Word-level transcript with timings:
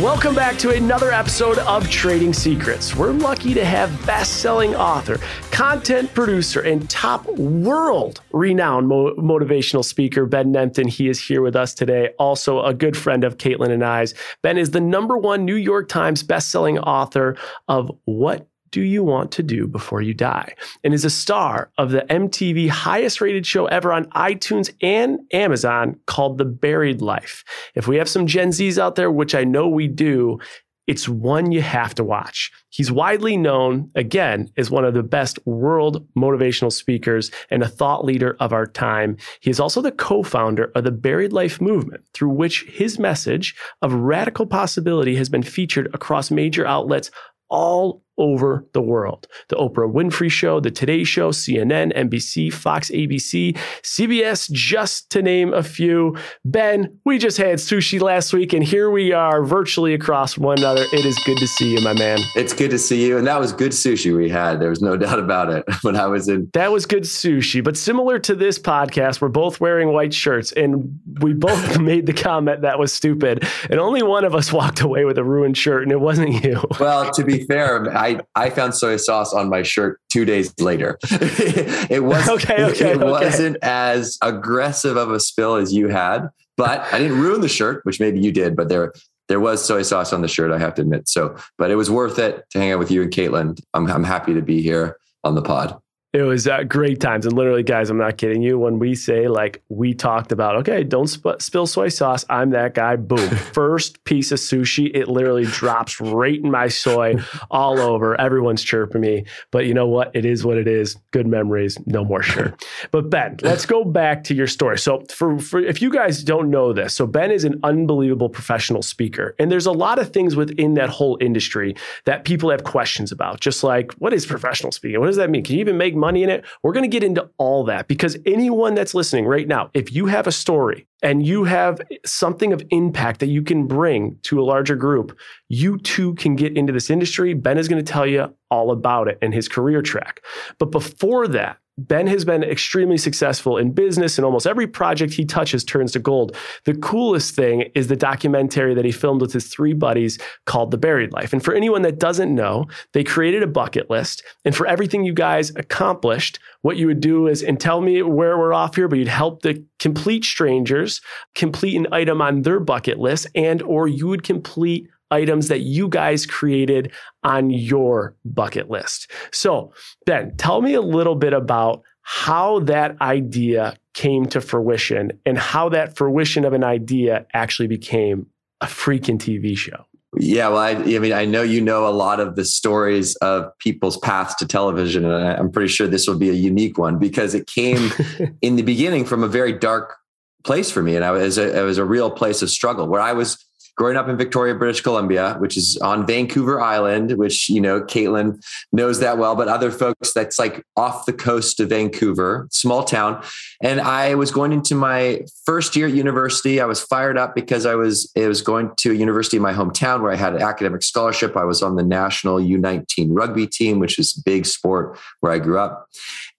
Welcome 0.00 0.34
back 0.34 0.56
to 0.60 0.70
another 0.70 1.12
episode 1.12 1.58
of 1.58 1.90
Trading 1.90 2.32
Secrets. 2.32 2.96
We're 2.96 3.12
lucky 3.12 3.52
to 3.52 3.66
have 3.66 4.06
best 4.06 4.38
selling 4.38 4.74
author, 4.74 5.18
content 5.50 6.14
producer, 6.14 6.62
and 6.62 6.88
top 6.88 7.26
world 7.36 8.22
renowned 8.32 8.88
mo- 8.88 9.14
motivational 9.16 9.84
speaker, 9.84 10.24
Ben 10.24 10.54
Nemtin. 10.54 10.88
He 10.88 11.10
is 11.10 11.20
here 11.20 11.42
with 11.42 11.54
us 11.54 11.74
today. 11.74 12.14
Also, 12.18 12.62
a 12.62 12.72
good 12.72 12.96
friend 12.96 13.24
of 13.24 13.36
Caitlin 13.36 13.70
and 13.70 13.84
I's. 13.84 14.14
Ben 14.42 14.56
is 14.56 14.70
the 14.70 14.80
number 14.80 15.18
one 15.18 15.44
New 15.44 15.54
York 15.54 15.90
Times 15.90 16.22
best 16.22 16.50
selling 16.50 16.78
author 16.78 17.36
of 17.68 17.90
What 18.06 18.48
do 18.72 18.82
you 18.82 19.02
want 19.02 19.32
to 19.32 19.42
do 19.42 19.66
before 19.66 20.02
you 20.02 20.14
die? 20.14 20.54
And 20.84 20.94
is 20.94 21.04
a 21.04 21.10
star 21.10 21.70
of 21.78 21.90
the 21.90 22.02
MTV 22.02 22.68
highest 22.68 23.20
rated 23.20 23.46
show 23.46 23.66
ever 23.66 23.92
on 23.92 24.06
iTunes 24.10 24.72
and 24.80 25.20
Amazon 25.32 25.98
called 26.06 26.38
The 26.38 26.44
Buried 26.44 27.02
Life. 27.02 27.44
If 27.74 27.88
we 27.88 27.96
have 27.96 28.08
some 28.08 28.26
Gen 28.26 28.50
Zs 28.50 28.78
out 28.78 28.94
there, 28.94 29.10
which 29.10 29.34
I 29.34 29.44
know 29.44 29.68
we 29.68 29.88
do, 29.88 30.38
it's 30.86 31.08
one 31.08 31.52
you 31.52 31.62
have 31.62 31.94
to 31.96 32.04
watch. 32.04 32.50
He's 32.70 32.90
widely 32.90 33.36
known, 33.36 33.92
again, 33.94 34.50
as 34.56 34.72
one 34.72 34.84
of 34.84 34.92
the 34.92 35.04
best 35.04 35.38
world 35.46 36.04
motivational 36.16 36.72
speakers 36.72 37.30
and 37.48 37.62
a 37.62 37.68
thought 37.68 38.04
leader 38.04 38.36
of 38.40 38.52
our 38.52 38.66
time. 38.66 39.16
He 39.40 39.50
is 39.50 39.60
also 39.60 39.82
the 39.82 39.92
co 39.92 40.24
founder 40.24 40.72
of 40.74 40.82
the 40.82 40.90
Buried 40.90 41.32
Life 41.32 41.60
movement, 41.60 42.02
through 42.12 42.30
which 42.30 42.64
his 42.64 42.98
message 42.98 43.54
of 43.82 43.92
radical 43.92 44.46
possibility 44.46 45.14
has 45.14 45.28
been 45.28 45.44
featured 45.44 45.88
across 45.94 46.30
major 46.30 46.66
outlets 46.66 47.12
all 47.50 48.02
over 48.20 48.66
the 48.74 48.82
world. 48.82 49.26
The 49.48 49.56
Oprah 49.56 49.90
Winfrey 49.90 50.30
Show, 50.30 50.60
The 50.60 50.70
Today 50.70 51.02
Show, 51.02 51.30
CNN, 51.30 51.96
NBC, 51.96 52.52
Fox, 52.52 52.90
ABC, 52.90 53.56
CBS, 53.82 54.50
just 54.52 55.10
to 55.10 55.22
name 55.22 55.52
a 55.54 55.62
few. 55.62 56.16
Ben, 56.44 56.98
we 57.04 57.18
just 57.18 57.38
had 57.38 57.56
sushi 57.58 58.00
last 58.00 58.32
week, 58.32 58.52
and 58.52 58.62
here 58.62 58.90
we 58.90 59.12
are 59.12 59.42
virtually 59.42 59.94
across 59.94 60.36
one 60.36 60.58
another. 60.58 60.84
It 60.92 61.04
is 61.04 61.18
good 61.20 61.38
to 61.38 61.46
see 61.48 61.74
you, 61.74 61.80
my 61.80 61.94
man. 61.94 62.18
It's 62.36 62.52
good 62.52 62.70
to 62.70 62.78
see 62.78 63.06
you. 63.06 63.16
And 63.16 63.26
that 63.26 63.40
was 63.40 63.52
good 63.52 63.72
sushi 63.72 64.14
we 64.14 64.28
had. 64.28 64.60
There 64.60 64.70
was 64.70 64.82
no 64.82 64.96
doubt 64.98 65.18
about 65.18 65.50
it 65.50 65.64
when 65.82 65.96
I 65.96 66.06
was 66.06 66.28
in. 66.28 66.50
That 66.52 66.70
was 66.70 66.86
good 66.86 67.04
sushi. 67.04 67.64
But 67.64 67.76
similar 67.76 68.18
to 68.20 68.34
this 68.34 68.58
podcast, 68.58 69.20
we're 69.20 69.28
both 69.28 69.60
wearing 69.60 69.92
white 69.92 70.12
shirts, 70.12 70.52
and 70.52 71.00
we 71.20 71.32
both 71.32 71.78
made 71.80 72.06
the 72.06 72.12
comment 72.12 72.62
that 72.62 72.78
was 72.78 72.92
stupid. 72.92 73.46
And 73.70 73.80
only 73.80 74.02
one 74.02 74.24
of 74.24 74.34
us 74.34 74.52
walked 74.52 74.82
away 74.82 75.04
with 75.04 75.16
a 75.16 75.24
ruined 75.24 75.56
shirt, 75.56 75.82
and 75.82 75.92
it 75.92 76.00
wasn't 76.00 76.44
you. 76.44 76.62
Well, 76.78 77.10
to 77.12 77.24
be 77.24 77.44
fair, 77.44 77.96
I 77.96 78.09
I 78.18 78.20
I 78.46 78.50
found 78.50 78.74
soy 78.74 78.96
sauce 78.96 79.32
on 79.32 79.48
my 79.48 79.62
shirt 79.62 80.00
two 80.08 80.24
days 80.24 80.52
later. 80.60 80.98
it 81.10 82.04
was 82.04 82.28
okay, 82.28 82.64
okay, 82.64 82.90
it 82.92 82.96
okay. 82.96 83.04
wasn't 83.04 83.56
as 83.62 84.18
aggressive 84.22 84.96
of 84.96 85.10
a 85.10 85.20
spill 85.20 85.56
as 85.56 85.72
you 85.72 85.88
had, 85.88 86.28
but 86.56 86.80
I 86.92 86.98
didn't 86.98 87.20
ruin 87.20 87.40
the 87.40 87.48
shirt, 87.48 87.84
which 87.84 88.00
maybe 88.00 88.20
you 88.20 88.32
did. 88.32 88.56
But 88.56 88.68
there 88.68 88.92
there 89.28 89.40
was 89.40 89.64
soy 89.64 89.82
sauce 89.82 90.12
on 90.12 90.22
the 90.22 90.28
shirt, 90.28 90.50
I 90.50 90.58
have 90.58 90.74
to 90.74 90.82
admit. 90.82 91.08
So, 91.08 91.36
but 91.56 91.70
it 91.70 91.76
was 91.76 91.90
worth 91.90 92.18
it 92.18 92.44
to 92.50 92.58
hang 92.58 92.72
out 92.72 92.80
with 92.80 92.90
you 92.90 93.02
and 93.02 93.12
Caitlin. 93.12 93.60
I'm 93.74 93.88
I'm 93.90 94.04
happy 94.04 94.34
to 94.34 94.42
be 94.42 94.60
here 94.62 94.96
on 95.24 95.34
the 95.34 95.42
pod. 95.42 95.78
It 96.12 96.22
was 96.22 96.48
uh, 96.48 96.64
great 96.64 97.00
times. 97.00 97.24
And 97.24 97.36
literally, 97.36 97.62
guys, 97.62 97.88
I'm 97.88 97.96
not 97.96 98.18
kidding 98.18 98.42
you. 98.42 98.58
When 98.58 98.80
we 98.80 98.96
say, 98.96 99.28
like, 99.28 99.62
we 99.68 99.94
talked 99.94 100.32
about, 100.32 100.56
okay, 100.56 100.82
don't 100.82 101.06
sp- 101.06 101.38
spill 101.38 101.68
soy 101.68 101.88
sauce, 101.88 102.24
I'm 102.28 102.50
that 102.50 102.74
guy. 102.74 102.96
Boom. 102.96 103.30
First 103.52 104.02
piece 104.02 104.32
of 104.32 104.40
sushi, 104.40 104.90
it 104.92 105.06
literally 105.06 105.44
drops 105.44 106.00
right 106.00 106.42
in 106.42 106.50
my 106.50 106.66
soy 106.66 107.14
all 107.48 107.78
over. 107.78 108.20
Everyone's 108.20 108.64
chirping 108.64 109.02
me. 109.02 109.24
But 109.52 109.66
you 109.66 109.74
know 109.74 109.86
what? 109.86 110.10
It 110.12 110.24
is 110.24 110.44
what 110.44 110.56
it 110.56 110.66
is. 110.66 110.96
Good 111.12 111.28
memories, 111.28 111.78
no 111.86 112.04
more 112.04 112.22
sure. 112.22 112.56
But 112.92 113.10
Ben, 113.10 113.36
let's 113.42 113.66
go 113.66 113.84
back 113.84 114.24
to 114.24 114.34
your 114.34 114.46
story. 114.46 114.78
So, 114.78 115.04
for, 115.10 115.38
for 115.38 115.60
if 115.60 115.80
you 115.82 115.90
guys 115.90 116.24
don't 116.24 116.50
know 116.50 116.72
this, 116.72 116.94
so 116.94 117.06
Ben 117.06 117.30
is 117.30 117.44
an 117.44 117.60
unbelievable 117.62 118.28
professional 118.28 118.82
speaker. 118.82 119.34
And 119.38 119.50
there's 119.52 119.66
a 119.66 119.72
lot 119.72 119.98
of 119.98 120.12
things 120.12 120.34
within 120.34 120.74
that 120.74 120.88
whole 120.88 121.18
industry 121.20 121.76
that 122.06 122.24
people 122.24 122.50
have 122.50 122.64
questions 122.64 123.12
about, 123.12 123.40
just 123.40 123.62
like, 123.62 123.92
what 123.94 124.12
is 124.12 124.26
professional 124.26 124.72
speaking? 124.72 124.98
What 124.98 125.06
does 125.06 125.16
that 125.16 125.30
mean? 125.30 125.44
Can 125.44 125.54
you 125.54 125.60
even 125.60 125.76
make 125.76 125.94
money 126.00 126.22
in 126.22 126.30
it. 126.30 126.44
We're 126.62 126.72
going 126.72 126.88
to 126.88 126.88
get 126.88 127.04
into 127.04 127.28
all 127.38 127.64
that 127.64 127.86
because 127.86 128.16
anyone 128.26 128.74
that's 128.74 128.94
listening 128.94 129.26
right 129.26 129.46
now, 129.46 129.70
if 129.74 129.92
you 129.92 130.06
have 130.06 130.26
a 130.26 130.32
story 130.32 130.86
and 131.02 131.24
you 131.24 131.44
have 131.44 131.80
something 132.04 132.52
of 132.52 132.62
impact 132.70 133.20
that 133.20 133.28
you 133.28 133.42
can 133.42 133.66
bring 133.66 134.18
to 134.22 134.40
a 134.40 134.44
larger 134.44 134.76
group, 134.76 135.16
you 135.48 135.78
too 135.78 136.14
can 136.14 136.34
get 136.36 136.56
into 136.56 136.72
this 136.72 136.90
industry. 136.90 137.34
Ben 137.34 137.58
is 137.58 137.68
going 137.68 137.84
to 137.84 137.92
tell 137.92 138.06
you 138.06 138.34
all 138.50 138.70
about 138.70 139.08
it 139.08 139.18
and 139.22 139.32
his 139.32 139.48
career 139.48 139.82
track. 139.82 140.22
But 140.58 140.70
before 140.70 141.28
that, 141.28 141.58
Ben 141.88 142.06
has 142.06 142.24
been 142.24 142.42
extremely 142.42 142.98
successful 142.98 143.56
in 143.56 143.72
business 143.72 144.18
and 144.18 144.24
almost 144.24 144.46
every 144.46 144.66
project 144.66 145.14
he 145.14 145.24
touches 145.24 145.64
turns 145.64 145.92
to 145.92 145.98
gold. 145.98 146.36
The 146.64 146.74
coolest 146.74 147.34
thing 147.34 147.70
is 147.74 147.88
the 147.88 147.96
documentary 147.96 148.74
that 148.74 148.84
he 148.84 148.92
filmed 148.92 149.20
with 149.20 149.32
his 149.32 149.46
three 149.46 149.72
buddies 149.72 150.18
called 150.46 150.70
The 150.70 150.78
Buried 150.78 151.12
Life. 151.12 151.32
And 151.32 151.42
for 151.42 151.54
anyone 151.54 151.82
that 151.82 151.98
doesn't 151.98 152.34
know, 152.34 152.66
they 152.92 153.02
created 153.02 153.42
a 153.42 153.46
bucket 153.46 153.88
list. 153.88 154.22
And 154.44 154.54
for 154.54 154.66
everything 154.66 155.04
you 155.04 155.14
guys 155.14 155.50
accomplished, 155.56 156.38
what 156.62 156.76
you 156.76 156.86
would 156.86 157.00
do 157.00 157.26
is, 157.26 157.42
and 157.42 157.58
tell 157.58 157.80
me 157.80 158.02
where 158.02 158.36
we're 158.36 158.52
off 158.52 158.76
here, 158.76 158.88
but 158.88 158.98
you'd 158.98 159.08
help 159.08 159.42
the 159.42 159.64
complete 159.78 160.24
strangers 160.24 161.00
complete 161.34 161.76
an 161.76 161.86
item 161.92 162.20
on 162.20 162.42
their 162.42 162.60
bucket 162.60 162.98
list 162.98 163.26
and 163.34 163.62
or 163.62 163.88
you 163.88 164.06
would 164.08 164.22
complete 164.22 164.88
items 165.10 165.48
that 165.48 165.60
you 165.60 165.88
guys 165.88 166.26
created 166.26 166.92
on 167.24 167.50
your 167.50 168.14
bucket 168.24 168.70
list. 168.70 169.10
So, 169.32 169.72
Ben, 170.06 170.36
tell 170.36 170.62
me 170.62 170.74
a 170.74 170.80
little 170.80 171.16
bit 171.16 171.32
about 171.32 171.82
how 172.02 172.60
that 172.60 173.00
idea 173.00 173.76
came 173.94 174.26
to 174.26 174.40
fruition 174.40 175.12
and 175.26 175.38
how 175.38 175.68
that 175.68 175.96
fruition 175.96 176.44
of 176.44 176.52
an 176.52 176.64
idea 176.64 177.26
actually 177.34 177.68
became 177.68 178.26
a 178.60 178.66
freaking 178.66 179.18
TV 179.18 179.56
show. 179.56 179.84
Yeah, 180.18 180.48
well, 180.48 180.58
I, 180.58 180.70
I, 180.70 180.98
mean, 180.98 181.12
I 181.12 181.24
know 181.24 181.42
you 181.42 181.60
know 181.60 181.86
a 181.86 181.90
lot 181.90 182.18
of 182.18 182.34
the 182.34 182.44
stories 182.44 183.14
of 183.16 183.56
people's 183.58 183.96
paths 183.98 184.34
to 184.36 184.46
television, 184.46 185.04
and 185.04 185.14
I'm 185.14 185.52
pretty 185.52 185.68
sure 185.68 185.86
this 185.86 186.08
will 186.08 186.18
be 186.18 186.30
a 186.30 186.34
unique 186.34 186.78
one 186.78 186.98
because 186.98 187.32
it 187.32 187.46
came 187.46 187.92
in 188.42 188.56
the 188.56 188.62
beginning 188.62 189.04
from 189.04 189.22
a 189.22 189.28
very 189.28 189.52
dark 189.52 189.96
place 190.42 190.68
for 190.68 190.82
me, 190.82 190.96
and 190.96 191.04
I 191.04 191.12
was 191.12 191.38
a, 191.38 191.60
it 191.60 191.62
was 191.62 191.78
a 191.78 191.84
real 191.84 192.10
place 192.10 192.42
of 192.42 192.50
struggle 192.50 192.88
where 192.88 193.00
I 193.00 193.12
was 193.12 193.38
growing 193.80 193.96
up 193.96 194.10
in 194.10 194.18
Victoria, 194.18 194.54
British 194.54 194.82
Columbia, 194.82 195.36
which 195.38 195.56
is 195.56 195.78
on 195.78 196.06
Vancouver 196.06 196.60
Island, 196.60 197.12
which, 197.12 197.48
you 197.48 197.62
know, 197.62 197.80
Caitlin 197.80 198.38
knows 198.72 199.00
that 199.00 199.16
well, 199.16 199.34
but 199.34 199.48
other 199.48 199.70
folks 199.70 200.12
that's 200.12 200.38
like 200.38 200.62
off 200.76 201.06
the 201.06 201.14
coast 201.14 201.58
of 201.60 201.70
Vancouver, 201.70 202.46
small 202.52 202.84
town. 202.84 203.24
And 203.62 203.80
I 203.80 204.16
was 204.16 204.30
going 204.30 204.52
into 204.52 204.74
my 204.74 205.22
first 205.46 205.76
year 205.76 205.86
at 205.86 205.94
university. 205.94 206.60
I 206.60 206.66
was 206.66 206.82
fired 206.82 207.16
up 207.16 207.34
because 207.34 207.64
I 207.64 207.74
was, 207.74 208.12
it 208.14 208.28
was 208.28 208.42
going 208.42 208.70
to 208.80 208.90
a 208.90 208.94
university 208.94 209.38
in 209.38 209.42
my 209.42 209.54
hometown 209.54 210.02
where 210.02 210.12
I 210.12 210.16
had 210.16 210.34
an 210.34 210.42
academic 210.42 210.82
scholarship. 210.82 211.34
I 211.34 211.44
was 211.44 211.62
on 211.62 211.76
the 211.76 211.82
national 211.82 212.36
U19 212.36 213.06
rugby 213.08 213.46
team, 213.46 213.78
which 213.78 213.98
is 213.98 214.12
big 214.12 214.44
sport 214.44 214.98
where 215.20 215.32
I 215.32 215.38
grew 215.38 215.58
up. 215.58 215.88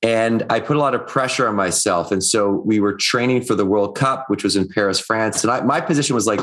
And 0.03 0.44
I 0.51 0.59
put 0.59 0.78
a 0.78 0.80
lot 0.80 0.94
of 0.94 1.07
pressure 1.07 1.47
on 1.47 1.56
myself. 1.56 2.12
And 2.12 2.24
so 2.24 2.51
we 2.51 2.80
were 2.80 2.94
training 2.94 3.41
for 3.41 3.56
the 3.56 3.66
World 3.66 3.97
Cup, 3.97 4.25
which 4.30 4.44
was 4.44 4.56
in 4.56 4.68
Paris, 4.68 5.00
France. 5.00 5.44
And 5.44 5.50
I, 5.50 5.62
my 5.62 5.81
position 5.81 6.13
was 6.13 6.28
like 6.28 6.41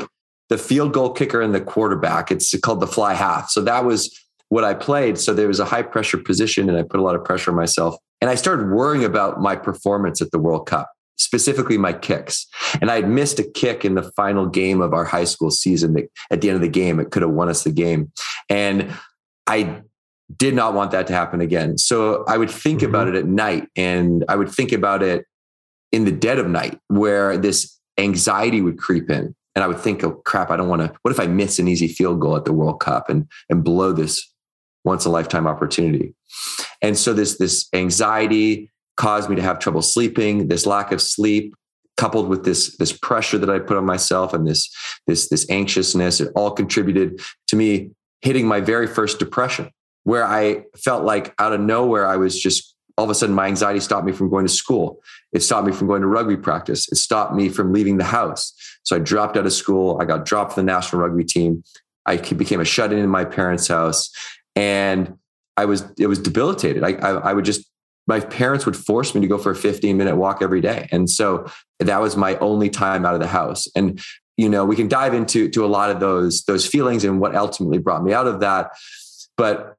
the 0.49 0.57
field 0.57 0.93
goal 0.93 1.11
kicker 1.11 1.41
and 1.41 1.53
the 1.53 1.61
quarterback. 1.61 2.31
It's 2.31 2.57
called 2.59 2.79
the 2.79 2.87
fly 2.87 3.13
half. 3.13 3.49
So 3.49 3.61
that 3.61 3.85
was 3.85 4.15
what 4.49 4.63
I 4.63 4.73
played. 4.73 5.17
So 5.17 5.33
there 5.33 5.47
was 5.47 5.59
a 5.59 5.65
high 5.65 5.83
pressure 5.83 6.17
position 6.17 6.69
and 6.69 6.77
I 6.77 6.83
put 6.83 6.99
a 6.99 7.03
lot 7.03 7.15
of 7.15 7.23
pressure 7.23 7.51
on 7.51 7.57
myself. 7.57 7.95
And 8.19 8.29
I 8.29 8.35
started 8.35 8.69
worrying 8.69 9.05
about 9.05 9.39
my 9.39 9.55
performance 9.55 10.21
at 10.21 10.31
the 10.31 10.39
World 10.39 10.67
Cup, 10.67 10.89
specifically 11.17 11.77
my 11.77 11.93
kicks. 11.93 12.47
And 12.81 12.91
I 12.91 12.95
had 12.95 13.07
missed 13.07 13.39
a 13.39 13.43
kick 13.43 13.85
in 13.85 13.93
the 13.93 14.03
final 14.15 14.47
game 14.47 14.81
of 14.81 14.93
our 14.93 15.05
high 15.05 15.23
school 15.23 15.51
season. 15.51 15.93
That 15.93 16.09
at 16.31 16.41
the 16.41 16.49
end 16.49 16.55
of 16.55 16.61
the 16.61 16.67
game, 16.67 16.99
it 16.99 17.11
could 17.11 17.21
have 17.21 17.31
won 17.31 17.47
us 17.47 17.63
the 17.63 17.71
game. 17.71 18.11
And 18.49 18.91
I 19.47 19.83
did 20.35 20.53
not 20.53 20.73
want 20.73 20.91
that 20.91 21.07
to 21.07 21.13
happen 21.13 21.41
again. 21.41 21.77
So 21.77 22.23
I 22.27 22.37
would 22.37 22.51
think 22.51 22.81
mm-hmm. 22.81 22.89
about 22.89 23.07
it 23.07 23.15
at 23.15 23.25
night 23.25 23.67
and 23.75 24.25
I 24.27 24.35
would 24.35 24.49
think 24.49 24.71
about 24.71 25.03
it 25.03 25.25
in 25.91 26.05
the 26.05 26.11
dead 26.11 26.39
of 26.39 26.47
night 26.47 26.79
where 26.87 27.37
this 27.37 27.79
anxiety 27.97 28.61
would 28.61 28.77
creep 28.77 29.09
in 29.09 29.35
and 29.55 29.63
I 29.63 29.67
would 29.67 29.79
think, 29.79 30.03
oh 30.03 30.21
crap, 30.25 30.51
I 30.51 30.57
don't 30.57 30.69
want 30.69 30.81
to. 30.81 30.93
What 31.01 31.11
if 31.11 31.19
I 31.19 31.27
miss 31.27 31.59
an 31.59 31.67
easy 31.67 31.87
field 31.87 32.19
goal 32.19 32.35
at 32.35 32.45
the 32.45 32.53
World 32.53 32.79
Cup 32.79 33.09
and 33.09 33.27
and 33.49 33.63
blow 33.63 33.91
this 33.91 34.31
once 34.83 35.05
a 35.05 35.09
lifetime 35.09 35.47
opportunity? 35.47 36.13
And 36.81 36.97
so 36.97 37.13
this 37.13 37.37
this 37.37 37.67
anxiety 37.73 38.71
caused 38.97 39.29
me 39.29 39.35
to 39.35 39.41
have 39.41 39.59
trouble 39.59 39.81
sleeping. 39.81 40.47
This 40.47 40.65
lack 40.65 40.91
of 40.91 41.01
sleep, 41.01 41.53
coupled 41.97 42.29
with 42.29 42.45
this 42.45 42.77
this 42.77 42.91
pressure 42.91 43.37
that 43.37 43.49
I 43.49 43.59
put 43.59 43.77
on 43.77 43.85
myself 43.85 44.33
and 44.33 44.47
this 44.47 44.69
this 45.07 45.29
this 45.29 45.49
anxiousness, 45.49 46.21
it 46.21 46.31
all 46.35 46.51
contributed 46.51 47.21
to 47.47 47.55
me 47.55 47.91
hitting 48.21 48.47
my 48.47 48.59
very 48.59 48.87
first 48.87 49.19
depression, 49.19 49.69
where 50.03 50.25
I 50.25 50.63
felt 50.77 51.03
like 51.03 51.33
out 51.39 51.53
of 51.53 51.61
nowhere 51.61 52.05
I 52.05 52.17
was 52.17 52.39
just 52.39 52.68
all 52.99 53.05
of 53.05 53.09
a 53.09 53.15
sudden 53.15 53.33
my 53.33 53.47
anxiety 53.47 53.79
stopped 53.79 54.05
me 54.05 54.11
from 54.11 54.29
going 54.29 54.45
to 54.45 54.51
school. 54.51 55.01
It 55.31 55.41
stopped 55.41 55.65
me 55.65 55.71
from 55.71 55.87
going 55.87 56.01
to 56.01 56.07
rugby 56.07 56.35
practice. 56.35 56.91
It 56.91 56.97
stopped 56.97 57.33
me 57.33 57.47
from 57.47 57.71
leaving 57.71 57.97
the 57.97 58.03
house. 58.03 58.53
So 58.83 58.97
I 58.97 58.99
dropped 58.99 59.37
out 59.37 59.45
of 59.45 59.53
school. 59.53 59.97
I 60.01 60.05
got 60.05 60.25
dropped 60.25 60.53
from 60.53 60.65
the 60.65 60.71
national 60.73 61.01
rugby 61.01 61.23
team. 61.23 61.63
I 62.05 62.17
became 62.17 62.59
a 62.59 62.65
shut 62.65 62.91
in 62.91 62.99
in 62.99 63.09
my 63.09 63.23
parents' 63.23 63.69
house. 63.69 64.11
And 64.53 65.17
I 65.55 65.63
was, 65.63 65.85
it 65.97 66.07
was 66.07 66.19
debilitated. 66.19 66.83
I, 66.83 66.91
I, 66.95 67.29
I 67.29 67.33
would 67.33 67.45
just, 67.45 67.65
my 68.05 68.19
parents 68.19 68.65
would 68.65 68.75
force 68.75 69.15
me 69.15 69.21
to 69.21 69.27
go 69.27 69.37
for 69.37 69.51
a 69.51 69.55
15 69.55 69.95
minute 69.95 70.17
walk 70.17 70.41
every 70.41 70.59
day. 70.59 70.89
And 70.91 71.09
so 71.09 71.49
that 71.79 72.01
was 72.01 72.17
my 72.17 72.35
only 72.39 72.69
time 72.69 73.05
out 73.05 73.13
of 73.13 73.21
the 73.21 73.27
house. 73.27 73.65
And, 73.77 74.01
you 74.35 74.49
know, 74.49 74.65
we 74.65 74.75
can 74.75 74.89
dive 74.89 75.13
into 75.13 75.47
to 75.51 75.63
a 75.63 75.67
lot 75.67 75.89
of 75.89 76.01
those, 76.01 76.43
those 76.43 76.67
feelings 76.67 77.05
and 77.05 77.21
what 77.21 77.33
ultimately 77.33 77.77
brought 77.77 78.03
me 78.03 78.11
out 78.11 78.27
of 78.27 78.41
that. 78.41 78.71
But 79.37 79.77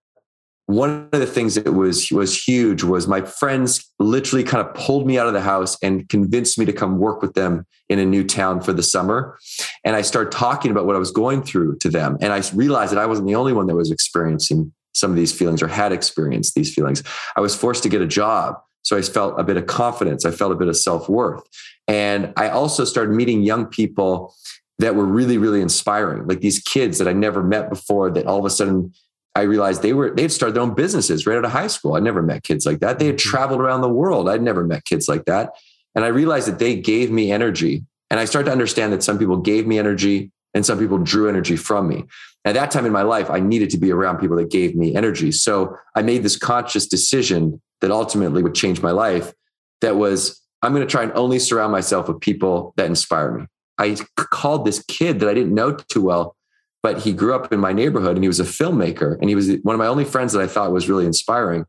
one 0.71 1.09
of 1.13 1.19
the 1.21 1.27
things 1.27 1.57
that 1.57 1.73
was 1.73 2.11
was 2.11 2.41
huge 2.41 2.83
was 2.83 3.09
my 3.09 3.21
friends 3.21 3.93
literally 3.99 4.45
kind 4.45 4.67
of 4.67 4.73
pulled 4.75 5.07
me 5.07 5.19
out 5.19 5.27
of 5.27 5.33
the 5.33 5.41
house 5.41 5.77
and 5.83 6.09
convinced 6.09 6.59
me 6.59 6.65
to 6.65 6.73
come 6.73 6.99
work 6.99 7.21
with 7.23 7.35
them 7.35 7.67
in 7.89 7.99
a 7.99 8.05
new 8.05 8.25
town 8.25 8.61
for 8.61 8.73
the 8.73 8.83
summer. 8.83 9.39
And 9.85 9.97
i 9.97 10.03
started 10.03 10.31
talking 10.31 10.71
about 10.71 10.87
what 10.87 10.97
i 10.97 10.99
was 10.99 11.11
going 11.11 11.43
through 11.43 11.79
to 11.79 11.89
them. 11.89 12.17
And 12.21 12.33
i 12.33 12.43
realized 12.55 12.93
that 12.93 13.01
i 13.01 13.07
wasn't 13.07 13.27
the 13.27 13.35
only 13.35 13.53
one 13.53 13.67
that 13.67 13.75
was 13.75 13.91
experiencing 13.91 14.73
some 14.95 15.11
of 15.11 15.17
these 15.17 15.33
feelings 15.33 15.63
or 15.63 15.69
had 15.69 15.93
experienced 15.93 16.55
these 16.55 16.75
feelings. 16.75 17.03
I 17.37 17.41
was 17.41 17.55
forced 17.55 17.83
to 17.85 17.89
get 17.89 18.03
a 18.03 18.07
job. 18.07 18.57
So 18.83 18.97
i 18.97 19.03
felt 19.03 19.39
a 19.39 19.45
bit 19.45 19.57
of 19.57 19.67
confidence. 19.67 20.25
I 20.25 20.31
felt 20.31 20.53
a 20.53 20.57
bit 20.57 20.69
of 20.69 20.77
self-worth. 20.77 21.43
And 21.89 22.33
i 22.37 22.49
also 22.49 22.85
started 22.85 23.13
meeting 23.13 23.43
young 23.43 23.67
people 23.67 24.35
that 24.79 24.95
were 24.95 25.05
really 25.05 25.37
really 25.37 25.61
inspiring 25.61 26.27
like 26.27 26.41
these 26.41 26.59
kids 26.61 26.97
that 26.99 27.07
i 27.07 27.13
never 27.13 27.43
met 27.43 27.69
before 27.69 28.11
that 28.11 28.27
all 28.27 28.39
of 28.39 28.47
a 28.47 28.51
sudden 28.51 28.95
I 29.35 29.43
realized 29.43 29.83
they 29.83 29.93
were 29.93 30.11
they 30.11 30.23
had 30.23 30.33
started 30.33 30.55
their 30.55 30.63
own 30.63 30.75
businesses 30.75 31.27
right 31.27 31.39
out 31.39 31.45
of 31.45 31.53
high 31.53 31.69
school. 31.69 31.95
I 31.95 32.01
never 32.01 32.23
met 32.23 32.43
kids 32.43 32.67
like 32.67 32.81
that. 32.81 32.99
They 32.99 33.07
had 33.07 33.17
mm-hmm. 33.17 33.31
traveled 33.31 33.61
around 33.61 33.81
the 33.81 33.89
world. 33.89 34.29
I'd 34.29 34.43
never 34.43 34.65
met 34.65 34.85
kids 34.85 35.09
like 35.09 35.25
that. 35.27 35.51
And 35.95 36.05
I 36.05 36.09
realized 36.09 36.49
that 36.49 36.59
they 36.59 36.77
gave 36.77 37.11
me 37.11 37.33
energy. 37.33 37.85
And 38.11 38.19
I 38.19 38.25
started 38.25 38.47
to 38.47 38.53
understand 38.53 38.93
that 38.93 39.03
some 39.03 39.19
people 39.19 39.37
gave 39.37 39.67
me 39.67 39.79
energy 39.79 40.33
and 40.53 40.67
some 40.67 40.79
people 40.79 40.99
drew 40.99 41.29
energy 41.29 41.57
from 41.57 41.89
me. 41.89 42.05
At 42.45 42.55
that 42.55 42.71
time 42.71 42.87
in 42.87 42.93
my 42.93 43.03
life, 43.03 43.31
I 43.31 43.39
needed 43.39 43.71
to 43.71 43.79
be 43.79 43.93
around 43.93 44.19
people 44.19 44.37
that 44.37 44.51
gave 44.51 44.75
me 44.75 44.95
energy. 44.95 45.31
So 45.31 45.77
I 45.95 46.03
made 46.03 46.23
this 46.23 46.37
conscious 46.37 46.87
decision 46.87 47.61
that 47.81 47.91
ultimately 47.91 48.43
would 48.43 48.55
change 48.55 48.83
my 48.83 48.91
life. 48.91 49.33
That 49.81 49.97
was, 49.97 50.41
I'm 50.63 50.73
going 50.75 50.87
to 50.87 50.91
try 50.91 51.03
and 51.03 51.13
only 51.13 51.39
surround 51.39 51.71
myself 51.71 52.09
with 52.09 52.21
people 52.21 52.73
that 52.77 52.87
inspire 52.87 53.33
me. 53.33 53.47
I 53.79 53.97
called 54.17 54.65
this 54.65 54.83
kid 54.89 55.21
that 55.21 55.29
I 55.29 55.35
didn't 55.35 55.55
know 55.55 55.73
too 55.73 56.03
well 56.03 56.37
but 56.83 57.01
he 57.01 57.13
grew 57.13 57.35
up 57.35 57.53
in 57.53 57.61
my 57.61 57.73
neighborhood 57.73 58.17
and 58.17 58.25
he 58.25 58.29
was 58.29 58.41
a 58.41 58.45
filmmaker 58.45 59.19
and 59.21 59.29
he 59.29 59.35
was 59.35 59.51
one 59.63 59.75
of 59.75 59.79
my 59.79 59.87
only 59.87 60.05
friends 60.05 60.33
that 60.33 60.43
I 60.43 60.47
thought 60.47 60.73
was 60.73 60.89
really 60.89 61.07
inspiring. 61.07 61.67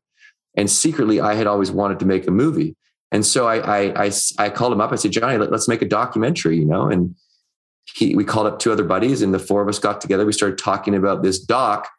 And 0.56 0.70
secretly, 0.70 1.20
I 1.20 1.36
had 1.36 1.48
always 1.48 1.72
wanted 1.72 2.00
to 2.00 2.06
make 2.06 2.28
a 2.28 2.32
movie. 2.32 2.76
And 3.12 3.26
so 3.26 3.48
I, 3.48 3.58
I, 3.58 4.06
I, 4.06 4.12
I 4.38 4.50
called 4.50 4.72
him 4.74 4.82
up. 4.82 4.92
I 4.92 4.96
said, 4.96 5.12
Johnny, 5.12 5.38
let, 5.38 5.52
us 5.52 5.68
make 5.68 5.82
a 5.82 5.88
documentary, 5.88 6.58
you 6.58 6.66
know? 6.66 6.88
And 6.88 7.16
he, 7.84 8.16
we 8.16 8.24
called 8.24 8.48
up 8.48 8.60
two 8.60 8.72
other 8.72 8.84
buddies 8.84 9.22
and 9.22 9.34
the 9.34 9.40
four 9.40 9.62
of 9.62 9.68
us 9.68 9.80
got 9.80 10.00
together. 10.00 10.26
We 10.26 10.34
started 10.34 10.58
talking 10.58 10.96
about 10.96 11.24
this 11.24 11.40
doc. 11.40 11.90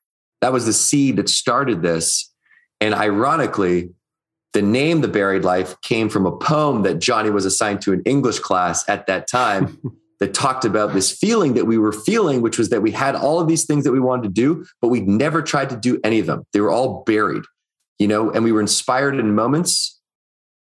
That 0.40 0.52
was 0.52 0.64
the 0.66 0.72
seed 0.72 1.16
that 1.16 1.28
started 1.28 1.82
this. 1.82 2.30
And 2.80 2.94
ironically, 2.94 3.90
the 4.54 4.62
name 4.62 5.00
The 5.00 5.08
Buried 5.08 5.44
Life 5.44 5.80
came 5.82 6.08
from 6.08 6.26
a 6.26 6.36
poem 6.36 6.82
that 6.82 6.98
Johnny 6.98 7.30
was 7.30 7.44
assigned 7.44 7.82
to 7.82 7.92
an 7.92 8.02
English 8.04 8.38
class 8.40 8.86
at 8.88 9.06
that 9.06 9.28
time. 9.28 9.78
that 10.22 10.34
talked 10.34 10.64
about 10.64 10.92
this 10.92 11.10
feeling 11.10 11.54
that 11.54 11.64
we 11.64 11.76
were 11.76 11.90
feeling, 11.90 12.42
which 12.42 12.56
was 12.56 12.68
that 12.68 12.80
we 12.80 12.92
had 12.92 13.16
all 13.16 13.40
of 13.40 13.48
these 13.48 13.64
things 13.64 13.82
that 13.82 13.90
we 13.90 13.98
wanted 13.98 14.22
to 14.22 14.28
do, 14.28 14.64
but 14.80 14.86
we 14.86 15.00
never 15.00 15.42
tried 15.42 15.68
to 15.68 15.76
do 15.76 15.98
any 16.04 16.20
of 16.20 16.26
them. 16.26 16.46
They 16.52 16.60
were 16.60 16.70
all 16.70 17.02
buried, 17.02 17.42
you 17.98 18.06
know, 18.06 18.30
and 18.30 18.44
we 18.44 18.52
were 18.52 18.60
inspired 18.60 19.18
in 19.18 19.34
moments 19.34 20.00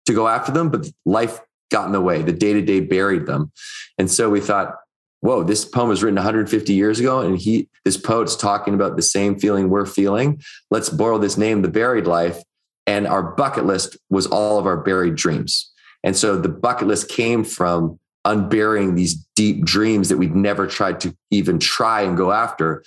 to 0.07 0.15
go 0.15 0.29
after 0.29 0.51
them, 0.51 0.71
but 0.71 0.89
life 1.05 1.41
got 1.71 1.85
in 1.85 1.93
the 1.93 2.01
way. 2.01 2.23
The 2.23 2.33
day 2.33 2.55
to 2.55 2.63
day 2.63 2.81
buried 2.81 3.27
them. 3.27 3.53
And 3.99 4.11
so 4.11 4.31
we 4.31 4.41
thought, 4.41 4.77
whoa, 5.21 5.45
this 5.45 5.67
poem 5.67 5.91
was 5.91 6.03
written 6.03 6.17
150 6.17 6.73
years 6.73 6.99
ago. 6.99 7.21
And 7.21 7.37
he, 7.37 7.69
this 7.85 7.99
poet's 7.99 8.37
talking 8.37 8.73
about 8.73 8.97
the 8.97 9.03
same 9.03 9.39
feeling 9.39 9.69
we're 9.69 9.85
feeling. 9.85 10.41
Let's 10.71 10.89
borrow 10.89 11.19
this 11.19 11.37
name, 11.37 11.61
The 11.61 11.69
Buried 11.69 12.07
Life. 12.07 12.43
And 12.87 13.07
our 13.07 13.23
bucket 13.23 13.67
list 13.67 13.99
was 14.09 14.27
all 14.27 14.59
of 14.59 14.65
our 14.65 14.79
buried 14.79 15.17
dreams. 15.17 15.71
And 16.03 16.17
so 16.17 16.39
the 16.39 16.49
bucket 16.49 16.89
list 16.89 17.11
came 17.11 17.45
from 17.45 18.00
unburying 18.25 18.95
these 18.95 19.15
deep 19.35 19.65
dreams 19.65 20.09
that 20.09 20.19
we'd 20.19 20.35
never 20.35 20.67
tried 20.67 21.01
to 21.01 21.17
even 21.31 21.59
try 21.59 22.03
and 22.03 22.17
go 22.17 22.33
after. 22.33 22.85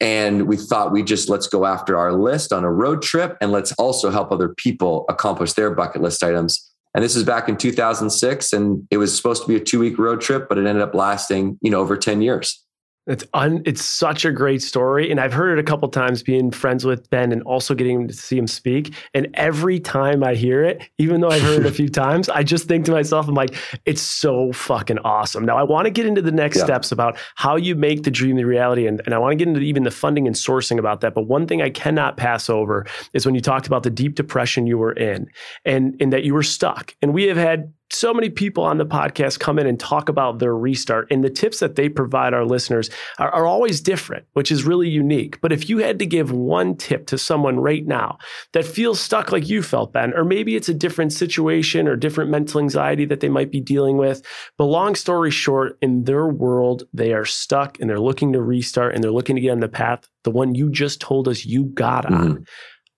And 0.00 0.46
we 0.46 0.56
thought 0.56 0.92
we 0.92 1.02
just 1.02 1.28
let's 1.28 1.46
go 1.46 1.64
after 1.64 1.96
our 1.96 2.12
list 2.12 2.52
on 2.52 2.64
a 2.64 2.70
road 2.70 3.02
trip 3.02 3.36
and 3.40 3.50
let's 3.50 3.72
also 3.72 4.10
help 4.10 4.30
other 4.30 4.50
people 4.50 5.06
accomplish 5.08 5.54
their 5.54 5.70
bucket 5.70 6.02
list 6.02 6.22
items. 6.22 6.70
And 6.94 7.02
this 7.02 7.16
is 7.16 7.24
back 7.24 7.48
in 7.48 7.56
2006 7.56 8.52
and 8.52 8.86
it 8.90 8.98
was 8.98 9.14
supposed 9.14 9.42
to 9.42 9.48
be 9.48 9.56
a 9.56 9.60
2 9.60 9.78
week 9.78 9.98
road 9.98 10.20
trip 10.20 10.48
but 10.48 10.58
it 10.58 10.66
ended 10.66 10.82
up 10.82 10.94
lasting, 10.94 11.58
you 11.62 11.70
know, 11.70 11.80
over 11.80 11.96
10 11.96 12.20
years. 12.20 12.65
It's 13.06 13.24
un, 13.34 13.62
it's 13.64 13.84
such 13.84 14.24
a 14.24 14.32
great 14.32 14.62
story, 14.62 15.10
and 15.10 15.20
I've 15.20 15.32
heard 15.32 15.56
it 15.56 15.60
a 15.60 15.62
couple 15.62 15.88
times 15.88 16.24
being 16.24 16.50
friends 16.50 16.84
with 16.84 17.08
Ben 17.10 17.30
and 17.30 17.40
also 17.42 17.74
getting 17.74 18.08
to 18.08 18.14
see 18.14 18.36
him 18.36 18.48
speak. 18.48 18.94
And 19.14 19.28
every 19.34 19.78
time 19.78 20.24
I 20.24 20.34
hear 20.34 20.64
it, 20.64 20.82
even 20.98 21.20
though 21.20 21.30
I've 21.30 21.42
heard 21.42 21.60
it 21.60 21.66
a 21.66 21.72
few 21.76 21.88
times, 21.88 22.28
I 22.28 22.42
just 22.42 22.66
think 22.66 22.84
to 22.86 22.92
myself, 22.92 23.28
I'm 23.28 23.34
like, 23.34 23.54
it's 23.84 24.02
so 24.02 24.52
fucking 24.52 24.98
awesome. 25.00 25.44
Now 25.44 25.56
I 25.56 25.62
want 25.62 25.86
to 25.86 25.90
get 25.90 26.04
into 26.04 26.20
the 26.20 26.32
next 26.32 26.58
yeah. 26.58 26.64
steps 26.64 26.90
about 26.90 27.16
how 27.36 27.54
you 27.54 27.76
make 27.76 28.02
the 28.02 28.10
dream 28.10 28.36
the 28.36 28.44
reality, 28.44 28.88
and, 28.88 29.00
and 29.04 29.14
I 29.14 29.18
want 29.18 29.32
to 29.32 29.36
get 29.36 29.46
into 29.46 29.60
even 29.60 29.84
the 29.84 29.92
funding 29.92 30.26
and 30.26 30.34
sourcing 30.34 30.78
about 30.78 31.00
that. 31.02 31.14
But 31.14 31.22
one 31.22 31.46
thing 31.46 31.62
I 31.62 31.70
cannot 31.70 32.16
pass 32.16 32.50
over 32.50 32.86
is 33.12 33.24
when 33.24 33.36
you 33.36 33.40
talked 33.40 33.68
about 33.68 33.84
the 33.84 33.90
deep 33.90 34.16
depression 34.16 34.66
you 34.66 34.78
were 34.78 34.92
in, 34.92 35.28
and 35.64 35.96
and 36.00 36.12
that 36.12 36.24
you 36.24 36.34
were 36.34 36.42
stuck. 36.42 36.94
And 37.00 37.14
we 37.14 37.24
have 37.24 37.36
had 37.36 37.72
so 37.90 38.12
many 38.12 38.28
people 38.28 38.64
on 38.64 38.78
the 38.78 38.86
podcast 38.86 39.38
come 39.38 39.58
in 39.58 39.66
and 39.66 39.78
talk 39.78 40.08
about 40.08 40.38
their 40.38 40.56
restart 40.56 41.06
and 41.10 41.22
the 41.22 41.30
tips 41.30 41.60
that 41.60 41.76
they 41.76 41.88
provide 41.88 42.34
our 42.34 42.44
listeners 42.44 42.90
are, 43.18 43.30
are, 43.30 43.46
always 43.46 43.80
different 43.80 44.26
which 44.32 44.50
is 44.50 44.64
really 44.64 44.88
unique 44.88 45.40
but 45.40 45.52
if 45.52 45.68
you 45.68 45.78
had 45.78 46.00
to 46.00 46.06
give 46.06 46.32
one 46.32 46.76
tip 46.76 47.06
to 47.06 47.16
someone 47.16 47.60
right 47.60 47.86
now 47.86 48.18
that 48.52 48.64
feels 48.64 48.98
stuck 48.98 49.30
like 49.30 49.48
you 49.48 49.62
felt 49.62 49.92
ben 49.92 50.12
or 50.14 50.24
maybe 50.24 50.56
it's 50.56 50.68
a 50.68 50.74
different 50.74 51.12
situation 51.12 51.86
or 51.86 51.94
different 51.94 52.28
mental 52.28 52.60
anxiety 52.60 53.04
that 53.04 53.20
they 53.20 53.28
might 53.28 53.52
be 53.52 53.60
dealing 53.60 53.96
with 53.96 54.20
but 54.58 54.64
long 54.64 54.96
story 54.96 55.30
short 55.30 55.78
in 55.80 56.04
their 56.04 56.26
world 56.26 56.82
they 56.92 57.12
are 57.12 57.24
stuck 57.24 57.78
and 57.78 57.88
they're 57.88 58.00
looking 58.00 58.32
to 58.32 58.42
restart 58.42 58.94
and 58.94 59.04
they're 59.04 59.12
looking 59.12 59.36
to 59.36 59.42
get 59.42 59.52
on 59.52 59.60
the 59.60 59.68
path 59.68 60.08
the 60.24 60.30
one 60.30 60.56
you 60.56 60.68
just 60.68 61.00
told 61.00 61.28
us 61.28 61.44
you 61.44 61.64
got 61.66 62.04
on 62.04 62.32
mm-hmm. 62.32 62.42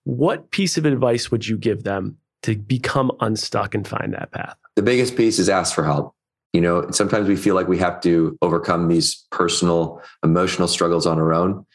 what 0.03 0.49
piece 0.49 0.77
of 0.77 0.85
advice 0.85 1.29
would 1.29 1.47
you 1.47 1.57
give 1.57 1.83
them 1.83 2.17
to 2.41 2.55
become 2.55 3.11
unstuck 3.19 3.75
and 3.75 3.87
find 3.87 4.13
that 4.13 4.31
path 4.31 4.55
the 4.79 4.83
biggest 4.83 5.17
piece 5.17 5.39
is 5.39 5.49
ask 5.49 5.75
for 5.75 5.83
help. 5.83 6.15
You 6.53 6.61
know, 6.61 6.89
sometimes 6.91 7.27
we 7.27 7.35
feel 7.35 7.53
like 7.53 7.67
we 7.67 7.79
have 7.79 7.99
to 7.99 8.37
overcome 8.41 8.87
these 8.87 9.25
personal, 9.29 10.01
emotional 10.23 10.69
struggles 10.69 11.05
on 11.05 11.19
our 11.19 11.33
own. 11.33 11.65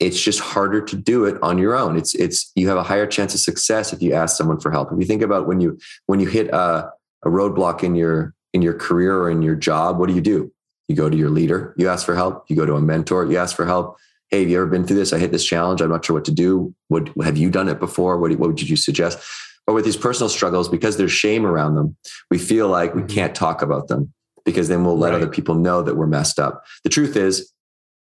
It's 0.00 0.18
just 0.18 0.40
harder 0.40 0.80
to 0.80 0.96
do 0.96 1.26
it 1.26 1.36
on 1.42 1.58
your 1.58 1.76
own. 1.76 1.98
It's 1.98 2.14
it's 2.14 2.50
you 2.54 2.66
have 2.68 2.78
a 2.78 2.82
higher 2.82 3.06
chance 3.06 3.34
of 3.34 3.40
success 3.40 3.92
if 3.92 4.00
you 4.00 4.14
ask 4.14 4.38
someone 4.38 4.58
for 4.58 4.70
help. 4.70 4.90
If 4.90 4.98
you 4.98 5.04
think 5.04 5.20
about 5.20 5.46
when 5.46 5.60
you 5.60 5.78
when 6.06 6.18
you 6.18 6.28
hit 6.28 6.48
a, 6.48 6.90
a 7.26 7.28
roadblock 7.28 7.82
in 7.82 7.94
your 7.94 8.32
in 8.54 8.62
your 8.62 8.72
career 8.72 9.18
or 9.18 9.30
in 9.30 9.42
your 9.42 9.54
job, 9.54 9.98
what 9.98 10.08
do 10.08 10.14
you 10.14 10.22
do? 10.22 10.50
You 10.88 10.96
go 10.96 11.10
to 11.10 11.16
your 11.16 11.28
leader, 11.28 11.74
you 11.76 11.90
ask 11.90 12.06
for 12.06 12.14
help. 12.14 12.46
You 12.48 12.56
go 12.56 12.64
to 12.64 12.76
a 12.76 12.80
mentor, 12.80 13.26
you 13.26 13.36
ask 13.36 13.54
for 13.54 13.66
help. 13.66 13.98
Hey, 14.30 14.40
have 14.40 14.48
you 14.48 14.56
ever 14.56 14.66
been 14.66 14.86
through 14.86 14.96
this? 14.96 15.12
I 15.12 15.18
hit 15.18 15.30
this 15.30 15.44
challenge. 15.44 15.82
I'm 15.82 15.90
not 15.90 16.06
sure 16.06 16.14
what 16.14 16.24
to 16.24 16.32
do. 16.32 16.74
What 16.88 17.10
have 17.22 17.36
you 17.36 17.50
done 17.50 17.68
it 17.68 17.78
before? 17.78 18.18
What, 18.18 18.30
what 18.38 18.48
would 18.48 18.62
you 18.62 18.76
suggest? 18.76 19.18
Or 19.66 19.74
with 19.74 19.84
these 19.84 19.96
personal 19.96 20.28
struggles, 20.28 20.68
because 20.68 20.96
there's 20.96 21.12
shame 21.12 21.44
around 21.44 21.74
them, 21.74 21.96
we 22.30 22.38
feel 22.38 22.68
like 22.68 22.94
we 22.94 23.02
mm-hmm. 23.02 23.14
can't 23.14 23.34
talk 23.34 23.62
about 23.62 23.88
them 23.88 24.12
because 24.44 24.68
then 24.68 24.84
we'll 24.84 24.96
let 24.96 25.12
right. 25.12 25.16
other 25.16 25.30
people 25.30 25.56
know 25.56 25.82
that 25.82 25.96
we're 25.96 26.06
messed 26.06 26.38
up. 26.38 26.64
The 26.84 26.90
truth 26.90 27.16
is, 27.16 27.52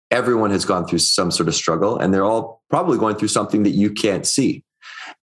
everyone 0.10 0.52
has 0.52 0.66
gone 0.66 0.88
through 0.88 1.00
some 1.00 1.32
sort 1.32 1.48
of 1.48 1.56
struggle 1.56 1.98
and 1.98 2.14
they're 2.14 2.26
all 2.26 2.62
probably 2.70 2.98
going 2.98 3.16
through 3.16 3.30
something 3.30 3.64
that 3.64 3.72
you 3.72 3.92
can't 3.92 4.26
see. 4.26 4.64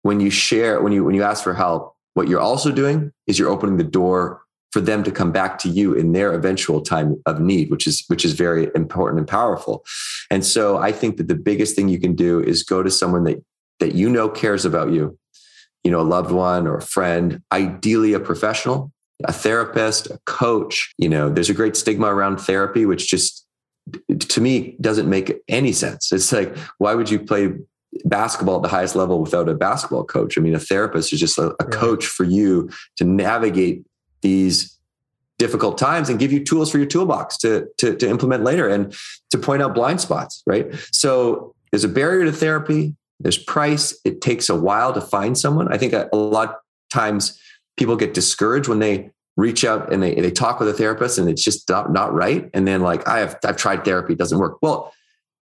When 0.03 0.19
you 0.19 0.29
share, 0.29 0.81
when 0.81 0.93
you 0.93 1.03
when 1.03 1.15
you 1.15 1.23
ask 1.23 1.43
for 1.43 1.53
help, 1.53 1.95
what 2.13 2.27
you're 2.27 2.39
also 2.39 2.71
doing 2.71 3.11
is 3.25 3.37
you're 3.37 3.49
opening 3.49 3.77
the 3.77 3.83
door 3.83 4.41
for 4.71 4.81
them 4.81 5.03
to 5.03 5.11
come 5.11 5.31
back 5.31 5.59
to 5.59 5.69
you 5.69 5.93
in 5.93 6.13
their 6.13 6.33
eventual 6.33 6.81
time 6.81 7.21
of 7.25 7.39
need 7.39 7.69
which 7.71 7.87
is 7.87 8.03
which 8.07 8.25
is 8.25 8.33
very 8.33 8.69
important 8.75 9.19
and 9.19 9.27
powerful 9.27 9.83
and 10.29 10.45
so 10.45 10.77
i 10.77 10.91
think 10.91 11.17
that 11.17 11.27
the 11.27 11.35
biggest 11.35 11.75
thing 11.75 11.87
you 11.87 11.99
can 11.99 12.15
do 12.15 12.41
is 12.43 12.63
go 12.63 12.83
to 12.83 12.91
someone 12.91 13.23
that 13.23 13.43
that 13.79 13.93
you 13.95 14.09
know 14.09 14.27
cares 14.27 14.65
about 14.65 14.91
you 14.91 15.17
you 15.87 15.91
know, 15.91 16.01
a 16.01 16.11
loved 16.17 16.31
one 16.31 16.67
or 16.67 16.75
a 16.75 16.81
friend, 16.81 17.41
ideally 17.53 18.11
a 18.11 18.19
professional, 18.19 18.91
a 19.23 19.31
therapist, 19.31 20.07
a 20.07 20.19
coach. 20.25 20.93
You 20.97 21.07
know, 21.07 21.29
there's 21.29 21.49
a 21.49 21.53
great 21.53 21.77
stigma 21.77 22.07
around 22.13 22.41
therapy, 22.41 22.85
which 22.85 23.07
just 23.07 23.45
to 24.19 24.41
me 24.41 24.75
doesn't 24.81 25.09
make 25.09 25.37
any 25.47 25.71
sense. 25.71 26.11
It's 26.11 26.33
like, 26.33 26.53
why 26.77 26.93
would 26.93 27.09
you 27.09 27.19
play 27.19 27.53
basketball 28.03 28.57
at 28.57 28.63
the 28.63 28.67
highest 28.67 28.97
level 28.97 29.21
without 29.21 29.47
a 29.47 29.53
basketball 29.53 30.03
coach? 30.03 30.37
I 30.37 30.41
mean, 30.41 30.55
a 30.55 30.59
therapist 30.59 31.13
is 31.13 31.21
just 31.21 31.37
a, 31.37 31.55
a 31.57 31.63
coach 31.63 32.05
for 32.05 32.25
you 32.25 32.69
to 32.97 33.05
navigate 33.05 33.85
these 34.19 34.77
difficult 35.39 35.77
times 35.77 36.09
and 36.09 36.19
give 36.19 36.33
you 36.33 36.43
tools 36.43 36.69
for 36.69 36.79
your 36.79 36.87
toolbox 36.87 37.37
to, 37.37 37.65
to, 37.77 37.95
to 37.95 38.09
implement 38.09 38.43
later 38.43 38.67
and 38.67 38.93
to 39.29 39.37
point 39.37 39.61
out 39.61 39.73
blind 39.73 40.01
spots, 40.01 40.43
right? 40.45 40.67
So 40.91 41.55
there's 41.71 41.85
a 41.85 41.87
barrier 41.87 42.25
to 42.25 42.33
therapy. 42.33 42.93
There's 43.19 43.37
price. 43.37 43.99
It 44.05 44.21
takes 44.21 44.49
a 44.49 44.55
while 44.55 44.93
to 44.93 45.01
find 45.01 45.37
someone. 45.37 45.71
I 45.71 45.77
think 45.77 45.93
a, 45.93 46.09
a 46.13 46.17
lot 46.17 46.49
of 46.49 46.55
times 46.91 47.39
people 47.77 47.95
get 47.95 48.13
discouraged 48.13 48.67
when 48.67 48.79
they 48.79 49.11
reach 49.35 49.63
out 49.63 49.93
and 49.93 50.01
they, 50.01 50.15
they 50.15 50.31
talk 50.31 50.59
with 50.59 50.67
a 50.67 50.73
therapist 50.73 51.17
and 51.17 51.29
it's 51.29 51.43
just 51.43 51.69
not, 51.69 51.91
not 51.91 52.13
right. 52.13 52.49
And 52.53 52.67
then 52.67 52.81
like, 52.81 53.07
I 53.07 53.19
have, 53.19 53.37
I've 53.43 53.57
tried 53.57 53.85
therapy, 53.85 54.13
it 54.13 54.19
doesn't 54.19 54.39
work. 54.39 54.57
Well, 54.61 54.93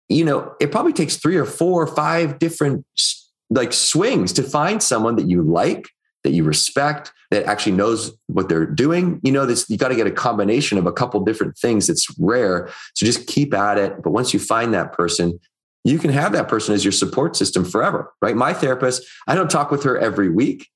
you 0.08 0.24
know, 0.24 0.54
it 0.60 0.72
probably 0.72 0.92
takes 0.92 1.16
three 1.16 1.36
or 1.36 1.44
four 1.44 1.82
or 1.82 1.86
five 1.86 2.38
different 2.38 2.84
like 3.50 3.72
swings 3.72 4.32
to 4.34 4.42
find 4.42 4.82
someone 4.82 5.16
that 5.16 5.28
you 5.28 5.42
like, 5.42 5.88
that 6.24 6.30
you 6.30 6.44
respect, 6.44 7.12
that 7.30 7.44
actually 7.44 7.76
knows 7.76 8.16
what 8.26 8.48
they're 8.48 8.66
doing. 8.66 9.20
You 9.22 9.32
know, 9.32 9.46
this, 9.46 9.68
you 9.70 9.76
got 9.76 9.88
to 9.88 9.96
get 9.96 10.06
a 10.06 10.10
combination 10.12 10.78
of 10.78 10.86
a 10.86 10.92
couple 10.92 11.20
different 11.20 11.56
things. 11.56 11.88
It's 11.88 12.08
rare. 12.18 12.68
So 12.94 13.06
just 13.06 13.26
keep 13.26 13.54
at 13.54 13.78
it. 13.78 14.02
But 14.02 14.10
once 14.10 14.34
you 14.34 14.40
find 14.40 14.74
that 14.74 14.92
person, 14.92 15.38
you 15.88 15.98
can 15.98 16.10
have 16.10 16.32
that 16.32 16.48
person 16.48 16.74
as 16.74 16.84
your 16.84 16.92
support 16.92 17.36
system 17.36 17.64
forever, 17.64 18.12
right? 18.20 18.36
My 18.36 18.52
therapist, 18.52 19.04
I 19.26 19.34
don't 19.34 19.50
talk 19.50 19.70
with 19.70 19.82
her 19.84 19.98
every 19.98 20.28
week, 20.28 20.68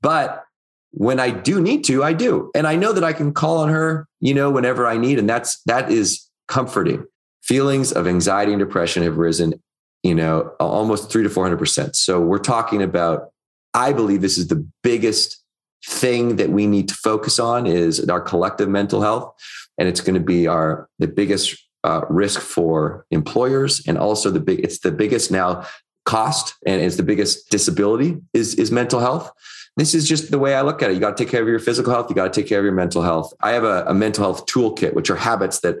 but 0.00 0.44
when 0.92 1.20
I 1.20 1.30
do 1.30 1.60
need 1.60 1.84
to, 1.84 2.02
I 2.02 2.12
do. 2.12 2.50
And 2.54 2.66
I 2.66 2.76
know 2.76 2.92
that 2.92 3.04
I 3.04 3.12
can 3.12 3.32
call 3.32 3.58
on 3.58 3.68
her, 3.68 4.08
you 4.20 4.34
know, 4.34 4.50
whenever 4.50 4.86
I 4.86 4.96
need. 4.96 5.18
And 5.18 5.28
that's, 5.28 5.60
that 5.66 5.90
is 5.90 6.28
comforting. 6.48 7.06
Feelings 7.42 7.92
of 7.92 8.06
anxiety 8.06 8.52
and 8.52 8.60
depression 8.60 9.02
have 9.04 9.16
risen, 9.16 9.54
you 10.02 10.14
know, 10.14 10.52
almost 10.58 11.10
three 11.10 11.22
to 11.22 11.28
400%. 11.28 11.94
So 11.94 12.20
we're 12.20 12.38
talking 12.38 12.82
about, 12.82 13.30
I 13.72 13.92
believe 13.92 14.20
this 14.20 14.36
is 14.36 14.48
the 14.48 14.66
biggest 14.82 15.42
thing 15.86 16.36
that 16.36 16.50
we 16.50 16.66
need 16.66 16.88
to 16.88 16.94
focus 16.94 17.38
on 17.38 17.66
is 17.66 18.00
our 18.08 18.20
collective 18.20 18.68
mental 18.68 19.00
health. 19.00 19.32
And 19.78 19.88
it's 19.88 20.00
going 20.00 20.14
to 20.14 20.20
be 20.20 20.46
our, 20.46 20.88
the 20.98 21.08
biggest 21.08 21.56
uh, 21.84 22.02
risk 22.08 22.40
for 22.40 23.06
employers 23.10 23.82
and 23.86 23.98
also 23.98 24.30
the 24.30 24.40
big, 24.40 24.60
it's 24.60 24.80
the 24.80 24.92
biggest 24.92 25.30
now 25.30 25.66
cost 26.04 26.54
and 26.66 26.80
it's 26.80 26.96
the 26.96 27.02
biggest 27.02 27.50
disability 27.50 28.16
is, 28.32 28.54
is 28.54 28.70
mental 28.70 29.00
health 29.00 29.32
this 29.76 29.94
is 29.94 30.08
just 30.08 30.30
the 30.30 30.38
way 30.38 30.54
I 30.54 30.62
look 30.62 30.82
at 30.82 30.90
it. 30.90 30.94
You 30.94 31.00
got 31.00 31.16
to 31.16 31.24
take 31.24 31.30
care 31.30 31.42
of 31.42 31.48
your 31.48 31.58
physical 31.58 31.92
health. 31.92 32.10
You 32.10 32.14
got 32.14 32.32
to 32.32 32.40
take 32.40 32.48
care 32.48 32.58
of 32.58 32.64
your 32.64 32.74
mental 32.74 33.02
health. 33.02 33.32
I 33.40 33.52
have 33.52 33.64
a, 33.64 33.84
a 33.86 33.94
mental 33.94 34.24
health 34.24 34.46
toolkit, 34.46 34.94
which 34.94 35.10
are 35.10 35.16
habits 35.16 35.60
that 35.60 35.76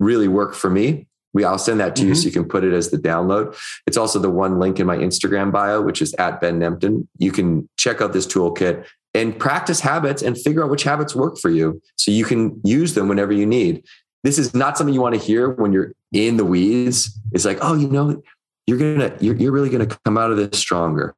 really 0.00 0.28
work 0.28 0.54
for 0.54 0.70
me. 0.70 1.06
We 1.34 1.44
I'll 1.44 1.58
send 1.58 1.80
that 1.80 1.96
to 1.96 2.02
mm-hmm. 2.02 2.10
you 2.10 2.14
so 2.14 2.26
you 2.26 2.32
can 2.32 2.44
put 2.44 2.62
it 2.64 2.72
as 2.72 2.90
the 2.90 2.98
download. 2.98 3.56
It's 3.86 3.96
also 3.96 4.18
the 4.18 4.30
one 4.30 4.58
link 4.58 4.78
in 4.78 4.86
my 4.86 4.96
Instagram 4.96 5.50
bio, 5.50 5.80
which 5.80 6.02
is 6.02 6.14
at 6.14 6.40
Ben 6.40 6.60
Nemtin. 6.60 7.06
You 7.18 7.32
can 7.32 7.68
check 7.76 8.00
out 8.00 8.12
this 8.12 8.26
toolkit 8.26 8.86
and 9.14 9.38
practice 9.38 9.80
habits 9.80 10.22
and 10.22 10.38
figure 10.38 10.64
out 10.64 10.70
which 10.70 10.84
habits 10.84 11.14
work 11.14 11.38
for 11.38 11.50
you 11.50 11.80
so 11.96 12.10
you 12.10 12.24
can 12.24 12.60
use 12.64 12.94
them 12.94 13.08
whenever 13.08 13.32
you 13.32 13.46
need. 13.46 13.84
This 14.22 14.38
is 14.38 14.54
not 14.54 14.78
something 14.78 14.94
you 14.94 15.00
want 15.00 15.14
to 15.14 15.20
hear 15.20 15.50
when 15.50 15.72
you're 15.72 15.92
in 16.12 16.36
the 16.36 16.44
weeds. 16.44 17.18
It's 17.32 17.44
like, 17.44 17.58
oh, 17.60 17.74
you 17.74 17.88
know, 17.88 18.22
you're 18.66 18.78
gonna, 18.78 19.16
you're, 19.20 19.36
you're 19.36 19.52
really 19.52 19.70
gonna 19.70 19.86
come 20.04 20.16
out 20.16 20.30
of 20.30 20.36
this 20.36 20.58
stronger. 20.58 21.14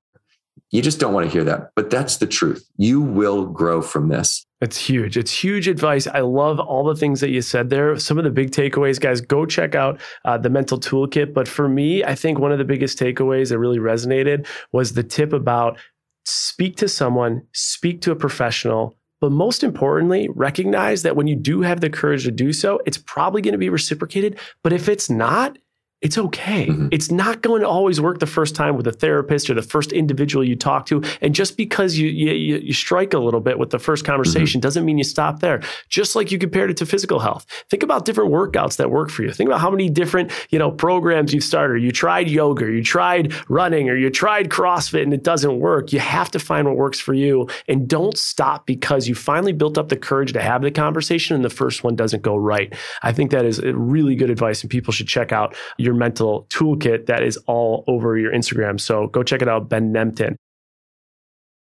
You 0.71 0.83
just 0.83 0.99
don't 0.99 1.13
want 1.13 1.27
to 1.27 1.33
hear 1.33 1.45
that, 1.45 1.71
but 1.77 1.89
that's 1.89 2.17
the 2.17 2.27
truth. 2.27 2.69
You 2.77 3.01
will 3.01 3.47
grow 3.47 3.81
from 3.81 4.09
this. 4.09 4.45
It's 4.61 4.77
huge. 4.77 5.17
It's 5.17 5.31
huge 5.31 5.69
advice. 5.69 6.07
I 6.07 6.21
love 6.21 6.59
all 6.59 6.83
the 6.85 6.97
things 6.97 7.21
that 7.21 7.29
you 7.29 7.43
said 7.43 7.71
there. 7.71 7.97
Some 7.99 8.19
of 8.19 8.25
the 8.25 8.31
big 8.31 8.51
takeaways, 8.51 8.99
guys, 8.99 9.21
go 9.21 9.47
check 9.47 9.75
out 9.75 10.01
uh, 10.25 10.39
the 10.39 10.51
mental 10.51 10.81
toolkit. 10.81 11.33
But 11.33 11.47
for 11.47 11.69
me, 11.69 12.03
I 12.03 12.15
think 12.15 12.39
one 12.39 12.51
of 12.51 12.59
the 12.59 12.65
biggest 12.65 12.99
takeaways 12.99 13.51
that 13.51 13.59
really 13.59 13.79
resonated 13.79 14.49
was 14.73 14.95
the 14.95 15.05
tip 15.05 15.33
about 15.33 15.79
speak 16.25 16.77
to 16.79 16.89
someone, 16.89 17.47
speak 17.53 18.01
to 18.01 18.11
a 18.11 18.17
professional, 18.17 18.97
but 19.25 19.33
most 19.33 19.64
importantly, 19.64 20.28
recognize 20.35 21.02
that 21.02 21.16
when 21.16 21.26
you 21.26 21.35
do 21.35 21.62
have 21.62 21.81
the 21.81 21.88
courage 21.88 22.25
to 22.25 22.31
do 22.31 22.52
so, 22.52 22.78
it's 22.85 22.99
probably 22.99 23.40
going 23.40 23.52
to 23.52 23.59
be 23.59 23.71
reciprocated. 23.71 24.38
But 24.62 24.75
if 24.75 24.87
it's 24.87 25.09
not, 25.09 25.57
it's 26.05 26.19
okay. 26.19 26.67
Mm-hmm. 26.67 26.89
It's 26.93 27.11
not 27.11 27.41
going 27.41 27.63
to 27.63 27.69
always 27.69 27.99
work 27.99 28.19
the 28.21 28.27
first 28.27 28.55
time 28.55 28.77
with 28.77 28.87
a 28.87 28.93
therapist 28.93 29.49
or 29.49 29.55
the 29.55 29.63
first 29.63 29.91
individual 29.91 30.45
you 30.45 30.55
talk 30.55 30.85
to. 30.87 31.03
And 31.23 31.35
just 31.35 31.57
because 31.57 31.97
you 31.97 32.09
you, 32.09 32.59
you 32.59 32.75
strike 32.75 33.15
a 33.15 33.19
little 33.19 33.41
bit 33.41 33.59
with 33.59 33.71
the 33.71 33.79
first 33.79 34.05
conversation 34.05 34.59
mm-hmm. 34.59 34.67
doesn't 34.67 34.85
mean 34.85 34.99
you 34.99 35.05
stop 35.05 35.41
there. 35.41 35.63
Just 35.89 36.15
like 36.15 36.31
you 36.31 36.39
compared 36.39 36.71
it 36.71 36.77
to 36.77 36.87
physical 36.87 37.21
health. 37.21 37.47
Think 37.71 37.83
about 37.83 38.05
different 38.05 38.31
workouts 38.31 38.77
that 38.77 38.91
work 38.91 39.09
for 39.09 39.23
you. 39.23 39.33
Think 39.33 39.49
about 39.49 39.61
how 39.61 39.71
many 39.71 39.89
different 39.89 40.31
you 40.51 40.59
know 40.59 40.71
programs 40.71 41.33
you've 41.33 41.43
started. 41.43 41.83
You 41.83 41.91
tried 41.91 42.29
yoga, 42.29 42.67
you 42.67 42.85
tried 42.85 43.33
running, 43.49 43.89
or 43.89 43.97
you 43.97 44.11
tried 44.11 44.51
CrossFit, 44.51 45.03
and 45.03 45.15
it 45.15 45.23
doesn't 45.23 45.59
work. 45.59 45.91
You 45.91 46.01
have 46.01 46.31
to 46.33 46.39
find 46.39 46.67
what 46.67 46.77
works 46.77 47.01
for 47.01 47.15
you, 47.15 47.49
and 47.67 47.89
don't 47.89 48.19
stop 48.19 48.67
because 48.67 49.09
you 49.09 49.15
finally 49.15 49.55
built 49.55 49.79
up 49.79 49.89
the 49.89 49.97
courage 49.97 50.35
to 50.35 50.43
have 50.43 50.61
the 50.61 50.71
conversation, 50.71 51.35
and 51.35 51.43
the 51.43 51.49
first 51.49 51.83
one 51.83 51.97
doesn't 51.97 52.23
go 52.23 52.37
right. 52.37 52.75
I 53.03 53.13
think 53.13 53.31
that 53.31 53.47
is 53.47 53.63
really 53.63 54.17
good 54.17 54.29
advice, 54.29 54.61
and 54.61 54.71
people 54.71 54.93
should 54.93 55.09
check 55.09 55.33
out 55.33 55.57
your 55.79 55.94
your 55.94 55.94
mental 55.95 56.47
toolkit 56.51 57.07
that 57.07 57.23
is 57.23 57.37
all 57.47 57.85
over 57.87 58.19
your 58.19 58.33
Instagram. 58.33 58.81
So 58.81 59.07
go 59.09 59.23
check 59.23 59.43
it 59.43 59.49
out, 59.49 59.69
Ben 59.69 59.93
Nemtin. 59.93 60.37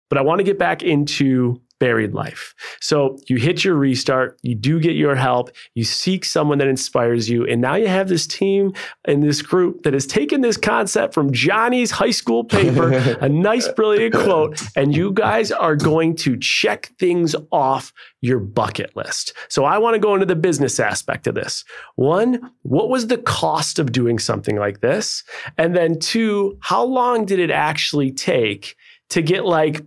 But 0.09 0.19
I 0.19 0.23
want 0.23 0.39
to 0.39 0.45
get 0.45 0.59
back 0.59 0.83
into 0.83 1.61
buried 1.85 2.15
life. 2.15 2.55
So 2.81 3.19
you 3.29 3.37
hit 3.37 3.63
your 3.63 3.75
restart, 3.75 4.39
you 4.41 4.55
do 4.55 4.81
get 4.81 4.97
your 4.97 5.15
help, 5.15 5.51
you 5.75 5.85
seek 5.85 6.25
someone 6.25 6.57
that 6.57 6.67
inspires 6.67 7.29
you, 7.29 7.45
and 7.45 7.61
now 7.61 7.75
you 7.75 7.89
have 7.89 8.09
this 8.09 8.27
team 8.27 8.73
and 9.05 9.23
this 9.23 9.43
group 9.43 9.83
that 9.83 9.93
has 9.93 10.07
taken 10.07 10.41
this 10.41 10.57
concept 10.57 11.13
from 11.13 11.31
Johnny's 11.31 11.91
high 11.91 12.11
school 12.11 12.43
paper, 12.43 12.95
a 13.21 13.29
nice, 13.51 13.69
brilliant 13.69 14.15
quote, 14.15 14.63
and 14.75 14.97
you 14.97 15.13
guys 15.13 15.53
are 15.53 15.77
going 15.77 16.17
to 16.17 16.39
check 16.39 16.91
things 16.99 17.37
off 17.53 17.93
your 18.23 18.39
bucket 18.39 18.97
list. 18.97 19.35
So 19.51 19.67
I 19.67 19.77
want 19.77 19.93
to 19.93 20.01
go 20.01 20.15
into 20.15 20.25
the 20.25 20.37
business 20.37 20.81
aspect 20.81 21.27
of 21.27 21.35
this. 21.35 21.67
One, 21.97 22.51
what 22.63 22.89
was 22.89 23.09
the 23.09 23.19
cost 23.19 23.79
of 23.79 23.93
doing 23.93 24.19
something 24.19 24.57
like 24.57 24.81
this? 24.81 25.23
And 25.59 25.77
then 25.77 25.99
two, 25.99 26.57
how 26.63 26.83
long 26.83 27.27
did 27.27 27.41
it 27.41 27.51
actually 27.51 28.11
take 28.11 28.75
to 29.11 29.21
get 29.21 29.45
like 29.45 29.85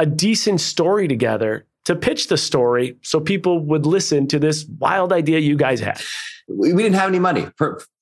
a 0.00 0.06
decent 0.06 0.60
story 0.60 1.06
together 1.06 1.66
to 1.84 1.94
pitch 1.94 2.28
the 2.28 2.38
story 2.38 2.96
so 3.02 3.20
people 3.20 3.60
would 3.60 3.84
listen 3.84 4.26
to 4.28 4.38
this 4.38 4.64
wild 4.78 5.12
idea 5.12 5.38
you 5.38 5.56
guys 5.56 5.78
had? 5.78 6.00
We, 6.48 6.72
didn't 6.72 6.94
have 6.94 7.08
any 7.08 7.18
money, 7.18 7.46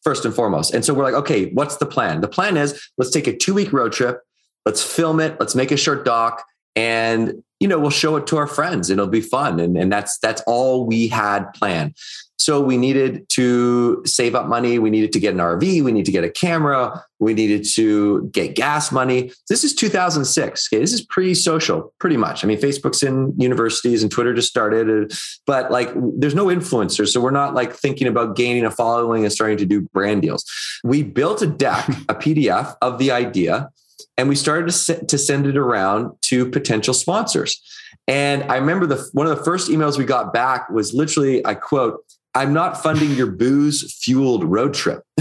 first 0.03 0.25
and 0.25 0.33
foremost. 0.33 0.73
And 0.73 0.85
so 0.85 0.95
we're 0.95 1.03
like, 1.03 1.15
okay, 1.15 1.51
what's 1.51 1.77
the 1.77 1.87
plan? 1.87 2.21
The 2.21 2.29
plan 2.29 2.57
is 2.57 2.89
let's 2.97 3.11
take 3.11 3.27
a 3.27 3.37
two 3.37 3.53
week 3.53 3.73
road 3.73 3.93
trip, 3.93 4.21
let's 4.65 4.83
film 4.83 5.19
it, 5.19 5.37
let's 5.41 5.57
make 5.57 5.73
a 5.73 5.77
short 5.77 6.05
doc, 6.05 6.45
and 6.77 7.43
you 7.59 7.67
know 7.67 7.79
we'll 7.81 7.91
show 7.91 8.15
it 8.15 8.27
to 8.29 8.37
our 8.37 8.47
friends 8.47 8.89
and 8.89 9.01
it'll 9.01 9.11
be 9.11 9.21
fun 9.21 9.59
and, 9.59 9.77
and 9.77 9.93
that's 9.93 10.19
that's 10.19 10.41
all 10.47 10.87
we 10.87 11.09
had 11.09 11.53
planned 11.53 11.97
so 12.39 12.61
we 12.61 12.77
needed 12.77 13.29
to 13.31 14.01
save 14.07 14.35
up 14.35 14.47
money. 14.47 14.79
We 14.79 14.91
needed 14.91 15.13
to 15.13 15.21
get 15.21 15.35
an 15.35 15.41
RV. 15.41 15.83
We 15.83 15.93
need 15.93 16.07
to 16.07 16.13
get 16.13 16.23
a 16.23 16.31
camera. 16.31 17.05
We 17.19 17.35
needed 17.35 17.67
to 17.75 18.29
get 18.29 18.55
gas 18.55 18.93
money. 18.93 19.33
This 19.49 19.65
is 19.65 19.75
2006. 19.75 20.69
Okay, 20.73 20.81
this 20.81 20.93
is 20.93 21.05
pre-social, 21.05 21.93
pretty 21.99 22.17
much. 22.17 22.45
I 22.45 22.47
mean, 22.47 22.59
Facebook's 22.59 23.03
in 23.03 23.35
universities 23.37 24.03
and 24.03 24.11
Twitter 24.11 24.35
just 24.35 24.49
started, 24.49 24.89
uh, 24.89 25.15
but 25.47 25.73
like, 25.73 25.91
there's 25.95 26.35
no 26.35 26.47
influencers, 26.47 27.09
so 27.09 27.21
we're 27.21 27.33
not 27.33 27.55
like 27.55 27.75
thinking 27.75 28.07
about 28.07 28.37
gaining 28.37 28.65
a 28.65 28.71
following 28.71 29.25
and 29.25 29.33
starting 29.33 29.59
to 29.59 29.67
do 29.67 29.83
brand 29.93 30.23
deals. 30.23 30.45
We 30.85 31.03
built 31.03 31.43
a 31.43 31.47
deck, 31.47 31.89
a 32.09 32.15
PDF 32.15 32.77
of 32.81 32.99
the 32.99 33.11
idea, 33.11 33.69
and 34.17 34.29
we 34.29 34.37
started 34.37 34.71
to 34.71 35.19
send 35.19 35.47
it 35.47 35.57
around 35.57 36.13
to 36.23 36.49
potential 36.51 36.95
sponsors. 36.95 37.61
And 38.07 38.45
I 38.45 38.57
remember 38.57 38.87
the 38.87 39.07
one 39.13 39.27
of 39.27 39.37
the 39.37 39.45
first 39.45 39.71
emails 39.71 39.99
we 39.99 40.05
got 40.05 40.33
back 40.33 40.71
was 40.71 40.95
literally, 40.95 41.45
I 41.45 41.55
quote, 41.55 42.01
I'm 42.39 42.53
not 42.53 42.81
funding 42.81 43.11
your 43.15 43.27
booze 43.27 43.93
fueled 44.01 44.45
road 44.45 44.73
trip. 44.73 45.03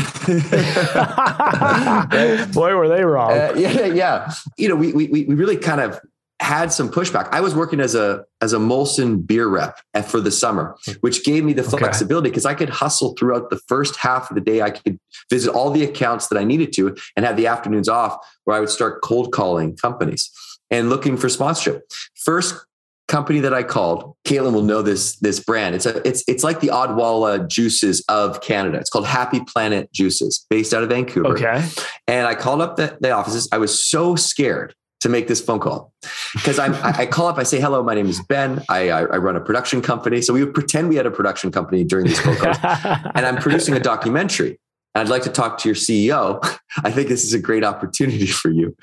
Boy, 2.54 2.76
were 2.76 2.88
they 2.88 3.04
wrong. 3.04 3.32
Uh, 3.32 3.54
yeah, 3.58 3.86
yeah. 3.88 4.32
You 4.56 4.70
know, 4.70 4.76
we, 4.76 4.94
we, 4.94 5.08
we 5.08 5.24
really 5.24 5.58
kind 5.58 5.82
of 5.82 6.00
had 6.40 6.72
some 6.72 6.92
pushback. 6.92 7.28
I 7.32 7.42
was 7.42 7.56
working 7.56 7.80
as 7.80 7.96
a 7.96 8.24
as 8.42 8.54
a 8.54 8.58
Molson 8.58 9.26
beer 9.26 9.48
rep 9.48 9.80
for 10.06 10.22
the 10.22 10.30
summer, 10.30 10.78
which 11.02 11.26
gave 11.26 11.44
me 11.44 11.54
the 11.54 11.64
flexibility 11.64 12.30
because 12.30 12.46
I 12.46 12.54
could 12.54 12.70
hustle 12.70 13.16
throughout 13.16 13.50
the 13.50 13.60
first 13.68 13.96
half 13.96 14.30
of 14.30 14.36
the 14.36 14.42
day. 14.42 14.62
I 14.62 14.70
could 14.70 15.00
visit 15.32 15.52
all 15.52 15.72
the 15.72 15.84
accounts 15.84 16.28
that 16.28 16.38
I 16.38 16.44
needed 16.44 16.72
to 16.74 16.96
and 17.16 17.26
have 17.26 17.36
the 17.36 17.48
afternoons 17.48 17.90
off 17.90 18.16
where 18.44 18.56
I 18.56 18.60
would 18.60 18.70
start 18.70 19.02
cold 19.02 19.32
calling 19.32 19.76
companies 19.76 20.30
and 20.70 20.92
looking 20.92 21.18
for 21.18 21.30
sponsorship. 21.30 21.92
First 22.14 22.64
company 23.08 23.40
that 23.40 23.54
I 23.54 23.64
called, 23.64 24.16
Caitlin 24.26 24.54
will 24.54 24.64
know 24.64 24.82
this 24.82 25.18
this 25.18 25.40
brand. 25.40 25.76
It's 25.76 25.86
a 25.86 26.06
it's 26.08 26.24
it's 26.28 26.44
like 26.44 26.60
the 26.60 26.68
Odwalla 26.68 27.48
juices 27.48 28.04
of 28.10 28.42
Canada. 28.42 28.78
It's 28.78 28.90
called 28.90 29.08
Happy 29.08 29.42
Planet 29.42 29.92
Juices, 29.94 30.46
based 30.50 30.74
out 30.74 30.84
of 30.84 30.90
Vancouver. 30.90 31.30
Okay. 31.30 31.68
And 32.08 32.28
I 32.28 32.36
called 32.36 32.62
up 32.62 32.76
the, 32.76 32.98
the 33.00 33.12
offices. 33.12 33.48
I 33.52 33.58
was 33.58 33.88
so 33.88 34.16
scared 34.16 34.76
to 35.00 35.10
make 35.10 35.28
this 35.28 35.40
phone 35.40 35.60
call 35.60 35.94
because 36.34 36.58
I'm 36.58 36.74
I 36.84 37.06
call 37.06 37.28
up. 37.28 37.38
I 37.38 37.44
say, 37.44 37.60
"Hello, 37.60 37.84
my 37.84 37.94
name 37.94 38.08
is 38.08 38.22
Ben. 38.28 38.64
I, 38.70 38.90
I, 38.90 39.00
I 39.02 39.18
run 39.18 39.36
a 39.36 39.42
production 39.42 39.82
company." 39.82 40.22
So 40.22 40.34
we 40.34 40.44
would 40.44 40.54
pretend 40.54 40.90
we 40.90 40.96
had 40.96 41.06
a 41.06 41.12
production 41.12 41.52
company 41.52 41.84
during 41.84 42.08
these 42.08 42.20
phone 42.20 42.36
calls, 42.36 42.58
and 42.64 43.26
I'm 43.26 43.38
producing 43.38 43.76
a 43.76 43.80
documentary. 43.80 44.60
I'd 44.98 45.10
like 45.10 45.24
to 45.24 45.30
talk 45.30 45.58
to 45.60 45.70
your 45.70 45.76
CEO. 45.76 46.40
I 46.84 46.92
think 46.92 47.08
this 47.08 47.24
is 47.24 47.34
a 47.34 47.40
great 47.40 47.64
opportunity 47.64 48.28
for 48.28 48.50
you. 48.50 48.76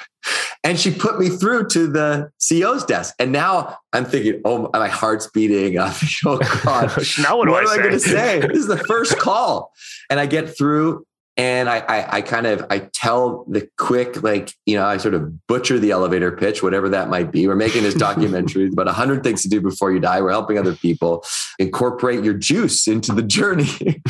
And 0.63 0.81
she 0.81 0.91
put 0.91 1.19
me 1.19 1.29
through 1.29 1.69
to 1.69 1.87
the 1.87 2.31
CEO's 2.41 2.85
desk. 2.85 3.15
And 3.19 3.33
now 3.33 3.77
I'm 3.93 4.07
thinking, 4.07 4.41
oh, 4.45 4.71
my 4.73 4.89
heart's 4.89 5.29
beating. 5.29 5.79
I'm 5.79 5.93
thinking, 5.93 6.19
oh 6.27 6.39
God, 6.65 6.91
now 7.21 7.37
what, 7.37 7.49
what 7.49 7.65
am 7.65 7.69
I, 7.69 7.73
I 7.73 7.77
going 7.77 7.91
to 7.91 8.01
say? 8.01 8.41
This 8.41 8.59
is 8.59 8.67
the 8.67 8.79
first 8.79 9.19
call. 9.19 9.73
And 10.09 10.19
I 10.19 10.27
get 10.27 10.57
through 10.57 11.07
And 11.37 11.69
I, 11.69 11.79
I, 11.79 12.17
I 12.17 12.23
kind 12.23 12.47
of 12.47 12.65
I 12.71 12.79
tell 12.93 13.45
the 13.49 13.69
quick 13.77 14.23
like 14.23 14.53
you 14.67 14.77
know 14.77 14.87
I 14.87 14.99
sort 14.99 15.15
of 15.15 15.47
butcher 15.49 15.81
the 15.81 15.91
elevator 15.91 16.31
pitch 16.31 16.63
whatever 16.63 16.89
that 16.91 17.09
might 17.09 17.33
be. 17.33 17.49
We're 17.49 17.57
making 17.57 17.83
this 17.83 17.95
documentary 17.95 18.69
about 18.73 18.87
a 18.87 18.93
hundred 18.93 19.25
things 19.25 19.43
to 19.43 19.49
do 19.49 19.61
before 19.61 19.93
you 19.93 19.99
die. 19.99 20.21
We're 20.21 20.31
helping 20.31 20.59
other 20.59 20.77
people 20.77 21.25
incorporate 21.59 22.23
your 22.23 22.35
juice 22.35 22.87
into 22.87 23.13
the 23.13 23.23
journey. 23.23 23.67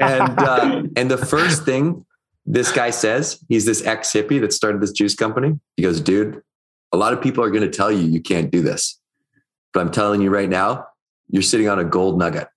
and 0.00 0.38
uh, 0.40 0.82
and 0.96 1.08
the 1.08 1.24
first 1.24 1.64
thing 1.64 2.04
this 2.46 2.72
guy 2.72 2.90
says, 2.90 3.42
he's 3.48 3.64
this 3.64 3.84
ex 3.86 4.12
hippie 4.12 4.40
that 4.40 4.52
started 4.52 4.80
this 4.80 4.92
juice 4.92 5.14
company. 5.14 5.58
He 5.76 5.82
goes, 5.82 6.00
dude, 6.00 6.42
a 6.92 6.96
lot 6.96 7.12
of 7.12 7.22
people 7.22 7.42
are 7.42 7.50
going 7.50 7.62
to 7.62 7.70
tell 7.70 7.90
you 7.90 8.06
you 8.06 8.20
can't 8.20 8.50
do 8.50 8.60
this, 8.60 9.00
but 9.72 9.80
I'm 9.80 9.90
telling 9.90 10.20
you 10.20 10.30
right 10.30 10.48
now, 10.48 10.86
you're 11.28 11.42
sitting 11.42 11.68
on 11.68 11.78
a 11.78 11.84
gold 11.84 12.18
nugget. 12.18 12.48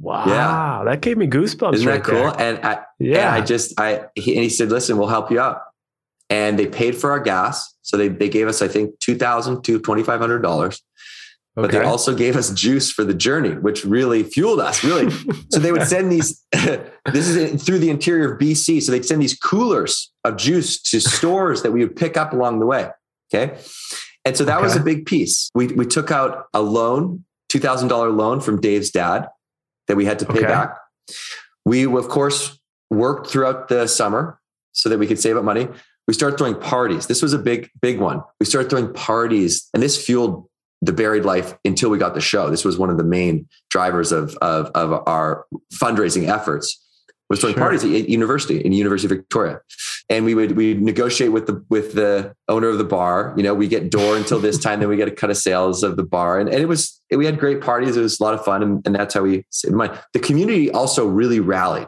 Wow. 0.00 0.24
Yeah. 0.26 0.84
That 0.84 1.02
gave 1.02 1.18
me 1.18 1.26
goosebumps. 1.26 1.74
Isn't 1.74 1.86
right 1.86 2.02
that 2.02 2.10
cool? 2.10 2.32
there. 2.32 2.40
And 2.40 2.64
I, 2.64 2.80
yeah, 2.98 3.34
and 3.34 3.42
I 3.42 3.46
just, 3.46 3.78
I, 3.78 4.06
he, 4.14 4.34
and 4.34 4.42
he 4.42 4.48
said, 4.48 4.70
listen, 4.70 4.96
we'll 4.96 5.08
help 5.08 5.30
you 5.30 5.38
out. 5.38 5.60
And 6.30 6.58
they 6.58 6.66
paid 6.66 6.96
for 6.96 7.10
our 7.10 7.20
gas. 7.20 7.74
So 7.82 7.96
they, 7.96 8.08
they 8.08 8.28
gave 8.28 8.48
us, 8.48 8.62
I 8.62 8.68
think, 8.68 8.98
$2,000 9.00 9.62
to 9.64 9.80
$2,500. 9.80 10.80
But 11.56 11.72
they 11.72 11.80
also 11.80 12.14
gave 12.14 12.36
us 12.36 12.50
juice 12.50 12.92
for 12.92 13.04
the 13.04 13.12
journey, 13.12 13.50
which 13.50 13.84
really 13.84 14.22
fueled 14.22 14.60
us. 14.60 14.84
Really, 14.84 15.10
so 15.50 15.58
they 15.58 15.72
would 15.72 15.86
send 15.86 16.10
these. 16.10 16.42
this 16.52 17.28
is 17.28 17.62
through 17.64 17.80
the 17.80 17.90
interior 17.90 18.32
of 18.32 18.40
BC, 18.40 18.82
so 18.82 18.92
they'd 18.92 19.04
send 19.04 19.20
these 19.20 19.36
coolers 19.36 20.12
of 20.24 20.36
juice 20.36 20.80
to 20.82 21.00
stores 21.00 21.62
that 21.62 21.72
we 21.72 21.80
would 21.80 21.96
pick 21.96 22.16
up 22.16 22.32
along 22.32 22.60
the 22.60 22.66
way. 22.66 22.88
Okay, 23.34 23.58
and 24.24 24.36
so 24.36 24.44
that 24.44 24.56
okay. 24.56 24.64
was 24.64 24.76
a 24.76 24.80
big 24.80 25.06
piece. 25.06 25.50
We 25.54 25.66
we 25.68 25.86
took 25.86 26.10
out 26.10 26.46
a 26.54 26.62
loan, 26.62 27.24
two 27.48 27.58
thousand 27.58 27.88
dollar 27.88 28.10
loan 28.10 28.40
from 28.40 28.60
Dave's 28.60 28.90
dad, 28.90 29.26
that 29.90 29.96
we 29.96 30.04
had 30.04 30.20
to 30.20 30.24
pay 30.24 30.38
okay. 30.38 30.46
back. 30.46 30.78
We 31.64 31.84
of 31.84 32.08
course 32.08 32.56
worked 32.90 33.26
throughout 33.26 33.66
the 33.66 33.88
summer 33.88 34.40
so 34.70 34.88
that 34.88 35.00
we 35.00 35.06
could 35.08 35.18
save 35.18 35.36
up 35.36 35.42
money. 35.42 35.66
We 36.06 36.14
started 36.14 36.38
throwing 36.38 36.54
parties. 36.54 37.08
This 37.08 37.22
was 37.22 37.32
a 37.32 37.38
big, 37.38 37.68
big 37.82 37.98
one. 37.98 38.22
We 38.38 38.46
started 38.46 38.70
throwing 38.70 38.92
parties, 38.92 39.68
and 39.74 39.82
this 39.82 40.00
fueled 40.00 40.48
the 40.80 40.92
buried 40.92 41.24
life 41.24 41.58
until 41.64 41.90
we 41.90 41.98
got 41.98 42.14
the 42.14 42.20
show. 42.20 42.50
This 42.50 42.64
was 42.64 42.78
one 42.78 42.88
of 42.88 42.98
the 42.98 43.04
main 43.04 43.48
drivers 43.68 44.12
of 44.12 44.36
of, 44.36 44.70
of 44.76 45.02
our 45.08 45.46
fundraising 45.74 46.28
efforts. 46.28 46.86
Was 47.28 47.40
throwing 47.40 47.56
sure. 47.56 47.62
parties 47.62 47.82
at 47.82 48.08
university 48.08 48.60
in 48.60 48.72
University 48.72 49.12
of 49.12 49.18
Victoria, 49.18 49.60
and 50.10 50.24
we 50.24 50.34
would 50.34 50.56
we 50.56 50.74
negotiate 50.74 51.32
with 51.32 51.46
the 51.46 51.64
with 51.70 51.94
the 51.94 52.34
owner 52.48 52.68
of 52.68 52.78
the 52.78 52.84
bar. 52.84 53.32
You 53.36 53.44
know, 53.44 53.54
we 53.54 53.68
get 53.68 53.90
door 53.90 54.16
until 54.16 54.40
this 54.40 54.58
time, 54.62 54.80
then 54.80 54.88
we 54.88 54.96
get 54.96 55.08
a 55.08 55.12
cut 55.12 55.30
of 55.30 55.36
sales 55.36 55.82
of 55.82 55.96
the 55.96 56.02
bar, 56.02 56.38
and, 56.38 56.48
and 56.48 56.60
it 56.60 56.66
was 56.66 57.00
we 57.10 57.24
had 57.24 57.38
great 57.38 57.60
parties. 57.60 57.96
It 57.96 58.02
was 58.02 58.20
a 58.20 58.22
lot 58.22 58.34
of 58.34 58.44
fun, 58.44 58.62
and, 58.62 58.84
and 58.84 58.94
that's 58.94 59.14
how 59.14 59.22
we 59.22 59.46
saved 59.50 59.74
money. 59.74 59.96
The 60.12 60.18
community 60.18 60.70
also 60.70 61.06
really 61.06 61.40
rallied 61.40 61.86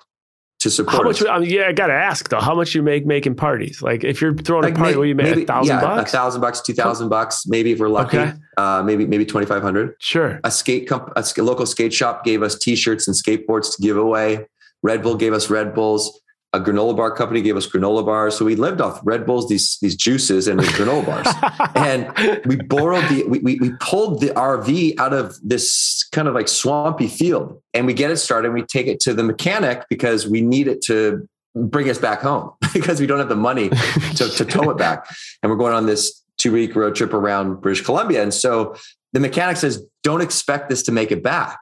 to 0.61 0.71
support. 0.71 0.97
How 0.97 1.03
much? 1.03 1.27
I 1.27 1.39
mean, 1.41 1.51
yeah, 1.51 1.67
I 1.67 1.73
got 1.73 1.89
to 1.89 1.95
ask 1.95 2.29
though. 2.29 2.41
How 2.41 2.55
much 2.55 2.75
you 2.77 2.83
make 2.83 3.05
making 3.05 3.35
parties? 3.35 3.83
Like 3.83 4.05
if 4.05 4.21
you're 4.21 4.35
throwing 4.35 4.63
like 4.63 4.75
a 4.75 4.77
party, 4.77 4.91
maybe, 4.91 4.99
will 4.99 5.07
you 5.07 5.15
make 5.17 5.37
a 5.37 5.45
thousand 5.45 5.77
yeah, 5.77 5.81
bucks? 5.81 6.13
A 6.13 6.17
thousand 6.17 6.41
bucks, 6.41 6.61
two 6.61 6.75
thousand 6.75 7.09
bucks, 7.09 7.45
maybe 7.47 7.73
if 7.73 7.81
we're 7.81 7.89
lucky. 7.89 8.19
Okay. 8.19 8.33
Uh, 8.57 8.83
maybe 8.85 9.05
maybe 9.05 9.27
twenty 9.27 9.47
five 9.47 9.63
hundred. 9.63 9.97
Sure. 9.99 10.41
A 10.45 10.51
skate 10.51 10.89
comp, 10.89 11.13
a 11.17 11.43
local 11.43 11.67
skate 11.67 11.93
shop 11.93 12.25
gave 12.25 12.43
us 12.43 12.57
t-shirts 12.57 13.09
and 13.09 13.17
skateboards 13.17 13.75
to 13.75 13.83
give 13.83 13.97
away. 13.97 14.47
Red 14.85 15.03
Bull 15.03 15.17
gave 15.17 15.33
us 15.33 15.49
Red 15.49 15.75
Bulls 15.75 16.22
a 16.55 16.61
granola 16.61 16.95
bar 16.95 17.11
company 17.11 17.41
gave 17.41 17.57
us 17.57 17.67
granola 17.67 18.05
bars. 18.05 18.37
So 18.37 18.45
we 18.45 18.57
lived 18.57 18.81
off 18.81 19.01
Red 19.05 19.25
Bulls, 19.25 19.49
these, 19.49 19.79
these 19.81 19.97
juices 19.97 20.49
and 20.49 20.61
granola 20.61 21.07
bars. 21.07 21.71
and 21.75 22.45
we 22.47 22.57
borrowed 22.57 23.05
the, 23.09 23.25
we, 23.25 23.39
we, 23.39 23.59
we, 23.59 23.73
pulled 23.81 24.21
the 24.21 24.29
RV 24.29 24.99
out 24.99 25.15
of 25.15 25.39
this 25.43 26.07
kind 26.13 26.29
of 26.29 26.35
like 26.35 26.49
swampy 26.49 27.09
field 27.09 27.61
and 27.73 27.87
we 27.87 27.95
get 27.95 28.11
it 28.11 28.19
started. 28.19 28.49
And 28.49 28.55
we 28.55 28.63
take 28.63 28.87
it 28.87 29.01
to 29.01 29.15
the 29.15 29.23
mechanic 29.23 29.87
because 29.89 30.29
we 30.29 30.43
need 30.43 30.69
it 30.69 30.83
to 30.83 31.27
bring 31.55 31.89
us 31.89 31.99
back 31.99 32.21
home 32.21 32.53
because 32.75 33.01
we 33.01 33.07
don't 33.07 33.19
have 33.19 33.31
the 33.31 33.37
money 33.37 33.71
to, 34.17 34.29
to 34.29 34.45
tow 34.45 34.71
it 34.71 34.77
back. 34.77 35.07
And 35.43 35.51
we're 35.51 35.59
going 35.59 35.75
on 35.75 35.87
this 35.87 36.23
two 36.37 36.53
week 36.53 36.77
road 36.77 36.95
trip 36.95 37.15
around 37.15 37.63
British 37.63 37.83
Columbia. 37.83 38.23
And 38.23 38.35
so 38.35 38.77
the 39.15 39.21
mechanic 39.21 39.57
says, 39.57 39.83
don't 40.03 40.21
expect 40.21 40.69
this 40.69 40.83
to 40.85 40.93
make 40.93 41.11
it 41.11 41.23
back. 41.23 41.59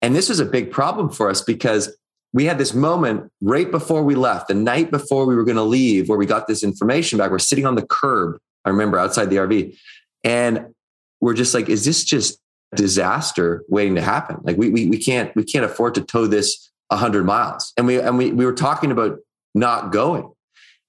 And 0.00 0.14
this 0.14 0.28
was 0.28 0.38
a 0.38 0.44
big 0.44 0.70
problem 0.70 1.10
for 1.10 1.28
us 1.28 1.42
because 1.42 1.96
we 2.32 2.44
had 2.44 2.58
this 2.58 2.74
moment 2.74 3.30
right 3.40 3.70
before 3.70 4.02
we 4.02 4.14
left, 4.14 4.48
the 4.48 4.54
night 4.54 4.90
before 4.90 5.26
we 5.26 5.34
were 5.34 5.44
going 5.44 5.56
to 5.56 5.62
leave, 5.62 6.08
where 6.08 6.18
we 6.18 6.26
got 6.26 6.46
this 6.46 6.62
information 6.62 7.18
back. 7.18 7.30
We're 7.30 7.38
sitting 7.38 7.66
on 7.66 7.74
the 7.74 7.86
curb, 7.86 8.38
I 8.64 8.70
remember 8.70 8.98
outside 8.98 9.30
the 9.30 9.36
RV, 9.36 9.76
and 10.24 10.74
we're 11.20 11.34
just 11.34 11.54
like, 11.54 11.68
is 11.68 11.84
this 11.84 12.04
just 12.04 12.38
disaster 12.74 13.64
waiting 13.68 13.94
to 13.94 14.02
happen? 14.02 14.38
Like 14.42 14.56
we 14.56 14.68
we, 14.68 14.86
we 14.86 14.98
can't 14.98 15.34
we 15.34 15.44
can't 15.44 15.64
afford 15.64 15.94
to 15.94 16.02
tow 16.02 16.26
this 16.26 16.70
hundred 16.92 17.24
miles. 17.24 17.72
And 17.76 17.86
we 17.86 18.00
and 18.00 18.18
we 18.18 18.32
we 18.32 18.44
were 18.44 18.52
talking 18.52 18.90
about 18.90 19.18
not 19.54 19.92
going. 19.92 20.30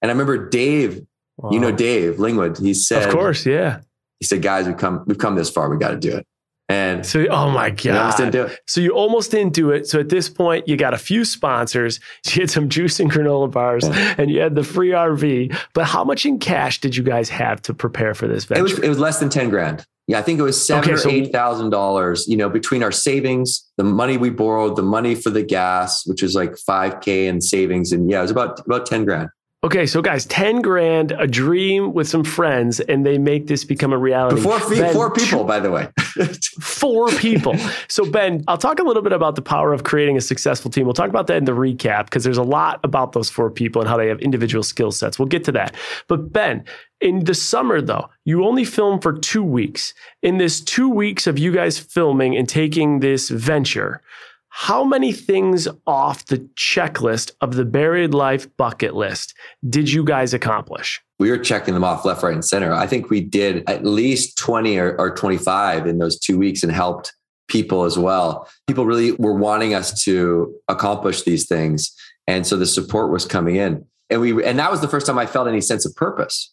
And 0.02 0.10
I 0.10 0.12
remember 0.12 0.48
Dave, 0.48 1.02
wow. 1.36 1.50
you 1.50 1.60
know 1.60 1.72
Dave 1.72 2.16
Lingwood, 2.16 2.60
he 2.60 2.74
said, 2.74 3.08
Of 3.08 3.14
course, 3.14 3.44
yeah. 3.46 3.80
He 4.20 4.26
said, 4.26 4.42
guys, 4.42 4.66
we've 4.66 4.76
come, 4.76 5.02
we've 5.06 5.18
come 5.18 5.34
this 5.34 5.48
far, 5.48 5.70
we 5.70 5.78
got 5.78 5.90
to 5.92 5.96
do 5.96 6.14
it. 6.14 6.26
And 6.70 7.04
so, 7.04 7.26
oh 7.28 7.50
my 7.50 7.70
God. 7.70 8.56
So 8.66 8.80
you 8.80 8.90
almost 8.90 9.30
didn't 9.30 9.52
do 9.54 9.70
it. 9.70 9.88
So 9.88 9.98
at 10.00 10.08
this 10.08 10.28
point, 10.28 10.68
you 10.68 10.76
got 10.76 10.94
a 10.94 10.98
few 10.98 11.24
sponsors. 11.24 12.00
You 12.30 12.42
had 12.42 12.50
some 12.50 12.68
juice 12.68 13.00
and 13.00 13.10
granola 13.10 13.50
bars 13.50 13.84
and 13.84 14.30
you 14.30 14.40
had 14.40 14.54
the 14.54 14.62
free 14.62 14.90
RV. 14.90 15.56
But 15.74 15.86
how 15.86 16.04
much 16.04 16.24
in 16.24 16.38
cash 16.38 16.80
did 16.80 16.94
you 16.94 17.02
guys 17.02 17.28
have 17.28 17.60
to 17.62 17.74
prepare 17.74 18.14
for 18.14 18.28
this 18.28 18.44
venture? 18.44 18.60
It 18.60 18.62
was, 18.62 18.78
it 18.78 18.88
was 18.88 18.98
less 19.00 19.18
than 19.18 19.30
10 19.30 19.50
grand. 19.50 19.84
Yeah, 20.06 20.18
I 20.18 20.22
think 20.22 20.38
it 20.40 20.42
was 20.42 20.64
seven 20.64 20.84
okay, 20.84 20.92
or 20.94 20.96
so, 20.96 21.08
eight 21.08 21.30
thousand 21.30 21.70
dollars. 21.70 22.26
You 22.26 22.36
know, 22.36 22.48
between 22.48 22.82
our 22.82 22.90
savings, 22.90 23.64
the 23.76 23.84
money 23.84 24.16
we 24.16 24.28
borrowed, 24.28 24.74
the 24.74 24.82
money 24.82 25.14
for 25.14 25.30
the 25.30 25.44
gas, 25.44 26.04
which 26.04 26.20
was 26.20 26.34
like 26.34 26.58
five 26.58 27.00
k 27.00 27.28
in 27.28 27.40
savings, 27.40 27.92
and 27.92 28.10
yeah, 28.10 28.18
it 28.18 28.22
was 28.22 28.32
about 28.32 28.58
about 28.66 28.86
ten 28.86 29.04
grand. 29.04 29.28
Okay, 29.62 29.84
so 29.84 30.00
guys, 30.00 30.24
10 30.24 30.62
grand, 30.62 31.12
a 31.12 31.26
dream 31.26 31.92
with 31.92 32.08
some 32.08 32.24
friends, 32.24 32.80
and 32.80 33.04
they 33.04 33.18
make 33.18 33.46
this 33.46 33.62
become 33.62 33.92
a 33.92 33.98
reality. 33.98 34.40
Four, 34.40 34.58
ben, 34.70 34.94
four 34.94 35.12
people, 35.12 35.44
by 35.44 35.60
the 35.60 35.70
way. 35.70 35.86
four 36.60 37.08
people. 37.10 37.54
So, 37.86 38.10
Ben, 38.10 38.42
I'll 38.48 38.56
talk 38.56 38.78
a 38.78 38.82
little 38.82 39.02
bit 39.02 39.12
about 39.12 39.34
the 39.34 39.42
power 39.42 39.74
of 39.74 39.84
creating 39.84 40.16
a 40.16 40.22
successful 40.22 40.70
team. 40.70 40.86
We'll 40.86 40.94
talk 40.94 41.10
about 41.10 41.26
that 41.26 41.36
in 41.36 41.44
the 41.44 41.52
recap 41.52 42.06
because 42.06 42.24
there's 42.24 42.38
a 42.38 42.42
lot 42.42 42.80
about 42.84 43.12
those 43.12 43.28
four 43.28 43.50
people 43.50 43.82
and 43.82 43.88
how 43.88 43.98
they 43.98 44.08
have 44.08 44.18
individual 44.20 44.62
skill 44.62 44.92
sets. 44.92 45.18
We'll 45.18 45.28
get 45.28 45.44
to 45.44 45.52
that. 45.52 45.74
But, 46.08 46.32
Ben, 46.32 46.64
in 47.02 47.24
the 47.24 47.34
summer, 47.34 47.82
though, 47.82 48.08
you 48.24 48.46
only 48.46 48.64
film 48.64 48.98
for 48.98 49.12
two 49.12 49.44
weeks. 49.44 49.92
In 50.22 50.38
this 50.38 50.62
two 50.62 50.88
weeks 50.88 51.26
of 51.26 51.38
you 51.38 51.52
guys 51.52 51.78
filming 51.78 52.34
and 52.34 52.48
taking 52.48 53.00
this 53.00 53.28
venture, 53.28 54.00
how 54.50 54.84
many 54.84 55.12
things 55.12 55.68
off 55.86 56.26
the 56.26 56.38
checklist 56.56 57.30
of 57.40 57.54
the 57.54 57.64
buried 57.64 58.12
life 58.12 58.48
bucket 58.56 58.94
list 58.94 59.34
did 59.68 59.90
you 59.90 60.04
guys 60.04 60.34
accomplish? 60.34 61.00
We 61.20 61.30
were 61.30 61.38
checking 61.38 61.72
them 61.72 61.84
off 61.84 62.04
left, 62.04 62.22
right, 62.22 62.34
and 62.34 62.44
center. 62.44 62.72
I 62.72 62.86
think 62.86 63.10
we 63.10 63.20
did 63.20 63.62
at 63.68 63.84
least 63.84 64.36
20 64.38 64.76
or, 64.78 64.96
or 64.98 65.14
25 65.14 65.86
in 65.86 65.98
those 65.98 66.18
two 66.18 66.36
weeks 66.36 66.62
and 66.62 66.72
helped 66.72 67.14
people 67.48 67.84
as 67.84 67.96
well. 67.96 68.48
People 68.66 68.86
really 68.86 69.12
were 69.12 69.34
wanting 69.34 69.72
us 69.72 70.02
to 70.04 70.52
accomplish 70.68 71.22
these 71.22 71.46
things. 71.46 71.94
And 72.26 72.46
so 72.46 72.56
the 72.56 72.66
support 72.66 73.10
was 73.10 73.24
coming 73.24 73.56
in. 73.56 73.84
And 74.08 74.20
we 74.20 74.44
and 74.44 74.58
that 74.58 74.70
was 74.70 74.80
the 74.80 74.88
first 74.88 75.06
time 75.06 75.18
I 75.18 75.26
felt 75.26 75.46
any 75.46 75.60
sense 75.60 75.86
of 75.86 75.94
purpose. 75.94 76.52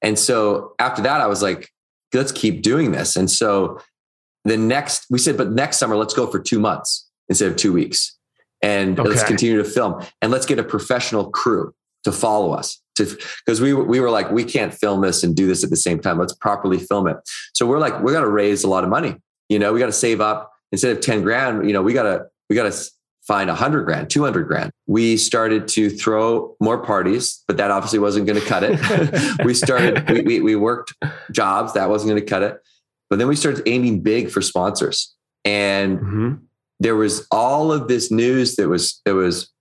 And 0.00 0.18
so 0.18 0.74
after 0.78 1.02
that, 1.02 1.20
I 1.20 1.26
was 1.26 1.42
like, 1.42 1.70
let's 2.14 2.32
keep 2.32 2.62
doing 2.62 2.92
this. 2.92 3.16
And 3.16 3.30
so 3.30 3.80
the 4.44 4.56
next, 4.56 5.06
we 5.10 5.18
said, 5.18 5.36
but 5.36 5.50
next 5.50 5.76
summer, 5.76 5.96
let's 5.96 6.14
go 6.14 6.26
for 6.26 6.38
two 6.38 6.58
months 6.58 7.07
instead 7.28 7.50
of 7.50 7.56
two 7.56 7.72
weeks. 7.72 8.16
And 8.62 8.98
okay. 8.98 9.08
let's 9.08 9.24
continue 9.24 9.58
to 9.58 9.64
film. 9.64 10.04
And 10.20 10.32
let's 10.32 10.46
get 10.46 10.58
a 10.58 10.64
professional 10.64 11.30
crew 11.30 11.72
to 12.04 12.12
follow 12.12 12.52
us 12.52 12.80
to 12.96 13.16
because 13.44 13.60
we 13.60 13.72
we 13.72 14.00
were 14.00 14.10
like 14.10 14.30
we 14.30 14.44
can't 14.44 14.74
film 14.74 15.00
this 15.00 15.22
and 15.22 15.34
do 15.34 15.46
this 15.46 15.64
at 15.64 15.70
the 15.70 15.76
same 15.76 15.98
time. 16.00 16.18
Let's 16.18 16.34
properly 16.34 16.78
film 16.78 17.08
it. 17.08 17.16
So 17.54 17.66
we're 17.66 17.78
like 17.78 18.02
we 18.02 18.12
got 18.12 18.20
to 18.20 18.28
raise 18.28 18.64
a 18.64 18.68
lot 18.68 18.84
of 18.84 18.90
money. 18.90 19.16
You 19.48 19.58
know 19.58 19.72
we 19.72 19.80
got 19.80 19.86
to 19.86 19.92
save 19.92 20.20
up. 20.20 20.52
Instead 20.70 20.94
of 20.94 21.02
10 21.02 21.22
grand 21.22 21.66
you 21.66 21.72
know 21.72 21.80
we 21.80 21.94
got 21.94 22.02
to 22.02 22.26
we 22.50 22.56
got 22.56 22.70
to 22.70 22.90
find 23.26 23.48
100 23.48 23.84
grand 23.84 24.10
200 24.10 24.44
grand. 24.46 24.70
We 24.86 25.16
started 25.16 25.66
to 25.68 25.88
throw 25.88 26.56
more 26.60 26.78
parties 26.84 27.42
but 27.46 27.56
that 27.56 27.70
obviously 27.70 28.00
wasn't 28.00 28.26
going 28.26 28.38
to 28.38 28.46
cut 28.46 28.64
it. 28.64 28.78
We 29.44 29.54
started 29.54 30.08
we, 30.10 30.22
we, 30.22 30.40
we 30.40 30.56
worked 30.56 30.94
jobs. 31.32 31.72
That 31.74 31.88
wasn't 31.88 32.10
going 32.10 32.20
to 32.20 32.26
cut 32.26 32.42
it. 32.42 32.58
But 33.08 33.18
then 33.18 33.28
we 33.28 33.36
started 33.36 33.62
aiming 33.66 34.02
big 34.02 34.30
for 34.30 34.42
sponsors. 34.42 35.14
And 35.44 35.98
mm-hmm 35.98 36.34
there 36.80 36.96
was 36.96 37.26
all 37.30 37.72
of 37.72 37.88
this 37.88 38.10
news 38.10 38.56
that 38.56 38.68
was 38.68 39.00
that 39.04 39.14
was 39.14 39.52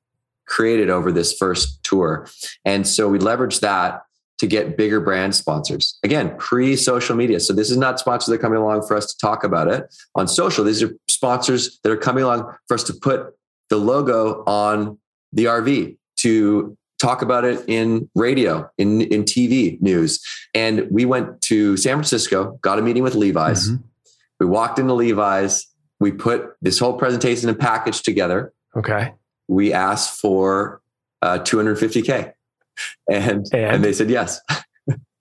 created 0.48 0.90
over 0.90 1.12
this 1.12 1.34
first 1.34 1.84
tour. 1.84 2.28
And 2.66 2.88
so 2.88 3.10
we 3.10 3.20
leveraged 3.20 3.60
that 3.62 4.02
to 4.40 4.48
get 4.48 4.78
bigger 4.78 5.00
brand 5.00 5.36
sponsors. 5.36 5.98
Again, 6.04 6.36
pre 6.38 6.76
social 6.76 7.16
media. 7.16 7.40
So 7.40 7.54
this 7.54 7.70
is 7.72 7.78
not 7.78 8.00
sponsors 8.00 8.28
that 8.28 8.36
are 8.36 8.42
coming 8.42 8.60
along 8.60 8.88
for 8.88 8.96
us 8.96 9.12
to 9.14 9.18
talk 9.18 9.44
about 9.44 9.68
it 9.68 9.94
on 10.16 10.28
social. 10.28 10.64
These 10.64 10.84
are 10.84 10.92
sponsors 11.10 11.80
that 11.84 11.92
are 11.92 11.98
coming 11.98 12.24
along 12.24 12.54
for 12.68 12.76
us 12.76 12.84
to 12.84 12.94
put 12.94 13.36
the 13.70 13.78
logo 13.78 14.44
on 14.46 15.00
the 15.34 15.46
RV 15.46 15.98
to 16.18 16.78
talk 17.00 17.22
about 17.22 17.46
it 17.46 17.64
in 17.68 18.10
radio, 18.16 18.70
in, 18.78 19.02
in 19.02 19.24
TV 19.24 19.80
news. 19.82 20.24
And 20.54 20.88
we 20.90 21.06
went 21.06 21.42
to 21.44 21.78
San 21.78 21.96
Francisco, 21.96 22.58
got 22.62 22.80
a 22.80 22.82
meeting 22.82 23.04
with 23.04 23.16
Levi's. 23.16 23.70
Mm-hmm. 23.70 23.84
We 24.40 24.46
walked 24.46 24.80
into 24.80 24.94
Levi's 24.94 25.68
we 26.00 26.12
put 26.12 26.56
this 26.62 26.80
whole 26.80 26.94
presentation 26.94 27.50
and 27.50 27.60
package 27.60 28.02
together. 28.02 28.54
Okay. 28.76 29.14
We 29.48 29.74
asked 29.74 30.20
for 30.20 30.82
uh, 31.22 31.26
uh, 31.26 31.40
250K. 31.40 32.34
And, 33.10 33.48
and, 33.52 33.54
and 33.54 33.84
they 33.84 33.94
said 33.94 34.10
yes. 34.10 34.40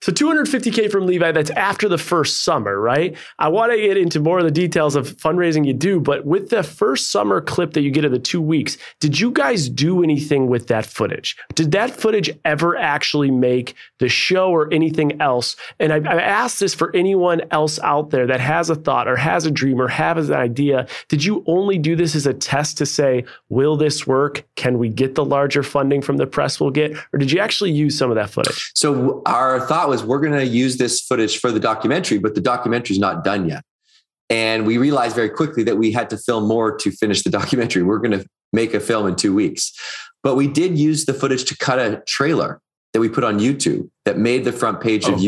So 0.01 0.11
250K 0.11 0.91
from 0.91 1.07
Levi, 1.07 1.31
that's 1.31 1.49
after 1.51 1.89
the 1.89 1.97
first 1.97 2.43
summer, 2.43 2.79
right? 2.79 3.17
I 3.39 3.47
want 3.47 3.71
to 3.71 3.77
get 3.77 3.97
into 3.97 4.19
more 4.19 4.37
of 4.37 4.43
the 4.43 4.51
details 4.51 4.95
of 4.95 5.17
fundraising 5.17 5.65
you 5.65 5.73
do, 5.73 5.99
but 5.99 6.23
with 6.23 6.49
the 6.49 6.61
first 6.61 7.11
summer 7.11 7.41
clip 7.41 7.73
that 7.73 7.81
you 7.81 7.89
get 7.89 8.05
of 8.05 8.11
the 8.11 8.19
two 8.19 8.41
weeks, 8.41 8.77
did 8.99 9.19
you 9.19 9.31
guys 9.31 9.69
do 9.69 10.03
anything 10.03 10.47
with 10.47 10.67
that 10.67 10.85
footage? 10.85 11.35
Did 11.55 11.71
that 11.71 11.91
footage 11.91 12.29
ever 12.45 12.77
actually 12.77 13.31
make 13.31 13.73
the 13.97 14.07
show 14.07 14.51
or 14.51 14.71
anything 14.71 15.19
else? 15.19 15.55
And 15.79 15.91
I, 15.91 15.97
I 15.97 16.21
asked 16.21 16.59
this 16.59 16.75
for 16.75 16.95
anyone 16.95 17.41
else 17.49 17.79
out 17.79 18.11
there 18.11 18.27
that 18.27 18.39
has 18.39 18.69
a 18.69 18.75
thought 18.75 19.07
or 19.07 19.15
has 19.15 19.47
a 19.47 19.51
dream 19.51 19.81
or 19.81 19.87
has 19.87 20.29
an 20.29 20.35
idea. 20.35 20.87
Did 21.07 21.23
you 21.23 21.43
only 21.47 21.79
do 21.79 21.95
this 21.95 22.15
as 22.15 22.27
a 22.27 22.33
test 22.35 22.77
to 22.77 22.85
say, 22.85 23.25
will 23.49 23.75
this 23.75 24.05
work? 24.05 24.45
Can 24.55 24.77
we 24.77 24.89
get 24.89 25.15
the 25.15 25.25
larger 25.25 25.63
funding 25.63 26.03
from 26.03 26.17
the 26.17 26.27
press 26.27 26.59
we'll 26.59 26.69
get? 26.69 26.95
Or 27.13 27.17
did 27.17 27.31
you 27.31 27.39
actually 27.39 27.71
use 27.71 27.97
some 27.97 28.11
of 28.11 28.15
that 28.15 28.29
footage? 28.29 28.71
So 28.75 29.23
our 29.25 29.59
thought 29.61 29.86
thought 29.87 29.91
was 29.91 30.03
we're 30.03 30.19
going 30.19 30.37
to 30.37 30.45
use 30.45 30.77
this 30.77 31.01
footage 31.01 31.39
for 31.39 31.51
the 31.51 31.59
documentary, 31.59 32.17
but 32.17 32.35
the 32.35 32.41
documentary 32.41 32.95
is 32.95 32.99
not 32.99 33.23
done 33.23 33.47
yet. 33.47 33.63
And 34.29 34.67
we 34.67 34.77
realized 34.77 35.15
very 35.15 35.29
quickly 35.29 35.63
that 35.63 35.77
we 35.77 35.91
had 35.91 36.09
to 36.09 36.17
film 36.17 36.47
more 36.47 36.75
to 36.77 36.91
finish 36.91 37.23
the 37.23 37.29
documentary. 37.39 37.83
We're 37.83 37.99
going 37.99 38.19
to 38.19 38.25
make 38.53 38.73
a 38.73 38.79
film 38.79 39.07
in 39.07 39.15
two 39.15 39.33
weeks. 39.33 39.71
But 40.23 40.35
we 40.35 40.47
did 40.47 40.77
use 40.77 41.05
the 41.05 41.13
footage 41.13 41.45
to 41.45 41.57
cut 41.57 41.79
a 41.79 42.03
trailer 42.07 42.61
that 42.93 42.99
we 42.99 43.09
put 43.09 43.23
on 43.23 43.39
YouTube 43.39 43.89
that 44.05 44.17
made 44.17 44.43
the 44.43 44.51
front 44.51 44.81
page 44.81 45.07
of 45.07 45.15
okay. 45.15 45.25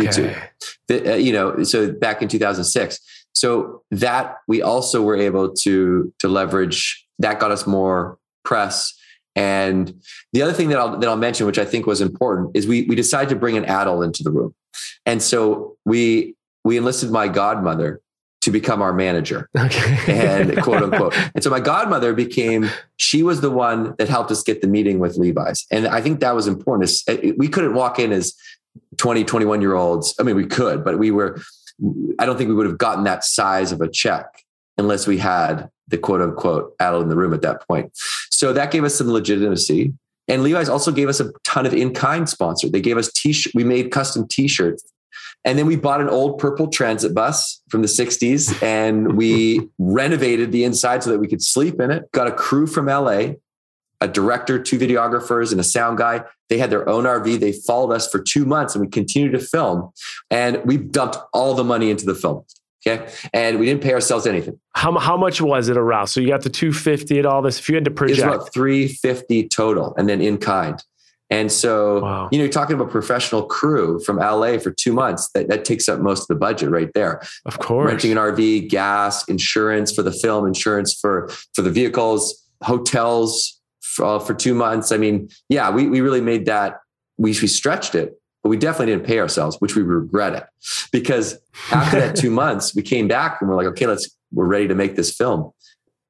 YouTube. 0.89 1.07
Uh, 1.07 1.13
you 1.15 1.31
know, 1.31 1.63
so 1.63 1.91
back 1.91 2.21
in 2.21 2.27
2006. 2.27 2.99
So 3.33 3.83
that 3.91 4.37
we 4.47 4.61
also 4.61 5.01
were 5.01 5.15
able 5.15 5.53
to 5.53 6.11
to 6.19 6.27
leverage. 6.27 7.05
That 7.19 7.39
got 7.39 7.51
us 7.51 7.67
more 7.67 8.17
press 8.43 8.93
and 9.35 9.93
the 10.33 10.41
other 10.41 10.53
thing 10.53 10.69
that 10.69 10.79
I'll, 10.79 10.97
that 10.97 11.07
I'll 11.07 11.17
mention, 11.17 11.45
which 11.45 11.59
I 11.59 11.65
think 11.65 11.85
was 11.85 12.01
important, 12.01 12.55
is 12.55 12.67
we, 12.67 12.83
we 12.83 12.95
decided 12.95 13.29
to 13.29 13.35
bring 13.35 13.57
an 13.57 13.65
adult 13.65 14.03
into 14.03 14.23
the 14.23 14.31
room. 14.31 14.53
And 15.05 15.21
so 15.21 15.77
we, 15.85 16.35
we 16.63 16.77
enlisted 16.77 17.11
my 17.11 17.27
godmother 17.27 18.01
to 18.41 18.51
become 18.51 18.81
our 18.81 18.93
manager 18.93 19.49
okay. 19.57 19.97
and 20.07 20.57
quote 20.63 20.81
unquote. 20.81 21.13
And 21.35 21.43
so 21.43 21.49
my 21.49 21.59
godmother 21.59 22.13
became, 22.13 22.69
she 22.97 23.21
was 23.21 23.41
the 23.41 23.51
one 23.51 23.95
that 23.97 24.07
helped 24.07 24.31
us 24.31 24.43
get 24.43 24.61
the 24.61 24.67
meeting 24.67 24.99
with 24.99 25.17
Levi's. 25.17 25.65
And 25.71 25.87
I 25.87 26.01
think 26.01 26.21
that 26.21 26.35
was 26.35 26.47
important. 26.47 26.89
We 27.37 27.47
couldn't 27.47 27.73
walk 27.73 27.99
in 27.99 28.11
as 28.11 28.33
20, 28.97 29.25
21 29.25 29.61
year 29.61 29.75
olds. 29.75 30.15
I 30.19 30.23
mean, 30.23 30.35
we 30.35 30.45
could, 30.45 30.83
but 30.83 30.99
we 30.99 31.11
were, 31.11 31.41
I 32.17 32.25
don't 32.25 32.37
think 32.37 32.49
we 32.49 32.55
would 32.55 32.65
have 32.65 32.77
gotten 32.77 33.03
that 33.05 33.23
size 33.23 33.71
of 33.71 33.81
a 33.81 33.89
check 33.89 34.43
unless 34.79 35.05
we 35.05 35.17
had 35.17 35.69
the 35.89 35.97
quote 35.97 36.21
unquote 36.21 36.73
adult 36.79 37.03
in 37.03 37.09
the 37.09 37.15
room 37.15 37.33
at 37.33 37.41
that 37.41 37.67
point. 37.67 37.91
So 38.31 38.53
that 38.53 38.71
gave 38.71 38.83
us 38.83 38.95
some 38.95 39.11
legitimacy. 39.11 39.93
And 40.27 40.43
Levi's 40.43 40.69
also 40.69 40.91
gave 40.91 41.09
us 41.09 41.19
a 41.19 41.31
ton 41.43 41.65
of 41.65 41.73
in-kind 41.73 42.29
sponsor. 42.29 42.69
They 42.69 42.81
gave 42.81 42.97
us 42.97 43.11
t-shirt. 43.11 43.53
We 43.55 43.63
made 43.63 43.91
custom 43.91 44.27
t-shirts. 44.27 44.83
And 45.45 45.57
then 45.57 45.65
we 45.65 45.75
bought 45.75 46.01
an 46.01 46.09
old 46.09 46.37
purple 46.37 46.67
transit 46.67 47.13
bus 47.13 47.61
from 47.69 47.81
the 47.81 47.87
60s 47.87 48.61
and 48.61 49.15
we 49.15 49.67
renovated 49.79 50.51
the 50.51 50.63
inside 50.63 51.03
so 51.03 51.09
that 51.11 51.19
we 51.19 51.27
could 51.27 51.41
sleep 51.41 51.79
in 51.79 51.91
it. 51.91 52.11
Got 52.11 52.27
a 52.27 52.31
crew 52.31 52.67
from 52.67 52.85
LA, 52.85 53.33
a 54.01 54.07
director, 54.07 54.61
two 54.61 54.77
videographers, 54.77 55.51
and 55.51 55.59
a 55.59 55.63
sound 55.63 55.97
guy. 55.97 56.23
They 56.49 56.57
had 56.57 56.69
their 56.69 56.87
own 56.87 57.05
RV. 57.05 57.39
They 57.39 57.53
followed 57.53 57.93
us 57.93 58.09
for 58.09 58.19
two 58.19 58.45
months 58.45 58.75
and 58.75 58.83
we 58.83 58.89
continued 58.89 59.31
to 59.31 59.39
film. 59.39 59.91
And 60.29 60.63
we 60.65 60.77
dumped 60.77 61.17
all 61.33 61.55
the 61.55 61.63
money 61.63 61.89
into 61.89 62.05
the 62.05 62.15
film. 62.15 62.45
Okay. 62.89 63.11
And 63.33 63.59
we 63.59 63.65
didn't 63.65 63.81
pay 63.81 63.93
ourselves 63.93 64.25
anything. 64.25 64.59
How, 64.75 64.97
how 64.97 65.17
much 65.17 65.41
was 65.41 65.69
it 65.69 65.77
around? 65.77 66.07
So 66.07 66.19
you 66.21 66.27
got 66.27 66.41
the 66.41 66.49
250 66.49 67.17
and 67.17 67.27
all 67.27 67.41
this. 67.41 67.59
If 67.59 67.69
you 67.69 67.75
had 67.75 67.85
to 67.85 67.91
project, 67.91 68.19
it's 68.19 68.25
about 68.25 68.53
350 68.53 69.47
total 69.49 69.93
and 69.97 70.07
then 70.07 70.21
in 70.21 70.37
kind. 70.37 70.81
And 71.31 71.51
so, 71.51 72.01
wow. 72.01 72.29
you 72.31 72.39
know, 72.39 72.45
you're 72.45 72.51
talking 72.51 72.75
about 72.75 72.89
professional 72.89 73.43
crew 73.43 73.99
from 73.99 74.17
LA 74.17 74.57
for 74.57 74.71
two 74.71 74.93
months. 74.93 75.29
That, 75.33 75.47
that 75.49 75.63
takes 75.63 75.87
up 75.87 75.99
most 75.99 76.21
of 76.21 76.27
the 76.27 76.35
budget 76.35 76.71
right 76.71 76.89
there. 76.95 77.21
Of 77.45 77.59
course. 77.59 77.87
Renting 77.87 78.11
an 78.11 78.17
RV, 78.17 78.69
gas, 78.69 79.27
insurance 79.27 79.91
for 79.91 80.01
the 80.01 80.11
film, 80.11 80.47
insurance 80.47 80.97
for, 80.99 81.29
for 81.53 81.61
the 81.61 81.69
vehicles, 81.69 82.43
hotels 82.63 83.61
for, 83.81 84.05
uh, 84.05 84.19
for 84.19 84.33
two 84.33 84.55
months. 84.55 84.91
I 84.91 84.97
mean, 84.97 85.29
yeah, 85.49 85.69
we, 85.69 85.87
we 85.87 86.01
really 86.01 86.21
made 86.21 86.47
that, 86.47 86.79
we, 87.17 87.29
we 87.29 87.47
stretched 87.47 87.93
it 87.93 88.19
but 88.43 88.49
we 88.49 88.57
definitely 88.57 88.93
didn't 88.93 89.05
pay 89.05 89.19
ourselves, 89.19 89.57
which 89.59 89.75
we 89.75 89.81
regret 89.81 90.33
it 90.33 90.45
because 90.91 91.39
after 91.71 91.99
that 91.99 92.15
two 92.15 92.31
months, 92.31 92.75
we 92.75 92.81
came 92.81 93.07
back 93.07 93.37
and 93.41 93.49
we're 93.49 93.55
like, 93.55 93.67
okay, 93.67 93.87
let's, 93.87 94.09
we're 94.31 94.45
ready 94.45 94.67
to 94.67 94.75
make 94.75 94.95
this 94.95 95.15
film. 95.15 95.51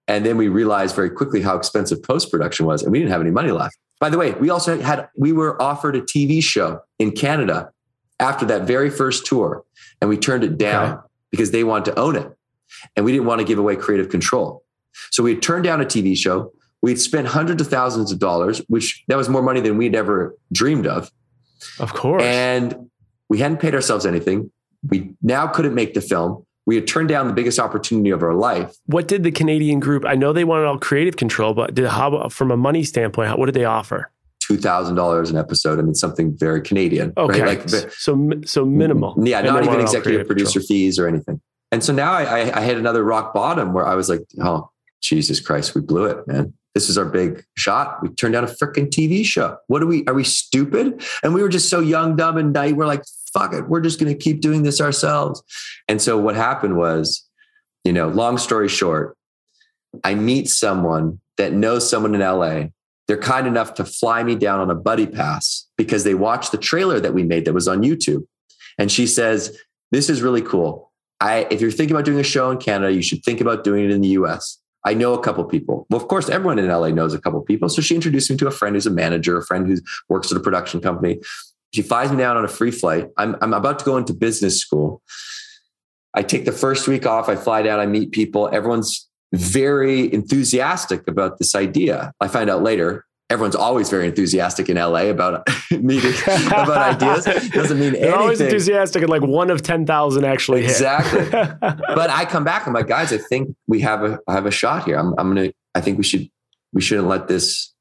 And 0.08 0.26
then 0.26 0.38
we 0.38 0.48
realized 0.48 0.96
very 0.96 1.10
quickly 1.10 1.42
how 1.42 1.56
expensive 1.56 2.02
post 2.02 2.32
production 2.32 2.66
was, 2.66 2.82
and 2.82 2.92
we 2.92 3.00
didn't 3.00 3.12
have 3.12 3.22
any 3.22 3.32
money 3.32 3.52
left. 3.52 3.78
By 4.00 4.10
the 4.10 4.18
way, 4.18 4.32
we 4.32 4.50
also 4.50 4.80
had, 4.80 5.08
we 5.16 5.32
were 5.32 5.62
offered 5.62 5.96
a 5.96 6.02
TV 6.02 6.42
show 6.42 6.82
in 6.98 7.12
Canada 7.12 7.72
after 8.20 8.46
that 8.48 8.64
very 8.64 8.90
first 8.90 9.26
tour, 9.26 9.64
and 10.02 10.10
we 10.10 10.18
turned 10.18 10.44
it 10.44 10.58
down 10.58 10.94
okay. 10.94 11.02
because 11.32 11.52
they 11.52 11.64
wanted 11.64 11.86
to 11.94 12.00
own 12.00 12.16
it. 12.16 12.32
And 12.96 13.06
we 13.06 13.12
didn't 13.12 13.28
want 13.28 13.40
to 13.40 13.46
give 13.46 13.60
away 13.60 13.76
creative 13.76 14.10
control. 14.10 14.64
So 15.12 15.24
we 15.24 15.34
had 15.34 15.42
turned 15.42 15.64
down 15.64 15.82
a 15.82 15.86
TV 15.86 16.18
show. 16.18 16.52
We'd 16.82 17.00
spent 17.00 17.28
hundreds 17.28 17.62
of 17.62 17.68
thousands 17.68 18.12
of 18.12 18.20
dollars, 18.20 18.62
which 18.68 19.04
that 19.08 19.18
was 19.18 19.28
more 19.28 19.42
money 19.42 19.60
than 19.60 19.78
we'd 19.78 19.96
ever 19.96 20.36
dreamed 20.52 20.88
of. 20.88 21.12
Of 21.80 21.94
course. 21.94 22.24
And 22.24 22.90
we 23.30 23.40
hadn't 23.40 23.58
paid 23.58 23.76
ourselves 23.76 24.06
anything. 24.06 24.52
We 24.88 25.14
now 25.22 25.48
couldn't 25.48 25.76
make 25.76 25.94
the 25.94 26.02
film. 26.02 26.46
We 26.66 26.76
had 26.76 26.88
turned 26.88 27.10
down 27.10 27.28
the 27.28 27.34
biggest 27.34 27.60
opportunity 27.60 28.12
of 28.12 28.22
our 28.22 28.34
life. 28.34 28.76
What 28.86 29.08
did 29.08 29.24
the 29.24 29.32
Canadian 29.32 29.80
group? 29.80 30.06
I 30.06 30.16
know 30.16 30.34
they 30.34 30.44
wanted 30.44 30.66
all 30.66 30.78
creative 30.78 31.18
control, 31.18 31.54
but 31.54 31.74
did 31.74 31.88
how 31.88 32.30
from 32.30 32.52
a 32.52 32.58
money 32.58 32.84
standpoint, 32.84 33.38
what 33.40 33.48
did 33.48 33.56
they 33.56 33.66
offer? 33.66 34.12
Two 34.40 34.58
thousand 34.58 34.96
dollars 34.96 35.30
an 35.30 35.38
episode. 35.38 35.80
I 35.80 35.82
mean, 35.82 35.96
something 35.96 36.36
very 36.38 36.62
Canadian. 36.62 37.14
Okay, 37.18 37.42
right? 37.42 37.60
like 37.60 37.70
so 37.90 38.30
so 38.46 38.66
minimal. 38.66 39.16
Yeah, 39.24 39.42
not 39.42 39.64
even 39.64 39.80
executive 39.80 40.28
producer 40.28 40.60
control. 40.60 40.68
fees 40.68 41.00
or 41.00 41.08
anything. 41.08 41.42
And 41.72 41.84
so 41.84 41.94
now 41.94 42.14
I, 42.14 42.24
I, 42.24 42.60
I 42.60 42.64
hit 42.64 42.78
another 42.78 43.04
rock 43.04 43.34
bottom 43.34 43.74
where 43.74 43.88
I 43.88 43.96
was 43.96 44.10
like, 44.10 44.22
oh 44.42 44.70
Jesus 45.02 45.40
Christ, 45.40 45.76
we 45.76 45.82
blew 45.82 46.06
it, 46.06 46.28
man 46.28 46.54
this 46.80 46.90
is 46.90 46.98
our 46.98 47.04
big 47.04 47.44
shot. 47.58 48.02
We 48.02 48.08
turned 48.08 48.36
down 48.36 48.46
a 48.46 48.48
freaking 48.48 48.88
TV 48.88 49.26
show. 49.26 49.58
What 49.68 49.84
are 49.84 49.86
we? 49.86 50.06
Are 50.06 50.14
we 50.14 50.24
stupid? 50.24 51.04
And 51.24 51.34
we 51.34 51.42
were 51.42 51.50
just 51.50 51.70
so 51.70 51.82
young, 51.82 52.16
dumb, 52.16 52.38
and 52.38 52.54
naive. 52.54 52.78
We're 52.78 52.86
like, 52.86 53.04
fuck 53.34 53.54
it. 53.54 53.68
We're 53.68 53.82
just 53.82 54.00
going 54.00 54.14
to 54.14 54.18
keep 54.18 54.40
doing 54.40 54.64
this 54.64 54.80
ourselves. 54.80 55.44
And 55.90 56.02
so 56.02 56.18
what 56.18 56.36
happened 56.36 56.78
was, 56.78 57.28
you 57.84 57.92
know, 57.92 58.08
long 58.08 58.38
story 58.38 58.70
short, 58.70 59.18
I 60.06 60.16
meet 60.16 60.48
someone 60.48 61.20
that 61.36 61.52
knows 61.52 61.90
someone 61.90 62.16
in 62.16 62.22
LA. 62.22 62.68
They're 63.10 63.18
kind 63.18 63.46
enough 63.46 63.74
to 63.74 63.84
fly 63.84 64.24
me 64.24 64.36
down 64.36 64.62
on 64.62 64.72
a 64.72 64.76
buddy 64.76 65.06
pass 65.06 65.68
because 65.78 66.06
they 66.06 66.14
watched 66.14 66.54
the 66.54 66.58
trailer 66.58 67.02
that 67.02 67.14
we 67.14 67.24
made 67.24 67.44
that 67.44 67.54
was 67.54 67.68
on 67.68 67.82
YouTube. 67.82 68.26
And 68.78 68.90
she 68.90 69.06
says, 69.06 69.58
This 69.92 70.10
is 70.10 70.22
really 70.22 70.42
cool. 70.42 70.94
I, 71.20 71.46
if 71.52 71.60
you're 71.60 71.72
thinking 71.72 71.94
about 71.94 72.06
doing 72.06 72.22
a 72.22 72.24
show 72.24 72.50
in 72.52 72.58
Canada, 72.58 72.94
you 72.94 73.02
should 73.02 73.26
think 73.26 73.42
about 73.42 73.66
doing 73.66 73.84
it 73.84 73.92
in 73.92 74.00
the 74.00 74.10
US. 74.10 74.59
I 74.86 74.94
know 74.94 75.14
a 75.14 75.22
couple 75.22 75.44
people. 75.46 75.86
Well, 75.90 76.00
of 76.00 76.08
course, 76.08 76.30
everyone 76.30 76.60
in 76.60 76.68
LA 76.68 76.90
knows 76.90 77.14
a 77.14 77.20
couple 77.20 77.42
people. 77.42 77.70
So 77.70 77.82
she 77.82 77.96
introduced 77.96 78.30
me 78.30 78.38
to 78.38 78.48
a 78.48 78.52
friend 78.52 78.76
who's 78.76 78.86
a 78.86 78.92
manager, 78.92 79.38
a 79.38 79.46
friend 79.46 79.68
who 79.68 79.78
works 80.08 80.32
at 80.32 80.38
a 80.38 80.42
production 80.42 80.80
company. 80.80 81.20
She 81.74 81.82
flies 81.82 82.12
me 82.12 82.18
down 82.18 82.38
on 82.38 82.46
a 82.46 82.50
free 82.50 82.72
flight. 82.72 83.10
I'm, 83.18 83.36
I'm 83.42 83.54
about 83.54 83.80
to 83.80 83.86
go 83.86 83.98
into 83.98 84.14
business 84.14 84.60
school. 84.60 85.02
I 86.14 86.24
take 86.24 86.46
the 86.46 86.52
first 86.52 86.88
week 86.88 87.06
off. 87.06 87.30
I 87.30 87.36
fly 87.36 87.62
down. 87.62 87.80
I 87.80 87.86
meet 87.86 88.12
people. 88.12 88.50
Everyone's 88.52 89.08
very 89.34 90.12
enthusiastic 90.12 91.08
about 91.08 91.38
this 91.38 91.54
idea. 91.56 92.14
I 92.20 92.28
find 92.28 92.50
out 92.50 92.64
later 92.64 93.06
everyone's 93.30 93.56
always 93.56 93.90
very 93.90 94.08
enthusiastic 94.08 94.70
in 94.70 94.78
LA 94.78 95.04
about 95.04 95.48
meeting 95.72 96.14
about 96.48 97.02
ideas. 97.02 97.26
Doesn't 97.50 97.80
mean 97.80 97.94
They're 97.94 98.02
anything. 98.02 98.14
Always 98.14 98.42
enthusiastic, 98.42 99.04
and 99.04 99.10
like 99.10 99.22
one 99.22 99.50
of 99.50 99.62
ten 99.62 99.86
thousand 99.86 100.26
actually 100.26 100.64
exactly. 100.64 101.30
but 101.32 102.10
I 102.10 102.26
come 102.26 102.44
back. 102.44 102.68
I'm 102.68 102.74
like, 102.74 102.88
guys, 102.88 103.14
I 103.14 103.18
think 103.18 103.56
we 103.68 103.82
have 103.82 104.04
a 104.04 104.20
have 104.28 104.46
a 104.46 104.52
shot 104.52 104.86
here. 104.86 104.98
I'm, 104.98 105.14
I'm 105.18 105.34
gonna. 105.34 105.52
I 105.76 105.82
think 105.82 105.98
we 105.98 106.04
should 106.04 106.30
we 106.74 106.82
shouldn't 106.82 107.08
let 107.08 107.28
this 107.28 107.74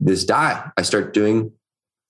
this 0.00 0.24
die. 0.24 0.70
I 0.76 0.82
start 0.82 1.12
doing 1.12 1.52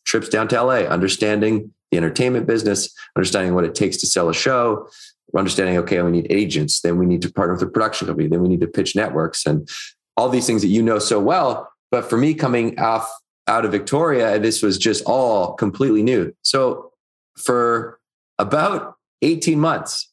trips 0.04 0.28
down 0.28 0.48
to 0.48 0.62
LA, 0.62 0.80
understanding 0.80 1.72
the 1.90 1.98
entertainment 1.98 2.46
business, 2.46 2.92
understanding 3.16 3.54
what 3.54 3.64
it 3.64 3.74
takes 3.74 3.96
to 3.98 4.06
sell 4.06 4.28
a 4.28 4.34
show. 4.34 4.88
Understanding, 5.34 5.78
okay, 5.78 6.02
we 6.02 6.10
need 6.10 6.26
agents, 6.28 6.82
then 6.82 6.98
we 6.98 7.06
need 7.06 7.22
to 7.22 7.32
partner 7.32 7.54
with 7.54 7.62
a 7.62 7.66
production 7.66 8.06
company, 8.06 8.28
then 8.28 8.42
we 8.42 8.50
need 8.50 8.60
to 8.60 8.66
pitch 8.66 8.94
networks, 8.94 9.46
and 9.46 9.66
all 10.14 10.28
these 10.28 10.46
things 10.46 10.60
that 10.60 10.68
you 10.68 10.82
know 10.82 10.98
so 10.98 11.18
well 11.18 11.71
but 11.92 12.08
for 12.08 12.16
me 12.16 12.34
coming 12.34 12.80
off 12.80 13.08
out 13.46 13.64
of 13.64 13.70
Victoria, 13.70 14.38
this 14.38 14.62
was 14.62 14.78
just 14.78 15.04
all 15.04 15.52
completely 15.52 16.02
new. 16.02 16.34
So 16.42 16.90
for 17.36 18.00
about 18.38 18.94
18 19.20 19.60
months, 19.60 20.08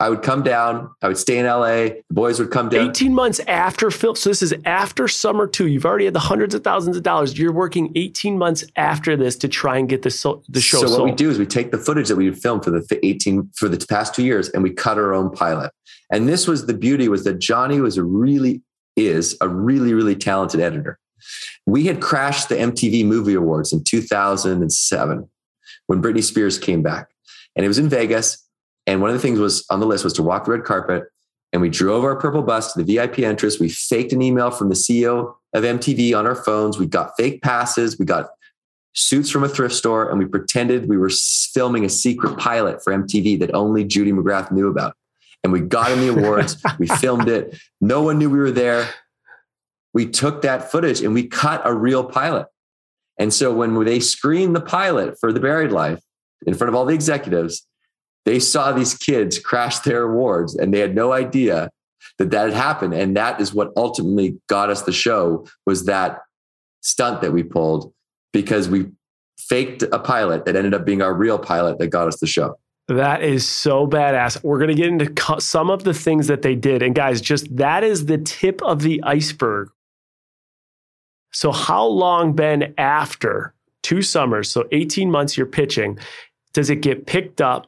I 0.00 0.10
would 0.10 0.22
come 0.22 0.42
down, 0.42 0.90
I 1.02 1.08
would 1.08 1.18
stay 1.18 1.38
in 1.38 1.46
LA, 1.46 1.66
the 1.66 2.02
boys 2.10 2.38
would 2.38 2.50
come 2.50 2.68
down. 2.68 2.88
18 2.88 3.14
months 3.14 3.40
after 3.46 3.90
film. 3.90 4.16
So 4.16 4.30
this 4.30 4.42
is 4.42 4.54
after 4.64 5.08
summer 5.08 5.46
two. 5.46 5.66
You've 5.66 5.86
already 5.86 6.04
had 6.04 6.14
the 6.14 6.20
hundreds 6.20 6.54
of 6.54 6.62
thousands 6.62 6.96
of 6.96 7.02
dollars. 7.02 7.36
You're 7.38 7.52
working 7.52 7.92
18 7.96 8.38
months 8.38 8.64
after 8.76 9.16
this 9.16 9.36
to 9.36 9.48
try 9.48 9.78
and 9.78 9.88
get 9.88 10.02
the, 10.02 10.10
so, 10.10 10.42
the 10.48 10.60
show 10.60 10.80
So 10.80 10.86
sold. 10.86 11.00
what 11.00 11.10
we 11.10 11.16
do 11.16 11.30
is 11.30 11.38
we 11.38 11.46
take 11.46 11.72
the 11.72 11.78
footage 11.78 12.08
that 12.08 12.16
we 12.16 12.30
filmed 12.32 12.64
for 12.64 12.70
the 12.70 12.98
18 13.02 13.50
for 13.56 13.68
the 13.68 13.84
past 13.86 14.14
two 14.14 14.24
years 14.24 14.48
and 14.50 14.62
we 14.62 14.70
cut 14.70 14.98
our 14.98 15.14
own 15.14 15.30
pilot. 15.30 15.72
And 16.10 16.28
this 16.28 16.46
was 16.46 16.66
the 16.66 16.74
beauty 16.74 17.08
was 17.08 17.24
that 17.24 17.38
Johnny 17.38 17.80
was 17.80 17.96
a 17.96 18.04
really 18.04 18.62
is 18.96 19.36
a 19.40 19.48
really, 19.48 19.94
really 19.94 20.14
talented 20.14 20.60
editor. 20.60 20.98
We 21.66 21.86
had 21.86 22.00
crashed 22.00 22.48
the 22.48 22.56
MTV 22.56 23.04
Movie 23.04 23.34
Awards 23.34 23.72
in 23.72 23.82
2007 23.84 25.28
when 25.86 26.02
Britney 26.02 26.22
Spears 26.22 26.58
came 26.58 26.82
back. 26.82 27.10
And 27.56 27.64
it 27.64 27.68
was 27.68 27.78
in 27.78 27.88
Vegas. 27.88 28.42
And 28.86 29.00
one 29.00 29.10
of 29.10 29.16
the 29.16 29.22
things 29.22 29.38
was 29.38 29.64
on 29.70 29.80
the 29.80 29.86
list 29.86 30.04
was 30.04 30.12
to 30.14 30.22
walk 30.22 30.44
the 30.44 30.52
red 30.52 30.64
carpet. 30.64 31.04
And 31.52 31.62
we 31.62 31.70
drove 31.70 32.04
our 32.04 32.16
purple 32.16 32.42
bus 32.42 32.72
to 32.72 32.82
the 32.82 32.96
VIP 32.96 33.20
entrance. 33.20 33.60
We 33.60 33.68
faked 33.68 34.12
an 34.12 34.20
email 34.20 34.50
from 34.50 34.68
the 34.68 34.74
CEO 34.74 35.34
of 35.54 35.62
MTV 35.62 36.18
on 36.18 36.26
our 36.26 36.34
phones. 36.34 36.78
We 36.78 36.86
got 36.86 37.12
fake 37.16 37.42
passes. 37.42 37.98
We 37.98 38.04
got 38.04 38.30
suits 38.94 39.30
from 39.30 39.44
a 39.44 39.48
thrift 39.48 39.74
store. 39.74 40.10
And 40.10 40.18
we 40.18 40.26
pretended 40.26 40.88
we 40.88 40.96
were 40.96 41.10
filming 41.10 41.84
a 41.84 41.88
secret 41.88 42.38
pilot 42.38 42.82
for 42.82 42.92
MTV 42.92 43.38
that 43.38 43.54
only 43.54 43.84
Judy 43.84 44.12
McGrath 44.12 44.50
knew 44.50 44.68
about. 44.68 44.96
And 45.44 45.52
we 45.52 45.60
got 45.60 45.92
in 45.92 46.00
the 46.00 46.08
awards. 46.18 46.60
we 46.78 46.88
filmed 46.88 47.28
it. 47.28 47.56
No 47.80 48.02
one 48.02 48.18
knew 48.18 48.30
we 48.30 48.38
were 48.38 48.50
there. 48.50 48.88
We 49.94 50.06
took 50.06 50.42
that 50.42 50.70
footage 50.70 51.00
and 51.00 51.14
we 51.14 51.26
cut 51.26 51.62
a 51.64 51.72
real 51.72 52.04
pilot. 52.04 52.46
And 53.18 53.32
so 53.32 53.54
when 53.54 53.82
they 53.84 54.00
screened 54.00 54.54
the 54.54 54.60
pilot 54.60 55.18
for 55.20 55.32
The 55.32 55.40
Buried 55.40 55.72
Life 55.72 56.00
in 56.46 56.54
front 56.54 56.68
of 56.68 56.74
all 56.74 56.84
the 56.84 56.94
executives, 56.94 57.66
they 58.24 58.40
saw 58.40 58.72
these 58.72 58.94
kids 58.94 59.38
crash 59.38 59.78
their 59.80 60.02
awards 60.02 60.56
and 60.56 60.74
they 60.74 60.80
had 60.80 60.94
no 60.94 61.12
idea 61.12 61.70
that 62.18 62.30
that 62.32 62.46
had 62.46 62.54
happened. 62.54 62.94
And 62.94 63.16
that 63.16 63.40
is 63.40 63.54
what 63.54 63.70
ultimately 63.76 64.38
got 64.48 64.68
us 64.68 64.82
the 64.82 64.92
show 64.92 65.46
was 65.64 65.86
that 65.86 66.20
stunt 66.80 67.22
that 67.22 67.32
we 67.32 67.42
pulled 67.42 67.92
because 68.32 68.68
we 68.68 68.86
faked 69.38 69.82
a 69.82 69.98
pilot 69.98 70.44
that 70.44 70.56
ended 70.56 70.74
up 70.74 70.84
being 70.84 71.02
our 71.02 71.14
real 71.14 71.38
pilot 71.38 71.78
that 71.78 71.88
got 71.88 72.08
us 72.08 72.18
the 72.18 72.26
show. 72.26 72.58
That 72.88 73.22
is 73.22 73.48
so 73.48 73.86
badass. 73.86 74.42
We're 74.44 74.58
going 74.58 74.68
to 74.68 74.74
get 74.74 74.88
into 74.88 75.40
some 75.40 75.70
of 75.70 75.84
the 75.84 75.94
things 75.94 76.26
that 76.26 76.42
they 76.42 76.54
did. 76.54 76.82
And 76.82 76.94
guys, 76.94 77.20
just 77.20 77.56
that 77.56 77.82
is 77.82 78.06
the 78.06 78.18
tip 78.18 78.62
of 78.62 78.82
the 78.82 79.02
iceberg 79.04 79.70
so, 81.34 81.50
how 81.50 81.84
long, 81.84 82.32
Ben, 82.32 82.72
after 82.78 83.52
two 83.82 84.02
summers, 84.02 84.48
so 84.48 84.68
18 84.70 85.10
months 85.10 85.36
you're 85.36 85.46
pitching, 85.46 85.98
does 86.52 86.70
it 86.70 86.80
get 86.80 87.06
picked 87.06 87.40
up? 87.40 87.66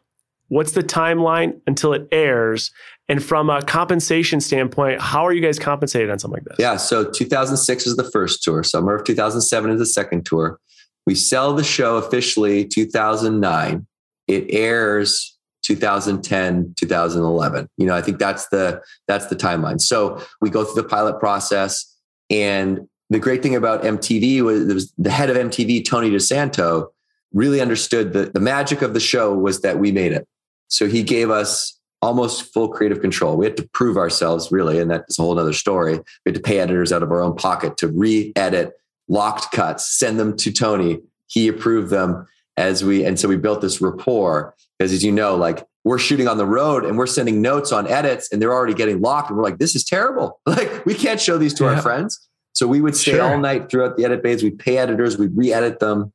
What's 0.49 0.73
the 0.73 0.85
timeline 0.85 1.61
until 1.67 1.93
it 1.93 2.07
airs? 2.13 2.71
And 3.09 3.23
from 3.23 3.51
a 3.51 3.63
compensation 3.63 4.41
standpoint, 4.41 5.01
how 5.01 5.27
are 5.27 5.33
you 5.33 5.41
guys 5.41 5.59
compensated 5.59 6.11
on 6.11 6.21
something 6.21 6.39
like 6.39 6.45
this? 6.45 6.57
Yeah. 6.61 6.77
So 6.77 7.11
2006 7.11 7.87
is 7.89 7.97
the 7.97 8.09
first 8.13 8.45
tour. 8.45 8.63
Summer 8.63 8.95
of 8.95 9.05
2007 9.05 9.71
is 9.73 9.79
the 9.81 9.87
second 9.87 10.25
tour. 10.25 10.61
We 11.05 11.17
sell 11.17 11.53
the 11.53 11.65
show 11.65 11.97
officially 11.97 12.67
2009. 12.67 13.87
It 14.29 14.47
airs 14.51 15.37
2010 15.63 16.75
2011 16.79 17.69
you 17.77 17.87
know 17.87 17.97
i 17.97 18.01
think 18.01 18.21
that's 18.21 18.47
the 18.51 18.81
that's 19.09 19.27
the 19.27 19.35
timeline 19.35 19.81
so 19.81 20.23
we 20.41 20.49
go 20.49 20.65
through 20.65 20.81
the 20.81 20.89
pilot 20.89 21.19
process 21.19 21.93
and 22.31 22.87
the 23.11 23.19
great 23.19 23.43
thing 23.43 23.55
about 23.55 23.83
MTV 23.83 24.43
was, 24.43 24.73
was 24.73 24.93
the 24.99 25.11
head 25.11 25.31
of 25.31 25.37
MTV, 25.37 25.85
Tony 25.85 26.11
DiSanto, 26.11 26.89
really 27.33 27.61
understood 27.61 28.13
that 28.15 28.35
the 28.35 28.41
magic 28.41 28.83
of 28.83 28.95
the 28.95 29.01
show 29.01 29.35
was 29.35 29.61
that 29.61 29.79
we 29.79 29.93
made 29.93 30.13
it. 30.13 30.27
So 30.69 30.89
he 30.89 31.03
gave 31.03 31.31
us 31.31 31.79
almost 32.03 32.53
full 32.53 32.69
creative 32.69 33.01
control. 33.01 33.37
We 33.37 33.47
had 33.47 33.57
to 33.57 33.69
prove 33.73 33.97
ourselves 33.97 34.51
really, 34.51 34.79
and 34.79 34.91
that's 34.91 35.19
a 35.19 35.23
whole 35.23 35.39
other 35.39 35.53
story. 35.53 35.95
We 35.95 36.31
had 36.31 36.35
to 36.35 36.41
pay 36.41 36.59
editors 36.59 36.93
out 36.93 37.03
of 37.03 37.11
our 37.11 37.23
own 37.23 37.37
pocket 37.37 37.77
to 37.79 37.89
re-edit 37.89 38.75
locked 39.09 39.53
cuts, 39.53 39.99
send 39.99 40.19
them 40.19 40.37
to 40.39 40.53
Tony. 40.53 41.01
He 41.29 41.49
approved 41.49 41.91
them 41.91 42.27
as 42.57 42.85
we, 42.85 43.05
and 43.05 43.19
so 43.19 43.29
we 43.29 43.37
built 43.37 43.61
this 43.61 43.81
rapport. 43.81 44.55
Because 44.79 44.93
as 44.93 45.05
you 45.05 45.13
know, 45.13 45.37
like 45.37 45.65
we're 45.85 45.99
shooting 45.99 46.29
on 46.29 46.37
the 46.37 46.47
road 46.47 46.85
and 46.85 46.99
we're 46.99 47.07
sending 47.07 47.41
notes 47.41 47.73
on 47.73 47.87
edits 47.87 48.31
and 48.33 48.43
they're 48.43 48.53
already 48.53 48.75
getting 48.75 49.01
locked. 49.01 49.31
And 49.31 49.39
we're 49.39 49.45
like, 49.45 49.59
this 49.59 49.75
is 49.75 49.85
terrible. 49.85 50.41
Like 50.47 50.85
we 50.85 50.95
can't 50.95 51.21
show 51.21 51.39
these 51.39 51.55
to 51.55 51.65
yeah. 51.65 51.71
our 51.71 51.83
friends. 51.83 52.29
So 52.57 52.67
we 52.67 52.81
would 52.81 52.97
stay 52.97 53.13
sure. 53.13 53.23
all 53.23 53.39
night 53.39 53.71
throughout 53.71 53.99
the 53.99 54.07
edit 54.07 54.23
bays. 54.23 54.43
We'd 54.43 54.59
pay 54.59 54.79
editors, 54.79 55.19
we'd 55.19 55.37
re-edit 55.37 55.79
them. 55.79 56.13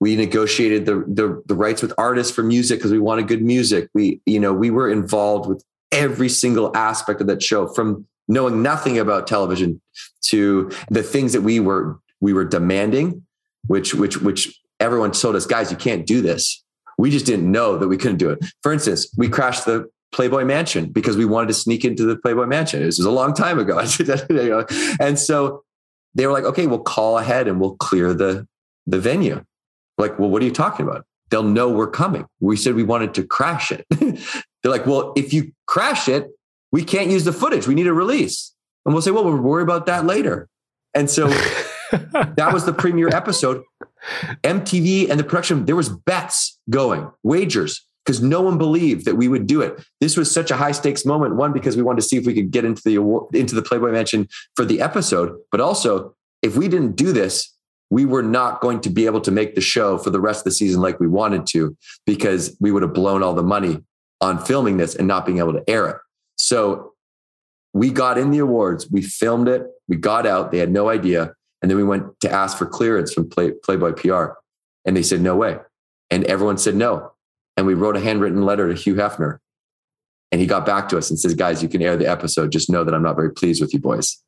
We 0.00 0.16
negotiated 0.16 0.86
the, 0.86 1.04
the, 1.06 1.42
the 1.44 1.54
rights 1.54 1.82
with 1.82 1.92
artists 1.98 2.34
for 2.34 2.42
music 2.42 2.78
because 2.78 2.90
we 2.90 2.98
wanted 2.98 3.28
good 3.28 3.42
music. 3.42 3.90
We, 3.92 4.20
you 4.24 4.40
know, 4.40 4.54
we 4.54 4.70
were 4.70 4.90
involved 4.90 5.48
with 5.48 5.62
every 5.92 6.30
single 6.30 6.74
aspect 6.74 7.20
of 7.20 7.26
that 7.26 7.42
show 7.42 7.68
from 7.68 8.06
knowing 8.26 8.62
nothing 8.62 8.98
about 8.98 9.26
television 9.26 9.82
to 10.28 10.70
the 10.90 11.02
things 11.02 11.34
that 11.34 11.42
we 11.42 11.60
were 11.60 11.98
we 12.20 12.32
were 12.32 12.46
demanding, 12.46 13.26
which 13.66 13.94
which 13.94 14.16
which 14.22 14.58
everyone 14.80 15.12
told 15.12 15.36
us, 15.36 15.44
guys, 15.44 15.70
you 15.70 15.76
can't 15.76 16.06
do 16.06 16.22
this. 16.22 16.64
We 16.96 17.10
just 17.10 17.26
didn't 17.26 17.50
know 17.50 17.76
that 17.76 17.88
we 17.88 17.98
couldn't 17.98 18.16
do 18.16 18.30
it. 18.30 18.38
For 18.62 18.72
instance, 18.72 19.12
we 19.18 19.28
crashed 19.28 19.66
the 19.66 19.90
Playboy 20.12 20.44
Mansion 20.44 20.90
because 20.90 21.16
we 21.16 21.26
wanted 21.26 21.48
to 21.48 21.54
sneak 21.54 21.84
into 21.84 22.04
the 22.04 22.16
Playboy 22.16 22.46
Mansion. 22.46 22.82
This 22.82 22.98
was 22.98 23.06
a 23.06 23.10
long 23.10 23.34
time 23.34 23.58
ago. 23.58 23.78
and 25.00 25.18
so 25.18 25.64
they 26.14 26.26
were 26.26 26.32
like, 26.32 26.44
okay, 26.44 26.66
we'll 26.66 26.78
call 26.78 27.18
ahead 27.18 27.48
and 27.48 27.60
we'll 27.60 27.76
clear 27.76 28.14
the, 28.14 28.46
the 28.86 28.98
venue. 28.98 29.44
Like, 29.98 30.18
well, 30.18 30.30
what 30.30 30.42
are 30.42 30.44
you 30.44 30.52
talking 30.52 30.86
about? 30.86 31.06
They'll 31.30 31.42
know 31.42 31.70
we're 31.70 31.90
coming. 31.90 32.26
We 32.40 32.56
said 32.56 32.74
we 32.74 32.82
wanted 32.82 33.14
to 33.14 33.24
crash 33.24 33.72
it. 33.72 33.86
They're 33.90 34.70
like, 34.70 34.86
well, 34.86 35.12
if 35.16 35.32
you 35.32 35.52
crash 35.66 36.08
it, 36.08 36.28
we 36.70 36.84
can't 36.84 37.10
use 37.10 37.24
the 37.24 37.32
footage. 37.32 37.66
We 37.66 37.74
need 37.74 37.86
a 37.86 37.92
release. 37.92 38.52
And 38.84 38.94
we'll 38.94 39.02
say, 39.02 39.10
well, 39.10 39.24
we'll 39.24 39.38
worry 39.38 39.62
about 39.62 39.86
that 39.86 40.04
later. 40.04 40.48
And 40.94 41.08
so 41.08 41.28
that 41.90 42.50
was 42.52 42.64
the 42.64 42.72
premiere 42.72 43.08
episode. 43.08 43.62
MTV 44.42 45.08
and 45.10 45.18
the 45.18 45.24
production, 45.24 45.64
there 45.64 45.76
was 45.76 45.88
bets 45.88 46.58
going, 46.68 47.10
wagers 47.22 47.86
because 48.04 48.20
no 48.20 48.40
one 48.40 48.58
believed 48.58 49.04
that 49.04 49.16
we 49.16 49.28
would 49.28 49.46
do 49.46 49.60
it. 49.60 49.84
This 50.00 50.16
was 50.16 50.30
such 50.30 50.50
a 50.50 50.56
high 50.56 50.72
stakes 50.72 51.04
moment. 51.04 51.36
One, 51.36 51.52
because 51.52 51.76
we 51.76 51.82
wanted 51.82 52.02
to 52.02 52.08
see 52.08 52.16
if 52.16 52.26
we 52.26 52.34
could 52.34 52.50
get 52.50 52.64
into 52.64 52.82
the 52.84 52.96
award, 52.96 53.34
into 53.34 53.54
the 53.54 53.62
Playboy 53.62 53.92
Mansion 53.92 54.28
for 54.56 54.64
the 54.64 54.80
episode, 54.80 55.36
but 55.50 55.60
also 55.60 56.14
if 56.42 56.56
we 56.56 56.68
didn't 56.68 56.96
do 56.96 57.12
this, 57.12 57.54
we 57.90 58.04
were 58.04 58.22
not 58.22 58.60
going 58.60 58.80
to 58.80 58.90
be 58.90 59.06
able 59.06 59.20
to 59.20 59.30
make 59.30 59.54
the 59.54 59.60
show 59.60 59.98
for 59.98 60.10
the 60.10 60.20
rest 60.20 60.40
of 60.40 60.44
the 60.44 60.50
season 60.52 60.80
like 60.80 60.98
we 60.98 61.06
wanted 61.06 61.46
to 61.46 61.76
because 62.06 62.56
we 62.58 62.72
would 62.72 62.82
have 62.82 62.94
blown 62.94 63.22
all 63.22 63.34
the 63.34 63.42
money 63.42 63.78
on 64.20 64.42
filming 64.42 64.78
this 64.78 64.94
and 64.94 65.06
not 65.06 65.26
being 65.26 65.38
able 65.38 65.52
to 65.52 65.62
air 65.68 65.88
it. 65.88 65.96
So 66.36 66.92
we 67.74 67.90
got 67.90 68.18
in 68.18 68.30
the 68.30 68.38
awards, 68.38 68.90
we 68.90 69.02
filmed 69.02 69.48
it, 69.48 69.66
we 69.88 69.96
got 69.96 70.26
out, 70.26 70.50
they 70.50 70.58
had 70.58 70.70
no 70.70 70.88
idea. 70.88 71.34
And 71.60 71.70
then 71.70 71.76
we 71.76 71.84
went 71.84 72.18
to 72.20 72.30
ask 72.30 72.58
for 72.58 72.66
clearance 72.66 73.12
from 73.12 73.28
Play, 73.28 73.52
Playboy 73.62 73.92
PR. 73.92 74.32
And 74.84 74.96
they 74.96 75.02
said, 75.02 75.20
no 75.20 75.36
way. 75.36 75.58
And 76.10 76.24
everyone 76.24 76.58
said 76.58 76.74
no 76.74 77.11
and 77.56 77.66
we 77.66 77.74
wrote 77.74 77.96
a 77.96 78.00
handwritten 78.00 78.42
letter 78.42 78.72
to 78.72 78.74
Hugh 78.74 78.94
Hefner. 78.94 79.38
And 80.30 80.40
he 80.40 80.46
got 80.46 80.64
back 80.64 80.88
to 80.88 80.98
us 80.98 81.10
and 81.10 81.20
says, 81.20 81.34
guys, 81.34 81.62
you 81.62 81.68
can 81.68 81.82
air 81.82 81.96
the 81.96 82.08
episode. 82.08 82.50
Just 82.50 82.70
know 82.70 82.84
that 82.84 82.94
I'm 82.94 83.02
not 83.02 83.16
very 83.16 83.30
pleased 83.30 83.60
with 83.60 83.74
you 83.74 83.80
boys. 83.80 84.18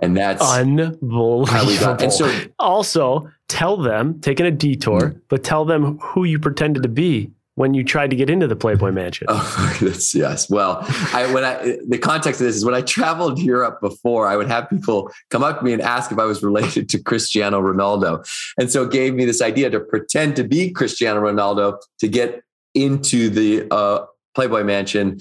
And 0.00 0.16
that's 0.16 0.42
unbelievable. 0.42 1.44
How 1.44 1.66
we 1.66 1.78
got. 1.78 2.02
And 2.02 2.12
so 2.12 2.32
also 2.58 3.30
tell 3.48 3.76
them, 3.76 4.20
taking 4.20 4.46
a 4.46 4.50
detour, 4.50 5.00
mm-hmm. 5.00 5.18
but 5.28 5.44
tell 5.44 5.66
them 5.66 5.98
who 5.98 6.24
you 6.24 6.38
pretended 6.38 6.82
to 6.82 6.88
be 6.88 7.30
when 7.56 7.74
you 7.74 7.84
tried 7.84 8.08
to 8.08 8.16
get 8.16 8.30
into 8.30 8.46
the 8.46 8.56
Playboy 8.56 8.90
Mansion. 8.90 9.26
Oh, 9.62 9.78
that's, 9.82 10.14
yes. 10.14 10.48
Well, 10.48 10.78
I 11.12 11.30
when 11.32 11.44
I 11.44 11.76
the 11.86 11.98
context 11.98 12.40
of 12.40 12.46
this 12.46 12.56
is 12.56 12.64
when 12.64 12.74
I 12.74 12.80
traveled 12.80 13.38
Europe 13.38 13.80
before, 13.82 14.26
I 14.26 14.36
would 14.36 14.48
have 14.48 14.70
people 14.70 15.10
come 15.28 15.42
up 15.42 15.58
to 15.58 15.64
me 15.64 15.74
and 15.74 15.82
ask 15.82 16.10
if 16.10 16.18
I 16.18 16.24
was 16.24 16.42
related 16.42 16.88
to 16.90 17.02
Cristiano 17.02 17.60
Ronaldo, 17.60 18.26
and 18.58 18.70
so 18.70 18.84
it 18.84 18.90
gave 18.90 19.14
me 19.14 19.26
this 19.26 19.42
idea 19.42 19.68
to 19.70 19.80
pretend 19.80 20.36
to 20.36 20.44
be 20.44 20.70
Cristiano 20.70 21.20
Ronaldo 21.20 21.78
to 21.98 22.08
get 22.08 22.42
into 22.74 23.28
the 23.28 23.66
uh, 23.72 24.04
Playboy 24.34 24.64
Mansion 24.64 25.18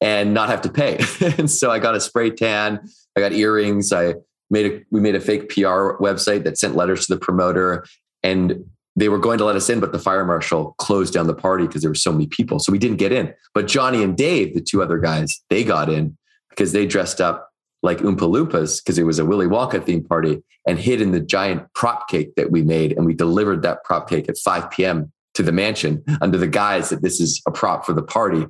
and 0.00 0.34
not 0.34 0.48
have 0.48 0.62
to 0.62 0.70
pay. 0.70 0.98
and 1.38 1.50
so 1.50 1.70
I 1.70 1.78
got 1.78 1.94
a 1.94 2.00
spray 2.00 2.30
tan, 2.30 2.80
I 3.16 3.20
got 3.20 3.32
earrings, 3.32 3.92
I 3.92 4.14
made 4.50 4.66
a 4.66 4.80
we 4.90 5.00
made 5.00 5.14
a 5.14 5.20
fake 5.20 5.48
PR 5.48 5.96
website 6.00 6.44
that 6.44 6.58
sent 6.58 6.76
letters 6.76 7.06
to 7.06 7.14
the 7.14 7.20
promoter 7.20 7.84
and 8.22 8.64
they 8.94 9.08
were 9.08 9.18
going 9.18 9.38
to 9.38 9.44
let 9.44 9.56
us 9.56 9.70
in, 9.70 9.80
but 9.80 9.92
the 9.92 9.98
fire 9.98 10.24
marshal 10.24 10.74
closed 10.78 11.14
down 11.14 11.26
the 11.26 11.34
party 11.34 11.66
because 11.66 11.80
there 11.80 11.90
were 11.90 11.94
so 11.94 12.12
many 12.12 12.26
people. 12.26 12.58
So 12.58 12.70
we 12.70 12.78
didn't 12.78 12.98
get 12.98 13.10
in. 13.10 13.32
But 13.54 13.66
Johnny 13.66 14.02
and 14.02 14.14
Dave, 14.14 14.54
the 14.54 14.60
two 14.60 14.82
other 14.82 14.98
guys, 14.98 15.42
they 15.48 15.64
got 15.64 15.88
in 15.88 16.16
because 16.50 16.72
they 16.72 16.84
dressed 16.84 17.18
up 17.18 17.50
like 17.82 17.98
Oompa 17.98 18.18
Loompas 18.18 18.82
because 18.82 18.98
it 18.98 19.04
was 19.04 19.18
a 19.18 19.24
Willy 19.24 19.46
Wonka 19.46 19.82
theme 19.82 20.04
party 20.04 20.42
and 20.68 20.78
hid 20.78 21.00
in 21.00 21.12
the 21.12 21.20
giant 21.20 21.72
prop 21.74 22.06
cake 22.08 22.34
that 22.36 22.50
we 22.50 22.62
made. 22.62 22.92
And 22.92 23.06
we 23.06 23.14
delivered 23.14 23.62
that 23.62 23.82
prop 23.82 24.10
cake 24.10 24.28
at 24.28 24.36
5 24.36 24.70
p.m 24.70 25.10
to 25.34 25.42
the 25.42 25.52
mansion 25.52 26.04
under 26.20 26.38
the 26.38 26.46
guise 26.46 26.90
that 26.90 27.02
this 27.02 27.20
is 27.20 27.42
a 27.46 27.50
prop 27.50 27.84
for 27.84 27.92
the 27.92 28.02
party. 28.02 28.46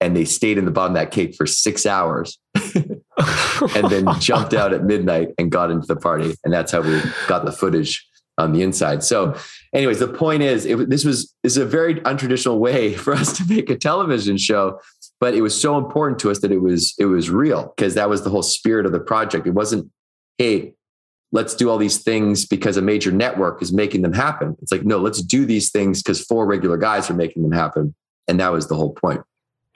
And 0.00 0.16
they 0.16 0.24
stayed 0.24 0.56
in 0.56 0.64
the 0.64 0.70
bottom 0.70 0.96
of 0.96 1.02
that 1.02 1.10
cake 1.10 1.34
for 1.34 1.46
six 1.46 1.84
hours 1.84 2.38
and 2.54 3.90
then 3.90 4.06
jumped 4.18 4.54
out 4.54 4.72
at 4.72 4.84
midnight 4.84 5.28
and 5.38 5.50
got 5.50 5.70
into 5.70 5.86
the 5.86 5.96
party. 5.96 6.34
And 6.44 6.52
that's 6.52 6.72
how 6.72 6.80
we 6.80 7.02
got 7.26 7.44
the 7.44 7.52
footage 7.52 8.06
on 8.40 8.52
the 8.52 8.62
inside. 8.62 9.04
So, 9.04 9.36
anyways, 9.74 9.98
the 9.98 10.08
point 10.08 10.42
is, 10.42 10.64
it, 10.64 10.88
this 10.88 11.04
was 11.04 11.34
is 11.42 11.56
a 11.56 11.66
very 11.66 11.96
untraditional 11.96 12.58
way 12.58 12.94
for 13.04 13.12
us 13.12 13.36
to 13.38 13.44
make 13.48 13.70
a 13.70 13.76
television 13.76 14.36
show, 14.36 14.80
but 15.20 15.34
it 15.34 15.42
was 15.42 15.60
so 15.60 15.78
important 15.78 16.18
to 16.20 16.30
us 16.30 16.40
that 16.40 16.50
it 16.50 16.62
was 16.62 16.94
it 16.98 17.06
was 17.06 17.30
real 17.30 17.72
because 17.76 17.94
that 17.94 18.08
was 18.08 18.22
the 18.22 18.30
whole 18.30 18.42
spirit 18.42 18.86
of 18.86 18.92
the 18.92 19.00
project. 19.00 19.46
It 19.46 19.54
wasn't, 19.54 19.90
hey, 20.38 20.74
let's 21.32 21.54
do 21.54 21.70
all 21.70 21.78
these 21.78 21.98
things 21.98 22.46
because 22.46 22.76
a 22.76 22.82
major 22.82 23.12
network 23.12 23.62
is 23.62 23.72
making 23.72 24.02
them 24.02 24.12
happen. 24.12 24.56
It's 24.62 24.72
like, 24.72 24.84
no, 24.84 24.98
let's 24.98 25.22
do 25.22 25.46
these 25.46 25.70
things 25.70 26.02
because 26.02 26.20
four 26.24 26.46
regular 26.46 26.76
guys 26.76 27.10
are 27.10 27.14
making 27.14 27.42
them 27.42 27.52
happen. 27.52 27.94
And 28.26 28.40
that 28.40 28.52
was 28.52 28.68
the 28.68 28.74
whole 28.74 28.92
point. 28.92 29.22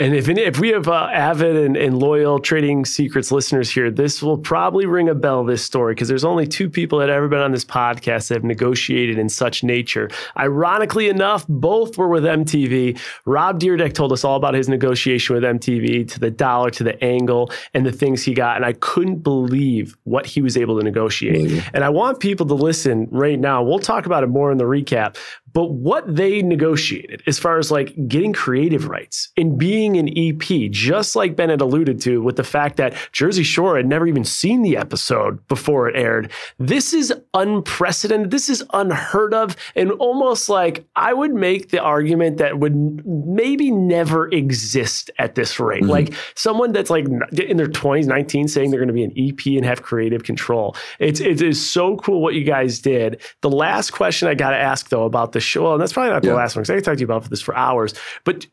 And 0.01 0.13
if 0.13 0.29
if 0.29 0.59
we 0.59 0.71
have 0.71 0.89
uh, 0.89 1.09
avid 1.13 1.55
and, 1.55 1.77
and, 1.77 1.97
loyal 1.97 2.41
Trading 2.41 2.85
Secrets 2.85 3.31
listeners 3.31 3.71
here, 3.71 3.93
this 3.93 4.21
will 4.21 4.37
probably 4.37 4.87
ring 4.87 5.09
a 5.09 5.15
bell. 5.15 5.45
This 5.45 5.65
story 5.65 5.95
because 5.95 6.09
there's 6.09 6.25
only 6.25 6.49
two 6.49 6.69
people 6.69 6.99
that 6.99 7.11
have 7.11 7.17
ever 7.17 7.29
been 7.29 7.39
on 7.39 7.53
this 7.53 7.65
podcast 7.65 8.27
that 8.27 8.35
have 8.35 8.43
negotiated 8.43 9.19
in 9.19 9.29
such 9.29 9.63
nature. 9.63 10.11
Ironically 10.37 11.09
enough, 11.09 11.47
both 11.49 11.97
were 11.97 12.09
with 12.09 12.25
MTV. 12.25 12.99
Rob 13.25 13.61
Dyrdek 13.61 13.93
told 13.93 14.13
us 14.13 14.25
all 14.25 14.35
about 14.35 14.55
his 14.55 14.69
negotiation 14.69 15.33
with 15.37 15.45
MTV 15.45 16.11
to 16.11 16.19
the 16.19 16.31
dollar, 16.31 16.71
to 16.71 16.83
the 16.83 17.03
angle, 17.03 17.53
and 17.73 17.87
the 17.87 17.93
things 17.93 18.25
he 18.25 18.35
got. 18.35 18.57
And 18.57 18.65
I 18.65 18.73
couldn't 18.73 19.19
believe 19.19 19.97
what 20.03 20.27
he 20.27 20.43
was 20.43 20.57
able 20.57 20.77
to 20.77 20.83
negotiate. 20.83 21.49
Mm-hmm. 21.49 21.69
And 21.73 21.85
I 21.85 21.91
want 21.91 22.19
people 22.19 22.47
to 22.47 22.55
listen 22.55 23.07
right 23.13 23.39
now. 23.39 23.63
We'll 23.63 23.79
talk 23.79 24.07
about 24.07 24.25
it 24.25 24.27
more 24.27 24.51
in 24.51 24.59
the 24.59 24.65
recap 24.65 25.17
but 25.55 25.71
what 25.71 26.05
they 26.15 26.43
negotiated 26.43 27.23
as 27.29 27.39
far 27.39 27.59
as 27.59 27.71
like 27.71 27.95
getting 28.09 28.33
creative 28.33 28.89
rights 28.89 29.31
and 29.37 29.57
being 29.57 29.97
an 29.97 30.09
EP, 30.19 30.71
just 30.71 31.15
like 31.15 31.37
Bennett 31.37 31.61
alluded 31.61 32.01
to 32.03 32.21
with 32.21 32.35
the 32.35 32.45
fact 32.45 32.77
that 32.77 32.95
Jersey 33.13 33.45
Shore 33.45 33.77
had 33.77 33.87
never 33.87 34.07
even 34.07 34.25
seen 34.25 34.63
the 34.63 34.77
episode 34.77 35.47
before 35.47 35.89
it 35.89 35.97
aired. 35.97 36.33
This 36.59 36.93
is 36.93 37.15
unprecedented. 37.35 38.33
This 38.33 38.49
is 38.49 38.65
unheard 38.73 39.33
of. 39.33 39.57
And 39.77 39.93
almost 39.93 40.49
like 40.49 40.85
I 40.97 41.15
would 41.15 41.33
make 41.33 41.71
the 41.71 41.81
argument 41.81 42.39
that 42.39 42.59
would 42.59 43.07
maybe 43.07 43.71
never 43.71 44.29
exist 44.31 45.11
at 45.21 45.37
this 45.37 45.61
rate. 45.61 45.83
Mm-hmm. 45.83 45.91
Like 45.91 46.15
someone 46.35 46.73
that's 46.73 46.91
like 46.91 47.07
in 47.07 47.57
their 47.57 47.69
20s, 47.69 48.07
19, 48.07 48.49
saying 48.49 48.71
they're 48.71 48.81
going 48.81 48.89
to 48.89 48.93
be 48.93 49.05
an 49.05 49.13
EP 49.17 49.47
and 49.57 49.65
have 49.65 49.83
creative 49.83 50.25
control. 50.25 50.75
It's, 50.99 51.21
it 51.21 51.41
is 51.41 51.65
so 51.65 51.97
cool 51.99 52.21
what 52.21 52.35
you 52.35 52.43
guys 52.43 52.81
did. 52.81 53.21
The 53.43 53.51
last 53.51 53.93
question 53.93 54.27
I 54.27 54.35
got 54.35 54.51
to 54.51 54.59
ask 54.59 54.89
though 54.89 55.05
about 55.05 55.31
the 55.31 55.44
show. 55.45 55.65
Well, 55.65 55.79
that's 55.79 55.93
probably 55.93 56.13
not 56.13 56.23
the 56.23 56.29
yeah. 56.29 56.35
last 56.35 56.57
one 56.57 56.63
because 56.63 56.71
I 56.71 56.75
can 56.75 56.85
talk 56.85 56.95
to 56.95 57.01
you 57.01 57.07
about 57.07 57.29
this 57.31 57.41
for 57.41 57.57
hours. 57.57 57.95
But 58.25 58.47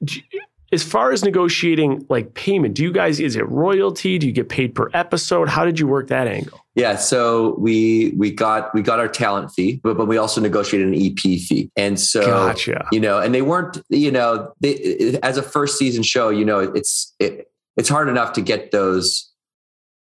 as 0.72 0.84
far 0.84 1.12
as 1.12 1.24
negotiating 1.24 2.06
like 2.10 2.34
payment, 2.34 2.76
do 2.76 2.84
you 2.84 2.92
guys 2.92 3.20
is 3.20 3.36
it 3.36 3.48
royalty? 3.50 4.18
Do 4.18 4.28
you 4.28 4.34
get 4.34 4.50
paid 4.50 4.74
per 4.74 4.90
episode? 4.94 5.50
How 5.50 5.66
did 5.66 5.80
you 5.80 5.88
work 5.88 6.08
that 6.08 6.28
angle? 6.28 6.66
Yeah, 6.76 6.96
so 6.96 7.56
we 7.60 8.14
we 8.18 8.32
got 8.32 8.74
we 8.74 8.82
got 8.82 9.00
our 9.00 9.10
talent 9.10 9.52
fee, 9.52 9.82
but 9.84 9.98
but 9.98 10.08
we 10.08 10.18
also 10.18 10.40
negotiated 10.40 10.88
an 10.88 10.96
EP 10.96 11.20
fee, 11.20 11.70
and 11.76 12.00
so 12.00 12.26
gotcha. 12.26 12.88
you 12.92 13.00
know, 13.00 13.20
and 13.20 13.36
they 13.36 13.42
weren't 13.42 13.82
you 13.90 14.12
know 14.12 14.54
they 14.62 15.20
as 15.22 15.38
a 15.38 15.44
first 15.44 15.78
season 15.78 16.04
show, 16.04 16.30
you 16.30 16.46
know, 16.46 16.60
it's 16.60 17.14
it, 17.20 17.52
it's 17.76 17.90
hard 17.90 18.08
enough 18.08 18.32
to 18.34 18.42
get 18.42 18.72
those 18.72 19.30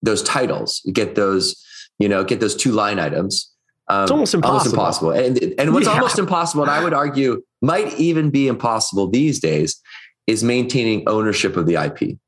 those 0.02 0.22
titles, 0.22 0.80
get 0.92 1.14
those 1.14 1.62
you 1.98 2.08
know, 2.08 2.24
get 2.24 2.40
those 2.40 2.56
two 2.56 2.72
line 2.72 2.98
items. 2.98 3.50
Um, 3.88 4.02
it's 4.02 4.10
almost 4.10 4.34
impossible. 4.34 4.80
Almost 4.80 5.02
impossible. 5.02 5.10
And, 5.10 5.60
and 5.60 5.74
what's 5.74 5.86
yeah. 5.86 5.92
almost 5.92 6.18
impossible, 6.18 6.62
and 6.62 6.70
I 6.70 6.82
would 6.82 6.94
argue 6.94 7.42
might 7.60 7.92
even 7.98 8.30
be 8.30 8.48
impossible 8.48 9.08
these 9.08 9.40
days, 9.40 9.80
is 10.26 10.42
maintaining 10.42 11.06
ownership 11.08 11.56
of 11.56 11.66
the 11.66 11.74
IP. 11.74 12.18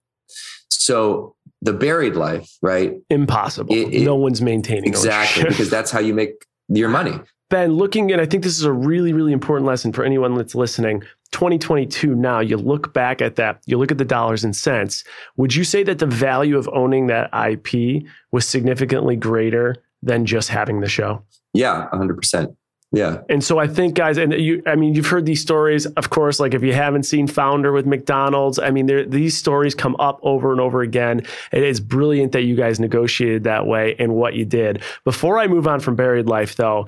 So 0.69 1.35
the 1.63 1.73
buried 1.73 2.17
life, 2.17 2.51
right? 2.63 2.95
Impossible. 3.11 3.75
It, 3.75 3.95
it, 3.95 4.05
no 4.05 4.15
one's 4.15 4.43
maintaining 4.43 4.85
exactly 4.85 5.45
because 5.45 5.71
that's 5.71 5.91
how 5.91 6.01
you 6.01 6.15
make 6.15 6.47
your 6.69 6.89
money. 6.89 7.19
Ben, 7.49 7.75
looking 7.75 8.11
at, 8.11 8.19
I 8.19 8.27
think 8.27 8.43
this 8.43 8.59
is 8.59 8.65
a 8.65 8.73
really, 8.73 9.13
really 9.13 9.33
important 9.33 9.67
lesson 9.67 9.93
for 9.93 10.05
anyone 10.05 10.35
that's 10.35 10.55
listening. 10.55 11.03
2022 11.31 12.15
now, 12.15 12.41
you 12.41 12.57
look 12.57 12.93
back 12.93 13.23
at 13.23 13.37
that, 13.37 13.61
you 13.67 13.79
look 13.79 13.93
at 13.93 13.99
the 13.99 14.05
dollars 14.05 14.43
and 14.43 14.55
cents. 14.55 15.05
Would 15.37 15.55
you 15.55 15.63
say 15.63 15.85
that 15.85 16.01
the 16.01 16.07
value 16.07 16.59
of 16.59 16.69
owning 16.73 17.07
that 17.07 17.31
IP 17.33 18.05
was 18.33 18.49
significantly 18.49 19.15
greater 19.15 19.77
than 20.03 20.27
just 20.27 20.49
having 20.49 20.81
the 20.81 20.89
show? 20.89 21.23
Yeah, 21.57 21.89
100%. 21.93 22.55
Yeah. 22.93 23.19
And 23.29 23.43
so 23.43 23.59
I 23.59 23.67
think, 23.67 23.95
guys, 23.95 24.17
and 24.17 24.33
you, 24.33 24.63
I 24.67 24.77
mean, 24.77 24.95
you've 24.95 25.09
heard 25.09 25.27
these 25.27 25.43
stories, 25.43 25.87
of 25.87 26.11
course, 26.11 26.39
like 26.39 26.55
if 26.55 26.63
you 26.63 26.73
haven't 26.73 27.03
seen 27.03 27.27
Founder 27.27 27.73
with 27.73 27.85
McDonald's, 27.85 28.59
I 28.59 28.71
mean, 28.71 29.11
these 29.11 29.37
stories 29.37 29.75
come 29.75 29.97
up 29.99 30.21
over 30.23 30.53
and 30.53 30.61
over 30.61 30.83
again. 30.83 31.27
It 31.53 31.65
is 31.65 31.81
brilliant 31.81 32.33
that 32.33 32.43
you 32.43 32.55
guys 32.55 32.79
negotiated 32.79 33.45
that 33.45 33.67
way 33.67 33.97
and 33.99 34.15
what 34.15 34.35
you 34.35 34.45
did. 34.45 34.83
Before 35.05 35.39
I 35.39 35.49
move 35.49 35.67
on 35.67 35.81
from 35.81 35.97
Buried 35.97 36.27
Life, 36.27 36.55
though, 36.57 36.87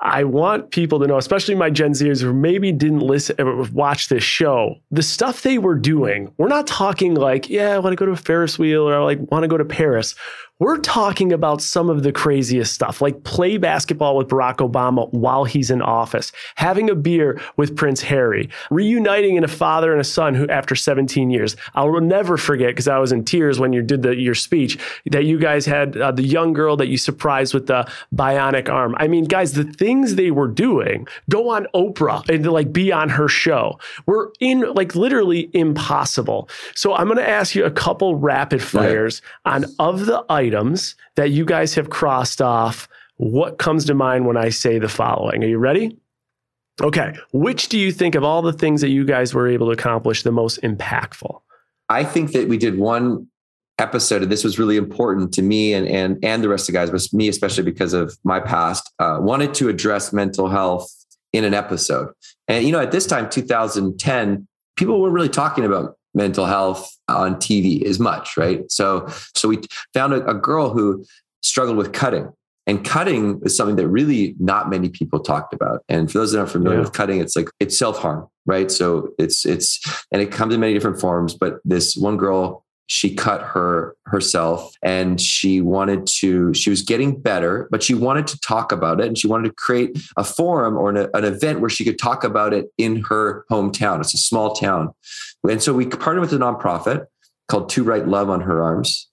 I 0.00 0.22
want 0.22 0.70
people 0.70 1.00
to 1.00 1.08
know, 1.08 1.16
especially 1.16 1.56
my 1.56 1.70
Gen 1.70 1.92
Zers 1.92 2.22
who 2.22 2.32
maybe 2.32 2.70
didn't 2.70 3.00
listen, 3.00 3.40
or 3.40 3.62
watch 3.72 4.08
this 4.08 4.22
show, 4.22 4.76
the 4.92 5.02
stuff 5.02 5.42
they 5.42 5.58
were 5.58 5.74
doing. 5.74 6.32
We're 6.38 6.46
not 6.46 6.68
talking 6.68 7.14
like, 7.14 7.50
yeah, 7.50 7.74
I 7.74 7.78
want 7.80 7.92
to 7.92 7.96
go 7.96 8.06
to 8.06 8.12
a 8.12 8.16
Ferris 8.16 8.58
wheel 8.58 8.88
or 8.88 8.94
I 8.94 9.02
like 9.02 9.18
want 9.32 9.42
to 9.42 9.48
go 9.48 9.56
to 9.56 9.64
Paris. 9.64 10.14
We're 10.60 10.78
talking 10.78 11.32
about 11.32 11.62
some 11.62 11.88
of 11.88 12.02
the 12.02 12.10
craziest 12.10 12.74
stuff, 12.74 13.00
like 13.00 13.22
play 13.22 13.58
basketball 13.58 14.16
with 14.16 14.26
Barack 14.26 14.56
Obama 14.56 15.08
while 15.12 15.44
he's 15.44 15.70
in 15.70 15.80
office, 15.80 16.32
having 16.56 16.90
a 16.90 16.96
beer 16.96 17.40
with 17.56 17.76
Prince 17.76 18.02
Harry, 18.02 18.50
reuniting 18.68 19.36
in 19.36 19.44
a 19.44 19.48
father 19.48 19.92
and 19.92 20.00
a 20.00 20.04
son 20.04 20.34
who, 20.34 20.48
after 20.48 20.74
17 20.74 21.30
years, 21.30 21.54
I'll 21.76 22.00
never 22.00 22.36
forget 22.36 22.70
because 22.70 22.88
I 22.88 22.98
was 22.98 23.12
in 23.12 23.24
tears 23.24 23.60
when 23.60 23.72
you 23.72 23.82
did 23.82 24.02
the, 24.02 24.16
your 24.16 24.34
speech 24.34 24.78
that 25.06 25.26
you 25.26 25.38
guys 25.38 25.64
had 25.64 25.96
uh, 25.96 26.10
the 26.10 26.24
young 26.24 26.54
girl 26.54 26.76
that 26.78 26.88
you 26.88 26.98
surprised 26.98 27.54
with 27.54 27.68
the 27.68 27.88
bionic 28.12 28.68
arm. 28.68 28.96
I 28.98 29.06
mean, 29.06 29.26
guys, 29.26 29.52
the 29.52 29.62
things 29.62 30.16
they 30.16 30.32
were 30.32 30.48
doing 30.48 31.06
go 31.30 31.50
on 31.50 31.68
Oprah 31.72 32.28
and 32.28 32.44
like 32.50 32.72
be 32.72 32.90
on 32.90 33.10
her 33.10 33.28
show 33.28 33.78
were 34.06 34.32
in 34.40 34.74
like 34.74 34.96
literally 34.96 35.50
impossible. 35.52 36.48
So 36.74 36.96
I'm 36.96 37.06
going 37.06 37.18
to 37.18 37.28
ask 37.28 37.54
you 37.54 37.64
a 37.64 37.70
couple 37.70 38.16
rapid 38.16 38.60
fires 38.60 39.22
yeah. 39.46 39.52
on 39.52 39.64
of 39.78 40.06
the 40.06 40.24
items 40.28 40.47
items 40.48 40.96
that 41.16 41.30
you 41.30 41.44
guys 41.44 41.74
have 41.74 41.90
crossed 41.90 42.42
off, 42.42 42.88
what 43.16 43.58
comes 43.58 43.84
to 43.86 43.94
mind 43.94 44.26
when 44.26 44.36
I 44.36 44.48
say 44.48 44.78
the 44.78 44.88
following? 44.88 45.44
Are 45.44 45.48
you 45.48 45.58
ready? 45.58 45.96
Okay. 46.80 47.14
Which 47.32 47.68
do 47.68 47.78
you 47.78 47.92
think 47.92 48.14
of 48.14 48.22
all 48.22 48.42
the 48.42 48.52
things 48.52 48.80
that 48.80 48.90
you 48.90 49.04
guys 49.04 49.34
were 49.34 49.48
able 49.48 49.66
to 49.66 49.72
accomplish 49.72 50.22
the 50.22 50.32
most 50.32 50.62
impactful? 50.62 51.40
I 51.88 52.04
think 52.04 52.32
that 52.32 52.48
we 52.48 52.56
did 52.56 52.78
one 52.78 53.28
episode, 53.78 54.22
and 54.22 54.30
this 54.30 54.44
was 54.44 54.58
really 54.58 54.76
important 54.76 55.32
to 55.34 55.42
me 55.42 55.72
and 55.72 55.88
and 55.88 56.18
and 56.22 56.42
the 56.42 56.48
rest 56.48 56.68
of 56.68 56.72
the 56.74 56.78
guys, 56.78 56.90
but 56.90 57.02
me 57.12 57.28
especially 57.28 57.64
because 57.64 57.92
of 57.94 58.16
my 58.24 58.40
past, 58.40 58.92
uh, 58.98 59.18
wanted 59.20 59.54
to 59.54 59.68
address 59.68 60.12
mental 60.12 60.48
health 60.48 60.92
in 61.32 61.44
an 61.44 61.54
episode. 61.54 62.12
And 62.46 62.64
you 62.64 62.72
know, 62.72 62.80
at 62.80 62.92
this 62.92 63.06
time, 63.06 63.28
2010, 63.28 64.46
people 64.76 65.00
were 65.00 65.10
really 65.10 65.28
talking 65.28 65.64
about 65.64 65.97
mental 66.18 66.44
health 66.44 66.94
on 67.08 67.36
TV 67.36 67.82
as 67.84 67.98
much, 67.98 68.36
right? 68.36 68.70
So, 68.70 69.06
so 69.34 69.48
we 69.48 69.60
found 69.94 70.12
a, 70.12 70.26
a 70.26 70.34
girl 70.34 70.68
who 70.68 71.06
struggled 71.42 71.78
with 71.78 71.94
cutting. 71.94 72.30
And 72.66 72.84
cutting 72.84 73.40
is 73.44 73.56
something 73.56 73.76
that 73.76 73.88
really 73.88 74.34
not 74.38 74.68
many 74.68 74.90
people 74.90 75.20
talked 75.20 75.54
about. 75.54 75.82
And 75.88 76.12
for 76.12 76.18
those 76.18 76.32
that 76.32 76.38
aren't 76.40 76.50
familiar 76.50 76.76
yeah. 76.76 76.84
with 76.84 76.92
cutting, 76.92 77.18
it's 77.18 77.34
like 77.34 77.48
it's 77.60 77.78
self 77.78 77.98
harm, 77.98 78.26
right? 78.44 78.70
So 78.70 79.14
it's 79.18 79.46
it's 79.46 79.80
and 80.12 80.20
it 80.20 80.30
comes 80.30 80.52
in 80.52 80.60
many 80.60 80.74
different 80.74 81.00
forms. 81.00 81.32
But 81.32 81.60
this 81.64 81.96
one 81.96 82.18
girl 82.18 82.66
she 82.88 83.14
cut 83.14 83.42
her 83.42 83.94
herself 84.06 84.74
and 84.82 85.20
she 85.20 85.60
wanted 85.60 86.06
to 86.06 86.52
she 86.54 86.70
was 86.70 86.80
getting 86.82 87.20
better 87.20 87.68
but 87.70 87.82
she 87.82 87.94
wanted 87.94 88.26
to 88.26 88.40
talk 88.40 88.72
about 88.72 88.98
it 88.98 89.06
and 89.06 89.18
she 89.18 89.26
wanted 89.26 89.48
to 89.48 89.54
create 89.54 89.96
a 90.16 90.24
forum 90.24 90.76
or 90.76 90.88
an, 90.90 91.08
an, 91.12 91.24
event 91.24 91.60
where 91.60 91.68
she 91.68 91.84
could 91.84 91.98
talk 91.98 92.24
about 92.24 92.54
it 92.54 92.66
in 92.78 93.02
her 93.04 93.44
hometown. 93.50 94.00
It's 94.00 94.14
a 94.14 94.18
small 94.18 94.54
town. 94.54 94.94
And 95.48 95.62
so 95.62 95.74
we 95.74 95.86
partnered 95.86 96.22
with 96.22 96.32
a 96.32 96.38
nonprofit 96.38 97.04
called 97.48 97.68
to 97.70 97.84
write 97.84 98.08
love 98.08 98.30
on 98.30 98.40
her 98.40 98.62
arms 98.62 99.08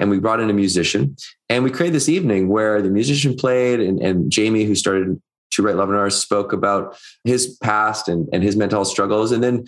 and 0.00 0.10
we 0.10 0.18
brought 0.18 0.40
in 0.40 0.50
a 0.50 0.54
musician 0.54 1.14
and 1.48 1.62
we 1.62 1.70
created 1.70 1.94
this 1.94 2.08
evening 2.08 2.48
where 2.48 2.82
the 2.82 2.90
musician 2.90 3.36
played 3.36 3.80
and, 3.80 4.00
and 4.00 4.30
jamie 4.30 4.64
who 4.64 4.74
started 4.74 5.20
to 5.50 5.62
write 5.62 5.76
love 5.76 5.88
on 5.88 5.94
her 5.94 6.00
arms 6.00 6.16
spoke 6.16 6.52
about 6.52 6.96
his 7.24 7.56
past 7.62 8.08
and, 8.08 8.28
and 8.32 8.42
his 8.42 8.56
mental 8.56 8.84
struggles 8.84 9.32
and 9.32 9.42
then 9.42 9.64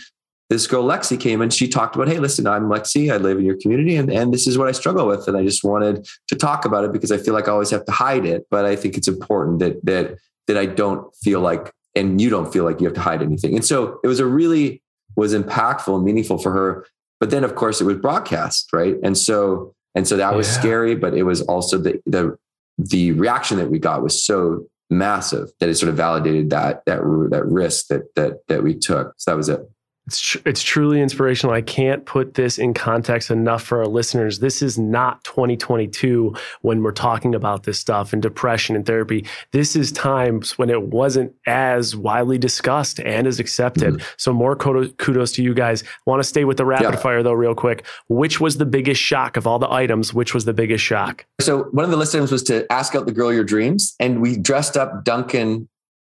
this 0.53 0.67
girl 0.67 0.85
Lexi 0.85 1.19
came 1.19 1.41
and 1.41 1.51
she 1.51 1.67
talked 1.67 1.97
about, 1.97 2.09
hey, 2.09 2.19
listen, 2.19 2.47
I'm 2.47 2.65
Lexi. 2.65 3.11
I 3.11 3.17
live 3.17 3.39
in 3.39 3.45
your 3.47 3.57
community 3.57 3.97
and, 3.97 4.11
and 4.13 4.35
this 4.35 4.47
is 4.47 4.59
what 4.59 4.69
I 4.69 4.73
struggle 4.73 5.07
with. 5.07 5.27
And 5.27 5.35
I 5.35 5.43
just 5.43 5.65
wanted 5.65 6.07
to 6.29 6.37
talk 6.37 6.67
about 6.67 6.85
it 6.85 6.93
because 6.93 7.11
I 7.11 7.17
feel 7.17 7.33
like 7.33 7.49
I 7.49 7.53
always 7.53 7.71
have 7.71 7.87
to 7.87 7.93
hide 7.93 8.27
it. 8.27 8.47
But 8.51 8.67
I 8.67 8.77
think 8.77 8.99
it's 8.99 9.09
important 9.09 9.61
that 9.61 9.83
that 9.87 10.19
that 10.49 10.59
I 10.59 10.67
don't 10.67 11.11
feel 11.17 11.41
like 11.41 11.73
and 11.97 12.21
you 12.21 12.29
don't 12.29 12.53
feel 12.53 12.65
like 12.65 12.81
you 12.81 12.87
have 12.87 12.95
to 12.95 13.01
hide 13.01 13.23
anything. 13.23 13.55
And 13.55 13.65
so 13.65 13.99
it 14.05 14.09
was 14.09 14.21
a 14.21 14.27
really 14.27 14.83
was 15.17 15.33
impactful 15.33 15.95
and 15.95 16.05
meaningful 16.05 16.37
for 16.37 16.53
her. 16.53 16.87
But 17.19 17.31
then 17.31 17.45
of 17.45 17.55
course 17.55 17.81
it 17.81 17.85
was 17.85 17.97
broadcast, 17.97 18.75
right? 18.75 18.97
And 19.03 19.17
so 19.17 19.75
and 19.95 20.07
so 20.07 20.19
that 20.19 20.35
was 20.35 20.49
yeah. 20.49 20.61
scary, 20.61 20.95
but 20.97 21.15
it 21.15 21.23
was 21.23 21.41
also 21.41 21.79
the 21.79 21.99
the 22.05 22.37
the 22.77 23.13
reaction 23.13 23.57
that 23.57 23.71
we 23.71 23.79
got 23.79 24.03
was 24.03 24.23
so 24.23 24.67
massive 24.91 25.49
that 25.61 25.71
it 25.71 25.77
sort 25.77 25.89
of 25.89 25.97
validated 25.97 26.51
that 26.51 26.85
that 26.85 26.99
that 27.31 27.47
risk 27.47 27.87
that 27.87 28.15
that 28.17 28.47
that 28.49 28.63
we 28.63 28.75
took. 28.75 29.15
So 29.17 29.31
that 29.31 29.37
was 29.39 29.49
it. 29.49 29.63
It's, 30.07 30.21
tr- 30.21 30.39
it's 30.45 30.63
truly 30.63 31.01
inspirational. 31.01 31.55
I 31.55 31.63
can't 31.63 32.05
put 32.05 32.35
this 32.35 32.59
in 32.59 32.75
context 32.75 33.31
enough 33.31 33.63
for 33.63 33.79
our 33.79 33.87
listeners. 33.87 34.41
This 34.41 34.61
is 34.61 34.79
not 34.79 35.23
2022 35.25 36.35
when 36.63 36.83
we're 36.83 36.91
talking 36.91 37.35
about 37.35 37.63
this 37.63 37.79
stuff 37.79 38.13
and 38.13 38.21
depression 38.21 38.75
and 38.75 38.85
therapy. 38.85 39.25
This 39.53 39.77
is 39.77 39.93
times 39.93 40.59
when 40.59 40.71
it 40.71 40.83
wasn't 40.83 41.33
as 41.47 41.95
widely 41.95 42.37
discussed 42.37 42.99
and 43.01 43.27
as 43.27 43.39
accepted. 43.39 43.95
Mm-hmm. 43.95 44.07
So, 44.17 44.33
more 44.33 44.57
kudos 44.57 45.33
to 45.33 45.43
you 45.43 45.55
guys. 45.55 45.85
Want 46.05 46.21
to 46.21 46.29
stay 46.29 46.45
with 46.45 46.57
the 46.57 46.65
rapid 46.67 46.95
yeah. 46.95 46.97
fire 46.97 47.23
though, 47.23 47.33
real 47.33 47.55
quick. 47.55 47.87
Which 48.09 48.41
was 48.41 48.59
the 48.59 48.67
biggest 48.67 49.01
shock 49.01 49.37
of 49.37 49.47
all 49.47 49.61
the 49.61 49.71
items? 49.71 50.13
Which 50.13 50.35
was 50.35 50.47
the 50.47 50.53
biggest 50.53 50.83
shock? 50.83 51.27
So, 51.41 51.65
one 51.71 51.85
of 51.85 51.91
the 51.93 51.97
listings 51.97 52.33
was 52.33 52.43
to 52.45 52.71
ask 52.73 52.97
out 52.97 53.07
the 53.07 53.13
girl 53.13 53.33
your 53.33 53.45
dreams. 53.45 53.95
And 54.01 54.21
we 54.21 54.37
dressed 54.37 54.77
up 54.77 55.05
Duncan 55.05 55.69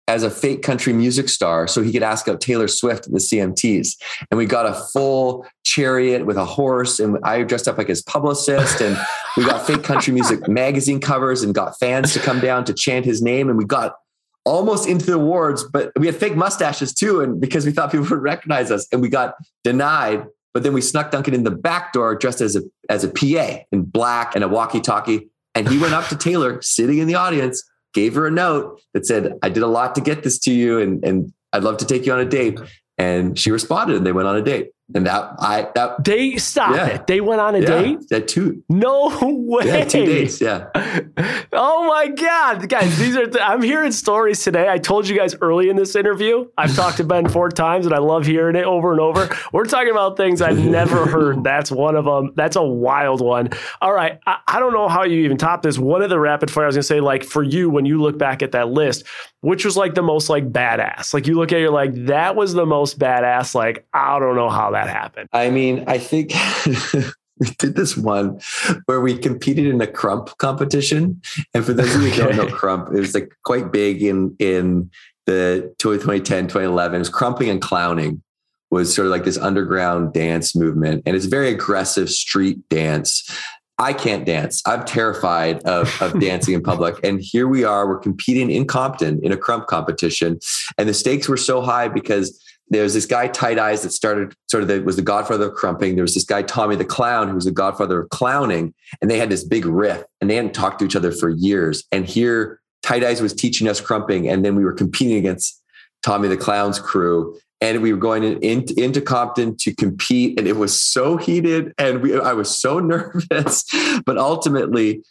as 0.08 0.22
a 0.22 0.30
fake 0.30 0.62
country 0.62 0.92
music 0.92 1.28
star 1.28 1.66
so 1.66 1.82
he 1.82 1.92
could 1.92 2.02
ask 2.02 2.28
out 2.28 2.40
Taylor 2.40 2.68
Swift 2.68 3.06
at 3.06 3.12
the 3.12 3.18
CMTs. 3.18 3.96
And 4.30 4.38
we 4.38 4.46
got 4.46 4.66
a 4.66 4.74
full 4.74 5.46
chariot 5.64 6.26
with 6.26 6.36
a 6.36 6.44
horse, 6.44 7.00
and 7.00 7.18
I 7.24 7.42
dressed 7.42 7.66
up 7.66 7.76
like 7.78 7.88
his 7.88 8.02
publicist. 8.02 8.80
And 8.80 8.96
we 9.36 9.44
got 9.44 9.66
fake 9.66 9.82
country 9.82 10.14
music 10.14 10.46
magazine 10.48 11.00
covers 11.00 11.42
and 11.42 11.54
got 11.54 11.78
fans 11.78 12.12
to 12.12 12.20
come 12.20 12.40
down 12.40 12.64
to 12.66 12.74
chant 12.74 13.04
his 13.04 13.20
name. 13.20 13.48
And 13.48 13.58
we 13.58 13.64
got 13.64 13.96
almost 14.44 14.88
into 14.88 15.06
the 15.06 15.14
awards, 15.14 15.64
but 15.64 15.90
we 15.98 16.06
had 16.06 16.14
fake 16.14 16.36
mustaches 16.36 16.94
too. 16.94 17.20
And 17.20 17.40
because 17.40 17.66
we 17.66 17.72
thought 17.72 17.90
people 17.90 18.06
would 18.08 18.22
recognize 18.22 18.70
us, 18.70 18.86
and 18.92 19.02
we 19.02 19.08
got 19.08 19.34
denied. 19.64 20.24
But 20.54 20.62
then 20.62 20.72
we 20.72 20.80
snuck 20.80 21.10
Duncan 21.10 21.34
in 21.34 21.42
the 21.42 21.50
back 21.50 21.92
door 21.92 22.14
dressed 22.14 22.40
as 22.40 22.56
a 22.56 22.62
as 22.88 23.04
a 23.04 23.08
PA 23.08 23.64
in 23.72 23.82
black 23.82 24.34
and 24.34 24.42
a 24.42 24.48
walkie-talkie. 24.48 25.28
And 25.54 25.68
he 25.68 25.78
went 25.78 25.94
up 25.94 26.06
to 26.08 26.16
Taylor 26.16 26.62
sitting 26.62 26.98
in 26.98 27.08
the 27.08 27.14
audience 27.14 27.62
gave 27.96 28.14
her 28.14 28.26
a 28.26 28.30
note 28.30 28.82
that 28.92 29.06
said, 29.06 29.38
I 29.42 29.48
did 29.48 29.62
a 29.62 29.66
lot 29.66 29.94
to 29.94 30.02
get 30.02 30.22
this 30.22 30.38
to 30.40 30.52
you 30.52 30.78
and, 30.78 31.02
and 31.02 31.32
I'd 31.54 31.64
love 31.64 31.78
to 31.78 31.86
take 31.86 32.04
you 32.04 32.12
on 32.12 32.20
a 32.20 32.26
date. 32.26 32.60
And 32.98 33.38
she 33.38 33.50
responded 33.50 33.96
and 33.96 34.06
they 34.06 34.12
went 34.12 34.28
on 34.28 34.36
a 34.36 34.42
date. 34.42 34.72
And 34.94 35.04
that 35.04 35.32
I 35.40 35.68
that 35.74 36.04
they 36.04 36.36
stop 36.36 36.76
yeah. 36.76 36.86
it. 36.86 37.08
They 37.08 37.20
went 37.20 37.40
on 37.40 37.56
a 37.56 37.58
yeah, 37.58 37.66
date. 37.66 38.08
That 38.08 38.28
two. 38.28 38.62
No 38.68 39.18
way. 39.20 39.66
Yeah, 39.66 39.84
two 39.84 40.06
dates. 40.06 40.40
Yeah. 40.40 40.68
oh 41.52 41.88
my 41.88 42.06
god, 42.06 42.68
guys! 42.68 42.96
These 42.96 43.16
are 43.16 43.26
th- 43.26 43.42
I'm 43.42 43.62
hearing 43.62 43.90
stories 43.90 44.44
today. 44.44 44.68
I 44.68 44.78
told 44.78 45.08
you 45.08 45.16
guys 45.16 45.34
early 45.40 45.70
in 45.70 45.76
this 45.76 45.96
interview. 45.96 46.48
I've 46.56 46.74
talked 46.76 46.98
to 46.98 47.04
Ben 47.04 47.28
four 47.28 47.48
times, 47.48 47.84
and 47.84 47.92
I 47.96 47.98
love 47.98 48.26
hearing 48.26 48.54
it 48.54 48.64
over 48.64 48.92
and 48.92 49.00
over. 49.00 49.28
We're 49.52 49.64
talking 49.64 49.90
about 49.90 50.16
things 50.16 50.40
I've 50.40 50.64
never 50.64 51.04
heard. 51.10 51.42
That's 51.42 51.72
one 51.72 51.96
of 51.96 52.04
them. 52.04 52.32
That's 52.36 52.54
a 52.54 52.62
wild 52.62 53.20
one. 53.20 53.48
All 53.82 53.92
right, 53.92 54.20
I, 54.24 54.38
I 54.46 54.60
don't 54.60 54.72
know 54.72 54.88
how 54.88 55.02
you 55.02 55.24
even 55.24 55.36
top 55.36 55.62
this. 55.62 55.78
One 55.78 56.00
of 56.00 56.10
the 56.10 56.20
rapid 56.20 56.48
fire. 56.48 56.62
I 56.62 56.66
was 56.68 56.76
gonna 56.76 56.84
say, 56.84 57.00
like 57.00 57.24
for 57.24 57.42
you, 57.42 57.70
when 57.70 57.86
you 57.86 58.00
look 58.00 58.18
back 58.18 58.40
at 58.40 58.52
that 58.52 58.68
list, 58.68 59.04
which 59.40 59.64
was 59.64 59.76
like 59.76 59.94
the 59.94 60.02
most 60.02 60.28
like 60.28 60.52
badass. 60.52 61.14
Like 61.14 61.26
you 61.26 61.34
look 61.34 61.52
at, 61.52 61.58
it, 61.58 61.62
you're 61.62 61.70
like 61.70 61.94
that 62.06 62.36
was 62.36 62.52
the 62.52 62.66
most 62.66 62.98
badass. 62.98 63.54
Like 63.54 63.86
I 63.92 64.18
don't 64.18 64.36
know 64.36 64.48
how 64.48 64.72
that 64.76 64.88
happened? 64.88 65.28
I 65.32 65.50
mean, 65.50 65.84
I 65.86 65.98
think 65.98 66.32
we 67.38 67.48
did 67.58 67.76
this 67.76 67.96
one 67.96 68.40
where 68.86 69.00
we 69.00 69.16
competed 69.18 69.66
in 69.66 69.80
a 69.80 69.86
krump 69.86 70.36
competition. 70.38 71.20
And 71.54 71.64
for 71.64 71.72
those 71.72 71.94
of 71.94 72.02
you 72.02 72.10
who 72.10 72.22
don't 72.22 72.36
know 72.36 72.46
krump, 72.46 72.94
it 72.94 73.00
was 73.00 73.14
like 73.14 73.32
quite 73.44 73.72
big 73.72 74.02
in 74.02 74.34
in 74.38 74.90
the 75.26 75.74
2010, 75.78 76.44
2011. 76.46 76.96
It 76.96 76.98
was 76.98 77.10
krumping 77.10 77.50
and 77.50 77.60
clowning 77.60 78.22
was 78.70 78.94
sort 78.94 79.06
of 79.06 79.10
like 79.10 79.24
this 79.24 79.38
underground 79.38 80.12
dance 80.12 80.56
movement. 80.56 81.02
And 81.06 81.14
it's 81.14 81.26
very 81.26 81.50
aggressive 81.50 82.10
street 82.10 82.68
dance. 82.68 83.30
I 83.78 83.92
can't 83.92 84.24
dance. 84.24 84.62
I'm 84.66 84.84
terrified 84.84 85.62
of, 85.64 85.94
of 86.00 86.18
dancing 86.20 86.54
in 86.54 86.62
public. 86.62 86.96
And 87.04 87.20
here 87.20 87.46
we 87.46 87.64
are, 87.64 87.86
we're 87.86 87.98
competing 87.98 88.50
in 88.50 88.66
Compton 88.66 89.20
in 89.22 89.32
a 89.32 89.36
krump 89.36 89.66
competition. 89.66 90.40
And 90.78 90.88
the 90.88 90.94
stakes 90.94 91.28
were 91.28 91.36
so 91.36 91.60
high 91.60 91.88
because 91.88 92.40
there's 92.68 92.94
this 92.94 93.06
guy 93.06 93.28
Tight 93.28 93.58
Eyez 93.58 93.82
that 93.82 93.92
started 93.92 94.34
sort 94.48 94.62
of 94.62 94.68
the, 94.68 94.82
was 94.82 94.96
the 94.96 95.02
godfather 95.02 95.50
of 95.50 95.54
krumping. 95.54 95.94
There 95.94 96.02
was 96.02 96.14
this 96.14 96.24
guy 96.24 96.42
Tommy 96.42 96.76
the 96.76 96.84
clown 96.84 97.28
who 97.28 97.34
was 97.34 97.44
the 97.44 97.50
godfather 97.50 98.00
of 98.00 98.08
clowning, 98.10 98.74
and 99.00 99.10
they 99.10 99.18
had 99.18 99.30
this 99.30 99.44
big 99.44 99.66
riff, 99.66 100.02
and 100.20 100.28
they 100.28 100.36
hadn't 100.36 100.54
talked 100.54 100.80
to 100.80 100.84
each 100.84 100.96
other 100.96 101.12
for 101.12 101.28
years. 101.28 101.84
And 101.92 102.06
here 102.06 102.60
Tight 102.82 103.02
Eyez 103.02 103.20
was 103.20 103.34
teaching 103.34 103.68
us 103.68 103.80
krumping, 103.80 104.30
and 104.30 104.44
then 104.44 104.54
we 104.54 104.64
were 104.64 104.72
competing 104.72 105.16
against 105.16 105.62
Tommy 106.02 106.28
the 106.28 106.36
clown's 106.36 106.78
crew, 106.78 107.38
and 107.60 107.82
we 107.82 107.92
were 107.92 107.98
going 107.98 108.22
in, 108.22 108.38
in, 108.40 108.64
into 108.76 109.00
Compton 109.00 109.56
to 109.58 109.74
compete, 109.74 110.38
and 110.38 110.46
it 110.46 110.56
was 110.56 110.80
so 110.80 111.16
heated, 111.16 111.72
and 111.78 112.02
we, 112.02 112.18
I 112.18 112.32
was 112.32 112.54
so 112.60 112.78
nervous, 112.80 113.64
but 114.04 114.18
ultimately 114.18 115.02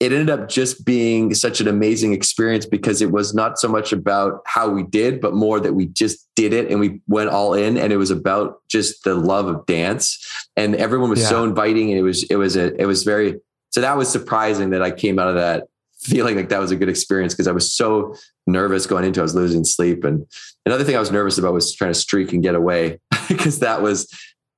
it 0.00 0.12
ended 0.12 0.30
up 0.30 0.48
just 0.48 0.86
being 0.86 1.34
such 1.34 1.60
an 1.60 1.68
amazing 1.68 2.14
experience 2.14 2.64
because 2.64 3.02
it 3.02 3.12
was 3.12 3.34
not 3.34 3.58
so 3.58 3.68
much 3.68 3.92
about 3.92 4.40
how 4.46 4.68
we 4.68 4.82
did, 4.82 5.20
but 5.20 5.34
more 5.34 5.60
that 5.60 5.74
we 5.74 5.86
just 5.86 6.26
did 6.34 6.54
it 6.54 6.70
and 6.70 6.80
we 6.80 7.02
went 7.06 7.28
all 7.28 7.52
in. 7.52 7.76
And 7.76 7.92
it 7.92 7.98
was 7.98 8.10
about 8.10 8.62
just 8.70 9.04
the 9.04 9.14
love 9.14 9.46
of 9.46 9.66
dance. 9.66 10.18
And 10.56 10.74
everyone 10.74 11.10
was 11.10 11.20
yeah. 11.20 11.28
so 11.28 11.44
inviting. 11.44 11.90
And 11.90 11.98
it 11.98 12.02
was, 12.02 12.24
it 12.24 12.36
was 12.36 12.56
a, 12.56 12.74
it 12.80 12.86
was 12.86 13.04
very, 13.04 13.36
so 13.72 13.82
that 13.82 13.98
was 13.98 14.08
surprising 14.10 14.70
that 14.70 14.80
I 14.80 14.90
came 14.90 15.18
out 15.18 15.28
of 15.28 15.34
that 15.34 15.64
feeling 16.00 16.34
like 16.34 16.48
that 16.48 16.60
was 16.60 16.70
a 16.70 16.76
good 16.76 16.88
experience 16.88 17.34
because 17.34 17.46
I 17.46 17.52
was 17.52 17.70
so 17.70 18.16
nervous 18.46 18.86
going 18.86 19.04
into 19.04 19.20
it. 19.20 19.22
I 19.22 19.24
was 19.24 19.34
losing 19.34 19.64
sleep. 19.64 20.02
And 20.04 20.26
another 20.64 20.82
thing 20.82 20.96
I 20.96 21.00
was 21.00 21.12
nervous 21.12 21.36
about 21.36 21.52
was 21.52 21.74
trying 21.74 21.92
to 21.92 21.98
streak 21.98 22.32
and 22.32 22.42
get 22.42 22.54
away 22.54 23.00
because 23.28 23.58
that 23.58 23.82
was 23.82 24.10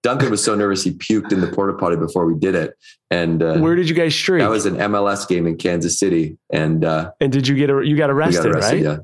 Duncan 0.02 0.30
was 0.30 0.44
so 0.44 0.54
nervous 0.54 0.82
he 0.82 0.92
puked 0.92 1.32
in 1.32 1.40
the 1.40 1.46
porta 1.46 1.74
potty 1.74 1.96
before 1.96 2.26
we 2.26 2.34
did 2.38 2.54
it. 2.54 2.74
And 3.10 3.42
uh, 3.42 3.58
where 3.58 3.76
did 3.76 3.88
you 3.88 3.94
guys 3.94 4.14
streak? 4.14 4.40
That 4.40 4.50
was 4.50 4.66
an 4.66 4.76
MLS 4.76 5.28
game 5.28 5.46
in 5.46 5.56
Kansas 5.56 5.98
City. 5.98 6.38
And 6.50 6.84
uh, 6.84 7.12
and 7.20 7.30
did 7.30 7.46
you 7.46 7.54
get 7.54 7.70
a, 7.70 7.86
you 7.86 7.96
got 7.96 8.10
arrested, 8.10 8.42
got 8.42 8.56
arrested 8.56 8.74
right? 8.74 8.82
Yeah. 8.82 8.96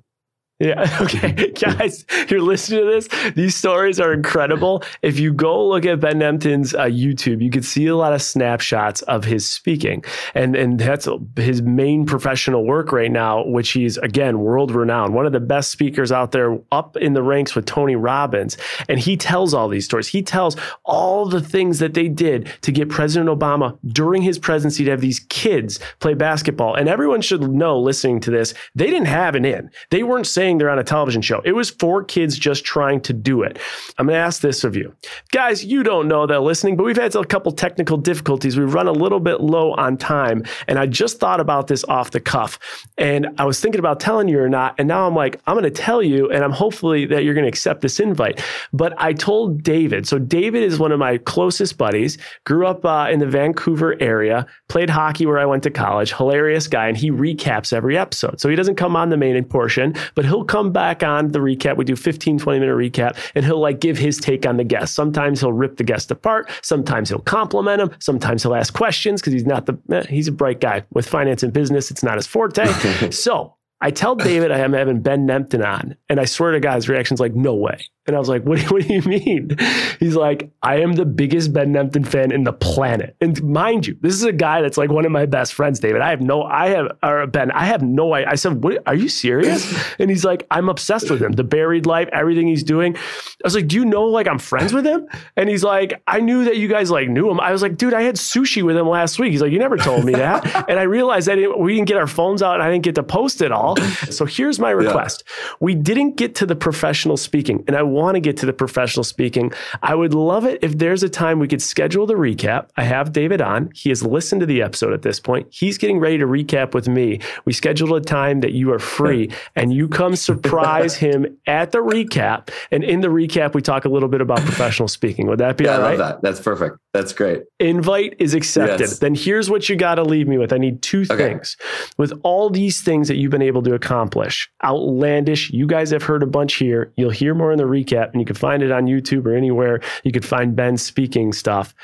Yeah. 0.58 0.86
Okay. 1.08 1.32
Guys, 1.52 2.04
you're 2.28 2.42
listening 2.42 2.80
to 2.80 2.86
this. 2.86 3.32
These 3.34 3.54
stories 3.54 4.00
are 4.00 4.12
incredible. 4.12 4.82
If 5.00 5.18
you 5.18 5.32
go 5.32 5.68
look 5.68 5.86
at 5.86 6.00
Ben 6.00 6.18
Nemtin's 6.18 6.74
uh, 6.74 6.84
YouTube, 6.84 7.40
you 7.40 7.50
can 7.50 7.62
see 7.62 7.86
a 7.86 7.96
lot 7.96 8.12
of 8.12 8.20
snapshots 8.20 9.00
of 9.02 9.24
his 9.24 9.48
speaking. 9.48 10.04
And, 10.34 10.56
and 10.56 10.78
that's 10.78 11.08
his 11.36 11.62
main 11.62 12.04
professional 12.04 12.66
work 12.66 12.92
right 12.92 13.10
now, 13.10 13.44
which 13.46 13.70
he's, 13.70 13.96
again, 13.98 14.40
world 14.40 14.70
renowned, 14.72 15.14
one 15.14 15.24
of 15.24 15.32
the 15.32 15.40
best 15.40 15.70
speakers 15.70 16.10
out 16.10 16.32
there 16.32 16.58
up 16.72 16.96
in 16.96 17.14
the 17.14 17.22
ranks 17.22 17.54
with 17.54 17.64
Tony 17.64 17.96
Robbins. 17.96 18.56
And 18.88 18.98
he 18.98 19.16
tells 19.16 19.54
all 19.54 19.68
these 19.68 19.84
stories. 19.84 20.08
He 20.08 20.22
tells 20.22 20.56
all 20.84 21.26
the 21.26 21.40
things 21.40 21.78
that 21.78 21.94
they 21.94 22.08
did 22.08 22.50
to 22.62 22.72
get 22.72 22.88
President 22.88 23.30
Obama 23.30 23.78
during 23.86 24.22
his 24.22 24.38
presidency 24.38 24.84
to 24.84 24.90
have 24.90 25.00
these 25.00 25.20
kids 25.28 25.78
play 26.00 26.14
basketball. 26.14 26.74
And 26.74 26.88
everyone 26.88 27.22
should 27.22 27.48
know 27.50 27.78
listening 27.78 28.20
to 28.20 28.30
this, 28.30 28.52
they 28.74 28.86
didn't 28.86 29.06
have 29.06 29.34
an 29.34 29.44
in. 29.44 29.70
They 29.90 30.02
weren't 30.02 30.26
saying 30.26 30.47
saying 30.48 30.56
they're 30.58 30.70
on 30.70 30.78
a 30.78 30.84
television 30.84 31.20
show. 31.20 31.42
It 31.44 31.52
was 31.52 31.68
four 31.68 32.02
kids 32.02 32.38
just 32.38 32.64
trying 32.64 33.02
to 33.02 33.12
do 33.12 33.42
it. 33.42 33.58
I'm 33.98 34.06
going 34.06 34.16
to 34.16 34.24
ask 34.24 34.40
this 34.40 34.64
of 34.64 34.76
you. 34.76 34.94
Guys, 35.30 35.62
you 35.62 35.82
don't 35.82 36.08
know 36.08 36.26
that 36.26 36.40
listening, 36.40 36.74
but 36.76 36.84
we've 36.84 36.96
had 36.96 37.14
a 37.14 37.24
couple 37.24 37.52
technical 37.52 37.98
difficulties. 37.98 38.58
We've 38.58 38.72
run 38.72 38.88
a 38.88 38.92
little 38.92 39.20
bit 39.20 39.42
low 39.42 39.72
on 39.74 39.98
time. 39.98 40.44
And 40.66 40.78
I 40.78 40.86
just 40.86 41.20
thought 41.20 41.38
about 41.38 41.66
this 41.66 41.84
off 41.84 42.12
the 42.12 42.20
cuff. 42.20 42.58
And 42.96 43.28
I 43.36 43.44
was 43.44 43.60
thinking 43.60 43.78
about 43.78 44.00
telling 44.00 44.28
you 44.28 44.40
or 44.40 44.48
not. 44.48 44.74
And 44.78 44.88
now 44.88 45.06
I'm 45.06 45.14
like, 45.14 45.38
I'm 45.46 45.54
going 45.54 45.64
to 45.64 45.70
tell 45.70 46.02
you, 46.02 46.30
and 46.30 46.42
I'm 46.42 46.52
hopefully 46.52 47.04
that 47.06 47.24
you're 47.24 47.34
going 47.34 47.44
to 47.44 47.48
accept 47.48 47.82
this 47.82 48.00
invite. 48.00 48.42
But 48.72 48.94
I 48.96 49.12
told 49.12 49.62
David. 49.62 50.08
So 50.08 50.18
David 50.18 50.62
is 50.62 50.78
one 50.78 50.92
of 50.92 50.98
my 50.98 51.18
closest 51.18 51.76
buddies, 51.76 52.16
grew 52.44 52.66
up 52.66 52.86
uh, 52.86 53.08
in 53.10 53.18
the 53.18 53.26
Vancouver 53.26 54.00
area, 54.00 54.46
played 54.68 54.88
hockey 54.88 55.26
where 55.26 55.38
I 55.38 55.44
went 55.44 55.62
to 55.64 55.70
college, 55.70 56.14
hilarious 56.14 56.68
guy. 56.68 56.88
And 56.88 56.96
he 56.96 57.10
recaps 57.10 57.74
every 57.74 57.98
episode. 57.98 58.40
So 58.40 58.48
he 58.48 58.56
doesn't 58.56 58.76
come 58.76 58.96
on 58.96 59.10
the 59.10 59.18
main 59.18 59.44
portion, 59.44 59.94
but 60.14 60.24
he'll 60.24 60.37
he'll 60.38 60.44
come 60.44 60.72
back 60.72 61.02
on 61.02 61.32
the 61.32 61.40
recap. 61.40 61.76
We 61.76 61.84
do 61.84 61.96
15, 61.96 62.38
20 62.38 62.60
minute 62.60 62.72
recap 62.72 63.16
and 63.34 63.44
he'll 63.44 63.60
like 63.60 63.80
give 63.80 63.98
his 63.98 64.18
take 64.18 64.46
on 64.46 64.56
the 64.56 64.64
guest. 64.64 64.94
Sometimes 64.94 65.40
he'll 65.40 65.52
rip 65.52 65.76
the 65.76 65.84
guest 65.84 66.10
apart. 66.10 66.50
Sometimes 66.62 67.08
he'll 67.08 67.18
compliment 67.18 67.82
him. 67.82 67.90
Sometimes 67.98 68.42
he'll 68.42 68.54
ask 68.54 68.72
questions 68.72 69.20
because 69.20 69.32
he's 69.32 69.46
not 69.46 69.66
the, 69.66 69.78
eh, 69.90 70.04
he's 70.08 70.28
a 70.28 70.32
bright 70.32 70.60
guy 70.60 70.84
with 70.92 71.08
finance 71.08 71.42
and 71.42 71.52
business. 71.52 71.90
It's 71.90 72.02
not 72.02 72.16
his 72.16 72.26
forte. 72.26 72.66
so 73.10 73.54
I 73.80 73.90
tell 73.90 74.14
David 74.14 74.50
I 74.50 74.58
am 74.58 74.72
having 74.72 75.00
Ben 75.00 75.26
Nemtin 75.26 75.64
on, 75.64 75.96
and 76.08 76.18
I 76.18 76.24
swear 76.24 76.50
to 76.50 76.60
God, 76.60 76.74
his 76.76 76.88
reaction's 76.88 77.20
like, 77.20 77.34
no 77.34 77.54
way. 77.54 77.78
And 78.08 78.16
I 78.16 78.18
was 78.18 78.28
like, 78.28 78.42
what, 78.42 78.58
what 78.70 78.86
do 78.86 78.92
you 78.92 79.02
mean? 79.02 79.56
He's 80.00 80.16
like, 80.16 80.50
I 80.62 80.80
am 80.80 80.94
the 80.94 81.04
biggest 81.04 81.52
Ben 81.52 81.72
Nemtin 81.72 82.06
fan 82.06 82.32
in 82.32 82.44
the 82.44 82.52
planet. 82.52 83.14
And 83.20 83.40
mind 83.44 83.86
you, 83.86 83.96
this 84.00 84.14
is 84.14 84.24
a 84.24 84.32
guy 84.32 84.62
that's 84.62 84.78
like 84.78 84.90
one 84.90 85.04
of 85.04 85.12
my 85.12 85.26
best 85.26 85.52
friends, 85.52 85.78
David. 85.78 86.00
I 86.00 86.10
have 86.10 86.22
no, 86.22 86.42
I 86.42 86.70
have, 86.70 86.88
or 87.02 87.26
Ben, 87.26 87.50
I 87.52 87.66
have 87.66 87.82
no 87.82 88.14
idea. 88.14 88.30
I 88.30 88.34
said, 88.34 88.64
what, 88.64 88.82
are 88.86 88.94
you 88.94 89.08
serious? 89.08 89.68
And 89.98 90.10
he's 90.10 90.24
like, 90.24 90.46
I'm 90.50 90.68
obsessed 90.68 91.10
with 91.10 91.20
him. 91.20 91.32
The 91.32 91.42
buried 91.42 91.84
life, 91.84 92.08
everything 92.12 92.46
he's 92.46 92.62
doing. 92.62 92.96
I 92.96 93.00
was 93.42 93.54
like, 93.54 93.66
do 93.66 93.76
you 93.76 93.84
know 93.84 94.04
like 94.04 94.28
I'm 94.28 94.38
friends 94.38 94.72
with 94.72 94.86
him? 94.86 95.08
And 95.36 95.48
he's 95.48 95.64
like, 95.64 96.00
I 96.06 96.20
knew 96.20 96.44
that 96.44 96.56
you 96.56 96.68
guys 96.68 96.90
like 96.90 97.08
knew 97.08 97.28
him. 97.28 97.40
I 97.40 97.50
was 97.50 97.62
like, 97.62 97.76
dude, 97.76 97.94
I 97.94 98.02
had 98.02 98.14
sushi 98.14 98.62
with 98.62 98.76
him 98.76 98.88
last 98.88 99.18
week. 99.18 99.32
He's 99.32 99.42
like, 99.42 99.50
you 99.50 99.58
never 99.58 99.76
told 99.76 100.04
me 100.04 100.12
that. 100.12 100.46
and 100.68 100.78
I 100.78 100.84
realized 100.84 101.26
that 101.28 101.58
we 101.58 101.74
didn't 101.74 101.88
get 101.88 101.96
our 101.96 102.06
phones 102.06 102.42
out 102.42 102.54
and 102.54 102.62
I 102.62 102.70
didn't 102.70 102.84
get 102.84 102.94
to 102.94 103.02
post 103.02 103.42
it 103.42 103.50
all. 103.50 103.76
So 104.10 104.24
here's 104.24 104.58
my 104.58 104.70
request. 104.70 105.24
Yeah. 105.26 105.48
We 105.60 105.74
didn't 105.74 106.16
get 106.16 106.34
to 106.36 106.46
the 106.46 106.56
professional 106.56 107.16
speaking 107.16 107.64
and 107.66 107.76
I 107.76 107.82
want 107.98 108.14
to 108.14 108.20
get 108.20 108.36
to 108.38 108.46
the 108.46 108.52
professional 108.52 109.04
speaking. 109.04 109.52
I 109.82 109.94
would 109.94 110.14
love 110.14 110.44
it 110.44 110.62
if 110.62 110.78
there's 110.78 111.02
a 111.02 111.08
time 111.08 111.38
we 111.38 111.48
could 111.48 111.60
schedule 111.60 112.06
the 112.06 112.14
recap. 112.14 112.68
I 112.76 112.84
have 112.84 113.12
David 113.12 113.40
on. 113.40 113.70
He 113.74 113.88
has 113.88 114.02
listened 114.02 114.40
to 114.40 114.46
the 114.46 114.62
episode 114.62 114.92
at 114.92 115.02
this 115.02 115.20
point. 115.20 115.48
He's 115.50 115.76
getting 115.76 115.98
ready 115.98 116.18
to 116.18 116.26
recap 116.26 116.74
with 116.74 116.88
me. 116.88 117.20
We 117.44 117.52
scheduled 117.52 117.92
a 117.92 118.00
time 118.00 118.40
that 118.40 118.52
you 118.52 118.72
are 118.72 118.78
free 118.78 119.30
and 119.56 119.72
you 119.72 119.88
come 119.88 120.16
surprise 120.16 120.94
him 121.06 121.36
at 121.46 121.72
the 121.72 121.78
recap. 121.78 122.50
And 122.70 122.84
in 122.84 123.00
the 123.00 123.08
recap, 123.08 123.54
we 123.54 123.62
talk 123.62 123.84
a 123.84 123.88
little 123.88 124.08
bit 124.08 124.20
about 124.20 124.38
professional 124.40 124.88
speaking. 124.88 125.26
Would 125.26 125.40
that 125.40 125.56
be 125.56 125.64
yeah, 125.64 125.76
all 125.76 125.80
right? 125.80 125.86
I 125.86 125.96
love 125.96 125.98
that. 125.98 126.22
That's 126.22 126.40
perfect. 126.40 126.78
That's 126.94 127.12
great. 127.12 127.44
Invite 127.60 128.14
is 128.18 128.32
accepted. 128.32 128.80
Yes. 128.80 128.98
Then 128.98 129.14
here's 129.14 129.50
what 129.50 129.68
you 129.68 129.76
got 129.76 129.96
to 129.96 130.02
leave 130.02 130.26
me 130.26 130.38
with. 130.38 130.52
I 130.52 130.58
need 130.58 130.80
two 130.80 131.02
okay. 131.02 131.16
things. 131.16 131.56
With 131.98 132.18
all 132.22 132.48
these 132.48 132.80
things 132.80 133.08
that 133.08 133.16
you've 133.16 133.30
been 133.30 133.42
able 133.42 133.62
to 133.64 133.74
accomplish, 133.74 134.50
outlandish, 134.64 135.50
you 135.50 135.66
guys 135.66 135.90
have 135.90 136.02
heard 136.02 136.22
a 136.22 136.26
bunch 136.26 136.54
here. 136.54 136.92
You'll 136.96 137.10
hear 137.10 137.34
more 137.34 137.52
in 137.52 137.58
the 137.58 137.64
recap 137.64 138.12
and 138.12 138.20
you 138.20 138.24
can 138.24 138.36
find 138.36 138.62
it 138.62 138.72
on 138.72 138.86
YouTube 138.86 139.26
or 139.26 139.34
anywhere. 139.34 139.80
You 140.02 140.12
could 140.12 140.24
find 140.24 140.56
Ben 140.56 140.78
speaking 140.78 141.32
stuff. 141.34 141.74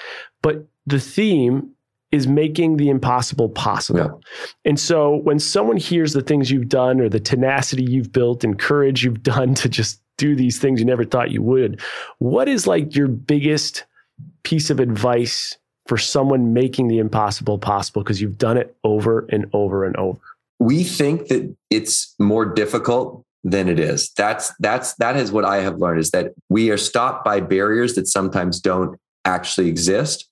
But 0.41 0.67
the 0.87 1.01
theme 1.01 1.71
is 2.11 2.27
making 2.27 2.77
the 2.77 2.89
impossible 2.89 3.49
possible. 3.51 4.23
Yeah. 4.23 4.47
And 4.65 4.81
so 4.81 5.17
when 5.17 5.39
someone 5.39 5.77
hears 5.77 6.13
the 6.13 6.23
things 6.23 6.51
you've 6.51 6.69
done 6.69 7.01
or 7.01 7.09
the 7.09 7.21
tenacity 7.21 7.83
you've 7.83 8.13
built 8.13 8.45
and 8.45 8.59
courage 8.59 9.05
you've 9.05 9.23
done 9.23 9.55
to 9.55 9.69
just 9.69 10.01
do 10.17 10.37
these 10.37 10.59
things 10.61 10.81
you 10.81 10.87
never 10.87 11.05
thought 11.05 11.31
you 11.31 11.43
would, 11.43 11.81
what 12.19 12.49
is 12.49 12.67
like 12.67 12.95
your 12.95 13.09
biggest 13.09 13.85
piece 14.45 14.71
of 14.71 14.81
advice 14.81 15.57
for 15.87 15.99
someone 15.99 16.55
making 16.55 16.89
the 16.89 16.99
impossible 16.99 17.59
possible 17.59 18.03
because 18.03 18.21
you've 18.21 18.39
done 18.39 18.57
it 18.57 18.77
over 18.85 19.27
and 19.31 19.47
over 19.53 19.85
and 19.85 19.97
over? 19.97 20.21
We 20.59 20.85
think 20.85 21.29
that 21.29 21.55
it's 21.71 22.15
more 22.19 22.45
difficult 22.47 23.25
than 23.43 23.69
it 23.69 23.79
is. 23.79 24.11
That's 24.17 24.53
that's 24.59 24.95
that 24.95 25.17
is 25.17 25.31
what 25.31 25.45
I 25.45 25.57
have 25.57 25.79
learned 25.79 26.01
is 26.01 26.11
that 26.13 26.33
we 26.49 26.71
are 26.71 26.79
stopped 26.79 27.25
by 27.25 27.41
barriers 27.41 27.95
that 27.95 28.09
sometimes 28.09 28.61
don't 28.61 28.99
actually 29.27 29.69
exist. 29.69 30.29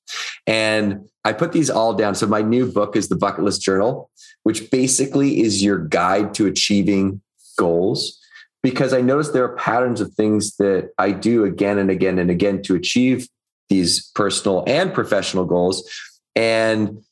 And 0.46 1.08
I 1.24 1.32
put 1.32 1.52
these 1.52 1.70
all 1.70 1.94
down. 1.94 2.14
So 2.14 2.26
my 2.26 2.42
new 2.42 2.70
book 2.70 2.96
is 2.96 3.08
the 3.08 3.16
Bucket 3.16 3.44
List 3.44 3.62
Journal, 3.62 4.10
which 4.42 4.70
basically 4.70 5.40
is 5.40 5.62
your 5.62 5.78
guide 5.78 6.34
to 6.34 6.46
achieving 6.46 7.20
goals. 7.58 8.18
Because 8.62 8.92
I 8.92 9.00
noticed 9.00 9.32
there 9.32 9.44
are 9.44 9.56
patterns 9.56 10.00
of 10.00 10.14
things 10.14 10.56
that 10.56 10.90
I 10.96 11.10
do 11.10 11.44
again 11.44 11.78
and 11.78 11.90
again 11.90 12.18
and 12.18 12.30
again 12.30 12.62
to 12.62 12.76
achieve 12.76 13.28
these 13.72 14.10
personal 14.14 14.62
and 14.66 14.92
professional 14.92 15.44
goals. 15.44 15.88
And 16.36 17.02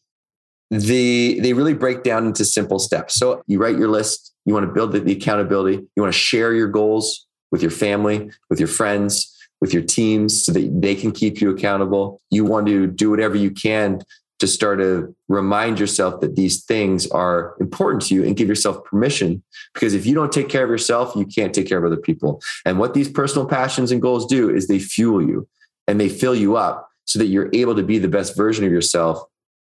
the 0.70 1.40
they 1.40 1.52
really 1.52 1.74
break 1.74 2.02
down 2.02 2.26
into 2.26 2.44
simple 2.44 2.78
steps. 2.78 3.14
So 3.14 3.42
you 3.46 3.58
write 3.58 3.78
your 3.78 3.88
list, 3.88 4.32
you 4.44 4.54
want 4.54 4.66
to 4.66 4.72
build 4.72 4.92
the, 4.92 5.00
the 5.00 5.12
accountability, 5.12 5.76
you 5.96 6.02
want 6.02 6.12
to 6.12 6.18
share 6.18 6.52
your 6.52 6.68
goals 6.68 7.26
with 7.50 7.62
your 7.62 7.72
family, 7.72 8.30
with 8.48 8.60
your 8.60 8.68
friends, 8.68 9.36
with 9.60 9.72
your 9.72 9.82
teams 9.82 10.44
so 10.44 10.52
that 10.52 10.80
they 10.80 10.94
can 10.94 11.12
keep 11.12 11.40
you 11.40 11.50
accountable. 11.50 12.20
You 12.30 12.44
want 12.44 12.66
to 12.68 12.86
do 12.86 13.10
whatever 13.10 13.36
you 13.36 13.50
can 13.50 14.00
to 14.38 14.46
start 14.46 14.78
to 14.78 15.14
remind 15.28 15.78
yourself 15.78 16.20
that 16.20 16.36
these 16.36 16.64
things 16.64 17.06
are 17.10 17.56
important 17.60 18.02
to 18.02 18.14
you 18.14 18.24
and 18.24 18.36
give 18.36 18.48
yourself 18.48 18.84
permission. 18.84 19.42
Because 19.74 19.92
if 19.92 20.06
you 20.06 20.14
don't 20.14 20.32
take 20.32 20.48
care 20.48 20.64
of 20.64 20.70
yourself, 20.70 21.14
you 21.16 21.26
can't 21.26 21.52
take 21.52 21.68
care 21.68 21.78
of 21.78 21.84
other 21.84 22.00
people. 22.00 22.40
And 22.64 22.78
what 22.78 22.94
these 22.94 23.10
personal 23.10 23.46
passions 23.46 23.92
and 23.92 24.00
goals 24.00 24.26
do 24.26 24.48
is 24.48 24.66
they 24.66 24.78
fuel 24.78 25.20
you 25.20 25.46
and 25.90 26.00
they 26.00 26.08
fill 26.08 26.36
you 26.36 26.56
up 26.56 26.88
so 27.04 27.18
that 27.18 27.26
you're 27.26 27.50
able 27.52 27.74
to 27.74 27.82
be 27.82 27.98
the 27.98 28.06
best 28.06 28.36
version 28.36 28.64
of 28.64 28.70
yourself 28.70 29.20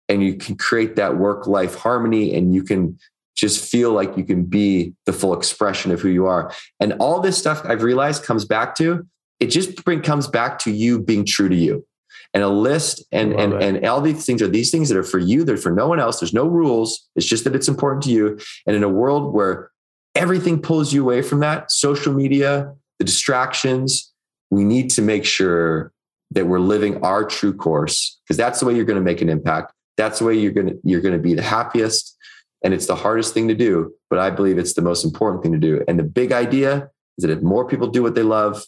and 0.09 0.23
you 0.23 0.33
can 0.33 0.55
create 0.55 0.95
that 0.95 1.17
work 1.17 1.45
life 1.45 1.75
harmony 1.75 2.33
and 2.33 2.55
you 2.55 2.63
can 2.63 2.97
just 3.35 3.63
feel 3.63 3.91
like 3.91 4.17
you 4.17 4.23
can 4.23 4.43
be 4.43 4.93
the 5.05 5.13
full 5.13 5.37
expression 5.37 5.91
of 5.91 6.01
who 6.01 6.09
you 6.09 6.25
are. 6.25 6.51
And 6.79 6.93
all 6.93 7.19
this 7.19 7.37
stuff 7.37 7.61
I've 7.63 7.83
realized 7.83 8.23
comes 8.23 8.43
back 8.43 8.73
to 8.77 9.05
it 9.39 9.47
just 9.47 9.83
bring, 9.85 10.01
comes 10.01 10.27
back 10.27 10.57
to 10.59 10.71
you 10.71 10.99
being 10.99 11.25
true 11.25 11.47
to 11.47 11.55
you. 11.55 11.85
And 12.33 12.41
a 12.41 12.49
list 12.49 13.03
and 13.11 13.31
and 13.33 13.53
it. 13.53 13.61
and 13.61 13.85
all 13.85 14.01
these 14.01 14.25
things 14.25 14.41
are 14.41 14.47
these 14.47 14.71
things 14.71 14.89
that 14.89 14.97
are 14.97 15.03
for 15.03 15.19
you, 15.19 15.43
they're 15.43 15.57
for 15.57 15.71
no 15.71 15.87
one 15.87 15.99
else. 15.99 16.19
There's 16.19 16.33
no 16.33 16.47
rules. 16.47 17.07
It's 17.15 17.27
just 17.27 17.43
that 17.43 17.55
it's 17.55 17.67
important 17.67 18.03
to 18.05 18.09
you. 18.09 18.39
And 18.65 18.75
in 18.75 18.83
a 18.83 18.89
world 18.89 19.31
where 19.33 19.69
everything 20.15 20.59
pulls 20.59 20.91
you 20.91 21.03
away 21.03 21.21
from 21.21 21.39
that, 21.41 21.71
social 21.71 22.13
media, 22.13 22.73
the 22.97 23.05
distractions, 23.05 24.11
we 24.49 24.63
need 24.63 24.89
to 24.91 25.01
make 25.01 25.23
sure 25.23 25.93
that 26.35 26.45
we're 26.45 26.59
living 26.59 27.03
our 27.03 27.25
true 27.25 27.53
course 27.53 28.19
because 28.23 28.37
that's 28.37 28.59
the 28.59 28.65
way 28.65 28.75
you're 28.75 28.85
going 28.85 28.99
to 28.99 29.03
make 29.03 29.21
an 29.21 29.29
impact. 29.29 29.73
That's 29.97 30.19
the 30.19 30.25
way 30.25 30.35
you're 30.35 30.51
going 30.51 30.67
to 30.67 30.79
you're 30.83 31.01
going 31.01 31.15
to 31.15 31.21
be 31.21 31.33
the 31.33 31.41
happiest 31.41 32.15
and 32.63 32.73
it's 32.73 32.87
the 32.87 32.95
hardest 32.95 33.33
thing 33.33 33.47
to 33.47 33.55
do, 33.55 33.93
but 34.09 34.19
I 34.19 34.29
believe 34.29 34.57
it's 34.57 34.73
the 34.73 34.81
most 34.81 35.05
important 35.05 35.43
thing 35.43 35.51
to 35.51 35.57
do. 35.57 35.83
And 35.87 35.99
the 35.99 36.03
big 36.03 36.31
idea 36.31 36.89
is 37.17 37.21
that 37.23 37.29
if 37.29 37.41
more 37.41 37.67
people 37.67 37.87
do 37.87 38.03
what 38.03 38.15
they 38.15 38.23
love, 38.23 38.63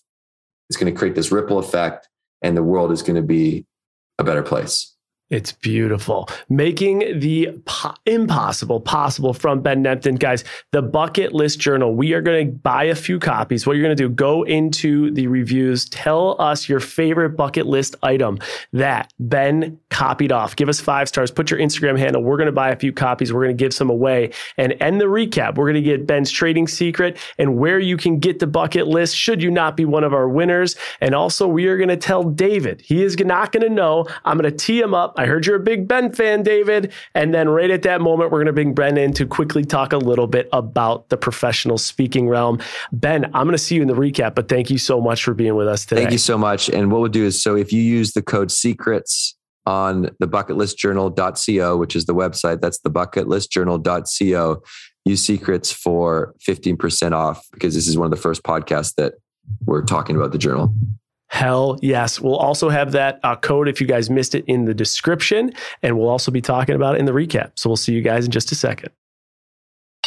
it's 0.70 0.78
going 0.78 0.92
to 0.92 0.98
create 0.98 1.16
this 1.16 1.32
ripple 1.32 1.60
effect 1.60 2.08
and 2.42 2.56
the 2.56 2.64
world 2.64 2.92
is 2.92 3.02
going 3.02 3.16
to 3.16 3.22
be 3.22 3.66
a 4.20 4.24
better 4.24 4.44
place. 4.44 4.96
It's 5.30 5.52
beautiful. 5.52 6.30
Making 6.48 7.20
the 7.20 7.50
po- 7.66 7.96
impossible 8.06 8.80
possible 8.80 9.34
from 9.34 9.62
Ben 9.62 9.84
Nemtin. 9.84 10.18
Guys, 10.18 10.46
the 10.72 10.82
Bucket 10.82 11.34
List 11.34 11.60
Journal. 11.60 11.94
We 11.94 12.14
are 12.14 12.22
going 12.22 12.48
to 12.48 12.54
buy 12.54 12.86
a 12.86 12.96
few 12.96 13.20
copies. 13.20 13.68
What 13.68 13.74
you're 13.76 13.84
going 13.84 13.96
to 13.96 14.02
do, 14.02 14.08
go 14.08 14.44
into 14.44 15.12
the 15.12 15.28
reviews, 15.28 15.90
tell 15.90 16.42
us 16.42 16.70
your 16.70 16.80
favorite 16.80 17.32
bucket 17.32 17.66
list 17.66 17.98
item 18.04 18.40
that 18.72 19.12
Ben 19.20 19.78
copied 19.90 20.32
off. 20.32 20.56
Give 20.56 20.70
us 20.70 20.80
five 20.80 21.10
stars. 21.10 21.30
Put 21.30 21.52
your 21.52 21.60
Instagram 21.60 22.00
handle. 22.00 22.24
We're 22.24 22.38
going 22.38 22.46
to 22.46 22.54
buy 22.54 22.70
a 22.70 22.78
few 22.78 22.94
copies. 22.94 23.34
We're 23.34 23.44
going 23.44 23.58
to 23.58 23.62
give 23.62 23.74
some 23.74 23.90
away. 23.90 24.32
And 24.58 24.76
end 24.80 25.02
the 25.02 25.06
recap. 25.06 25.56
We're 25.56 25.66
going 25.66 25.76
to 25.76 25.82
get 25.82 26.08
Ben's 26.08 26.32
trading 26.32 26.70
secret 26.70 27.18
and 27.38 27.58
where 27.58 27.80
you 27.80 27.98
can 27.98 28.20
get 28.20 28.40
the 28.40 28.48
bucket 28.48 28.88
list 28.88 29.18
should 29.18 29.42
you 29.42 29.52
not 29.52 29.76
be 29.76 29.84
one 29.84 30.06
of 30.06 30.14
our 30.14 30.30
winners. 30.30 30.78
And 31.02 31.14
also, 31.14 31.50
we 31.50 31.66
are 31.68 31.76
going 31.76 31.90
to 31.90 31.98
tell 31.98 32.24
David, 32.24 32.80
he 32.80 33.04
is 33.04 33.18
not 33.18 33.52
going 33.52 33.64
to 33.64 33.70
know. 33.70 34.06
I'm 34.24 34.38
going 34.38 34.50
to 34.50 34.58
tee 34.58 34.80
him 34.80 34.94
up 34.94 35.16
I 35.18 35.26
heard 35.26 35.46
you're 35.46 35.56
a 35.56 35.60
big 35.60 35.88
Ben 35.88 36.12
fan, 36.12 36.44
David. 36.44 36.94
And 37.16 37.34
then 37.34 37.50
right 37.50 37.70
at 37.70 37.82
that 37.84 38.02
moment, 38.02 38.32
we're 38.32 38.38
going 38.38 38.48
to 38.48 38.54
bring 38.54 38.74
Ben 38.74 38.98
in 38.98 39.14
to 39.14 39.26
quickly 39.26 39.66
talk 39.66 39.92
a 39.92 39.98
little 39.98 40.28
bit 40.28 40.48
about 40.54 41.10
the 41.10 41.18
professional 41.18 41.78
speaking 41.78 42.30
realm. 42.30 42.60
Ben, 42.92 43.26
I'm 43.26 43.46
going 43.46 43.52
to 43.52 43.58
see 43.58 43.76
you 43.76 43.82
in 43.82 43.88
the 43.88 43.96
recap, 43.96 44.36
but 44.36 44.48
thank 44.48 44.70
you 44.70 44.78
so 44.78 45.02
much 45.02 45.24
for 45.24 45.34
being 45.34 45.56
with 45.56 45.68
us 45.68 45.86
today. 45.86 46.02
Thank 46.02 46.12
you 46.12 46.18
so 46.20 46.38
much. 46.38 46.70
And 46.70 46.92
what 46.92 47.02
we'll 47.02 47.10
do 47.10 47.26
is 47.26 47.42
so 47.42 47.56
if 47.56 47.74
you 47.74 47.82
use 47.82 48.14
the 48.14 48.22
code 48.22 48.52
secrets 48.52 49.36
on 49.66 50.10
the 50.20 50.28
bucketlistjournal.co, 50.28 51.78
which 51.78 51.96
is 51.96 52.06
the 52.06 52.16
website, 52.16 52.62
that's 52.62 52.80
the 52.80 52.92
bucketlistjournal.co, 52.92 54.64
use 55.04 55.24
secrets 55.24 55.72
for 55.72 56.34
15% 56.48 57.12
off 57.12 57.46
because 57.52 57.74
this 57.74 57.88
is 57.88 57.98
one 57.98 58.06
of 58.06 58.12
the 58.12 58.22
first 58.22 58.44
podcasts 58.44 58.94
that 58.96 59.16
we're 59.66 59.84
talking 59.84 60.16
about 60.16 60.32
the 60.32 60.38
journal. 60.38 60.74
Hell 61.30 61.78
yes. 61.82 62.22
We'll 62.22 62.38
also 62.38 62.70
have 62.70 62.94
that 62.94 63.20
uh, 63.24 63.36
code 63.36 63.68
if 63.68 63.82
you 63.82 63.88
guys 63.88 64.10
missed 64.10 64.34
it 64.34 64.46
in 64.48 64.66
the 64.66 64.74
description, 64.74 65.52
and 65.84 65.98
we'll 65.98 66.10
also 66.10 66.32
be 66.32 66.42
talking 66.42 66.76
about 66.76 66.96
it 66.96 67.00
in 67.00 67.06
the 67.06 67.12
recap. 67.12 67.52
So 67.56 67.70
we'll 67.70 67.78
see 67.78 67.94
you 67.94 68.02
guys 68.02 68.26
in 68.26 68.32
just 68.32 68.52
a 68.52 68.56
second. 68.56 68.92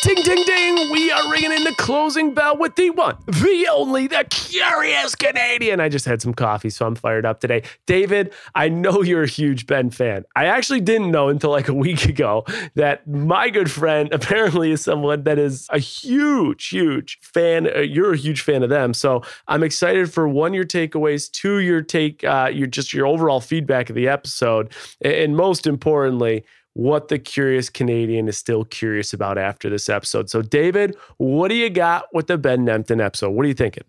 Ding, 0.02 0.16
ding, 0.22 0.42
ding. 0.46 0.90
We 0.90 1.10
are 1.10 1.30
ringing 1.30 1.52
in 1.52 1.62
the 1.62 1.74
closing 1.76 2.32
bell 2.32 2.56
with 2.56 2.74
the 2.74 2.88
one, 2.88 3.18
the 3.26 3.68
only, 3.70 4.06
the 4.06 4.24
curious 4.30 5.14
Canadian. 5.14 5.78
I 5.78 5.90
just 5.90 6.06
had 6.06 6.22
some 6.22 6.32
coffee, 6.32 6.70
so 6.70 6.86
I'm 6.86 6.94
fired 6.94 7.26
up 7.26 7.40
today. 7.40 7.64
David, 7.84 8.32
I 8.54 8.70
know 8.70 9.02
you're 9.02 9.24
a 9.24 9.28
huge 9.28 9.66
Ben 9.66 9.90
fan. 9.90 10.24
I 10.34 10.46
actually 10.46 10.80
didn't 10.80 11.10
know 11.10 11.28
until 11.28 11.50
like 11.50 11.68
a 11.68 11.74
week 11.74 12.06
ago 12.06 12.46
that 12.76 13.06
my 13.06 13.50
good 13.50 13.70
friend 13.70 14.10
apparently 14.14 14.70
is 14.70 14.80
someone 14.80 15.24
that 15.24 15.38
is 15.38 15.66
a 15.68 15.78
huge, 15.78 16.68
huge 16.68 17.18
fan. 17.20 17.66
Uh, 17.66 17.80
you're 17.80 18.14
a 18.14 18.16
huge 18.16 18.40
fan 18.40 18.62
of 18.62 18.70
them. 18.70 18.94
So 18.94 19.22
I'm 19.48 19.62
excited 19.62 20.10
for 20.10 20.26
one, 20.26 20.54
your 20.54 20.64
takeaways, 20.64 21.30
two, 21.30 21.58
your 21.58 21.82
take, 21.82 22.24
uh, 22.24 22.48
your 22.50 22.68
just 22.68 22.94
your 22.94 23.06
overall 23.06 23.40
feedback 23.40 23.90
of 23.90 23.96
the 23.96 24.08
episode. 24.08 24.72
And 25.02 25.36
most 25.36 25.66
importantly, 25.66 26.46
what 26.74 27.08
the 27.08 27.18
curious 27.18 27.68
Canadian 27.68 28.28
is 28.28 28.36
still 28.36 28.64
curious 28.64 29.12
about 29.12 29.38
after 29.38 29.68
this 29.68 29.88
episode. 29.88 30.30
So, 30.30 30.42
David, 30.42 30.96
what 31.16 31.48
do 31.48 31.54
you 31.54 31.70
got 31.70 32.06
with 32.12 32.26
the 32.26 32.38
Ben 32.38 32.64
Nemtin 32.64 33.04
episode? 33.04 33.30
What 33.30 33.44
are 33.44 33.48
you 33.48 33.54
thinking? 33.54 33.84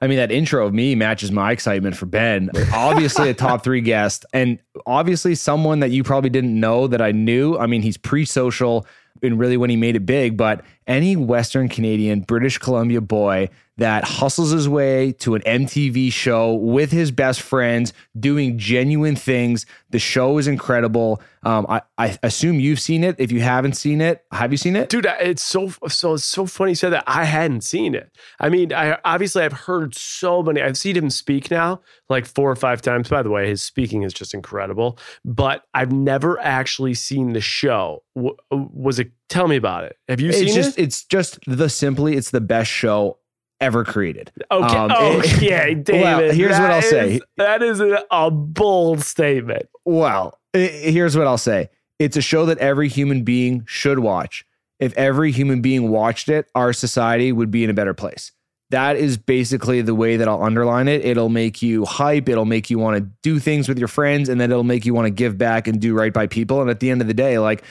I 0.00 0.06
mean, 0.06 0.18
that 0.18 0.30
intro 0.30 0.66
of 0.66 0.72
me 0.72 0.94
matches 0.94 1.32
my 1.32 1.50
excitement 1.50 1.96
for 1.96 2.06
Ben. 2.06 2.50
Obviously, 2.72 3.30
a 3.30 3.34
top 3.34 3.64
three 3.64 3.80
guest, 3.80 4.24
and 4.32 4.58
obviously 4.86 5.34
someone 5.34 5.80
that 5.80 5.90
you 5.90 6.04
probably 6.04 6.30
didn't 6.30 6.58
know 6.58 6.86
that 6.86 7.02
I 7.02 7.10
knew. 7.10 7.58
I 7.58 7.66
mean, 7.66 7.82
he's 7.82 7.96
pre 7.96 8.24
social 8.24 8.86
and 9.22 9.38
really 9.38 9.56
when 9.56 9.70
he 9.70 9.76
made 9.76 9.96
it 9.96 10.06
big, 10.06 10.36
but 10.36 10.64
any 10.88 11.14
Western 11.14 11.68
Canadian, 11.68 12.20
British 12.22 12.58
Columbia 12.58 13.00
boy 13.00 13.50
that 13.78 14.02
hustles 14.04 14.50
his 14.50 14.68
way 14.68 15.12
to 15.12 15.36
an 15.36 15.42
MTV 15.42 16.12
show 16.12 16.54
with 16.54 16.90
his 16.90 17.12
best 17.12 17.40
friends, 17.40 17.92
doing 18.18 18.58
genuine 18.58 19.14
things. 19.14 19.66
The 19.90 20.00
show 20.00 20.38
is 20.38 20.48
incredible. 20.48 21.22
Um, 21.44 21.64
I, 21.68 21.82
I 21.96 22.18
assume 22.24 22.58
you've 22.58 22.80
seen 22.80 23.04
it. 23.04 23.14
If 23.18 23.30
you 23.30 23.40
haven't 23.40 23.74
seen 23.74 24.00
it, 24.00 24.24
have 24.32 24.50
you 24.50 24.58
seen 24.58 24.74
it, 24.74 24.88
dude? 24.88 25.06
It's 25.20 25.44
so 25.44 25.68
so 25.86 26.14
it's 26.14 26.24
so 26.24 26.44
funny 26.44 26.72
you 26.72 26.74
said 26.74 26.90
that. 26.90 27.04
I 27.06 27.24
hadn't 27.24 27.62
seen 27.62 27.94
it. 27.94 28.10
I 28.40 28.48
mean, 28.48 28.72
I 28.72 28.98
obviously 29.04 29.44
I've 29.44 29.52
heard 29.52 29.94
so 29.94 30.42
many. 30.42 30.60
I've 30.60 30.76
seen 30.76 30.96
him 30.96 31.08
speak 31.08 31.50
now 31.50 31.80
like 32.08 32.26
four 32.26 32.50
or 32.50 32.56
five 32.56 32.82
times. 32.82 33.08
By 33.08 33.22
the 33.22 33.30
way, 33.30 33.48
his 33.48 33.62
speaking 33.62 34.02
is 34.02 34.12
just 34.12 34.34
incredible. 34.34 34.98
But 35.24 35.62
I've 35.72 35.92
never 35.92 36.40
actually 36.40 36.94
seen 36.94 37.32
the 37.32 37.40
show. 37.40 38.02
W- 38.16 38.36
was 38.50 38.98
it? 38.98 39.12
Tell 39.28 39.46
me 39.46 39.56
about 39.56 39.84
it. 39.84 39.96
Have 40.08 40.20
you 40.20 40.30
it's 40.30 40.38
seen 40.38 40.54
just, 40.54 40.77
it? 40.77 40.77
It's 40.78 41.04
just 41.04 41.38
the 41.46 41.68
simply. 41.68 42.16
It's 42.16 42.30
the 42.30 42.40
best 42.40 42.70
show 42.70 43.18
ever 43.60 43.84
created. 43.84 44.32
Okay. 44.50 44.76
Um, 44.76 44.90
oh, 44.94 45.22
yeah, 45.40 45.64
David. 45.74 46.02
Well, 46.02 46.32
here's 46.32 46.58
what 46.58 46.70
I'll 46.70 46.78
is, 46.78 46.90
say. 46.90 47.20
That 47.36 47.62
is 47.62 47.80
a, 47.80 48.04
a 48.10 48.30
bold 48.30 49.00
statement. 49.00 49.68
Well, 49.84 50.38
here's 50.52 51.16
what 51.16 51.26
I'll 51.26 51.38
say. 51.38 51.68
It's 51.98 52.16
a 52.16 52.22
show 52.22 52.46
that 52.46 52.58
every 52.58 52.88
human 52.88 53.24
being 53.24 53.64
should 53.66 53.98
watch. 53.98 54.44
If 54.78 54.94
every 54.96 55.32
human 55.32 55.60
being 55.60 55.90
watched 55.90 56.28
it, 56.28 56.48
our 56.54 56.72
society 56.72 57.32
would 57.32 57.50
be 57.50 57.64
in 57.64 57.70
a 57.70 57.74
better 57.74 57.94
place. 57.94 58.30
That 58.70 58.96
is 58.96 59.16
basically 59.16 59.80
the 59.82 59.94
way 59.94 60.18
that 60.18 60.28
I'll 60.28 60.42
underline 60.42 60.88
it. 60.88 61.04
It'll 61.04 61.30
make 61.30 61.62
you 61.62 61.84
hype. 61.84 62.28
It'll 62.28 62.44
make 62.44 62.70
you 62.70 62.78
want 62.78 62.98
to 62.98 63.10
do 63.22 63.40
things 63.40 63.66
with 63.66 63.78
your 63.78 63.88
friends, 63.88 64.28
and 64.28 64.40
then 64.40 64.50
it'll 64.50 64.62
make 64.62 64.84
you 64.84 64.94
want 64.94 65.06
to 65.06 65.10
give 65.10 65.38
back 65.38 65.66
and 65.66 65.80
do 65.80 65.94
right 65.94 66.12
by 66.12 66.26
people. 66.26 66.60
And 66.60 66.70
at 66.70 66.78
the 66.78 66.90
end 66.90 67.00
of 67.00 67.08
the 67.08 67.14
day, 67.14 67.38
like, 67.38 67.64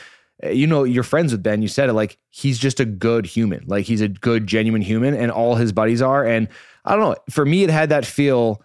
Eh, 0.43 0.51
you 0.51 0.67
know, 0.67 0.83
you're 0.83 1.03
friends 1.03 1.31
with 1.31 1.43
Ben. 1.43 1.61
You 1.61 1.67
said 1.67 1.89
it 1.89 1.93
like 1.93 2.17
he's 2.29 2.59
just 2.59 2.79
a 2.79 2.85
good 2.85 3.25
human. 3.25 3.63
Like 3.67 3.85
he's 3.85 4.01
a 4.01 4.07
good, 4.07 4.47
genuine 4.47 4.81
human, 4.81 5.13
and 5.13 5.31
all 5.31 5.55
his 5.55 5.71
buddies 5.71 6.01
are. 6.01 6.25
And 6.25 6.47
I 6.85 6.95
don't 6.95 7.01
know. 7.01 7.15
For 7.29 7.45
me, 7.45 7.63
it 7.63 7.69
had 7.69 7.89
that 7.89 8.05
feel, 8.05 8.61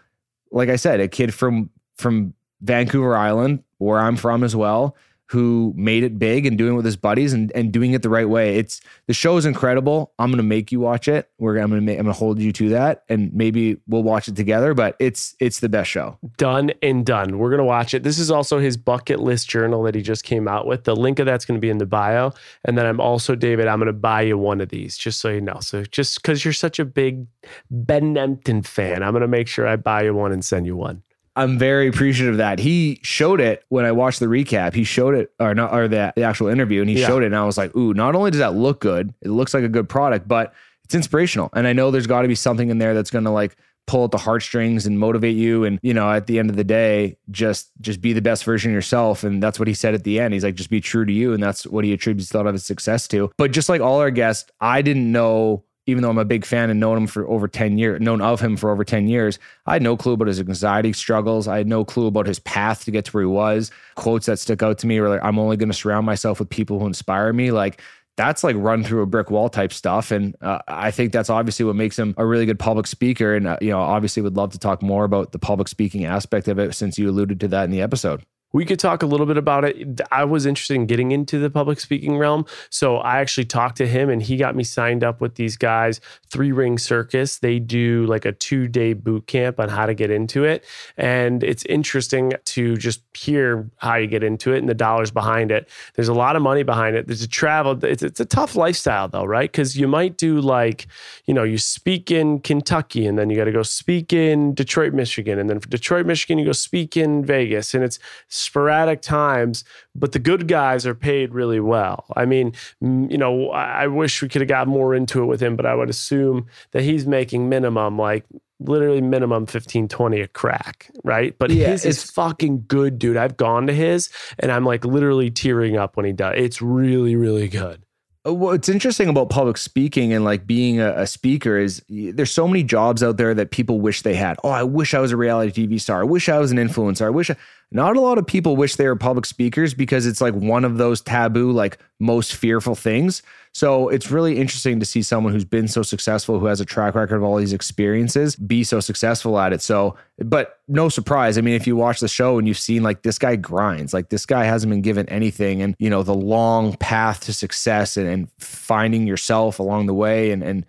like 0.51 0.69
I 0.69 0.77
said, 0.77 1.01
a 1.01 1.09
kid 1.09 1.33
from 1.35 1.71
from 1.97 2.35
Vancouver 2.61 3.17
Island, 3.17 3.63
where 3.79 3.99
I'm 3.99 4.17
from 4.17 4.45
as 4.45 4.55
well. 4.55 4.97
Who 5.27 5.73
made 5.77 6.03
it 6.03 6.19
big 6.19 6.45
and 6.45 6.59
doing 6.59 6.75
it 6.75 6.77
with 6.77 6.85
his 6.85 6.97
buddies 6.97 7.33
and, 7.33 7.51
and 7.53 7.73
doing 7.73 7.93
it 7.93 8.03
the 8.03 8.11
right 8.11 8.29
way. 8.29 8.57
It's 8.57 8.83
the 9.07 9.15
show 9.15 9.39
is 9.39 9.47
incredible. 9.47 10.13
I'm 10.19 10.31
gonna 10.31 10.43
make 10.43 10.71
you 10.71 10.81
watch 10.81 11.09
it. 11.09 11.31
We're 11.39 11.57
I'm 11.59 11.71
gonna 11.71 11.81
make, 11.81 11.99
I'm 11.99 12.05
gonna 12.05 12.13
hold 12.13 12.39
you 12.39 12.53
to 12.53 12.69
that, 12.71 13.05
and 13.09 13.33
maybe 13.33 13.79
we'll 13.87 14.03
watch 14.03 14.29
it 14.29 14.37
together. 14.37 14.75
But 14.75 14.95
it's 14.99 15.35
it's 15.41 15.61
the 15.61 15.71
best 15.71 15.91
show. 15.91 16.19
Done 16.37 16.73
and 16.83 17.07
done. 17.07 17.39
We're 17.39 17.51
gonna 17.51 17.65
watch 17.65 17.95
it. 17.95 18.03
This 18.03 18.19
is 18.19 18.31
also 18.31 18.59
his 18.59 18.77
bucket 18.77 19.21
list 19.21 19.49
journal 19.49 19.83
that 19.85 19.95
he 19.95 20.03
just 20.03 20.25
came 20.25 20.47
out 20.47 20.67
with. 20.67 20.85
The 20.85 20.95
link 20.95 21.19
of 21.19 21.27
that's 21.27 21.47
gonna 21.47 21.61
be 21.61 21.71
in 21.71 21.79
the 21.79 21.87
bio. 21.87 22.33
And 22.65 22.77
then 22.77 22.85
I'm 22.85 23.01
also 23.01 23.35
David. 23.35 23.69
I'm 23.69 23.79
gonna 23.79 23.93
buy 23.93 24.23
you 24.23 24.37
one 24.37 24.61
of 24.61 24.69
these 24.69 24.99
just 24.99 25.21
so 25.21 25.31
you 25.31 25.41
know. 25.41 25.61
So 25.61 25.85
just 25.85 26.21
because 26.21 26.45
you're 26.45 26.53
such 26.53 26.79
a 26.79 26.85
big 26.85 27.27
Ben 27.71 28.15
Nemtin 28.15 28.67
fan, 28.67 29.03
I'm 29.03 29.15
gonna 29.15 29.29
make 29.29 29.49
sure 29.49 29.67
I 29.67 29.77
buy 29.77 30.03
you 30.03 30.15
one 30.15 30.33
and 30.33 30.45
send 30.45 30.67
you 30.67 30.77
one. 30.77 31.03
I'm 31.35 31.59
very 31.59 31.89
appreciative 31.89 32.35
of 32.35 32.39
that. 32.39 32.59
He 32.59 33.01
showed 33.03 33.41
it 33.41 33.65
when 33.71 33.85
I 33.85 33.93
watched 33.93 34.21
the 34.21 34.27
recap. 34.27 34.75
He 34.75 34.85
showed 34.85 35.15
it, 35.15 35.33
or 35.41 35.55
not, 35.55 35.73
or 35.73 35.89
the, 35.89 36.13
the 36.15 36.25
actual 36.25 36.49
interview, 36.49 36.81
and 36.83 36.91
he 36.91 37.01
Yeah. 37.01 37.07
showed 37.07 37.23
it, 37.23 37.27
and 37.27 37.37
I 37.37 37.45
was 37.45 37.57
like, 37.57 37.75
"Ooh!" 37.77 37.95
Not 37.95 38.15
only 38.15 38.31
does 38.31 38.41
that 38.41 38.55
look 38.55 38.81
good, 38.81 39.15
it 39.23 39.29
looks 39.31 39.55
like 39.55 39.65
a 39.65 39.69
good 39.69 39.89
product, 39.89 40.29
but 40.29 40.53
it's 40.85 40.95
inspirational. 40.95 41.49
And 41.55 41.67
I 41.67 41.73
know 41.73 41.91
there's 41.91 42.07
got 42.07 42.23
to 42.23 42.29
be 42.29 42.35
something 42.35 42.69
in 42.69 42.79
there 42.79 42.93
that's 42.95 43.11
going 43.11 43.25
to 43.25 43.31
like 43.31 43.57
pull 43.87 44.05
at 44.05 44.11
the 44.13 44.19
heartstrings 44.19 44.87
and 44.87 44.97
motivate 44.99 45.35
you. 45.35 45.65
And 45.65 45.81
you 45.83 45.93
know, 45.95 46.09
at 46.13 46.27
the 46.29 46.39
end 46.39 46.51
of 46.51 46.57
the 46.57 46.63
day, 46.65 47.17
just 47.31 47.71
just 47.81 48.01
be 48.03 48.13
the 48.13 48.23
best 48.23 48.45
version 48.45 48.71
of 48.71 48.75
yourself. 48.75 49.25
And 49.25 49.43
that's 49.43 49.59
what 49.59 49.67
he 49.69 49.75
said 49.75 49.95
at 49.95 50.05
the 50.05 50.21
end. 50.21 50.35
He's 50.35 50.45
like, 50.45 50.55
just 50.55 50.71
be 50.71 50.81
true 50.83 51.05
to 51.07 51.13
you, 51.13 51.33
and 51.33 51.43
that's 51.43 51.67
what 51.67 51.85
he 51.85 51.93
attributes 51.95 52.33
a 52.35 52.37
lot 52.37 52.47
of 52.47 52.53
his 52.53 52.65
success 52.67 53.09
to. 53.09 53.31
But 53.39 53.53
just 53.53 53.69
like 53.71 53.81
all 53.81 54.01
our 54.01 54.11
guests, 54.11 54.51
I 54.61 54.83
didn't 54.83 55.11
know 55.11 55.65
even 55.87 56.03
though 56.03 56.11
I'm 56.11 56.19
a 56.19 56.25
big 56.25 56.45
fan 56.45 56.71
and 56.71 56.79
known 56.79 56.97
him 56.97 57.07
for 57.07 57.27
over 57.27 57.49
10 57.49 57.77
years, 57.79 58.01
known 58.01 58.21
of 58.21 58.41
him 58.41 58.57
for 58.57 58.71
over 58.71 58.85
10 58.85 59.09
years, 59.09 59.39
I 59.67 59.75
had 59.75 59.83
no 59.83 59.97
clue 59.97 60.13
about 60.13 60.29
his 60.29 60.39
anxiety 60.39 60.93
struggles. 60.93 61.49
I 61.49 61.59
had 61.59 61.67
no 61.67 61.85
clue 61.85 62.07
about 62.07 62.27
his 62.27 62.39
path 62.39 62.85
to 62.85 62.91
get 62.91 63.07
to 63.07 63.13
where 63.13 63.23
he 63.23 63.27
was. 63.27 63.71
Quotes 63.97 64.27
that 64.27 64.39
stick 64.39 64.63
out 64.63 64.79
to 64.79 64.87
me 64.87 65.01
were 65.01 65.09
like, 65.09 65.25
I'm 65.25 65.39
only 65.39 65.57
going 65.57 65.71
to 65.71 65.75
surround 65.77 66.07
myself 66.07 66.39
with 66.39 66.51
people 66.51 66.79
who 66.79 66.87
inspire 66.87 67.33
me. 67.33 67.51
Like, 67.51 67.81
that's 68.17 68.45
like 68.45 68.57
run 68.59 68.85
through 68.85 69.03
a 69.03 69.07
brick 69.07 69.31
wall 69.31 69.49
type 69.49 69.73
stuff. 69.73 70.11
And 70.11 70.37
uh, 70.41 70.59
I 70.69 70.91
think 70.91 71.13
that's 71.13 71.31
obviously 71.31 71.65
what 71.65 71.77
makes 71.77 71.99
him 71.99 72.15
a 72.17 72.27
really 72.27 72.47
good 72.47 72.59
public 72.59 72.87
speaker. 72.87 73.35
And, 73.35 73.47
uh, 73.47 73.57
you 73.61 73.71
know, 73.71 73.81
obviously 73.81 74.23
would 74.23 74.37
love 74.37 74.53
to 74.53 74.59
talk 74.59 74.83
more 74.83 75.05
about 75.05 75.33
the 75.33 75.39
public 75.39 75.69
speaking 75.69 76.05
aspect 76.05 76.47
of 76.49 76.59
it 76.59 76.75
since 76.75 76.99
you 76.99 77.09
alluded 77.09 77.41
to 77.41 77.49
that 77.49 77.65
in 77.65 77.71
the 77.71 77.81
episode. 77.81 78.23
We 78.53 78.65
could 78.65 78.79
talk 78.79 79.03
a 79.03 79.07
little 79.07 79.27
bit 79.27 79.37
about 79.37 79.65
it. 79.65 80.01
I 80.11 80.25
was 80.25 80.47
interested 80.47 80.75
in 80.75 80.87
getting 80.87 81.13
into 81.13 81.39
the 81.39 81.51
public 81.51 81.81
speaking 81.81 82.19
realm. 82.19 82.47
So 82.71 82.97
I 82.99 83.21
actually 83.21 83.47
talked 83.47 83.77
to 83.79 83.87
him 83.87 84.11
and 84.11 84.23
he 84.23 84.37
got 84.37 84.55
me 84.55 84.65
signed 84.65 85.03
up 85.03 85.21
with 85.21 85.37
these 85.37 85.57
guys, 85.57 86.01
Three 86.29 86.53
Ring 86.53 86.79
Circus. 86.79 87.39
They 87.39 87.59
do 87.59 88.05
like 88.07 88.25
a 88.25 88.33
two 88.33 88.69
day 88.69 88.93
boot 88.93 89.27
camp 89.27 89.59
on 89.59 89.69
how 89.69 89.87
to 89.87 89.95
get 89.95 90.11
into 90.11 90.45
it. 90.45 90.65
And 90.97 91.43
it's 91.43 91.65
interesting 91.67 92.33
to 92.45 92.77
just 92.77 93.03
hear 93.15 93.71
how 93.79 93.97
you 93.97 94.07
get 94.07 94.23
into 94.23 94.53
it 94.53 94.59
and 94.59 94.69
the 94.69 94.75
dollars 94.75 95.11
behind 95.11 95.51
it. 95.51 95.69
There's 95.95 96.09
a 96.09 96.15
lot 96.15 96.37
of 96.37 96.43
money 96.43 96.63
behind 96.63 96.97
it. 96.97 97.07
There's 97.07 97.23
a 97.23 97.29
travel, 97.29 97.83
it's, 97.85 98.03
it's 98.03 98.21
a 98.21 98.25
tough 98.25 98.57
lifestyle 98.57 99.09
though, 99.09 99.25
right? 99.25 99.51
Because 99.51 99.77
you 99.77 99.89
might 99.89 100.19
do 100.19 100.41
like, 100.41 100.87
you 101.25 101.35
know, 101.35 101.43
you 101.43 101.59
speak 101.59 102.11
in 102.11 102.41
Kentucky 102.41 103.07
and 103.07 103.19
then 103.19 103.31
you 103.31 103.37
got 103.37 103.45
to 103.45 103.53
go 103.53 103.63
speak 103.63 104.13
in 104.13 104.55
Detroit, 104.55 104.93
Michigan. 104.93 105.39
And 105.39 105.49
then 105.49 105.61
for 105.61 105.69
Detroit, 105.69 106.07
Michigan, 106.07 106.39
you 106.39 106.45
go 106.45 106.53
speak 106.53 106.97
in 106.97 107.25
Vegas. 107.25 107.75
And 107.75 107.83
it's, 107.83 107.99
sporadic 108.43 109.01
times, 109.03 109.65
but 109.95 110.13
the 110.13 110.19
good 110.19 110.49
guys 110.49 110.87
are 110.87 110.95
paid 110.95 111.33
really 111.33 111.61
well. 111.61 112.05
I 112.17 112.25
mean, 112.25 112.53
you 112.81 113.19
know, 113.19 113.51
I 113.51 113.87
wish 113.87 114.21
we 114.23 114.29
could 114.29 114.41
have 114.43 114.49
got 114.49 114.69
more 114.69 114.95
into 114.95 115.23
it 115.23 115.27
with 115.27 115.43
him, 115.43 115.57
but 115.57 115.67
I 115.67 115.75
would 115.75 115.91
assume 115.91 116.47
that 116.73 116.83
he's 116.83 117.07
making 117.07 117.49
minimum 117.49 117.99
like 117.99 118.25
literally 118.61 119.01
minimum 119.01 119.45
15 119.47 119.89
20 119.89 120.21
a 120.21 120.29
crack 120.29 120.89
right 121.03 121.37
but 121.37 121.51
Yeah, 121.51 121.71
his 121.71 121.85
is 121.85 122.05
fucking 122.05 122.67
good 122.69 122.97
dude 122.97 123.17
i've 123.17 123.37
gone 123.37 123.67
to 123.67 123.73
his 123.73 124.09
and 124.39 124.53
i'm 124.53 124.65
like 124.65 124.85
literally 124.85 125.31
tearing 125.33 125.77
up 125.77 125.97
when 125.97 126.07
he 126.07 126.13
does 126.13 126.35
it's 126.37 126.63
really 126.63 127.17
really 127.17 127.49
good 127.49 127.83
Uh, 128.25 128.33
What's 128.33 128.69
interesting 128.69 129.09
about 129.09 129.31
public 129.31 129.57
speaking 129.57 130.13
and 130.13 130.25
like 130.25 130.47
being 130.47 130.79
a, 130.81 130.93
a 131.01 131.07
speaker 131.09 131.59
is 131.59 131.83
there's 131.89 132.31
so 132.31 132.47
many 132.47 132.63
jobs 132.63 133.03
out 133.03 133.17
there 133.17 133.35
that 133.35 133.51
people 133.51 133.81
wish 133.81 134.03
they 134.03 134.15
had. 134.15 134.37
Oh, 134.45 134.51
I 134.51 134.63
wish 134.63 134.95
I 134.95 135.01
was 135.01 135.11
a 135.11 135.17
reality 135.17 135.67
TV 135.67 135.81
star. 135.81 136.03
I 136.03 136.05
wish 136.05 136.29
I 136.29 136.39
was 136.39 136.53
an 136.53 136.59
influencer. 136.59 137.05
I 137.05 137.11
wish. 137.11 137.31
I, 137.31 137.37
not 137.73 137.97
a 137.97 138.01
lot 138.01 138.19
of 138.19 138.27
people 138.27 138.57
wish 138.57 138.77
they 138.77 138.87
were 138.87 138.97
public 138.97 139.27
speakers 139.27 139.75
because 139.75 140.07
it's 140.07 140.21
like 140.21 140.35
one 140.35 140.65
of 140.65 140.79
those 140.79 141.01
taboo, 141.01 141.51
like 141.51 141.79
most 141.99 142.35
fearful 142.35 142.75
things. 142.75 143.23
So 143.55 143.89
it's 143.89 144.11
really 144.11 144.39
interesting 144.39 144.81
to 144.81 144.87
see 144.87 145.03
someone 145.03 145.33
who's 145.33 145.45
been 145.45 145.69
so 145.69 145.83
successful, 145.83 146.39
who 146.39 146.47
has 146.47 146.61
a 146.61 146.65
track 146.65 146.95
record 146.95 147.17
of 147.17 147.23
all 147.23 147.37
these 147.37 147.53
experiences, 147.53 148.35
be 148.35 148.65
so 148.65 148.81
successful 148.81 149.39
at 149.39 149.53
it. 149.53 149.61
So, 149.61 149.95
but 150.19 150.61
no 150.69 150.89
surprise. 150.89 151.37
I 151.37 151.43
mean, 151.43 151.55
if 151.55 151.67
you 151.67 151.77
watch 151.77 152.01
the 152.01 152.09
show 152.09 152.39
and 152.39 152.49
you've 152.49 152.59
seen 152.59 152.83
like 152.83 153.03
this 153.03 153.19
guy 153.19 153.37
grinds, 153.37 153.93
like 153.93 154.09
this 154.09 154.25
guy 154.25 154.45
hasn't 154.45 154.71
been 154.71 154.81
given 154.81 155.07
anything, 155.11 155.61
and 155.61 155.75
you 155.79 155.91
know 155.91 156.03
the 156.03 156.15
long 156.15 156.77
path 156.77 157.21
to 157.25 157.33
success 157.35 157.97
and, 157.99 158.09
and 158.09 158.29
finding 158.39 159.07
yourself 159.07 159.59
along 159.59 159.87
the 159.87 159.95
way, 159.95 160.31
and 160.31 160.43
and 160.43 160.65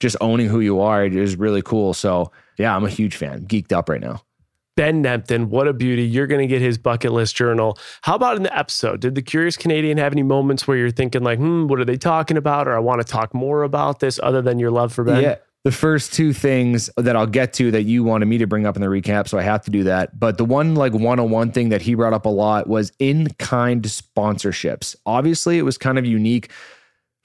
just 0.00 0.16
owning 0.20 0.48
who 0.48 0.60
you 0.60 0.80
are 0.80 1.04
is 1.06 1.36
really 1.36 1.62
cool. 1.62 1.94
So 1.94 2.30
yeah, 2.58 2.76
I'm 2.76 2.84
a 2.84 2.90
huge 2.90 3.16
fan. 3.16 3.46
Geeked 3.46 3.72
up 3.72 3.88
right 3.88 4.00
now. 4.00 4.22
Ben 4.78 5.02
Nemtin, 5.02 5.46
what 5.46 5.66
a 5.66 5.72
beauty. 5.72 6.04
You're 6.04 6.28
going 6.28 6.40
to 6.40 6.46
get 6.46 6.62
his 6.62 6.78
bucket 6.78 7.10
list 7.10 7.34
journal. 7.34 7.76
How 8.02 8.14
about 8.14 8.36
in 8.36 8.44
the 8.44 8.56
episode? 8.56 9.00
Did 9.00 9.16
the 9.16 9.22
Curious 9.22 9.56
Canadian 9.56 9.98
have 9.98 10.12
any 10.12 10.22
moments 10.22 10.68
where 10.68 10.76
you're 10.76 10.92
thinking, 10.92 11.24
like, 11.24 11.40
hmm, 11.40 11.66
what 11.66 11.80
are 11.80 11.84
they 11.84 11.96
talking 11.96 12.36
about? 12.36 12.68
Or 12.68 12.76
I 12.76 12.78
want 12.78 13.00
to 13.00 13.04
talk 13.04 13.34
more 13.34 13.64
about 13.64 13.98
this 13.98 14.20
other 14.22 14.40
than 14.40 14.60
your 14.60 14.70
love 14.70 14.92
for 14.92 15.02
Ben? 15.02 15.20
Yeah. 15.20 15.34
The 15.64 15.72
first 15.72 16.12
two 16.12 16.32
things 16.32 16.90
that 16.96 17.16
I'll 17.16 17.26
get 17.26 17.54
to 17.54 17.72
that 17.72 17.82
you 17.82 18.04
wanted 18.04 18.26
me 18.26 18.38
to 18.38 18.46
bring 18.46 18.66
up 18.66 18.76
in 18.76 18.82
the 18.82 18.86
recap, 18.86 19.26
so 19.26 19.36
I 19.36 19.42
have 19.42 19.64
to 19.64 19.72
do 19.72 19.82
that. 19.82 20.16
But 20.16 20.38
the 20.38 20.44
one 20.44 20.76
like 20.76 20.94
one 20.94 21.18
on 21.18 21.30
one 21.30 21.50
thing 21.50 21.70
that 21.70 21.82
he 21.82 21.96
brought 21.96 22.12
up 22.12 22.24
a 22.24 22.28
lot 22.28 22.68
was 22.68 22.92
in 23.00 23.30
kind 23.40 23.82
sponsorships. 23.82 24.94
Obviously, 25.04 25.58
it 25.58 25.62
was 25.62 25.76
kind 25.76 25.98
of 25.98 26.06
unique 26.06 26.52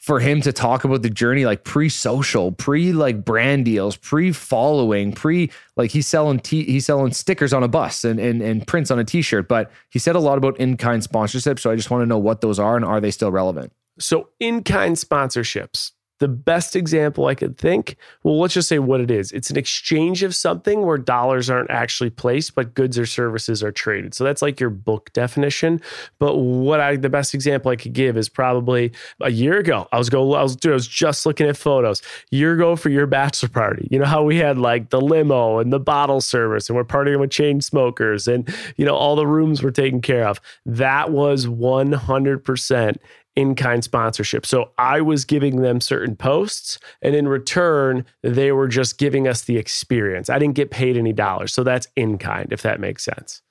for 0.04 0.20
him 0.20 0.42
to 0.42 0.52
talk 0.52 0.84
about 0.84 1.02
the 1.02 1.10
journey 1.10 1.46
like 1.46 1.64
pre-social, 1.64 2.52
pre 2.52 2.92
like 2.92 3.24
brand 3.24 3.64
deals, 3.64 3.96
pre-following, 3.96 5.14
pre 5.14 5.50
like 5.78 5.92
he's 5.92 6.06
selling 6.06 6.40
t- 6.40 6.66
he's 6.66 6.86
selling 6.86 7.14
stickers 7.14 7.54
on 7.54 7.64
a 7.64 7.70
bus 7.70 8.04
and, 8.04 8.20
and 8.20 8.42
and 8.42 8.68
prints 8.68 8.92
on 8.92 9.00
a 9.00 9.06
t-shirt. 9.06 9.48
But 9.48 9.72
he 9.90 10.00
said 10.00 10.18
a 10.18 10.20
lot 10.20 10.38
about 10.38 10.60
in-kind 10.60 11.04
sponsorships. 11.04 11.60
So 11.60 11.72
I 11.72 11.78
just 11.78 11.90
want 11.90 12.02
to 12.02 12.06
know 12.06 12.18
what 12.18 12.42
those 12.42 12.60
are 12.60 12.76
and 12.76 12.84
are 12.84 13.00
they 13.00 13.12
still 13.12 13.32
relevant? 13.32 13.72
So, 13.98 14.28
in 14.42 14.64
kind 14.64 14.98
sponsorships, 14.98 15.92
the 16.20 16.28
best 16.28 16.76
example 16.76 17.28
I 17.28 17.36
could 17.36 17.58
think, 17.58 17.98
well, 18.24 18.40
let's 18.40 18.54
just 18.54 18.70
say 18.70 18.80
what 18.80 19.02
it 19.02 19.12
is 19.12 19.32
it's 19.32 19.50
an 19.50 19.58
exchange 19.58 20.24
of 20.24 20.36
something 20.36 20.82
where 20.84 20.98
dollars 20.98 21.50
aren't 21.50 21.72
actually 21.72 22.10
placed, 22.10 22.56
but 22.56 22.74
goods 22.74 22.98
or 22.98 23.06
services 23.06 23.64
are 23.64 23.72
traded. 23.72 24.14
So, 24.14 24.24
that's 24.24 24.42
like 24.42 24.60
your 24.60 24.70
book 24.70 25.12
definition. 25.14 25.82
But 26.20 26.38
what 26.38 26.80
I, 26.80 26.96
the 26.96 27.10
best 27.10 27.34
example 27.34 27.72
I 27.72 27.76
could 27.76 27.94
give 27.94 28.18
is 28.18 28.30
probably 28.30 28.92
a 29.22 29.32
year 29.32 29.58
ago. 29.58 29.88
I 29.92 29.98
was 29.98 30.10
go, 30.10 30.34
I 30.34 30.44
was, 30.44 30.56
dude, 30.56 30.72
I 30.72 30.76
was 30.76 30.88
just 30.88 31.26
looking 31.26 31.48
at 31.48 31.58
photos. 31.58 32.02
Year 32.32 32.54
ago 32.54 32.76
for 32.76 32.90
your 32.90 33.08
bachelor 33.08 33.50
party, 33.50 33.88
you 33.92 34.00
know 34.00 34.06
how 34.06 34.24
we 34.24 34.38
had 34.38 34.58
like 34.58 34.90
the 34.90 35.02
limo 35.02 35.60
and 35.60 35.74
the 35.74 35.80
bottle 35.80 36.22
service, 36.22 36.70
and 36.70 36.76
we're 36.76 36.84
partying 36.84 37.20
with 37.20 37.30
Chainsmokers, 37.30 38.34
and 38.34 38.54
you 38.78 38.86
know 38.86 38.96
all 38.96 39.16
the 39.16 39.28
rooms 39.28 39.62
were 39.62 39.72
taken 39.72 40.02
care 40.02 40.28
of. 40.28 40.40
That 40.66 41.12
was 41.12 41.48
one 41.48 41.92
hundred 41.92 42.44
percent 42.44 43.02
in 43.36 43.56
kind 43.56 43.84
sponsorship. 43.84 44.46
So 44.46 44.72
I 44.78 45.02
was 45.02 45.26
giving 45.26 45.62
them 45.62 45.82
certain 45.82 46.16
posts, 46.16 46.80
and 47.02 47.16
in 47.16 47.28
return, 47.28 48.06
they 48.22 48.52
were 48.52 48.68
just 48.68 48.98
giving 48.98 49.28
us 49.28 49.44
the 49.44 49.58
experience. 49.58 50.30
I 50.30 50.40
didn't 50.40 50.56
get 50.56 50.72
paid 50.72 50.98
any 50.98 51.14
dollars. 51.14 51.54
So 51.54 51.64
that's 51.64 51.88
in 51.96 52.18
kind, 52.18 52.52
if 52.52 52.62
that 52.62 52.80
makes 52.80 53.04
sense. 53.04 53.42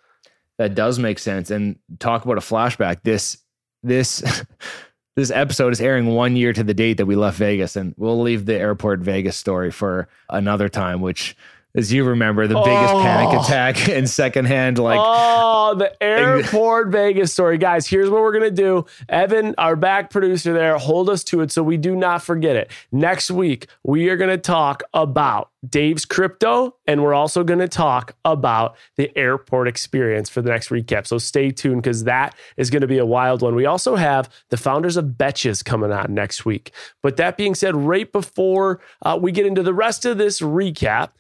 That 0.59 0.75
does 0.75 0.99
make 0.99 1.19
sense. 1.19 1.51
And 1.51 1.77
talk 1.99 2.25
about 2.25 2.39
a 2.39 2.43
flashback. 2.43 3.03
This 3.03 3.39
this 3.83 4.23
this 5.17 5.31
episode 5.31 5.73
is 5.73 5.81
airing 5.81 6.07
one 6.15 6.37
year 6.37 6.53
to 6.53 6.63
the 6.63 6.75
date 6.75 6.99
that 6.99 7.07
we 7.07 7.17
left 7.17 7.39
Vegas, 7.39 7.75
and 7.75 7.95
we'll 7.97 8.21
leave 8.21 8.47
the 8.47 8.55
airport 8.57 9.01
Vegas 9.01 9.37
story 9.37 9.71
for 9.71 10.09
another 10.29 10.69
time. 10.69 11.01
Which, 11.01 11.37
as 11.75 11.93
you 11.93 12.05
remember, 12.05 12.47
the 12.47 12.55
biggest 12.55 12.93
panic 12.95 13.29
Oh. 13.33 13.41
attack 13.43 13.89
and 13.91 14.09
secondhand 14.09 14.79
like. 14.79 15.01
oh, 15.03 15.75
the 15.75 16.03
airport 16.03 16.89
Vegas 16.89 17.33
story. 17.33 17.57
Guys, 17.57 17.87
here's 17.87 18.11
what 18.11 18.21
we're 18.21 18.33
to 18.45 18.51
do. 18.51 18.85
Evan, 19.09 19.55
our 19.57 19.75
back 19.77 20.11
producer 20.11 20.53
there, 20.53 20.77
hold 20.77 21.09
us 21.09 21.25
to 21.25 21.41
it 21.41 21.51
so 21.51 21.63
we 21.63 21.77
do 21.79 21.97
not 21.97 22.23
forget 22.23 22.57
it. 22.57 22.71
Next 22.91 23.31
week, 23.31 23.69
we 23.83 24.11
are 24.11 24.17
to 24.31 24.37
talk 24.39 24.83
about 24.93 25.51
Dave's 25.67 26.05
crypto, 26.05 26.75
and 26.87 27.03
we're 27.03 27.15
also 27.15 27.45
to 27.61 27.69
talk 27.69 28.17
about 28.25 28.77
the 28.97 29.17
airport 29.17 29.69
experience 29.69 30.29
for 30.29 30.43
the 30.43 30.51
next 30.51 30.69
recap. 30.71 31.07
So 31.07 31.19
stay 31.19 31.51
tuned 31.53 31.83
because 31.83 32.05
that 32.05 32.35
is 32.57 32.69
to 32.83 32.89
be 32.89 32.99
a 32.99 33.07
wild 33.07 33.41
one. 33.43 33.55
We 33.55 33.65
also 33.65 33.97
have 33.97 34.29
the 34.51 34.57
founders 34.57 34.97
of 34.97 35.05
Betches 35.07 35.65
coming 35.65 35.93
on 35.93 36.13
next 36.13 36.45
week. 36.45 36.73
But 37.01 37.17
that 37.17 37.37
being 37.37 37.55
said, 37.55 37.77
right 37.77 38.11
before 38.11 38.81
uh, 39.03 39.19
we 39.23 39.31
get 39.33 39.47
into 39.47 39.63
the 39.63 39.73
rest 39.73 40.05
of 40.05 40.19
this 40.19 40.41
recap, 40.41 41.11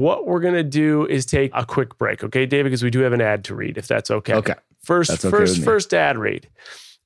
what 0.00 0.26
we're 0.26 0.40
going 0.40 0.54
to 0.54 0.62
do 0.62 1.06
is 1.06 1.26
take 1.26 1.50
a 1.54 1.64
quick 1.64 1.98
break, 1.98 2.24
okay, 2.24 2.46
David, 2.46 2.70
because 2.70 2.82
we 2.82 2.90
do 2.90 3.00
have 3.00 3.12
an 3.12 3.20
ad 3.20 3.44
to 3.44 3.54
read, 3.54 3.76
if 3.76 3.86
that's 3.86 4.10
okay. 4.10 4.34
Okay. 4.34 4.54
First, 4.82 5.10
okay 5.10 5.30
first, 5.30 5.62
first 5.62 5.94
ad 5.94 6.18
read. 6.18 6.48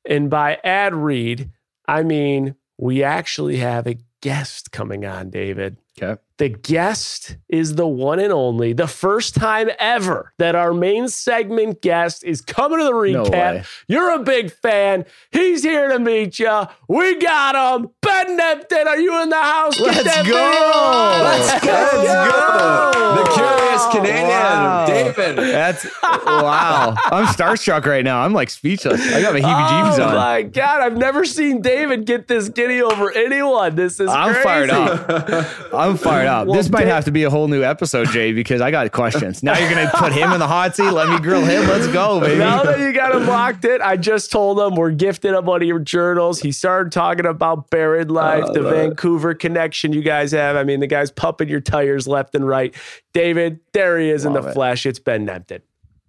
And 0.08 0.30
by 0.30 0.58
ad 0.64 0.94
read, 0.94 1.50
I 1.86 2.02
mean 2.02 2.54
we 2.78 3.02
actually 3.02 3.56
have 3.56 3.86
a 3.86 3.98
guest 4.20 4.72
coming 4.72 5.04
on, 5.04 5.30
David. 5.30 5.76
Okay. 6.00 6.20
The 6.38 6.50
guest 6.50 7.38
is 7.48 7.76
the 7.76 7.86
one 7.86 8.18
and 8.18 8.30
only, 8.30 8.74
the 8.74 8.86
first 8.86 9.34
time 9.34 9.70
ever 9.78 10.34
that 10.38 10.54
our 10.54 10.74
main 10.74 11.08
segment 11.08 11.80
guest 11.80 12.22
is 12.24 12.42
coming 12.42 12.78
to 12.78 12.84
the 12.84 12.92
recap. 12.92 13.66
You're 13.88 14.10
a 14.12 14.18
big 14.18 14.52
fan. 14.52 15.06
He's 15.30 15.62
here 15.62 15.88
to 15.88 15.98
meet 15.98 16.38
you. 16.38 16.64
We 16.88 17.18
got 17.18 17.80
him. 17.80 17.88
Ben 18.02 18.38
Nemtin, 18.38 18.84
are 18.86 18.98
you 18.98 19.22
in 19.22 19.30
the 19.30 19.36
house? 19.42 19.80
Let's 19.80 20.04
that 20.04 20.26
go. 20.26 21.22
Let's 21.24 21.64
go. 21.64 21.72
Let's 21.72 22.30
go. 22.30 23.14
The 23.16 23.30
curious 23.32 23.86
Canadian, 23.92 24.26
Wow. 24.28 24.86
David. 24.86 25.36
That's 25.38 25.86
wow. 26.02 26.94
I'm 27.06 27.24
starstruck 27.26 27.86
right 27.86 28.04
now. 28.04 28.20
I'm 28.20 28.34
like 28.34 28.50
speechless. 28.50 29.00
I 29.00 29.22
got 29.22 29.32
my 29.32 29.40
heebie-jeebies 29.40 29.98
oh 30.00 30.04
on. 30.08 30.12
Oh 30.14 30.18
my 30.18 30.42
god, 30.42 30.80
I've 30.82 30.96
never 30.98 31.24
seen 31.24 31.62
David 31.62 32.04
get 32.04 32.28
this 32.28 32.48
giddy 32.50 32.82
over 32.82 33.10
anyone. 33.12 33.74
This 33.74 34.00
is 34.00 34.08
I'm 34.10 34.32
crazy. 34.34 34.44
fired 34.44 34.70
up. 34.70 35.74
I'm 35.74 35.96
fired 35.96 36.25
up. 36.26 36.46
Well, 36.46 36.56
this 36.56 36.68
might 36.70 36.86
have 36.86 37.04
to 37.06 37.10
be 37.10 37.24
a 37.24 37.30
whole 37.30 37.48
new 37.48 37.62
episode, 37.62 38.08
Jay, 38.08 38.32
because 38.32 38.60
I 38.60 38.70
got 38.70 38.90
questions. 38.92 39.42
Now 39.42 39.58
you're 39.58 39.70
gonna 39.70 39.90
put 39.94 40.12
him 40.12 40.32
in 40.32 40.38
the 40.38 40.46
hot 40.46 40.76
seat. 40.76 40.90
Let 40.90 41.08
me 41.08 41.18
grill 41.20 41.44
him. 41.44 41.66
Let's 41.68 41.86
go, 41.88 42.20
baby. 42.20 42.38
Now 42.38 42.62
that 42.64 42.78
you 42.80 42.92
got 42.92 43.14
him 43.14 43.26
locked 43.26 43.64
in, 43.64 43.80
I 43.82 43.96
just 43.96 44.30
told 44.30 44.58
him 44.60 44.74
we're 44.76 44.90
gifting 44.90 45.34
him 45.34 45.44
one 45.46 45.62
of 45.62 45.68
your 45.68 45.78
journals. 45.78 46.40
He 46.40 46.52
started 46.52 46.92
talking 46.92 47.26
about 47.26 47.70
buried 47.70 48.10
life, 48.10 48.44
Oh, 48.48 48.52
the. 48.52 48.62
Vancouver 48.62 49.34
connection 49.34 49.92
you 49.92 50.02
guys 50.02 50.32
have. 50.32 50.56
I 50.56 50.64
mean, 50.64 50.80
the 50.80 50.86
guy's 50.86 51.10
pumping 51.10 51.48
your 51.48 51.60
tires 51.60 52.06
left 52.06 52.34
and 52.34 52.46
right. 52.46 52.74
David, 53.12 53.60
there 53.72 53.98
he 53.98 54.10
is 54.10 54.24
in 54.24 54.32
the 54.32 54.42
it. 54.42 54.52
flesh. 54.52 54.84
It's 54.86 54.98
Ben 54.98 55.26
Nemtin. 55.26 55.60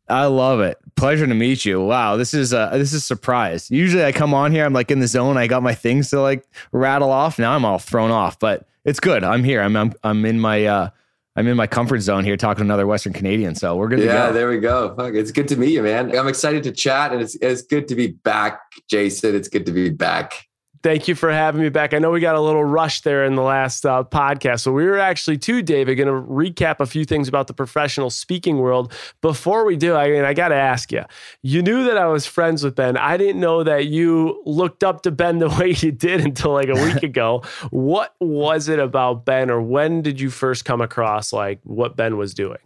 I 0.10 0.26
love 0.28 0.62
it. 0.62 0.78
Pleasure 0.96 1.28
to 1.28 1.34
meet 1.34 1.66
you. 1.66 1.82
Wow, 1.82 2.16
this 2.16 2.34
is 2.34 2.54
uh 2.54 2.70
this 2.70 2.94
is 2.94 3.00
a 3.00 3.02
surprise. 3.02 3.70
Usually 3.70 4.06
I 4.06 4.14
come 4.14 4.34
on 4.34 4.54
here, 4.54 4.64
I'm 4.66 4.72
like 4.72 4.90
in 4.90 5.00
the 5.02 5.08
zone. 5.08 5.36
I 5.36 5.48
got 5.48 5.62
my 5.64 5.76
things 5.76 6.12
to 6.12 6.22
like 6.22 6.46
rattle 6.72 7.12
off. 7.12 7.38
Now 7.38 7.52
I'm 7.54 7.66
all 7.66 7.78
thrown 7.78 8.10
off, 8.10 8.40
but 8.40 8.66
it's 8.88 9.00
good. 9.00 9.24
I'm 9.24 9.44
here. 9.44 9.62
I'm 9.62 9.76
I'm, 9.76 9.94
I'm 10.04 10.26
in 10.26 10.40
my 10.40 10.66
uh 10.66 10.90
I'm 11.36 11.46
in 11.48 11.56
my 11.56 11.68
comfort 11.68 12.00
zone 12.00 12.24
here 12.24 12.36
talking 12.36 12.62
to 12.62 12.64
another 12.64 12.88
Western 12.88 13.14
Canadian. 13.14 13.54
So 13.54 13.76
we're 13.76 13.90
good 13.90 14.00
Yeah, 14.00 14.06
to 14.06 14.28
go. 14.30 14.34
there 14.34 14.50
we 14.50 14.58
go. 14.60 14.96
Fuck, 14.96 15.14
it's 15.14 15.32
good 15.32 15.48
to 15.50 15.56
meet 15.56 15.70
you, 15.70 15.84
man. 15.84 16.18
I'm 16.18 16.28
excited 16.28 16.64
to 16.64 16.72
chat, 16.72 17.14
and 17.14 17.22
it's 17.22 17.36
it's 17.36 17.62
good 17.62 17.88
to 17.90 17.96
be 17.96 18.08
back, 18.08 18.60
Jason. 18.90 19.36
It's 19.36 19.48
good 19.48 19.68
to 19.68 19.72
be 19.72 19.92
back. 19.92 20.47
Thank 20.88 21.10
you 21.10 21.16
for 21.16 21.30
having 21.30 21.62
me 21.62 21.68
back. 21.68 21.94
I 21.94 22.00
know 22.00 22.12
we 22.12 22.22
got 22.22 22.38
a 22.38 22.40
little 22.40 22.64
rush 22.64 23.02
there 23.02 23.26
in 23.26 23.36
the 23.36 23.42
last 23.42 23.86
uh, 23.86 24.06
podcast. 24.06 24.62
So, 24.62 24.72
we 24.72 24.86
were 24.86 24.98
actually, 24.98 25.38
too, 25.38 25.62
David, 25.62 25.96
going 25.96 26.08
to 26.08 26.14
recap 26.14 26.80
a 26.80 26.86
few 26.86 27.04
things 27.04 27.28
about 27.28 27.48
the 27.48 27.54
professional 27.54 28.10
speaking 28.10 28.60
world. 28.60 28.94
Before 29.20 29.66
we 29.66 29.76
do, 29.76 29.96
I 29.96 30.08
mean, 30.08 30.24
I 30.24 30.34
got 30.34 30.48
to 30.48 30.56
ask 30.56 30.94
you 30.94 31.04
you 31.44 31.62
knew 31.62 31.84
that 31.84 31.98
I 31.98 32.06
was 32.06 32.26
friends 32.26 32.64
with 32.64 32.76
Ben. 32.76 32.96
I 32.96 33.18
didn't 33.18 33.42
know 33.42 33.64
that 33.64 33.88
you 33.88 34.42
looked 34.46 34.82
up 34.82 35.02
to 35.02 35.12
Ben 35.12 35.40
the 35.40 35.50
way 35.50 35.76
you 35.78 35.92
did 35.92 36.22
until 36.22 36.54
like 36.54 36.70
a 36.70 36.76
week 36.76 37.04
ago. 37.04 37.44
What 37.70 38.16
was 38.22 38.70
it 38.70 38.80
about 38.80 39.26
Ben, 39.26 39.50
or 39.50 39.62
when 39.62 40.02
did 40.02 40.22
you 40.22 40.30
first 40.30 40.64
come 40.64 40.80
across 40.80 41.34
like 41.34 41.60
what 41.64 41.98
Ben 41.98 42.16
was 42.16 42.34
doing? 42.34 42.60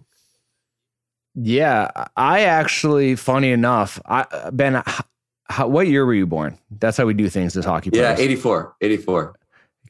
Yeah, 1.33 1.89
I 2.15 2.41
actually, 2.41 3.15
funny 3.15 3.51
enough, 3.51 3.99
I 4.05 4.51
Ben, 4.51 4.83
how, 5.49 5.67
what 5.67 5.87
year 5.87 6.05
were 6.05 6.13
you 6.13 6.25
born? 6.25 6.57
That's 6.79 6.97
how 6.97 7.05
we 7.05 7.13
do 7.13 7.29
things 7.29 7.55
as 7.57 7.65
hockey 7.65 7.89
Yeah, 7.93 8.13
players. 8.13 8.19
84, 8.19 8.75
84. 8.81 9.35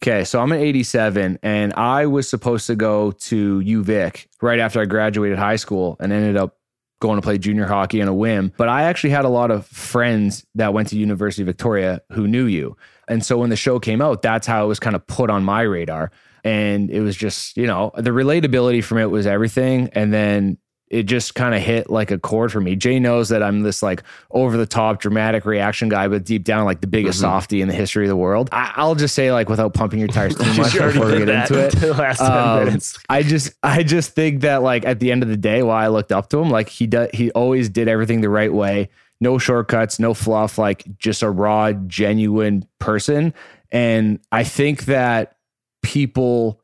Okay, 0.03 0.23
so 0.23 0.41
I'm 0.41 0.51
an 0.51 0.59
87, 0.59 1.37
and 1.43 1.73
I 1.73 2.07
was 2.07 2.27
supposed 2.27 2.65
to 2.67 2.75
go 2.75 3.11
to 3.11 3.59
UVic 3.59 4.25
right 4.41 4.59
after 4.59 4.81
I 4.81 4.85
graduated 4.85 5.37
high 5.37 5.57
school, 5.57 5.95
and 5.99 6.11
ended 6.11 6.37
up 6.37 6.57
going 6.99 7.17
to 7.17 7.21
play 7.21 7.37
junior 7.37 7.65
hockey 7.67 8.01
on 8.01 8.07
a 8.07 8.13
whim. 8.13 8.51
But 8.57 8.67
I 8.67 8.83
actually 8.83 9.11
had 9.11 9.25
a 9.25 9.29
lot 9.29 9.51
of 9.51 9.67
friends 9.67 10.45
that 10.55 10.73
went 10.73 10.87
to 10.89 10.97
University 10.97 11.43
of 11.43 11.47
Victoria 11.47 12.01
who 12.11 12.27
knew 12.27 12.45
you, 12.45 12.75
and 13.07 13.23
so 13.23 13.37
when 13.37 13.51
the 13.51 13.55
show 13.55 13.79
came 13.79 14.01
out, 14.01 14.23
that's 14.23 14.47
how 14.47 14.63
it 14.65 14.67
was 14.67 14.79
kind 14.79 14.95
of 14.95 15.05
put 15.05 15.29
on 15.29 15.43
my 15.43 15.61
radar, 15.61 16.11
and 16.43 16.89
it 16.89 17.01
was 17.01 17.15
just 17.15 17.55
you 17.55 17.67
know 17.67 17.91
the 17.95 18.09
relatability 18.09 18.83
from 18.83 18.97
it 18.97 19.11
was 19.11 19.27
everything, 19.27 19.89
and 19.93 20.11
then 20.11 20.57
it 20.91 21.03
just 21.03 21.35
kind 21.35 21.55
of 21.55 21.61
hit 21.61 21.89
like 21.89 22.11
a 22.11 22.19
chord 22.19 22.51
for 22.51 22.59
me. 22.59 22.75
Jay 22.75 22.99
knows 22.99 23.29
that 23.29 23.41
I'm 23.41 23.61
this 23.61 23.81
like 23.81 24.03
over 24.29 24.57
the 24.57 24.65
top 24.65 24.99
dramatic 24.99 25.45
reaction 25.45 25.87
guy, 25.87 26.07
but 26.09 26.25
deep 26.25 26.43
down 26.43 26.65
like 26.65 26.81
the 26.81 26.87
biggest 26.87 27.19
Mhm. 27.19 27.21
softy 27.21 27.61
in 27.61 27.69
the 27.69 27.73
history 27.73 28.03
of 28.03 28.09
the 28.09 28.15
world. 28.17 28.49
I, 28.51 28.73
I'll 28.75 28.95
just 28.95 29.15
say 29.15 29.31
like 29.31 29.47
without 29.47 29.73
pumping 29.73 29.99
your 29.99 30.09
tires 30.09 30.35
too 30.35 30.53
much 30.57 30.73
before 30.73 31.05
we 31.05 31.19
get 31.19 31.29
into 31.29 31.57
it. 31.65 31.71
the 31.77 31.93
last 31.93 32.17
10 32.19 32.29
Um, 32.31 32.65
minutes. 32.65 32.99
I 33.07 33.23
just 33.23 33.53
I 33.63 33.83
just 33.83 34.15
think 34.15 34.41
that 34.41 34.63
like 34.63 34.85
at 34.85 34.99
the 34.99 35.11
end 35.13 35.23
of 35.23 35.29
the 35.29 35.37
day, 35.37 35.63
while 35.63 35.77
I 35.77 35.87
looked 35.87 36.11
up 36.11 36.29
to 36.31 36.39
him, 36.39 36.49
like 36.49 36.67
he 36.67 36.87
does 36.87 37.07
he 37.13 37.31
always 37.31 37.69
did 37.69 37.87
everything 37.87 38.19
the 38.19 38.29
right 38.29 38.51
way. 38.53 38.89
No 39.21 39.37
shortcuts, 39.37 39.97
no 39.97 40.13
fluff, 40.13 40.57
like 40.57 40.83
just 40.97 41.23
a 41.23 41.29
raw, 41.29 41.71
genuine 41.71 42.65
person. 42.79 43.33
And 43.71 44.19
I 44.31 44.43
think 44.43 44.85
that 44.85 45.37
people 45.83 46.59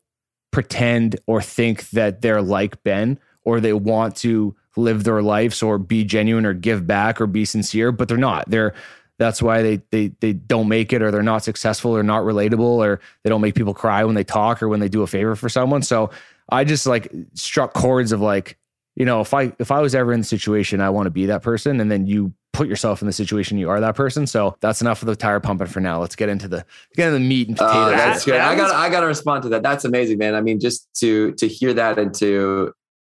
pretend 0.52 1.16
or 1.26 1.40
think 1.42 1.88
that 1.90 2.20
they're 2.20 2.42
like 2.42 2.82
Ben 2.82 3.18
or 3.44 3.60
they 3.60 3.72
want 3.72 4.16
to 4.16 4.54
live 4.76 5.04
their 5.04 5.22
lives 5.22 5.62
or 5.62 5.78
be 5.78 6.04
genuine 6.04 6.46
or 6.46 6.54
give 6.54 6.86
back 6.86 7.20
or 7.20 7.26
be 7.26 7.44
sincere, 7.44 7.92
but 7.92 8.08
they're 8.08 8.16
not. 8.16 8.48
They're 8.48 8.74
that's 9.18 9.42
why 9.42 9.62
they 9.62 9.80
they 9.90 10.08
they 10.20 10.32
don't 10.32 10.68
make 10.68 10.92
it 10.92 11.02
or 11.02 11.10
they're 11.10 11.22
not 11.22 11.42
successful 11.42 11.96
or 11.96 12.02
not 12.02 12.22
relatable 12.22 12.60
or 12.60 13.00
they 13.24 13.30
don't 13.30 13.40
make 13.40 13.54
people 13.54 13.74
cry 13.74 14.04
when 14.04 14.14
they 14.14 14.24
talk 14.24 14.62
or 14.62 14.68
when 14.68 14.80
they 14.80 14.88
do 14.88 15.02
a 15.02 15.06
favor 15.06 15.34
for 15.34 15.48
someone. 15.48 15.82
So 15.82 16.10
I 16.50 16.64
just 16.64 16.86
like 16.86 17.12
struck 17.34 17.74
chords 17.74 18.12
of 18.12 18.20
like, 18.20 18.56
you 18.94 19.04
know, 19.04 19.20
if 19.20 19.34
I 19.34 19.52
if 19.58 19.70
I 19.70 19.80
was 19.80 19.94
ever 19.94 20.12
in 20.12 20.20
the 20.20 20.26
situation, 20.26 20.80
I 20.80 20.90
want 20.90 21.06
to 21.06 21.10
be 21.10 21.26
that 21.26 21.42
person, 21.42 21.80
and 21.80 21.90
then 21.90 22.06
you 22.06 22.32
put 22.52 22.68
yourself 22.68 23.02
in 23.02 23.06
the 23.06 23.12
situation, 23.12 23.58
you 23.58 23.70
are 23.70 23.80
that 23.80 23.94
person. 23.94 24.26
So 24.26 24.56
that's 24.60 24.80
enough 24.80 25.02
of 25.02 25.06
the 25.06 25.14
tire 25.14 25.40
pumping 25.40 25.68
for 25.68 25.80
now. 25.80 26.00
Let's 26.00 26.16
get 26.16 26.28
into 26.28 26.48
the 26.48 26.64
get 26.96 27.08
into 27.08 27.18
the 27.18 27.24
meat 27.24 27.48
and 27.48 27.60
oh, 27.60 27.66
potatoes. 27.66 27.92
Oh, 27.92 27.96
that's 27.96 28.24
good. 28.24 28.40
I 28.40 28.56
got 28.56 28.64
was- 28.64 28.72
I 28.72 28.88
got 28.90 29.00
to 29.00 29.06
respond 29.06 29.42
to 29.44 29.48
that. 29.50 29.62
That's 29.62 29.84
amazing, 29.84 30.18
man. 30.18 30.34
I 30.34 30.40
mean, 30.40 30.60
just 30.60 30.88
to 31.00 31.32
to 31.34 31.48
hear 31.48 31.74
that 31.74 31.98
and 31.98 32.14
to 32.16 32.72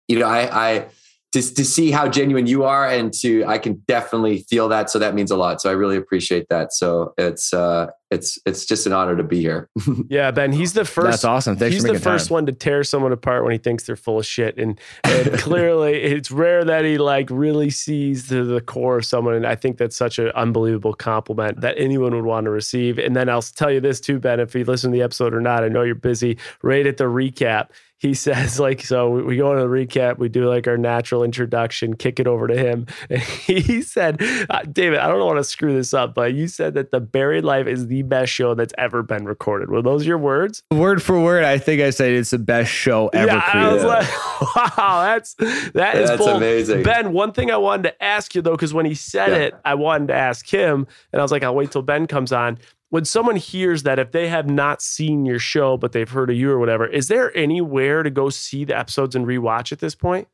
you 0.07 0.19
know, 0.19 0.27
I 0.27 0.71
I 0.73 0.87
just 1.33 1.55
to 1.57 1.65
see 1.65 1.89
how 1.89 2.07
genuine 2.07 2.45
you 2.45 2.63
are 2.63 2.87
and 2.87 3.11
to 3.11 3.43
I 3.45 3.57
can 3.57 3.81
definitely 3.87 4.45
feel 4.49 4.69
that. 4.69 4.91
So 4.91 4.99
that 4.99 5.15
means 5.15 5.31
a 5.31 5.35
lot. 5.35 5.61
So 5.61 5.69
I 5.69 5.73
really 5.73 5.97
appreciate 5.97 6.47
that. 6.49 6.73
So 6.73 7.13
it's 7.17 7.53
uh 7.53 7.87
it's 8.11 8.37
it's 8.45 8.65
just 8.65 8.85
an 8.85 8.93
honor 8.93 9.17
to 9.17 9.23
be 9.23 9.41
here. 9.41 9.69
Yeah, 10.09 10.29
Ben, 10.31 10.51
he's 10.51 10.73
the 10.73 10.85
first. 10.85 11.09
that's 11.09 11.23
awesome. 11.23 11.55
Thanks 11.55 11.75
he's 11.75 11.85
for 11.85 11.93
the 11.93 11.99
first 11.99 12.27
time. 12.27 12.33
one 12.33 12.45
to 12.45 12.51
tear 12.51 12.83
someone 12.83 13.11
apart 13.11 13.43
when 13.43 13.51
he 13.51 13.57
thinks 13.57 13.85
they're 13.85 13.95
full 13.95 14.19
of 14.19 14.25
shit, 14.25 14.57
and, 14.57 14.79
and 15.03 15.33
clearly 15.39 15.93
it's 15.93 16.29
rare 16.29 16.63
that 16.63 16.85
he 16.85 16.97
like 16.97 17.29
really 17.31 17.69
sees 17.69 18.27
to 18.27 18.43
the 18.43 18.61
core 18.61 18.97
of 18.97 19.05
someone. 19.05 19.33
And 19.33 19.47
I 19.47 19.55
think 19.55 19.77
that's 19.77 19.95
such 19.95 20.19
an 20.19 20.29
unbelievable 20.35 20.93
compliment 20.93 21.61
that 21.61 21.75
anyone 21.77 22.13
would 22.13 22.25
want 22.25 22.45
to 22.45 22.51
receive. 22.51 22.99
And 22.99 23.15
then 23.15 23.29
I'll 23.29 23.41
tell 23.41 23.71
you 23.71 23.79
this 23.79 23.99
too, 23.99 24.19
Ben, 24.19 24.39
if 24.39 24.53
you 24.53 24.65
listen 24.65 24.91
to 24.91 24.95
the 24.95 25.03
episode 25.03 25.33
or 25.33 25.41
not, 25.41 25.63
I 25.63 25.69
know 25.69 25.81
you're 25.81 25.95
busy. 25.95 26.37
Right 26.61 26.85
at 26.85 26.97
the 26.97 27.05
recap, 27.05 27.69
he 28.03 28.13
says 28.13 28.59
like, 28.59 28.81
so 28.83 29.09
we, 29.09 29.23
we 29.23 29.37
go 29.37 29.51
into 29.53 29.63
the 29.63 29.69
recap, 29.69 30.17
we 30.19 30.27
do 30.29 30.47
like 30.47 30.67
our 30.67 30.77
natural 30.77 31.23
introduction, 31.23 31.95
kick 31.95 32.19
it 32.19 32.27
over 32.27 32.47
to 32.47 32.55
him, 32.55 32.85
and 33.09 33.21
he 33.47 33.81
said, 33.81 34.21
uh, 34.49 34.61
David, 34.71 34.99
I 34.99 35.07
don't 35.07 35.25
want 35.25 35.37
to 35.39 35.43
screw 35.43 35.73
this 35.73 35.93
up, 35.93 36.13
but 36.13 36.33
you 36.33 36.47
said 36.47 36.73
that 36.75 36.91
the 36.91 36.99
Buried 36.99 37.45
Life 37.45 37.65
is 37.65 37.87
the 37.87 38.01
best 38.03 38.31
show 38.31 38.53
that's 38.55 38.73
ever 38.77 39.01
been 39.03 39.25
recorded. 39.25 39.69
Were 39.71 39.81
those 39.81 40.05
your 40.05 40.17
words? 40.17 40.61
Word 40.69 41.01
for 41.01 41.19
word, 41.19 41.45
I 41.45 41.57
think 41.57 41.81
I 41.81 41.89
said 41.91 42.11
it's 42.11 42.31
the 42.31 42.37
best 42.39 42.69
show 42.71 43.07
ever 43.13 43.25
yeah, 43.27 43.33
and 43.33 43.41
I 43.41 43.51
created. 43.51 43.73
was 43.73 43.83
like, 43.85 44.77
wow, 44.77 45.01
that's 45.03 45.33
that 45.73 45.95
is 45.95 46.09
That's 46.09 46.17
bold. 46.17 46.37
amazing. 46.37 46.83
Ben, 46.83 47.13
one 47.13 47.31
thing 47.31 47.49
I 47.51 47.57
wanted 47.57 47.83
to 47.83 48.03
ask 48.03 48.35
you 48.35 48.41
though, 48.41 48.51
because 48.51 48.73
when 48.73 48.85
he 48.85 48.95
said 48.95 49.29
Yeah. 49.29 49.37
it, 49.37 49.53
I 49.63 49.75
wanted 49.75 50.09
to 50.09 50.15
ask 50.15 50.45
him, 50.49 50.85
and 51.13 51.19
I 51.21 51.23
was 51.23 51.31
like, 51.31 51.43
I'll 51.43 51.55
wait 51.55 51.71
till 51.71 51.81
Ben 51.81 52.05
comes 52.05 52.33
on. 52.33 52.57
When 52.93 53.05
someone 53.05 53.37
hears 53.37 53.81
that, 53.83 53.97
if 53.97 54.11
they 54.11 54.27
have 54.27 54.47
not 54.47 54.79
seen 54.79 55.25
your 55.25 55.39
show 55.39 55.77
but 55.77 55.93
they've 55.93 56.07
heard 56.07 56.29
of 56.29 56.35
you 56.35 56.51
or 56.51 56.59
whatever, 56.59 56.85
is 56.85 57.07
there 57.07 57.35
anywhere 57.35 58.03
to 58.03 58.11
go 58.11 58.29
see 58.29 58.65
the 58.65 58.77
episodes 58.77 59.15
and 59.15 59.25
rewatch 59.25 59.71
at 59.71 59.79
this 59.79 59.95
point? 59.95 60.27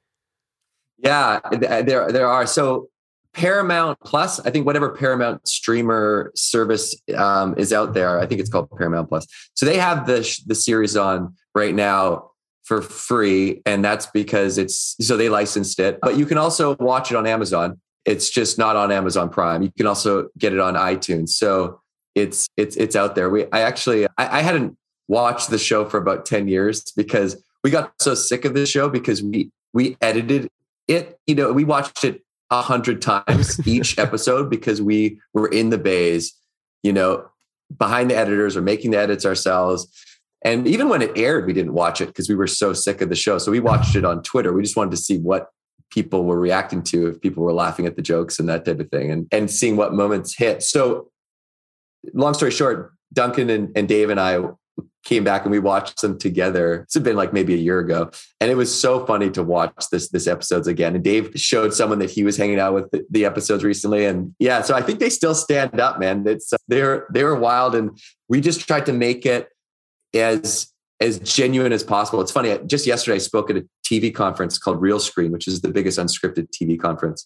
Yeah, 0.98 1.40
there 1.52 2.12
there 2.12 2.28
are. 2.28 2.46
So 2.46 2.90
Paramount 3.32 3.98
Plus, 4.02 4.42
I 4.42 4.52
think 4.52 4.66
whatever 4.66 4.90
Paramount 4.90 5.48
streamer 5.48 6.34
service 6.36 7.02
um, 7.16 7.56
is 7.58 7.72
out 7.72 7.94
there, 7.94 8.20
I 8.20 8.26
think 8.26 8.42
it's 8.42 8.50
called 8.50 8.70
Paramount 8.72 9.08
Plus. 9.08 9.26
So 9.54 9.66
they 9.66 9.78
have 9.78 10.06
the 10.06 10.20
the 10.46 10.56
series 10.56 10.98
on 10.98 11.34
right 11.56 11.74
now 11.74 12.32
for 12.66 12.82
free, 12.82 13.62
and 13.66 13.86
that's 13.86 14.08
because 14.08 14.58
it's 14.58 14.98
so 15.00 15.16
they 15.16 15.30
licensed 15.30 15.80
it. 15.80 15.98
But 16.02 16.18
you 16.18 16.26
can 16.26 16.38
also 16.38 16.76
watch 16.82 17.10
it 17.10 17.16
on 17.16 17.26
Amazon. 17.26 17.80
It's 18.04 18.30
just 18.30 18.58
not 18.58 18.76
on 18.76 18.92
Amazon 18.92 19.30
Prime. 19.30 19.62
You 19.62 19.72
can 19.78 19.88
also 19.88 20.28
get 20.38 20.52
it 20.52 20.60
on 20.60 20.74
iTunes. 20.74 21.30
So 21.30 21.79
it's 22.16 22.48
it's 22.58 22.76
it's 22.76 22.96
out 22.96 23.16
there. 23.16 23.30
We 23.30 23.46
I 23.52 23.62
actually 23.62 24.08
I, 24.18 24.40
I 24.40 24.42
hadn't 24.42 24.78
watched 25.08 25.50
the 25.50 25.58
show 25.58 25.86
for 25.86 25.98
about 25.98 26.26
ten 26.26 26.48
years 26.48 26.84
because 26.96 27.42
we 27.64 27.72
got 27.72 27.94
so 28.00 28.14
sick 28.14 28.46
of 28.46 28.54
the 28.54 28.66
show 28.66 28.90
because 28.90 29.22
we 29.22 29.52
we 29.74 29.98
edited 30.02 30.50
it, 30.88 31.20
you 31.28 31.36
know, 31.36 31.54
we 31.54 31.64
watched 31.64 32.04
it 32.04 32.24
a 32.50 32.62
hundred 32.62 33.02
times 33.02 33.66
each 33.68 33.98
episode 34.00 34.50
because 34.50 34.82
we 34.82 35.20
were 35.34 35.48
in 35.48 35.70
the 35.70 35.78
bays, 35.78 36.34
you 36.84 36.92
know, 36.92 37.30
behind 37.78 38.10
the 38.10 38.16
editors 38.16 38.58
or 38.58 38.62
making 38.62 38.92
the 38.92 38.98
edits 38.98 39.26
ourselves. 39.26 39.88
And 40.44 40.68
even 40.68 40.90
when 40.90 41.02
it 41.02 41.18
aired, 41.18 41.46
we 41.46 41.54
didn't 41.54 41.74
watch 41.74 42.02
it 42.02 42.08
because 42.08 42.28
we 42.28 42.36
were 42.36 42.48
so 42.48 42.74
sick 42.74 43.02
of 43.02 43.10
the 43.10 43.16
show. 43.16 43.38
So 43.38 43.52
we 43.52 43.60
watched 43.60 43.96
it 43.96 44.06
on 44.06 44.24
Twitter. 44.24 44.52
We 44.52 44.64
just 44.64 44.76
wanted 44.76 44.92
to 44.92 44.98
see 44.98 45.18
what 45.20 45.50
people 45.92 46.24
were 46.24 46.40
reacting 46.40 46.82
to, 46.84 47.08
if 47.08 47.22
people 47.22 47.44
were 47.44 47.54
laughing 47.54 47.86
at 47.86 47.96
the 47.96 48.02
jokes 48.02 48.40
and 48.40 48.48
that 48.50 48.66
type 48.66 48.80
of 48.80 48.90
thing, 48.90 49.12
and, 49.12 49.28
and 49.32 49.52
seeing 49.52 49.76
what 49.76 49.94
moments 49.94 50.36
hit. 50.36 50.64
So, 50.64 51.10
long 52.14 52.34
story 52.34 52.52
short, 52.52 52.94
Duncan 53.14 53.50
and, 53.50 53.72
and 53.76 53.88
Dave 53.88 54.10
and 54.10 54.20
I 54.20 54.44
came 55.04 55.24
back 55.24 55.44
and 55.44 55.52
we 55.52 55.60
watched 55.60 56.02
them 56.02 56.18
together. 56.18 56.82
It's 56.82 56.98
been 56.98 57.16
like 57.16 57.34
maybe 57.34 57.54
a 57.54 57.58
year 57.58 57.80
ago, 57.80 58.12
and 58.40 58.52
it 58.52 58.56
was 58.56 58.74
so 58.74 59.06
funny 59.06 59.30
to 59.32 59.44
watch 59.44 59.74
this 59.92 60.10
this 60.10 60.28
episodes 60.28 60.68
again. 60.68 60.96
And 60.96 61.04
Dave 61.04 61.32
showed 61.36 61.74
someone 61.74 62.00
that 62.00 62.10
he 62.10 62.24
was 62.24 62.38
hanging 62.38 62.60
out 62.60 62.74
with 62.74 62.92
the, 62.92 63.06
the 63.10 63.26
episodes 63.26 63.64
recently, 63.64 64.06
and 64.06 64.36
yeah, 64.40 64.62
so 64.62 64.76
I 64.76 64.82
think 64.82 65.00
they 65.00 65.10
still 65.10 65.36
stand 65.36 65.80
up, 65.80 66.00
man. 66.00 66.28
It's 66.28 66.54
uh, 66.54 66.58
they're 66.68 67.08
they're 67.12 67.36
wild, 67.36 67.76
and 67.76 67.98
we 68.28 68.42
just 68.42 68.68
tried 68.68 68.86
to 68.88 68.94
make 68.94 69.26
it 69.26 69.50
as 70.14 70.72
as 71.00 71.20
genuine 71.20 71.72
as 71.72 71.84
possible. 71.84 72.22
It's 72.22 72.32
funny. 72.32 72.58
Just 72.66 72.86
yesterday, 72.86 73.16
I 73.16 73.20
spoke 73.20 73.50
at 73.50 73.58
a 73.58 73.66
TV 73.86 74.14
conference 74.14 74.58
called 74.58 74.82
Realscreen, 74.82 75.32
which 75.32 75.48
is 75.48 75.62
the 75.62 75.70
biggest 75.70 75.98
unscripted 75.98 76.50
TV 76.50 76.80
conference. 76.80 77.26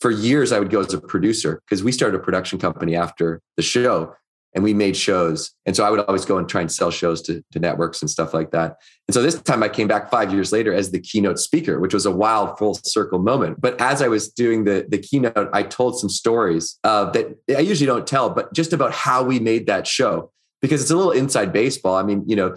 For 0.00 0.10
years, 0.10 0.52
I 0.52 0.58
would 0.58 0.70
go 0.70 0.80
as 0.80 0.92
a 0.92 1.00
producer 1.00 1.62
because 1.66 1.82
we 1.82 1.92
started 1.92 2.20
a 2.20 2.22
production 2.22 2.58
company 2.58 2.94
after 2.94 3.40
the 3.56 3.62
show 3.62 4.14
and 4.56 4.64
we 4.64 4.72
made 4.72 4.96
shows. 4.96 5.52
And 5.66 5.76
so 5.76 5.84
I 5.84 5.90
would 5.90 6.00
always 6.00 6.24
go 6.24 6.38
and 6.38 6.48
try 6.48 6.62
and 6.62 6.72
sell 6.72 6.90
shows 6.90 7.20
to, 7.22 7.42
to 7.52 7.58
networks 7.58 8.00
and 8.00 8.10
stuff 8.10 8.32
like 8.32 8.52
that. 8.52 8.76
And 9.06 9.14
so 9.14 9.22
this 9.22 9.40
time 9.42 9.62
I 9.62 9.68
came 9.68 9.86
back 9.86 10.10
five 10.10 10.32
years 10.32 10.50
later 10.50 10.72
as 10.72 10.90
the 10.90 10.98
keynote 10.98 11.38
speaker, 11.38 11.78
which 11.78 11.92
was 11.92 12.06
a 12.06 12.10
wild 12.10 12.58
full 12.58 12.74
circle 12.74 13.18
moment. 13.18 13.60
But 13.60 13.78
as 13.80 14.00
I 14.00 14.08
was 14.08 14.30
doing 14.30 14.64
the, 14.64 14.86
the 14.88 14.96
keynote, 14.96 15.50
I 15.52 15.62
told 15.62 16.00
some 16.00 16.08
stories 16.08 16.78
uh, 16.84 17.10
that 17.10 17.36
I 17.54 17.60
usually 17.60 17.86
don't 17.86 18.06
tell, 18.06 18.30
but 18.30 18.52
just 18.54 18.72
about 18.72 18.92
how 18.92 19.22
we 19.22 19.38
made 19.38 19.66
that 19.66 19.86
show 19.86 20.32
because 20.62 20.80
it's 20.80 20.90
a 20.90 20.96
little 20.96 21.12
inside 21.12 21.52
baseball. 21.52 21.96
I 21.96 22.02
mean, 22.02 22.24
you 22.26 22.36
know, 22.36 22.54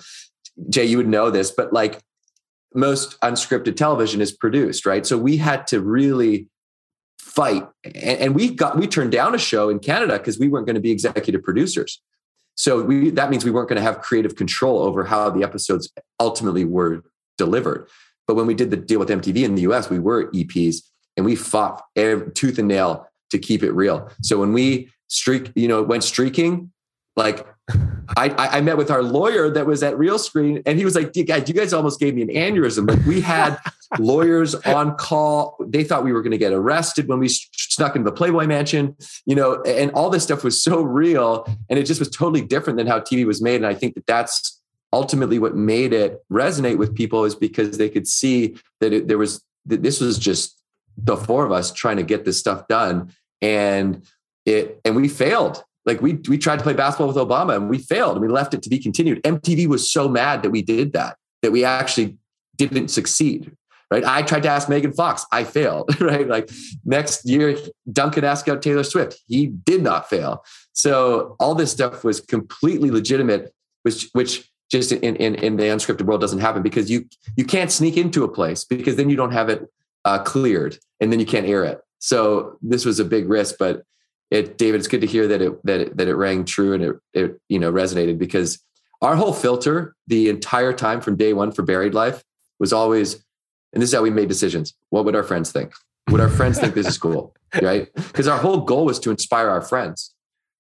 Jay, 0.70 0.86
you 0.86 0.96
would 0.98 1.08
know 1.08 1.30
this, 1.30 1.52
but 1.52 1.74
like 1.74 2.00
most 2.74 3.20
unscripted 3.22 3.76
television 3.76 4.22
is 4.22 4.32
produced, 4.32 4.86
right? 4.86 5.06
So 5.06 5.18
we 5.18 5.36
had 5.36 5.68
to 5.68 5.82
really 5.82 6.48
fight. 7.30 7.68
And, 7.84 7.96
and 7.96 8.36
we 8.36 8.54
got 8.54 8.78
we 8.78 8.88
turned 8.88 9.12
down 9.12 9.36
a 9.36 9.38
show 9.38 9.70
in 9.70 9.80
canada 9.80 10.18
because 10.18 10.40
we 10.40 10.48
weren't 10.48 10.66
going 10.66 10.76
to 10.76 10.82
be 10.82 10.92
executive 10.92 11.44
producers. 11.44 12.02
So 12.56 12.82
we 12.82 13.12
that 13.12 13.30
means 13.30 13.46
we 13.46 13.52
weren't 13.52 13.70
going 13.70 13.78
to 13.78 13.84
have 13.84 14.02
creative 14.02 14.36
control 14.36 14.80
over 14.80 15.04
how 15.06 15.30
the 15.30 15.44
episodes 15.44 15.92
ultimately 16.20 16.66
were 16.66 17.04
delivered. 17.38 17.88
But 18.28 18.36
when 18.36 18.48
we 18.48 18.54
did 18.54 18.72
the 18.72 18.78
deal 18.78 19.00
with 19.00 19.10
mtv 19.10 19.38
in 19.38 19.56
the 19.56 19.64
us 19.64 19.90
we 19.90 20.00
were 20.00 20.32
eps 20.32 20.78
and 21.16 21.26
we 21.26 21.36
fought 21.36 21.84
every, 21.96 22.32
tooth 22.32 22.58
and 22.58 22.68
nail 22.68 23.08
to 23.32 23.38
keep 23.38 23.64
it 23.64 23.72
real. 23.72 24.10
So 24.22 24.40
when 24.40 24.54
we 24.54 24.90
streak 25.08 25.52
you 25.56 25.68
know 25.68 25.84
went 25.84 26.04
streaking 26.04 26.72
like 27.16 27.46
I, 28.18 28.58
I 28.58 28.62
met 28.62 28.78
with 28.78 28.90
our 28.90 29.04
lawyer 29.04 29.50
that 29.52 29.66
was 29.66 29.84
at 29.84 29.94
Realscreen, 29.96 30.64
and 30.66 30.78
he 30.78 30.86
was 30.86 30.96
like, 30.96 31.14
"Guys, 31.14 31.48
you 31.48 31.54
guys 31.54 31.74
almost 31.74 32.00
gave 32.00 32.16
me 32.16 32.22
an 32.22 32.30
aneurysm. 32.30 32.90
Like 32.90 33.06
we 33.06 33.22
had 33.22 33.58
lawyers 34.00 34.56
on 34.56 34.96
call. 34.96 35.58
They 35.60 35.84
thought 35.84 36.04
we 36.04 36.12
were 36.12 36.22
going 36.22 36.32
to 36.32 36.38
get 36.38 36.54
arrested 36.54 37.08
when 37.08 37.20
we 37.20 37.30
snuck 37.30 37.96
into 37.96 38.10
the 38.10 38.16
Playboy 38.16 38.48
Mansion, 38.48 38.96
you 39.26 39.36
know, 39.36 39.62
and 39.64 39.92
all 39.92 40.10
this 40.10 40.24
stuff 40.24 40.44
was 40.44 40.62
so 40.62 40.82
real, 40.82 41.46
and 41.70 41.78
it 41.78 41.84
just 41.86 42.00
was 42.00 42.10
totally 42.10 42.42
different 42.42 42.78
than 42.78 42.88
how 42.88 43.00
TV 43.00 43.26
was 43.26 43.42
made. 43.42 43.58
And 43.58 43.68
I 43.68 43.74
think 43.74 43.96
that 43.96 44.06
that's 44.08 44.60
ultimately 44.92 45.38
what 45.38 45.56
made 45.56 45.94
it 45.94 46.24
resonate 46.32 46.78
with 46.78 46.96
people 46.96 47.26
is 47.26 47.36
because 47.36 47.78
they 47.78 47.90
could 47.90 48.08
see 48.08 48.56
that 48.80 48.92
it, 48.92 49.08
there 49.08 49.18
was 49.18 49.44
that 49.68 49.84
this 49.84 50.02
was 50.02 50.18
just 50.18 50.60
the 50.98 51.16
four 51.16 51.46
of 51.46 51.52
us 51.52 51.72
trying 51.72 51.98
to 51.98 52.04
get 52.04 52.26
this 52.26 52.40
stuff 52.40 52.68
done, 52.68 53.14
and 53.42 54.04
it 54.46 54.82
and 54.84 54.96
we 54.96 55.08
failed 55.08 55.64
like 55.86 56.02
we 56.02 56.14
we 56.28 56.38
tried 56.38 56.58
to 56.58 56.64
play 56.64 56.74
basketball 56.74 57.08
with 57.08 57.18
Obama 57.18 57.56
and 57.56 57.70
we 57.70 57.78
failed 57.78 58.18
and 58.18 58.22
we 58.22 58.32
left 58.32 58.54
it 58.54 58.62
to 58.64 58.70
be 58.70 58.80
continued. 58.80 59.24
MTV 59.24 59.68
was 59.68 59.92
so 59.92 60.08
mad 60.08 60.44
that 60.44 60.50
we 60.50 60.62
did 60.62 60.94
that 60.94 61.18
that 61.42 61.52
we 61.52 61.64
actually 61.64 62.18
didn't 62.58 62.90
succeed. 62.90 63.52
Right. 63.92 64.04
I 64.06 64.22
tried 64.22 64.44
to 64.44 64.50
ask 64.50 64.70
Megan 64.70 64.94
Fox. 64.94 65.26
I 65.32 65.44
failed. 65.44 65.90
Right. 66.00 66.28
Like 66.28 66.50
next 66.86 67.28
year, 67.28 67.58
Duncan 67.92 68.24
asked 68.24 68.48
out 68.48 68.62
Taylor 68.62 68.84
Swift. 68.84 69.20
He 69.28 69.48
did 69.48 69.82
not 69.82 70.10
fail. 70.10 70.44
So 70.74 71.36
all 71.40 71.56
this 71.56 71.72
stuff 71.72 72.04
was 72.04 72.22
completely 72.22 72.92
legitimate, 72.92 73.52
which 73.82 74.10
which 74.14 74.50
just 74.72 74.92
in, 74.92 75.16
in, 75.16 75.36
in 75.36 75.58
the 75.58 75.64
unscripted 75.64 76.04
world 76.04 76.22
doesn't 76.22 76.40
happen 76.40 76.62
because 76.62 76.92
you 76.92 77.06
you 77.36 77.46
can't 77.46 77.72
sneak 77.72 77.98
into 77.98 78.24
a 78.24 78.28
place 78.28 78.64
because 78.64 78.96
then 78.96 79.10
you 79.10 79.16
don't 79.16 79.32
have 79.32 79.50
it 79.50 79.68
uh, 80.06 80.20
cleared 80.20 80.78
and 81.00 81.12
then 81.12 81.20
you 81.20 81.26
can't 81.26 81.48
air 81.48 81.64
it. 81.64 81.82
So 82.00 82.58
this 82.62 82.86
was 82.86 83.00
a 83.00 83.06
big 83.06 83.28
risk, 83.28 83.56
but 83.60 83.84
it 84.32 84.58
David, 84.58 84.80
it's 84.80 84.88
good 84.88 85.02
to 85.02 85.08
hear 85.08 85.28
that 85.28 85.42
it 85.42 85.66
that 85.66 85.80
it, 85.82 85.98
that 85.98 86.08
it 86.08 86.16
rang 86.16 86.46
true 86.46 86.74
and 86.74 86.84
it 86.84 86.96
it 87.14 87.42
you 87.50 87.60
know 87.60 87.72
resonated 87.72 88.18
because 88.18 88.60
our 89.02 89.16
whole 89.16 89.34
filter 89.34 89.96
the 90.08 90.30
entire 90.30 90.74
time 90.74 91.02
from 91.02 91.16
day 91.16 91.34
one 91.34 91.52
for 91.52 91.62
buried 91.62 91.94
life 91.94 92.24
was 92.60 92.74
always, 92.74 93.16
and 93.74 93.82
this 93.82 93.90
is 93.90 93.96
how 93.96 94.02
we 94.02 94.10
made 94.10 94.28
decisions. 94.28 94.74
What 94.90 95.06
would 95.06 95.16
our 95.16 95.24
friends 95.24 95.52
think? 95.52 95.74
Would 96.10 96.22
our 96.22 96.30
friends 96.30 96.60
think 96.60 96.74
this 96.74 96.88
is 96.88 96.98
cool? 96.98 97.36
Right? 97.64 97.92
Because 97.96 98.28
our 98.28 98.38
whole 98.38 98.60
goal 98.62 98.86
was 98.86 99.00
to 99.00 99.10
inspire 99.10 99.50
our 99.50 99.64
friends 99.64 100.14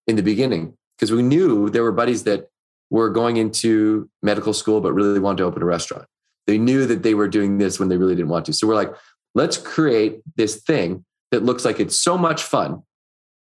in 0.08 0.16
the 0.16 0.24
beginning 0.24 0.76
because 0.98 1.12
we 1.12 1.22
knew 1.22 1.70
there 1.70 1.84
were 1.84 1.92
buddies 1.92 2.24
that 2.24 2.50
were 2.90 3.12
going 3.12 3.38
into 3.38 4.10
medical 4.24 4.54
school 4.54 4.82
but 4.82 4.94
really 4.94 5.20
wanted 5.20 5.38
to 5.38 5.44
open 5.44 5.62
a 5.62 5.68
restaurant. 5.68 6.08
They 6.48 6.58
knew 6.58 6.88
that 6.88 7.04
they 7.04 7.14
were 7.14 7.28
doing 7.28 7.60
this 7.60 7.80
when 7.80 7.90
they 7.90 7.98
really 7.98 8.16
didn't 8.16 8.30
want 8.30 8.48
to. 8.48 8.54
So 8.54 8.68
we're 8.68 8.74
like, 8.74 8.92
let's 9.36 9.56
create 9.56 10.22
this 10.36 10.56
thing 10.64 11.06
that 11.30 11.44
looks 11.44 11.64
like 11.64 11.80
it's 11.80 11.96
so 11.96 12.18
much 12.18 12.42
fun 12.42 12.82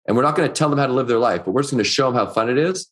and 0.07 0.17
we're 0.17 0.23
not 0.23 0.37
going 0.37 0.49
to 0.49 0.55
tell 0.55 0.69
them 0.69 0.79
how 0.79 0.87
to 0.87 0.93
live 0.93 1.09
their 1.09 1.19
life, 1.19 1.45
but 1.45 1.53
we're 1.53 1.63
just 1.63 1.73
going 1.73 1.83
to 1.83 1.89
show 1.89 2.07
them 2.07 2.15
how 2.15 2.27
fun 2.27 2.49
it 2.49 2.59
is. 2.59 2.91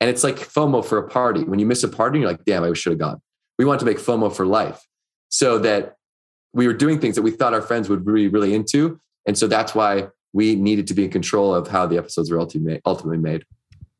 And 0.00 0.08
it's 0.08 0.24
like 0.24 0.36
FOMO 0.36 0.84
for 0.84 0.98
a 0.98 1.08
party. 1.08 1.44
When 1.44 1.58
you 1.58 1.66
miss 1.66 1.82
a 1.82 1.88
party, 1.88 2.20
you're 2.20 2.28
like, 2.28 2.44
damn, 2.44 2.64
I 2.64 2.72
should 2.72 2.92
have 2.92 2.98
gone. 2.98 3.20
We 3.58 3.64
want 3.64 3.80
to 3.80 3.86
make 3.86 3.98
FOMO 3.98 4.34
for 4.34 4.46
life 4.46 4.80
so 5.28 5.58
that 5.58 5.96
we 6.52 6.66
were 6.66 6.72
doing 6.72 6.98
things 6.98 7.16
that 7.16 7.22
we 7.22 7.30
thought 7.30 7.54
our 7.54 7.62
friends 7.62 7.88
would 7.88 8.04
be 8.04 8.28
really 8.28 8.54
into. 8.54 8.98
And 9.26 9.36
so 9.36 9.46
that's 9.46 9.74
why 9.74 10.08
we 10.32 10.54
needed 10.54 10.86
to 10.88 10.94
be 10.94 11.04
in 11.04 11.10
control 11.10 11.54
of 11.54 11.68
how 11.68 11.86
the 11.86 11.98
episodes 11.98 12.30
were 12.30 12.40
ultimately 12.40 13.18
made. 13.18 13.44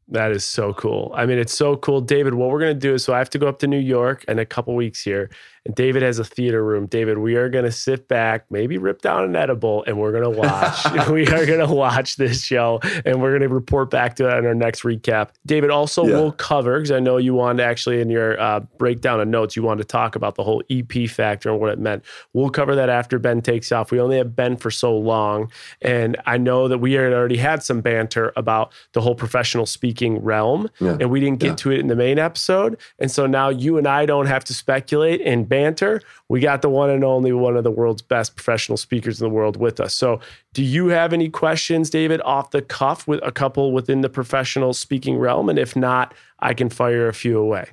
That 0.08 0.32
is 0.32 0.44
so 0.44 0.72
cool. 0.74 1.12
I 1.14 1.26
mean, 1.26 1.38
it's 1.38 1.54
so 1.54 1.76
cool. 1.76 2.00
David, 2.00 2.34
what 2.34 2.50
we're 2.50 2.58
going 2.58 2.74
to 2.74 2.80
do 2.80 2.94
is 2.94 3.04
so 3.04 3.14
I 3.14 3.18
have 3.18 3.30
to 3.30 3.38
go 3.38 3.46
up 3.46 3.60
to 3.60 3.68
New 3.68 3.78
York 3.78 4.24
in 4.24 4.40
a 4.40 4.46
couple 4.46 4.74
weeks 4.74 5.02
here. 5.02 5.30
And 5.66 5.74
David 5.74 6.02
has 6.02 6.18
a 6.18 6.24
theater 6.24 6.64
room. 6.64 6.86
David, 6.86 7.18
we 7.18 7.36
are 7.36 7.50
going 7.50 7.66
to 7.66 7.72
sit 7.72 8.08
back, 8.08 8.46
maybe 8.50 8.78
rip 8.78 9.02
down 9.02 9.24
an 9.24 9.36
edible, 9.36 9.84
and 9.86 9.98
we're 9.98 10.12
going 10.12 10.24
to 10.24 10.30
watch. 10.30 11.08
we 11.10 11.26
are 11.26 11.44
going 11.44 11.66
to 11.66 11.72
watch 11.72 12.16
this 12.16 12.42
show 12.42 12.80
and 13.04 13.20
we're 13.20 13.30
going 13.30 13.48
to 13.48 13.54
report 13.54 13.90
back 13.90 14.16
to 14.16 14.26
it 14.26 14.32
on 14.32 14.46
our 14.46 14.54
next 14.54 14.82
recap. 14.82 15.30
David, 15.44 15.70
also, 15.70 16.06
yeah. 16.06 16.14
we'll 16.14 16.32
cover, 16.32 16.78
because 16.78 16.90
I 16.90 17.00
know 17.00 17.18
you 17.18 17.34
wanted 17.34 17.62
actually 17.62 18.00
in 18.00 18.08
your 18.08 18.40
uh, 18.40 18.60
breakdown 18.78 19.20
of 19.20 19.28
notes, 19.28 19.54
you 19.54 19.62
wanted 19.62 19.82
to 19.82 19.88
talk 19.88 20.16
about 20.16 20.36
the 20.36 20.44
whole 20.44 20.62
EP 20.70 21.08
factor 21.08 21.50
and 21.50 21.60
what 21.60 21.70
it 21.70 21.78
meant. 21.78 22.04
We'll 22.32 22.50
cover 22.50 22.74
that 22.74 22.88
after 22.88 23.18
Ben 23.18 23.42
takes 23.42 23.70
off. 23.70 23.90
We 23.90 24.00
only 24.00 24.16
have 24.16 24.34
Ben 24.34 24.56
for 24.56 24.70
so 24.70 24.96
long. 24.96 25.52
And 25.82 26.16
I 26.24 26.38
know 26.38 26.68
that 26.68 26.78
we 26.78 26.92
had 26.94 27.12
already 27.12 27.36
had 27.36 27.62
some 27.62 27.82
banter 27.82 28.32
about 28.34 28.72
the 28.92 29.02
whole 29.02 29.14
professional 29.14 29.66
speaking 29.66 30.22
realm, 30.22 30.70
yeah. 30.80 30.96
and 31.00 31.10
we 31.10 31.20
didn't 31.20 31.40
get 31.40 31.48
yeah. 31.48 31.56
to 31.56 31.72
it 31.72 31.80
in 31.80 31.88
the 31.88 31.96
main 31.96 32.18
episode. 32.18 32.78
And 32.98 33.10
so 33.10 33.26
now 33.26 33.50
you 33.50 33.76
and 33.76 33.86
I 33.86 34.06
don't 34.06 34.26
have 34.26 34.44
to 34.44 34.54
speculate 34.54 35.20
and 35.20 35.49
banter, 35.50 36.00
we 36.30 36.40
got 36.40 36.62
the 36.62 36.70
one 36.70 36.88
and 36.88 37.04
only 37.04 37.32
one 37.32 37.56
of 37.58 37.64
the 37.64 37.70
world's 37.70 38.00
best 38.00 38.34
professional 38.34 38.78
speakers 38.78 39.20
in 39.20 39.28
the 39.28 39.34
world 39.34 39.58
with 39.58 39.80
us. 39.80 39.92
So, 39.92 40.20
do 40.54 40.62
you 40.62 40.86
have 40.88 41.12
any 41.12 41.28
questions, 41.28 41.90
David, 41.90 42.22
off 42.22 42.52
the 42.52 42.62
cuff 42.62 43.06
with 43.06 43.20
a 43.22 43.30
couple 43.30 43.72
within 43.72 44.00
the 44.00 44.08
professional 44.08 44.72
speaking 44.72 45.18
realm? 45.18 45.50
And 45.50 45.58
if 45.58 45.76
not, 45.76 46.14
I 46.38 46.54
can 46.54 46.70
fire 46.70 47.06
a 47.08 47.12
few 47.12 47.38
away. 47.38 47.66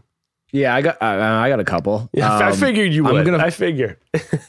Yeah, 0.52 0.76
I 0.76 0.82
got 0.82 1.02
uh, 1.02 1.06
I 1.06 1.50
got 1.50 1.60
a 1.60 1.66
couple. 1.66 2.10
Yeah, 2.18 2.36
um, 2.36 2.44
I 2.44 2.52
figured 2.52 2.92
you 2.92 3.04
would. 3.04 3.16
I'm 3.18 3.26
gonna, 3.26 3.44
I 3.44 3.50
figured. 3.50 3.98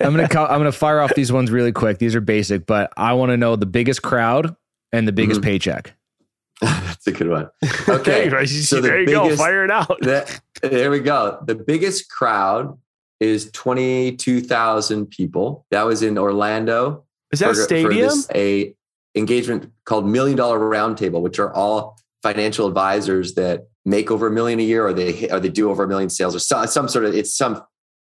I'm 0.00 0.16
gonna 0.16 0.22
I'm 0.22 0.58
gonna 0.58 0.72
fire 0.72 1.00
off 1.00 1.14
these 1.14 1.30
ones 1.30 1.50
really 1.50 1.72
quick. 1.72 1.98
These 1.98 2.14
are 2.14 2.20
basic, 2.20 2.66
but 2.66 2.92
I 2.96 3.12
want 3.12 3.30
to 3.30 3.36
know 3.36 3.56
the 3.56 3.66
biggest 3.66 4.02
crowd 4.02 4.56
and 4.92 5.06
the 5.06 5.12
biggest 5.12 5.40
mm-hmm. 5.40 5.50
paycheck. 5.50 5.94
That's 6.60 7.06
a 7.06 7.12
good 7.12 7.28
one. 7.28 7.50
Okay, 7.88 8.28
so 8.46 8.80
there 8.80 9.04
the 9.04 9.12
you 9.12 9.20
biggest, 9.20 9.38
go. 9.38 9.44
Fire 9.44 9.64
it 9.64 9.70
out. 9.70 10.00
The, 10.00 10.40
there 10.62 10.90
we 10.90 11.00
go. 11.00 11.42
The 11.46 11.54
biggest 11.54 12.10
crowd 12.10 12.76
is 13.20 13.50
22,000 13.52 15.06
people. 15.06 15.66
That 15.70 15.82
was 15.82 16.02
in 16.02 16.18
Orlando. 16.18 17.04
Is 17.32 17.40
that 17.40 17.54
for, 17.54 17.60
a 17.60 17.64
stadium? 17.64 18.10
a 18.34 18.74
engagement 19.14 19.72
called 19.84 20.06
Million 20.06 20.36
Dollar 20.36 20.58
Roundtable, 20.58 21.20
which 21.20 21.38
are 21.38 21.52
all 21.52 21.98
financial 22.22 22.66
advisors 22.66 23.34
that 23.34 23.68
make 23.84 24.10
over 24.10 24.26
a 24.26 24.30
million 24.30 24.60
a 24.60 24.62
year, 24.62 24.86
or 24.86 24.92
they 24.92 25.28
or 25.30 25.40
they 25.40 25.48
do 25.48 25.70
over 25.70 25.84
a 25.84 25.88
million 25.88 26.10
sales, 26.10 26.34
or 26.34 26.38
some, 26.38 26.66
some 26.66 26.88
sort 26.88 27.04
of 27.04 27.14
it's 27.14 27.36
some 27.36 27.62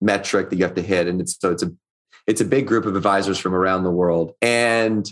metric 0.02 0.50
that 0.50 0.58
you 0.58 0.64
have 0.64 0.76
to 0.76 0.82
hit, 0.82 1.08
and 1.08 1.22
it's 1.22 1.38
so 1.40 1.52
it's 1.52 1.64
a 1.64 1.72
it's 2.28 2.42
a 2.42 2.46
big 2.46 2.68
group 2.68 2.86
of 2.86 2.96
advisors 2.96 3.38
from 3.38 3.54
around 3.54 3.84
the 3.84 3.92
world, 3.92 4.34
and 4.42 5.12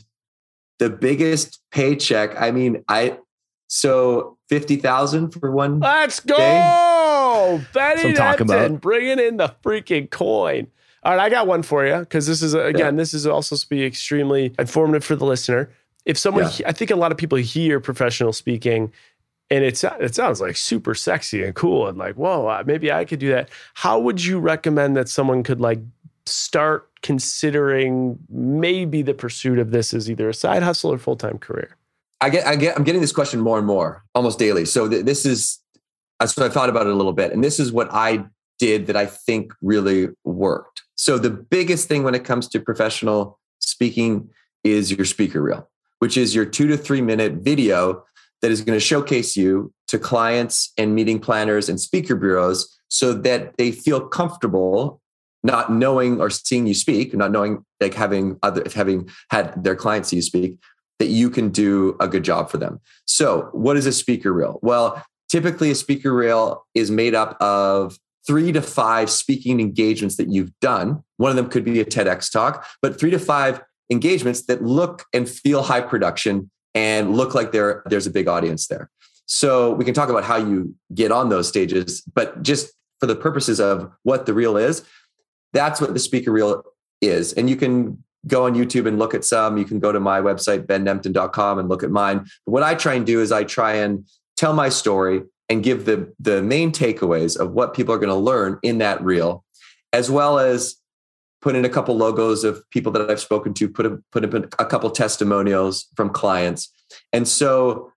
the 0.80 0.90
biggest 0.90 1.62
paycheck. 1.72 2.40
I 2.40 2.52
mean, 2.52 2.84
I 2.88 3.18
so 3.68 4.38
fifty 4.50 4.78
thousand 4.78 5.32
for 5.32 5.52
one. 5.52 5.80
Let's 5.80 6.20
go, 6.20 6.38
day? 6.38 6.60
Oh, 7.34 7.66
Benny 7.74 8.14
Nemtin, 8.14 8.82
bringing 8.82 9.20
in 9.20 9.38
the 9.38 9.56
freaking 9.64 10.10
coin. 10.10 10.68
All 11.04 11.16
right, 11.16 11.26
I 11.26 11.30
got 11.30 11.48
one 11.48 11.64
for 11.64 11.86
you 11.86 11.98
because 12.00 12.28
this 12.28 12.42
is 12.42 12.54
again, 12.54 12.78
yeah. 12.78 12.92
this 12.92 13.14
is 13.14 13.26
also 13.26 13.56
to 13.56 13.70
be 13.70 13.84
extremely 13.84 14.54
informative 14.60 15.04
for 15.04 15.16
the 15.16 15.26
listener. 15.26 15.72
If 16.06 16.18
someone, 16.18 16.50
yeah. 16.58 16.68
I 16.68 16.74
think 16.74 16.92
a 16.92 16.96
lot 16.96 17.12
of 17.12 17.18
people 17.18 17.38
hear 17.38 17.80
professional 17.80 18.34
speaking, 18.34 18.92
and 19.50 19.64
it's 19.64 19.84
it 19.84 20.14
sounds 20.14 20.42
like 20.42 20.58
super 20.58 20.94
sexy 20.94 21.44
and 21.44 21.56
cool, 21.56 21.88
and 21.88 21.98
like, 21.98 22.16
whoa, 22.16 22.62
maybe 22.66 22.92
I 22.92 23.06
could 23.06 23.20
do 23.20 23.30
that. 23.30 23.50
How 23.74 24.00
would 24.00 24.24
you 24.24 24.38
recommend 24.40 24.96
that 24.98 25.10
someone 25.10 25.42
could 25.42 25.62
like 25.62 25.80
start 26.26 26.90
considering 27.02 28.20
maybe 28.30 29.02
the 29.02 29.14
pursuit 29.14 29.58
of 29.58 29.72
this 29.72 29.94
as 29.94 30.10
either 30.10 30.30
a 30.30 30.34
side 30.34 30.64
hustle 30.64 30.92
or 30.94 30.98
full 30.98 31.16
time 31.16 31.40
career? 31.40 31.78
I 32.20 32.30
get, 32.30 32.46
I 32.46 32.56
get, 32.56 32.78
I'm 32.78 32.84
getting 32.84 33.02
this 33.02 33.12
question 33.12 33.40
more 33.40 33.58
and 33.58 33.66
more, 33.66 34.04
almost 34.14 34.38
daily. 34.38 34.66
So 34.66 34.88
th- 34.88 35.06
this 35.06 35.26
is 35.26 35.61
Uh, 36.22 36.28
so 36.28 36.46
I 36.46 36.50
thought 36.50 36.70
about 36.70 36.86
it 36.86 36.94
a 36.94 36.96
little 36.96 37.14
bit. 37.14 37.34
And 37.34 37.44
this 37.44 37.60
is 37.60 37.72
what 37.72 37.90
I 37.92 38.24
did 38.60 38.86
that 38.86 38.96
I 38.96 39.08
think 39.08 39.54
really 39.62 40.10
worked. 40.24 40.84
So 40.96 41.18
the 41.18 41.32
biggest 41.32 41.88
thing 41.88 42.04
when 42.04 42.14
it 42.14 42.24
comes 42.24 42.48
to 42.50 42.60
professional 42.60 43.40
speaking 43.58 44.30
is 44.64 44.92
your 44.92 45.06
speaker 45.06 45.42
reel, 45.42 45.68
which 45.98 46.18
is 46.18 46.36
your 46.36 46.46
two 46.46 46.68
to 46.68 46.78
three 46.78 47.02
minute 47.02 47.34
video 47.42 48.04
that 48.44 48.52
is 48.52 48.62
going 48.62 48.76
to 48.76 48.86
showcase 48.86 49.36
you 49.36 49.74
to 49.88 49.98
clients 49.98 50.72
and 50.78 50.94
meeting 50.94 51.20
planners 51.20 51.70
and 51.70 51.82
speaker 51.82 52.16
bureaus 52.16 52.80
so 52.88 53.14
that 53.14 53.58
they 53.58 53.72
feel 53.72 54.02
comfortable 54.08 55.02
not 55.44 55.72
knowing 55.72 56.22
or 56.22 56.30
seeing 56.30 56.68
you 56.68 56.76
speak, 56.76 57.16
not 57.16 57.32
knowing 57.32 57.66
like 57.80 57.96
having 57.96 58.38
other 58.44 58.64
having 58.76 59.10
had 59.32 59.64
their 59.64 59.76
clients 59.76 60.10
see 60.10 60.18
you 60.18 60.22
speak, 60.22 60.60
that 61.00 61.08
you 61.08 61.32
can 61.32 61.50
do 61.50 61.98
a 62.00 62.08
good 62.08 62.24
job 62.24 62.52
for 62.52 62.60
them. 62.60 62.80
So, 63.06 63.50
what 63.54 63.76
is 63.76 63.88
a 63.88 63.92
speaker 63.92 64.32
reel? 64.32 64.60
Well, 64.62 65.04
typically 65.32 65.72
a 65.72 65.76
speaker 65.76 66.14
reel 66.14 66.66
is 66.76 66.92
made 66.92 67.16
up 67.16 67.42
of 67.42 67.98
three 68.28 68.52
to 68.52 68.62
five 68.62 69.10
speaking 69.10 69.60
engagements 69.60 70.18
that 70.18 70.30
you've 70.30 70.52
done. 70.60 71.04
One 71.18 71.30
of 71.30 71.38
them 71.38 71.50
could 71.50 71.64
be 71.64 71.80
a 71.80 71.86
TEDx 71.86 72.32
talk, 72.32 72.68
but 72.82 73.00
three 73.00 73.12
to 73.12 73.20
five 73.20 73.62
engagements 73.90 74.46
that 74.46 74.62
look 74.62 75.06
and 75.14 75.28
feel 75.28 75.64
high 75.64 75.82
production 75.82 76.52
and 76.76 77.16
look 77.16 77.34
like 77.34 77.52
there, 77.52 77.82
there's 77.88 78.08
a 78.08 78.12
big 78.12 78.28
audience 78.28 78.68
there. 78.68 78.90
So 79.26 79.74
we 79.74 79.86
can 79.86 79.94
talk 79.94 80.10
about 80.10 80.26
how 80.26 80.36
you 80.36 80.76
get 80.94 81.12
on 81.12 81.30
those 81.30 81.48
stages, 81.48 82.02
but 82.14 82.44
just 82.44 82.74
for 83.00 83.08
the 83.08 83.16
purposes 83.16 83.60
of 83.60 83.90
what 84.04 84.26
the 84.26 84.34
reel 84.34 84.58
is, 84.58 84.84
that's 85.54 85.82
what 85.82 85.94
the 85.94 86.00
speaker 86.00 86.32
reel 86.32 86.64
is. 87.02 87.34
And 87.34 87.50
you 87.50 87.56
can 87.56 88.04
go 88.28 88.46
on 88.46 88.54
YouTube 88.54 88.88
and 88.88 89.00
look 89.00 89.14
at 89.14 89.26
some. 89.26 89.58
You 89.58 89.66
can 89.66 89.80
go 89.80 89.92
to 89.92 90.00
my 90.00 90.22
website, 90.22 90.68
bennemtin.com, 90.68 91.60
and 91.60 91.70
look 91.70 91.84
at 91.84 91.90
mine. 91.90 92.20
But 92.46 92.52
what 92.52 92.64
I 92.64 92.76
try 92.76 92.94
and 92.94 93.06
do 93.06 93.22
is 93.22 93.32
I 93.32 93.44
try 93.44 93.74
and 93.74 94.06
tell 94.42 94.54
my 94.54 94.70
story 94.70 95.22
and 95.50 95.64
give 95.64 95.86
the 95.86 96.12
the 96.20 96.42
main 96.42 96.72
takeaways 96.72 97.38
of 97.38 97.52
what 97.52 97.76
people 97.76 97.94
are 97.94 98.00
going 98.00 98.10
to 98.10 98.16
learn 98.16 98.58
in 98.64 98.80
that 98.80 99.02
reel, 99.04 99.46
as 99.94 100.10
well 100.10 100.40
as 100.40 100.78
put 101.44 101.56
in 101.56 101.64
a 101.64 101.70
couple 101.70 101.96
logos 101.96 102.44
of 102.44 102.68
people 102.72 102.92
that 102.92 103.10
I've 103.10 103.20
spoken 103.20 103.54
to, 103.56 103.70
put 103.70 103.86
a, 103.86 104.00
put 104.12 104.24
a 104.24 104.66
couple 104.66 104.90
testimonials 104.92 105.88
from 105.96 106.10
clients. 106.10 106.72
And 107.14 107.28
so 107.28 107.92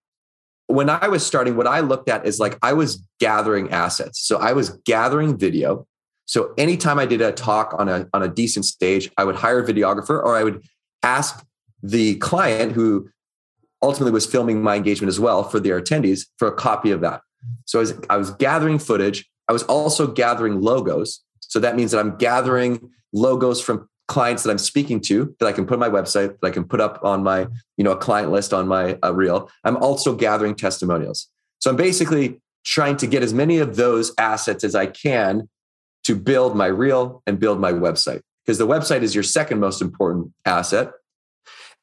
when 0.67 0.89
I 0.89 1.09
was 1.09 1.27
starting, 1.27 1.57
what 1.57 1.67
I 1.67 1.81
looked 1.81 2.09
at 2.09 2.27
is 2.27 2.39
like 2.39 2.59
I 2.63 2.73
was 2.75 3.03
gathering 3.21 3.71
assets. 3.71 4.21
So 4.21 4.39
I 4.39 4.53
was 4.53 4.71
gathering 4.85 5.39
video. 5.39 5.87
So 6.27 6.55
anytime 6.59 6.99
I 6.99 7.07
did 7.07 7.21
a 7.21 7.33
talk 7.33 7.75
on 7.79 7.89
a 7.89 8.07
on 8.13 8.23
a 8.23 8.29
decent 8.29 8.67
stage, 8.67 9.11
I 9.17 9.25
would 9.25 9.37
hire 9.37 9.61
a 9.61 9.67
videographer 9.67 10.23
or 10.23 10.37
I 10.37 10.45
would 10.45 10.63
ask 11.03 11.43
the 11.83 12.17
client 12.17 12.73
who 12.73 13.09
ultimately 13.85 14.13
was 14.13 14.27
filming 14.27 14.63
my 14.63 14.77
engagement 14.77 15.09
as 15.09 15.21
well 15.21 15.45
for 15.45 15.61
their 15.61 15.81
attendees 15.81 16.27
for 16.39 16.49
a 16.49 16.53
copy 16.53 16.91
of 16.91 17.01
that. 17.03 17.21
So 17.67 17.79
I 17.79 17.81
was, 17.81 17.95
I 18.11 18.17
was 18.17 18.31
gathering 18.33 18.79
footage. 18.79 19.29
I 19.49 19.53
was 19.53 19.63
also 19.65 20.07
gathering 20.07 20.61
logos. 20.61 21.23
So 21.41 21.61
that 21.61 21.77
means 21.77 21.91
that 21.93 22.01
I'm 22.01 22.17
gathering 22.17 22.91
logos 23.13 23.61
from 23.61 23.89
clients 24.09 24.43
that 24.43 24.51
I'm 24.51 24.59
speaking 24.59 25.01
to 25.03 25.35
that 25.39 25.47
I 25.47 25.53
can 25.53 25.67
put 25.67 25.75
on 25.75 25.81
my 25.81 25.89
website, 25.89 26.39
that 26.41 26.47
I 26.47 26.51
can 26.51 26.65
put 26.65 26.81
up 26.81 27.05
on 27.05 27.23
my, 27.23 27.47
you 27.77 27.85
know, 27.85 27.93
a 27.93 27.97
client 27.97 28.33
list 28.33 28.53
on 28.53 28.67
my 28.67 28.99
uh, 29.05 29.13
reel. 29.13 29.51
I'm 29.65 29.77
also 29.77 30.15
gathering 30.15 30.55
testimonials. 30.55 31.29
So 31.61 31.71
I'm 31.71 31.77
basically 31.77 32.41
trying 32.65 32.97
to 32.99 33.07
get 33.07 33.23
as 33.23 33.33
many 33.33 33.59
of 33.59 33.77
those 33.77 34.13
assets 34.19 34.65
as 34.65 34.75
I 34.75 34.87
can 34.87 35.49
to 36.05 36.15
build 36.15 36.57
my 36.57 36.67
reel 36.67 37.23
and 37.27 37.39
build 37.39 37.61
my 37.61 37.73
website 37.73 38.21
because 38.45 38.59
the 38.59 38.67
website 38.67 39.03
is 39.03 39.15
your 39.15 39.25
second 39.25 39.61
most 39.61 39.81
important 39.81 40.33
asset 40.45 40.93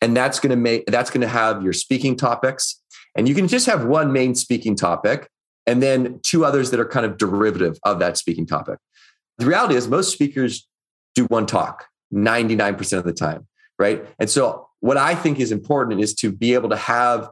and 0.01 0.17
that's 0.17 0.39
going 0.39 0.49
to 0.49 0.55
make 0.55 0.85
that's 0.87 1.09
going 1.09 1.21
to 1.21 1.27
have 1.27 1.63
your 1.63 1.73
speaking 1.73 2.15
topics 2.15 2.81
and 3.15 3.27
you 3.27 3.35
can 3.35 3.47
just 3.47 3.65
have 3.65 3.85
one 3.85 4.11
main 4.11 4.35
speaking 4.35 4.75
topic 4.75 5.29
and 5.67 5.81
then 5.81 6.19
two 6.23 6.45
others 6.45 6.71
that 6.71 6.79
are 6.79 6.85
kind 6.85 7.05
of 7.05 7.17
derivative 7.17 7.77
of 7.83 7.99
that 7.99 8.17
speaking 8.17 8.45
topic. 8.45 8.79
The 9.37 9.45
reality 9.45 9.75
is, 9.75 9.87
most 9.87 10.11
speakers 10.11 10.67
do 11.15 11.25
one 11.25 11.45
talk 11.45 11.87
99% 12.13 12.97
of 12.97 13.03
the 13.03 13.13
time, 13.13 13.47
right? 13.77 14.05
And 14.19 14.29
so, 14.29 14.67
what 14.79 14.97
I 14.97 15.13
think 15.13 15.39
is 15.39 15.51
important 15.51 16.01
is 16.01 16.13
to 16.15 16.31
be 16.31 16.53
able 16.53 16.69
to 16.69 16.75
have, 16.75 17.29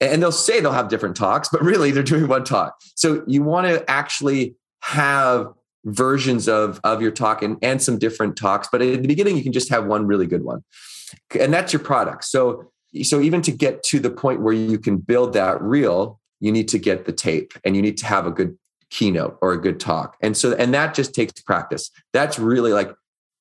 and 0.00 0.20
they'll 0.22 0.32
say 0.32 0.60
they'll 0.60 0.72
have 0.72 0.88
different 0.88 1.16
talks, 1.16 1.48
but 1.48 1.62
really 1.62 1.90
they're 1.90 2.02
doing 2.02 2.26
one 2.28 2.44
talk. 2.44 2.76
So, 2.94 3.22
you 3.26 3.42
want 3.42 3.66
to 3.66 3.88
actually 3.88 4.54
have 4.82 5.48
versions 5.84 6.48
of, 6.48 6.80
of 6.84 7.00
your 7.00 7.10
talk 7.10 7.42
and, 7.42 7.56
and 7.62 7.80
some 7.80 7.98
different 7.98 8.36
talks, 8.36 8.68
but 8.70 8.82
at 8.82 9.02
the 9.02 9.08
beginning, 9.08 9.36
you 9.36 9.42
can 9.42 9.52
just 9.52 9.70
have 9.70 9.86
one 9.86 10.06
really 10.06 10.26
good 10.26 10.44
one. 10.44 10.64
And 11.38 11.52
that's 11.52 11.72
your 11.72 11.80
product. 11.80 12.24
So, 12.24 12.70
so 13.02 13.20
even 13.20 13.42
to 13.42 13.52
get 13.52 13.82
to 13.84 14.00
the 14.00 14.10
point 14.10 14.40
where 14.40 14.54
you 14.54 14.78
can 14.78 14.96
build 14.96 15.34
that 15.34 15.60
reel 15.60 16.18
you 16.40 16.52
need 16.52 16.68
to 16.68 16.78
get 16.78 17.04
the 17.04 17.12
tape 17.12 17.52
and 17.64 17.74
you 17.74 17.82
need 17.82 17.98
to 17.98 18.06
have 18.06 18.26
a 18.26 18.30
good 18.30 18.56
keynote 18.90 19.38
or 19.40 19.52
a 19.52 19.60
good 19.60 19.80
talk. 19.80 20.16
And 20.20 20.36
so, 20.36 20.52
and 20.54 20.72
that 20.74 20.94
just 20.94 21.14
takes 21.14 21.40
practice. 21.42 21.90
That's 22.12 22.38
really 22.38 22.72
like, 22.72 22.90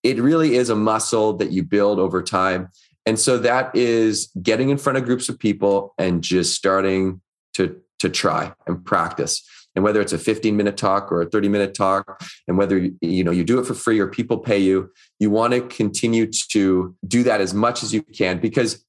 it 0.03 0.20
really 0.20 0.55
is 0.55 0.70
a 0.70 0.76
muscle 0.76 1.34
that 1.38 1.51
you 1.51 1.63
build 1.63 1.99
over 1.99 2.22
time. 2.22 2.70
And 3.05 3.18
so 3.20 3.38
that 3.39 3.74
is 3.76 4.30
getting 4.41 4.70
in 4.70 4.78
front 4.78 4.97
of 4.97 5.05
groups 5.05 5.30
of 5.30 5.39
people 5.39 5.93
and 5.97 6.22
just 6.22 6.55
starting 6.55 7.22
to, 7.53 7.80
to 7.99 8.09
try 8.09 8.53
and 8.68 8.84
practice. 8.84 9.47
And 9.76 9.84
whether 9.84 10.01
it's 10.01 10.13
a 10.13 10.18
15 10.18 10.57
minute 10.57 10.76
talk 10.76 11.11
or 11.11 11.22
a 11.22 11.30
30 11.30 11.49
minute 11.49 11.76
talk, 11.76 12.22
and 12.47 12.57
whether 12.57 12.89
you 12.99 13.24
know 13.24 13.30
you 13.30 13.43
do 13.43 13.59
it 13.59 13.65
for 13.65 13.76
free 13.76 13.99
or 13.99 14.07
people 14.07 14.39
pay 14.39 14.57
you, 14.57 14.91
you 15.20 15.30
want 15.30 15.53
to 15.53 15.61
continue 15.61 16.32
to 16.51 16.95
do 17.07 17.24
that 17.24 17.41
as 17.41 17.53
much 17.53 17.84
as 17.84 17.93
you 17.93 18.01
can 18.03 18.39
because 18.39 18.86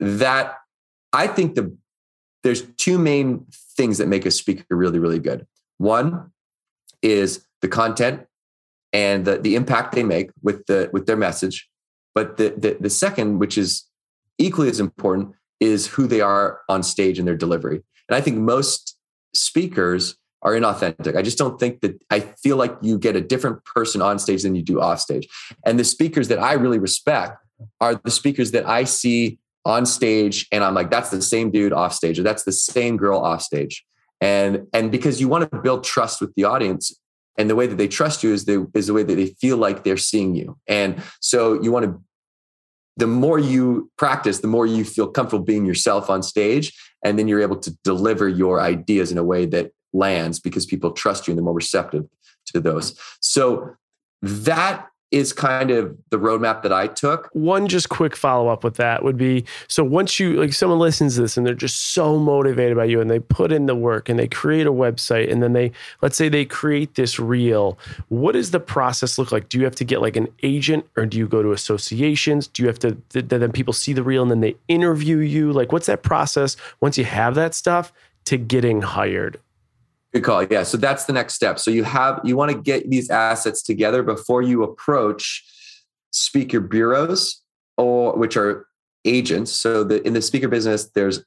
that 0.00 0.54
I 1.12 1.26
think 1.26 1.54
the 1.54 1.76
there's 2.44 2.62
two 2.76 2.98
main 2.98 3.46
things 3.76 3.98
that 3.98 4.08
make 4.08 4.24
a 4.24 4.30
speaker 4.30 4.64
really, 4.70 4.98
really 4.98 5.18
good. 5.18 5.46
One 5.78 6.32
is 7.02 7.44
the 7.62 7.68
content 7.68 8.26
and 8.92 9.24
the, 9.24 9.38
the 9.38 9.54
impact 9.56 9.94
they 9.94 10.02
make 10.02 10.30
with 10.42 10.66
the 10.66 10.90
with 10.92 11.06
their 11.06 11.16
message. 11.16 11.68
But 12.14 12.36
the, 12.36 12.50
the 12.50 12.76
the 12.80 12.90
second, 12.90 13.38
which 13.38 13.58
is 13.58 13.84
equally 14.38 14.68
as 14.68 14.80
important, 14.80 15.34
is 15.60 15.86
who 15.86 16.06
they 16.06 16.20
are 16.20 16.60
on 16.68 16.82
stage 16.82 17.18
and 17.18 17.26
their 17.26 17.36
delivery. 17.36 17.82
And 18.08 18.16
I 18.16 18.20
think 18.20 18.38
most 18.38 18.96
speakers 19.34 20.16
are 20.42 20.52
inauthentic. 20.52 21.16
I 21.16 21.22
just 21.22 21.38
don't 21.38 21.58
think 21.58 21.80
that 21.80 22.00
I 22.10 22.20
feel 22.20 22.56
like 22.56 22.76
you 22.80 22.98
get 22.98 23.16
a 23.16 23.20
different 23.20 23.64
person 23.64 24.00
on 24.00 24.18
stage 24.18 24.42
than 24.42 24.54
you 24.54 24.62
do 24.62 24.80
off 24.80 25.00
stage. 25.00 25.28
And 25.66 25.78
the 25.78 25.84
speakers 25.84 26.28
that 26.28 26.38
I 26.38 26.52
really 26.52 26.78
respect 26.78 27.44
are 27.80 27.96
the 27.96 28.10
speakers 28.10 28.52
that 28.52 28.66
I 28.66 28.84
see 28.84 29.38
on 29.64 29.84
stage 29.84 30.46
and 30.52 30.62
I'm 30.62 30.74
like, 30.74 30.90
that's 30.90 31.10
the 31.10 31.20
same 31.20 31.50
dude 31.50 31.72
off 31.72 31.92
stage, 31.92 32.18
or 32.18 32.22
that's 32.22 32.44
the 32.44 32.52
same 32.52 32.96
girl 32.96 33.20
off 33.20 33.42
stage. 33.42 33.84
And 34.20 34.66
and 34.72 34.90
because 34.90 35.20
you 35.20 35.28
want 35.28 35.50
to 35.50 35.58
build 35.58 35.84
trust 35.84 36.20
with 36.20 36.34
the 36.34 36.44
audience. 36.44 36.98
And 37.36 37.48
the 37.48 37.54
way 37.54 37.68
that 37.68 37.78
they 37.78 37.86
trust 37.86 38.24
you 38.24 38.32
is 38.32 38.46
the 38.46 38.68
is 38.74 38.88
the 38.88 38.92
way 38.92 39.04
that 39.04 39.14
they 39.14 39.26
feel 39.26 39.58
like 39.58 39.84
they're 39.84 39.96
seeing 39.96 40.34
you. 40.34 40.58
And 40.66 41.00
so 41.20 41.62
you 41.62 41.70
want 41.70 41.84
to 41.84 42.02
the 42.96 43.06
more 43.06 43.38
you 43.38 43.92
practice, 43.96 44.40
the 44.40 44.48
more 44.48 44.66
you 44.66 44.84
feel 44.84 45.06
comfortable 45.06 45.44
being 45.44 45.64
yourself 45.64 46.10
on 46.10 46.22
stage. 46.22 46.72
And 47.04 47.16
then 47.16 47.28
you're 47.28 47.40
able 47.40 47.58
to 47.60 47.70
deliver 47.84 48.28
your 48.28 48.60
ideas 48.60 49.12
in 49.12 49.18
a 49.18 49.22
way 49.22 49.46
that 49.46 49.70
lands 49.92 50.38
because 50.38 50.66
people 50.66 50.92
trust 50.92 51.26
you 51.26 51.32
and 51.32 51.38
they're 51.38 51.44
more 51.44 51.54
receptive 51.54 52.06
to 52.46 52.60
those. 52.60 52.98
So 53.20 53.76
that 54.22 54.88
is 55.10 55.32
kind 55.32 55.70
of 55.70 55.96
the 56.10 56.18
roadmap 56.18 56.62
that 56.62 56.72
I 56.72 56.86
took. 56.86 57.30
One 57.32 57.66
just 57.66 57.88
quick 57.88 58.14
follow 58.14 58.48
up 58.48 58.62
with 58.62 58.74
that 58.74 59.02
would 59.02 59.16
be 59.16 59.44
so 59.66 59.82
once 59.82 60.20
you 60.20 60.34
like 60.34 60.52
someone 60.52 60.78
listens 60.78 61.14
to 61.14 61.22
this 61.22 61.36
and 61.36 61.46
they're 61.46 61.54
just 61.54 61.92
so 61.92 62.18
motivated 62.18 62.76
by 62.76 62.84
you 62.84 63.00
and 63.00 63.10
they 63.10 63.18
put 63.18 63.50
in 63.50 63.66
the 63.66 63.74
work 63.74 64.08
and 64.08 64.18
they 64.18 64.28
create 64.28 64.66
a 64.66 64.72
website 64.72 65.32
and 65.32 65.42
then 65.42 65.54
they 65.54 65.72
let's 66.02 66.16
say 66.16 66.28
they 66.28 66.44
create 66.44 66.94
this 66.96 67.18
reel, 67.18 67.78
what 68.08 68.32
does 68.32 68.50
the 68.50 68.60
process 68.60 69.18
look 69.18 69.32
like? 69.32 69.48
Do 69.48 69.58
you 69.58 69.64
have 69.64 69.76
to 69.76 69.84
get 69.84 70.02
like 70.02 70.16
an 70.16 70.28
agent 70.42 70.86
or 70.96 71.06
do 71.06 71.16
you 71.16 71.26
go 71.26 71.42
to 71.42 71.52
associations? 71.52 72.46
Do 72.46 72.62
you 72.62 72.68
have 72.68 72.78
to 72.80 72.96
then 73.12 73.50
people 73.52 73.72
see 73.72 73.94
the 73.94 74.02
reel 74.02 74.22
and 74.22 74.30
then 74.30 74.40
they 74.40 74.56
interview 74.68 75.18
you? 75.18 75.52
Like 75.52 75.72
what's 75.72 75.86
that 75.86 76.02
process 76.02 76.56
once 76.80 76.98
you 76.98 77.04
have 77.04 77.34
that 77.34 77.54
stuff 77.54 77.92
to 78.26 78.36
getting 78.36 78.82
hired? 78.82 79.40
Good 80.12 80.24
call. 80.24 80.44
Yeah. 80.44 80.62
So 80.62 80.76
that's 80.78 81.04
the 81.04 81.12
next 81.12 81.34
step. 81.34 81.58
So 81.58 81.70
you 81.70 81.84
have 81.84 82.20
you 82.24 82.36
want 82.36 82.50
to 82.50 82.58
get 82.58 82.88
these 82.88 83.10
assets 83.10 83.62
together 83.62 84.02
before 84.02 84.42
you 84.42 84.62
approach 84.62 85.44
speaker 86.12 86.60
bureaus 86.60 87.42
or 87.76 88.16
which 88.16 88.36
are 88.36 88.66
agents. 89.04 89.52
So 89.52 89.84
the, 89.84 90.04
in 90.06 90.14
the 90.14 90.22
speaker 90.22 90.48
business, 90.48 90.90
there's 90.94 91.22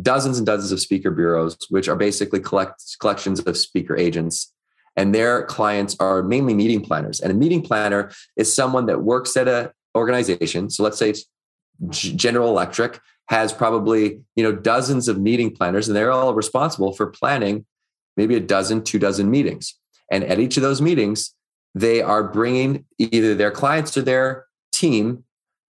dozens 0.00 0.36
and 0.38 0.46
dozens 0.46 0.70
of 0.72 0.80
speaker 0.80 1.10
bureaus, 1.10 1.56
which 1.70 1.88
are 1.88 1.96
basically 1.96 2.40
collect, 2.40 2.82
collections 3.00 3.40
of 3.40 3.56
speaker 3.56 3.96
agents. 3.96 4.52
And 4.96 5.14
their 5.14 5.44
clients 5.44 5.96
are 5.98 6.22
mainly 6.22 6.54
meeting 6.54 6.82
planners. 6.82 7.20
And 7.20 7.30
a 7.30 7.34
meeting 7.34 7.62
planner 7.62 8.10
is 8.36 8.54
someone 8.54 8.86
that 8.86 9.02
works 9.02 9.36
at 9.36 9.48
a 9.48 9.72
organization. 9.94 10.70
So 10.70 10.82
let's 10.82 10.98
say 10.98 11.10
it's 11.10 11.24
General 11.88 12.48
Electric 12.48 13.00
has 13.28 13.52
probably 13.52 14.20
you 14.36 14.42
know 14.42 14.52
dozens 14.52 15.08
of 15.08 15.20
meeting 15.20 15.50
planners, 15.50 15.88
and 15.88 15.96
they're 15.96 16.12
all 16.12 16.32
responsible 16.34 16.92
for 16.92 17.06
planning 17.06 17.66
maybe 18.16 18.34
a 18.34 18.40
dozen, 18.40 18.82
two 18.82 18.98
dozen 18.98 19.30
meetings. 19.30 19.74
And 20.10 20.24
at 20.24 20.38
each 20.38 20.56
of 20.56 20.62
those 20.62 20.80
meetings, 20.80 21.34
they 21.74 22.00
are 22.00 22.22
bringing 22.22 22.84
either 22.98 23.34
their 23.34 23.50
clients 23.50 23.96
or 23.96 24.02
their 24.02 24.46
team 24.72 25.24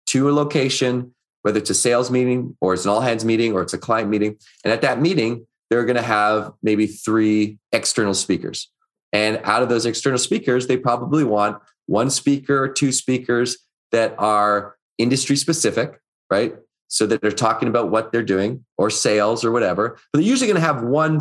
to 0.07 0.29
a 0.29 0.33
location, 0.33 1.15
whether 1.43 1.59
it's 1.59 1.71
a 1.71 1.75
sales 1.75 2.11
meeting 2.11 2.57
or 2.61 2.75
it's 2.75 2.85
an 2.85 2.91
all 2.91 3.01
hands 3.01 3.25
meeting 3.25 3.53
or 3.53 3.63
it's 3.63 3.73
a 3.73 3.79
client 3.79 4.11
meeting. 4.11 4.37
And 4.65 4.73
at 4.73 4.83
that 4.83 5.01
meeting, 5.01 5.47
they're 5.71 5.85
going 5.85 5.97
to 5.97 6.03
have 6.03 6.53
maybe 6.63 6.87
three 6.87 7.59
external 7.73 8.15
speakers. 8.15 8.71
And 9.13 9.41
out 9.45 9.63
of 9.63 9.69
those 9.69 9.87
external 9.87 10.19
speakers, 10.19 10.67
they 10.67 10.77
probably 10.77 11.25
want 11.25 11.59
one 11.87 12.11
speaker 12.11 12.63
or 12.63 12.69
two 12.69 12.93
speakers 12.93 13.59
that 13.91 14.15
are 14.19 14.77
industry 14.99 15.37
specific, 15.37 16.01
right? 16.31 16.55
So 16.89 17.07
that 17.07 17.23
they're 17.23 17.31
talking 17.31 17.69
about 17.69 17.91
what 17.91 18.13
they're 18.13 18.23
doing 18.23 18.65
or 18.77 18.91
sales 18.91 19.45
or 19.45 19.53
whatever. 19.53 19.99
But 20.13 20.19
they're 20.19 20.29
usually 20.29 20.49
going 20.49 20.61
to 20.61 20.67
have 20.67 20.83
one 20.83 21.21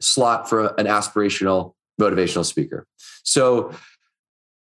slot 0.00 0.48
for 0.48 0.68
an 0.78 0.86
aspirational 0.86 1.74
motivational 2.00 2.44
speaker. 2.44 2.86
So 3.22 3.72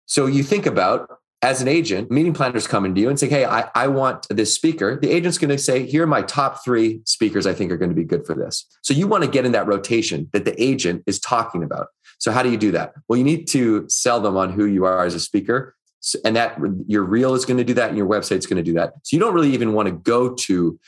so 0.07 0.27
you 0.27 0.43
think 0.43 0.67
about 0.67 1.09
as 1.45 1.61
an 1.61 1.69
agent, 1.69 2.11
meeting 2.11 2.33
planners 2.33 2.67
come 2.67 2.87
into 2.87 3.03
you 3.03 3.11
and 3.11 3.21
say, 3.21 3.29
Hey, 3.29 3.45
I, 3.45 3.69
I 3.75 3.87
want 3.89 4.27
this 4.31 4.55
speaker. 4.55 4.99
The 4.99 5.11
agent's 5.11 5.37
going 5.37 5.51
to 5.51 5.59
say, 5.59 5.85
Here 5.85 6.05
are 6.05 6.07
my 6.07 6.23
top 6.23 6.65
three 6.65 7.03
speakers 7.05 7.47
I 7.47 7.53
think 7.53 7.71
are 7.71 7.77
going 7.77 7.91
to 7.91 7.95
be 7.95 8.05
good 8.05 8.27
for 8.27 8.35
this. 8.35 8.67
So 8.83 8.95
you 8.95 9.07
want 9.07 9.25
to 9.25 9.31
get 9.31 9.45
in 9.45 9.53
that 9.53 9.67
rotation 9.67 10.31
that 10.33 10.47
the 10.47 10.61
agent 10.63 11.03
is 11.07 11.21
talking 11.21 11.63
about. 11.63 11.89
So 12.19 12.33
how 12.33 12.43
do 12.43 12.51
you 12.51 12.57
do 12.57 12.71
that? 12.73 12.95
Well, 13.09 13.19
you 13.19 13.25
need 13.25 13.47
to 13.49 13.87
sell 13.91 14.21
them 14.21 14.37
on 14.37 14.53
who 14.53 14.65
you 14.65 14.87
are 14.87 15.05
as 15.05 15.15
a 15.15 15.21
speaker. 15.21 15.75
And 16.23 16.37
that 16.37 16.59
your 16.87 17.03
reel 17.03 17.33
is 17.33 17.47
going 17.47 17.57
to 17.57 17.65
do 17.65 17.73
that 17.75 17.89
and 17.89 17.97
your 17.97 18.07
website's 18.07 18.45
going 18.45 18.59
to 18.59 18.63
do 18.63 18.75
that. 18.75 18.93
So 19.05 19.17
you 19.17 19.21
don't 19.21 19.33
really 19.33 19.55
even 19.55 19.73
want 19.73 19.87
to 19.87 19.93
go 19.93 20.35
to 20.35 20.79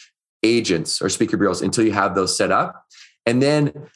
agents 0.43 1.01
or 1.01 1.09
speaker 1.09 1.39
bureaus 1.39 1.63
until 1.63 1.87
you 1.87 1.93
have 1.93 2.15
those 2.15 2.37
set 2.37 2.53
up. 2.53 2.85
And 3.25 3.41
then 3.41 3.89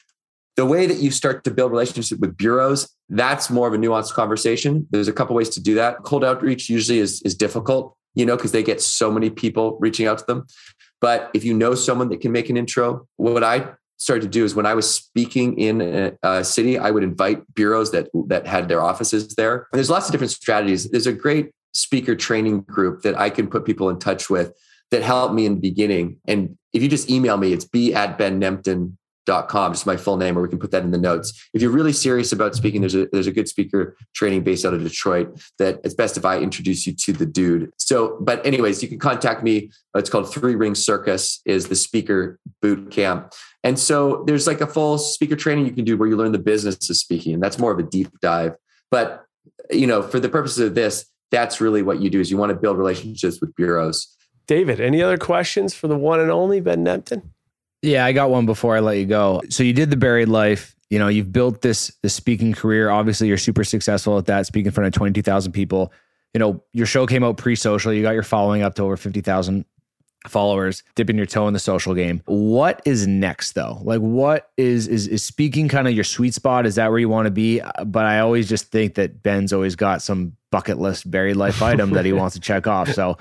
the 0.57 0.65
way 0.65 0.85
that 0.85 0.97
you 0.97 1.11
start 1.11 1.43
to 1.45 1.51
build 1.51 1.71
relationship 1.71 2.19
with 2.19 2.37
bureaus 2.37 2.93
that's 3.13 3.49
more 3.49 3.67
of 3.67 3.73
a 3.73 3.77
nuanced 3.77 4.13
conversation. 4.13 4.87
There's 4.89 5.09
a 5.09 5.13
couple 5.13 5.35
ways 5.35 5.49
to 5.49 5.61
do 5.61 5.75
that. 5.75 5.97
Cold 6.03 6.23
outreach 6.23 6.69
usually 6.69 6.99
is, 6.99 7.21
is 7.23 7.35
difficult 7.35 7.97
you 8.13 8.25
know 8.25 8.35
because 8.35 8.51
they 8.51 8.63
get 8.63 8.81
so 8.81 9.11
many 9.11 9.29
people 9.29 9.77
reaching 9.79 10.07
out 10.07 10.19
to 10.19 10.25
them. 10.25 10.45
But 10.99 11.31
if 11.33 11.43
you 11.43 11.53
know 11.53 11.75
someone 11.75 12.09
that 12.09 12.21
can 12.21 12.31
make 12.31 12.49
an 12.49 12.57
intro 12.57 13.07
what 13.17 13.43
i 13.43 13.71
started 13.97 14.23
to 14.23 14.29
do 14.29 14.43
is 14.43 14.55
when 14.55 14.65
i 14.65 14.73
was 14.73 14.89
speaking 14.89 15.57
in 15.59 15.81
a, 15.81 16.11
a 16.23 16.43
city 16.43 16.77
i 16.77 16.89
would 16.89 17.03
invite 17.03 17.41
bureaus 17.53 17.91
that 17.91 18.09
that 18.27 18.47
had 18.47 18.67
their 18.67 18.81
offices 18.81 19.35
there. 19.35 19.67
And 19.71 19.77
there's 19.77 19.89
lots 19.89 20.07
of 20.07 20.11
different 20.11 20.31
strategies. 20.31 20.89
There's 20.89 21.07
a 21.07 21.13
great 21.13 21.51
speaker 21.73 22.15
training 22.15 22.61
group 22.61 23.01
that 23.03 23.17
i 23.17 23.29
can 23.29 23.47
put 23.47 23.65
people 23.65 23.89
in 23.89 23.99
touch 23.99 24.29
with 24.29 24.53
that 24.91 25.03
helped 25.03 25.33
me 25.33 25.45
in 25.45 25.55
the 25.55 25.61
beginning. 25.61 26.17
And 26.27 26.57
if 26.73 26.83
you 26.83 26.89
just 26.89 27.09
email 27.09 27.37
me 27.37 27.53
it's 27.53 27.65
b 27.65 27.93
at 27.93 28.17
ben 28.17 28.39
nemtin 28.41 28.97
dot 29.25 29.49
com, 29.49 29.71
just 29.71 29.85
my 29.85 29.97
full 29.97 30.17
name, 30.17 30.37
or 30.37 30.41
we 30.41 30.49
can 30.49 30.59
put 30.59 30.71
that 30.71 30.83
in 30.83 30.91
the 30.91 30.97
notes. 30.97 31.47
If 31.53 31.61
you're 31.61 31.71
really 31.71 31.93
serious 31.93 32.31
about 32.31 32.55
speaking, 32.55 32.81
there's 32.81 32.95
a 32.95 33.07
there's 33.11 33.27
a 33.27 33.31
good 33.31 33.47
speaker 33.47 33.95
training 34.13 34.43
based 34.43 34.65
out 34.65 34.73
of 34.73 34.81
Detroit 34.83 35.41
that 35.59 35.79
it's 35.83 35.93
best 35.93 36.17
if 36.17 36.25
I 36.25 36.39
introduce 36.39 36.87
you 36.87 36.93
to 36.93 37.13
the 37.13 37.25
dude. 37.25 37.71
So, 37.77 38.17
but 38.21 38.45
anyways, 38.45 38.81
you 38.81 38.89
can 38.89 38.99
contact 38.99 39.43
me. 39.43 39.71
It's 39.95 40.09
called 40.09 40.33
Three 40.33 40.55
Ring 40.55 40.75
Circus, 40.75 41.41
is 41.45 41.67
the 41.67 41.75
speaker 41.75 42.39
boot 42.61 42.91
camp. 42.91 43.33
And 43.63 43.77
so 43.77 44.23
there's 44.25 44.47
like 44.47 44.61
a 44.61 44.67
full 44.67 44.97
speaker 44.97 45.35
training 45.35 45.65
you 45.65 45.73
can 45.73 45.85
do 45.85 45.97
where 45.97 46.09
you 46.09 46.17
learn 46.17 46.31
the 46.31 46.39
business 46.39 46.89
of 46.89 46.97
speaking. 46.97 47.33
And 47.33 47.43
that's 47.43 47.59
more 47.59 47.71
of 47.71 47.79
a 47.79 47.83
deep 47.83 48.09
dive. 48.21 48.55
But 48.89 49.25
you 49.69 49.87
know, 49.87 50.01
for 50.01 50.19
the 50.19 50.29
purposes 50.29 50.59
of 50.59 50.75
this, 50.75 51.05
that's 51.29 51.61
really 51.61 51.81
what 51.81 52.01
you 52.01 52.09
do 52.09 52.19
is 52.19 52.29
you 52.29 52.37
want 52.37 52.49
to 52.49 52.55
build 52.55 52.77
relationships 52.77 53.39
with 53.39 53.55
bureaus. 53.55 54.17
David, 54.47 54.81
any 54.81 55.01
other 55.01 55.17
questions 55.17 55.73
for 55.73 55.87
the 55.87 55.95
one 55.95 56.19
and 56.19 56.31
only 56.31 56.59
Ben 56.59 56.83
Nemtin? 56.83 57.21
Yeah, 57.81 58.05
I 58.05 58.11
got 58.11 58.29
one 58.29 58.45
before 58.45 58.75
I 58.75 58.79
let 58.79 58.97
you 58.97 59.05
go. 59.05 59.41
So 59.49 59.63
you 59.63 59.73
did 59.73 59.89
the 59.89 59.97
buried 59.97 60.29
life. 60.29 60.75
You 60.89 60.99
know, 60.99 61.07
you've 61.07 61.31
built 61.31 61.61
this 61.61 61.91
this 62.01 62.13
speaking 62.13 62.53
career. 62.53 62.89
Obviously, 62.89 63.27
you're 63.27 63.37
super 63.37 63.63
successful 63.63 64.17
at 64.17 64.25
that, 64.25 64.45
speaking 64.45 64.67
in 64.67 64.71
front 64.71 64.87
of 64.87 64.93
22,000 64.93 65.51
people. 65.51 65.91
You 66.33 66.39
know, 66.39 66.63
your 66.73 66.85
show 66.85 67.07
came 67.07 67.23
out 67.23 67.37
pre-social. 67.37 67.93
You 67.93 68.01
got 68.01 68.11
your 68.11 68.23
following 68.23 68.61
up 68.61 68.75
to 68.75 68.83
over 68.83 68.97
50,000 68.97 69.65
followers, 70.27 70.83
dipping 70.95 71.17
your 71.17 71.25
toe 71.25 71.47
in 71.47 71.53
the 71.53 71.59
social 71.59 71.93
game. 71.93 72.21
What 72.25 72.81
is 72.85 73.07
next 73.07 73.53
though? 73.53 73.79
Like 73.81 73.99
what 73.99 74.51
is 74.57 74.87
is 74.87 75.07
is 75.07 75.23
speaking 75.23 75.67
kind 75.67 75.87
of 75.87 75.93
your 75.93 76.03
sweet 76.03 76.33
spot? 76.33 76.65
Is 76.65 76.75
that 76.75 76.89
where 76.89 76.99
you 76.99 77.09
want 77.09 77.25
to 77.25 77.31
be? 77.31 77.61
Uh, 77.61 77.85
but 77.85 78.05
I 78.05 78.19
always 78.19 78.47
just 78.47 78.67
think 78.71 78.95
that 78.95 79.23
Ben's 79.23 79.51
always 79.51 79.75
got 79.75 80.01
some 80.01 80.35
bucket 80.51 80.79
list 80.79 81.09
buried 81.09 81.37
life 81.37 81.61
item 81.61 81.91
that 81.91 82.05
he 82.05 82.13
wants 82.13 82.35
to 82.35 82.41
check 82.41 82.67
off. 82.67 82.91
So 82.91 83.17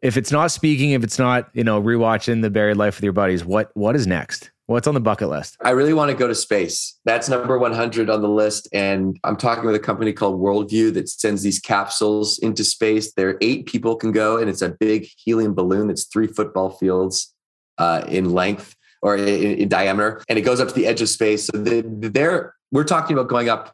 if 0.00 0.16
it's 0.16 0.30
not 0.30 0.50
speaking, 0.50 0.92
if 0.92 1.02
it's 1.02 1.18
not, 1.18 1.48
you 1.52 1.64
know, 1.64 1.82
rewatching 1.82 2.42
the 2.42 2.50
buried 2.50 2.76
life 2.76 2.96
with 2.96 3.04
your 3.04 3.12
buddies, 3.12 3.44
what 3.44 3.70
what 3.74 3.96
is 3.96 4.06
next? 4.06 4.50
What's 4.66 4.86
on 4.86 4.92
the 4.92 5.00
bucket 5.00 5.30
list? 5.30 5.56
I 5.64 5.70
really 5.70 5.94
want 5.94 6.10
to 6.10 6.16
go 6.16 6.28
to 6.28 6.34
space. 6.34 6.98
That's 7.06 7.30
number 7.30 7.58
100 7.58 8.10
on 8.10 8.20
the 8.20 8.28
list. 8.28 8.68
And 8.70 9.18
I'm 9.24 9.36
talking 9.36 9.64
with 9.64 9.74
a 9.74 9.78
company 9.80 10.12
called 10.12 10.38
Worldview 10.38 10.92
that 10.92 11.08
sends 11.08 11.42
these 11.42 11.58
capsules 11.58 12.38
into 12.40 12.64
space. 12.64 13.14
There, 13.14 13.38
eight 13.40 13.64
people 13.64 13.96
can 13.96 14.12
go, 14.12 14.36
and 14.36 14.50
it's 14.50 14.60
a 14.60 14.68
big 14.68 15.08
helium 15.16 15.54
balloon 15.54 15.88
that's 15.88 16.04
three 16.04 16.26
football 16.26 16.68
fields 16.68 17.34
uh, 17.78 18.04
in 18.08 18.34
length 18.34 18.76
or 19.00 19.16
in, 19.16 19.58
in, 19.58 19.68
diameter, 19.70 20.22
and 20.28 20.38
it 20.38 20.42
goes 20.42 20.60
up 20.60 20.68
to 20.68 20.74
the 20.74 20.86
edge 20.86 21.00
of 21.00 21.08
space. 21.08 21.46
So 21.46 21.52
they're 21.56 22.54
we're 22.70 22.84
talking 22.84 23.16
about 23.16 23.28
going 23.28 23.48
up, 23.48 23.72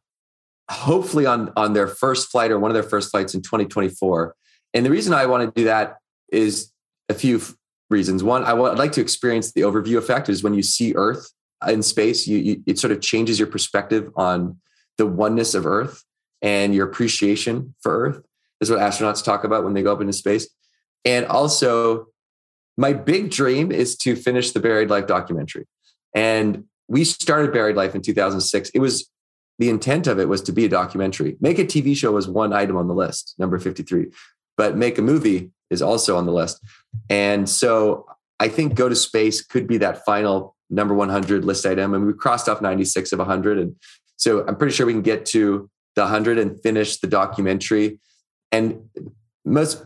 hopefully 0.71 1.27
on 1.27 1.53
on 1.57 1.73
their 1.73 1.89
first 1.89 2.31
flight 2.31 2.53
or 2.53 2.61
one 2.61 2.71
of 2.71 2.75
their 2.75 2.85
first 2.85 3.11
flights 3.11 3.35
in 3.35 3.43
2024. 3.43 4.37
And 4.75 4.87
the 4.87 4.91
reason 4.91 5.13
I 5.13 5.27
want 5.27 5.43
to 5.43 5.61
do 5.61 5.65
that 5.65 5.97
is 6.31 6.73
a 7.09 7.15
few 7.15 7.41
reasons. 7.91 8.23
One, 8.25 8.45
I 8.45 8.53
would 8.53 8.79
like 8.79 8.93
to 8.93 9.01
experience 9.01 9.53
the 9.53 9.63
overview 9.63 9.99
effect 9.99 10.29
is 10.29 10.43
when 10.43 10.55
you 10.55 10.63
see 10.63 10.95
Earth 10.95 11.31
in 11.67 11.83
space, 11.83 12.27
you, 12.27 12.39
you, 12.39 12.63
it 12.67 12.79
sort 12.79 12.93
of 12.93 13.01
changes 13.01 13.39
your 13.39 13.49
perspective 13.49 14.11
on 14.17 14.59
the 14.99 15.07
oneness 15.07 15.55
of 15.55 15.67
Earth 15.67 16.05
and 16.43 16.75
your 16.75 16.87
appreciation 16.87 17.75
for 17.81 18.07
Earth. 18.07 18.23
Is 18.61 18.71
what 18.71 18.79
astronauts 18.79 19.23
talk 19.23 19.45
about 19.45 19.65
when 19.65 19.75
they 19.75 19.83
go 19.83 19.93
up 19.93 20.01
into 20.01 20.13
space. 20.13 20.49
And 21.05 21.27
also, 21.27 22.07
my 22.79 22.93
big 22.93 23.31
dream 23.31 23.71
is 23.71 23.97
to 23.99 24.17
finish 24.17 24.53
the 24.53 24.61
Buried 24.61 24.89
Life 24.89 25.07
documentary. 25.07 25.67
And 26.15 26.65
we 26.89 27.05
started 27.05 27.53
Buried 27.53 27.77
Life 27.77 27.95
in 27.95 28.01
2006. 28.01 28.71
It 28.71 28.79
was 28.79 29.11
the 29.59 29.69
intent 29.69 30.07
of 30.07 30.19
it 30.19 30.29
was 30.29 30.41
to 30.43 30.53
be 30.53 30.65
a 30.65 30.69
documentary. 30.69 31.37
Make 31.41 31.59
a 31.59 31.65
TV 31.65 31.97
show 31.97 32.13
was 32.13 32.29
one 32.29 32.53
item 32.53 32.77
on 32.77 32.89
the 32.89 32.95
list, 32.95 33.35
number 33.39 33.59
53. 33.59 34.07
But 34.57 34.77
make 34.77 34.99
a 34.99 35.03
movie 35.03 35.51
is 35.75 35.83
also 35.83 36.17
on 36.17 36.25
the 36.25 36.33
list. 36.33 36.65
And 37.11 37.49
so 37.49 38.07
I 38.41 38.49
think 38.49 38.75
Go 38.75 38.89
to 38.89 38.97
Space 38.97 39.43
could 39.43 39.67
be 39.67 39.77
that 39.79 40.05
final 40.07 40.57
number 40.71 40.95
100 40.95 41.45
list 41.45 41.67
item. 41.67 41.93
And 41.93 42.07
we 42.07 42.15
crossed 42.15 42.49
off 42.49 42.63
96 42.63 43.13
of 43.13 43.19
100. 43.19 43.59
And 43.59 43.77
so 44.17 44.47
I'm 44.47 44.57
pretty 44.57 44.75
sure 44.75 44.87
we 44.87 44.93
can 44.93 45.03
get 45.03 45.27
to 45.27 45.71
the 45.95 46.03
100 46.03 46.39
and 46.39 46.61
finish 46.63 46.99
the 46.99 47.07
documentary. 47.07 48.01
And 48.51 48.89
most 49.45 49.85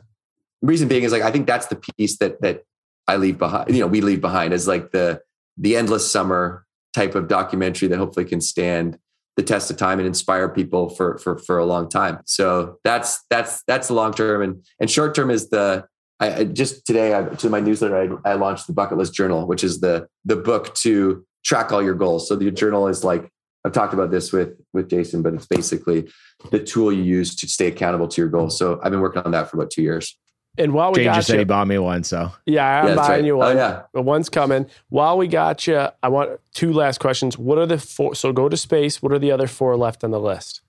reason 0.62 0.88
being 0.88 1.02
is 1.02 1.12
like, 1.12 1.22
I 1.22 1.30
think 1.30 1.46
that's 1.46 1.66
the 1.66 1.76
piece 1.76 2.18
that, 2.18 2.40
that 2.42 2.62
I 3.06 3.16
leave 3.16 3.38
behind, 3.38 3.70
you 3.74 3.80
know, 3.80 3.86
we 3.86 4.00
leave 4.00 4.20
behind 4.20 4.52
is 4.52 4.68
like 4.68 4.92
the, 4.92 5.20
the 5.56 5.76
endless 5.76 6.10
summer 6.10 6.64
type 6.94 7.14
of 7.14 7.28
documentary 7.28 7.88
that 7.88 7.98
hopefully 7.98 8.24
can 8.24 8.40
stand 8.40 8.98
the 9.38 9.44
test 9.44 9.70
of 9.70 9.76
time 9.76 10.00
and 10.00 10.06
inspire 10.06 10.48
people 10.48 10.90
for 10.90 11.16
for 11.18 11.38
for 11.38 11.58
a 11.58 11.64
long 11.64 11.88
time. 11.88 12.18
So 12.24 12.78
that's 12.82 13.24
that's 13.30 13.62
that's 13.68 13.86
the 13.86 13.94
long 13.94 14.12
term 14.12 14.42
and 14.42 14.66
and 14.80 14.90
short 14.90 15.14
term 15.14 15.30
is 15.30 15.48
the 15.48 15.86
I, 16.18 16.34
I 16.34 16.44
just 16.44 16.84
today 16.84 17.16
I, 17.16 17.22
to 17.22 17.48
my 17.48 17.60
newsletter 17.60 18.20
I, 18.26 18.32
I 18.32 18.34
launched 18.34 18.66
the 18.66 18.72
bucket 18.72 18.98
list 18.98 19.14
journal, 19.14 19.46
which 19.46 19.62
is 19.62 19.80
the 19.80 20.08
the 20.24 20.34
book 20.34 20.74
to 20.76 21.24
track 21.44 21.70
all 21.70 21.80
your 21.80 21.94
goals. 21.94 22.28
So 22.28 22.34
the 22.34 22.50
journal 22.50 22.88
is 22.88 23.04
like 23.04 23.30
I've 23.64 23.70
talked 23.70 23.94
about 23.94 24.10
this 24.10 24.32
with 24.32 24.54
with 24.72 24.90
Jason, 24.90 25.22
but 25.22 25.34
it's 25.34 25.46
basically 25.46 26.10
the 26.50 26.58
tool 26.58 26.92
you 26.92 27.04
use 27.04 27.36
to 27.36 27.46
stay 27.46 27.68
accountable 27.68 28.08
to 28.08 28.20
your 28.20 28.28
goals. 28.28 28.58
So 28.58 28.80
I've 28.82 28.90
been 28.90 29.00
working 29.00 29.22
on 29.22 29.30
that 29.30 29.48
for 29.48 29.56
about 29.56 29.70
two 29.70 29.82
years. 29.82 30.18
And 30.58 30.72
while 30.72 30.90
we 30.90 30.96
Jane 30.96 31.04
got 31.06 31.14
just 31.16 31.28
you, 31.28 31.32
said 31.34 31.38
he 31.38 31.44
bought 31.44 31.66
me 31.68 31.78
one, 31.78 32.02
so 32.04 32.32
yeah, 32.46 32.82
I'm 32.82 32.88
Yeah, 32.88 32.94
buying 32.96 33.10
right. 33.10 33.24
you 33.24 33.34
Oh, 33.34 33.38
one. 33.38 33.56
yeah. 33.56 33.82
But 33.92 34.02
one's 34.02 34.28
coming. 34.28 34.66
While 34.88 35.16
we 35.16 35.28
got 35.28 35.66
you, 35.66 35.86
I 36.02 36.08
want 36.08 36.40
two 36.54 36.72
last 36.72 36.98
questions. 36.98 37.38
What 37.38 37.58
are 37.58 37.66
the 37.66 37.78
four? 37.78 38.14
So 38.14 38.32
go 38.32 38.48
to 38.48 38.56
space. 38.56 39.00
What 39.02 39.12
are 39.12 39.18
the 39.18 39.30
other 39.30 39.46
four 39.46 39.76
left 39.76 40.02
on 40.04 40.10
the 40.10 40.20
list? 40.20 40.60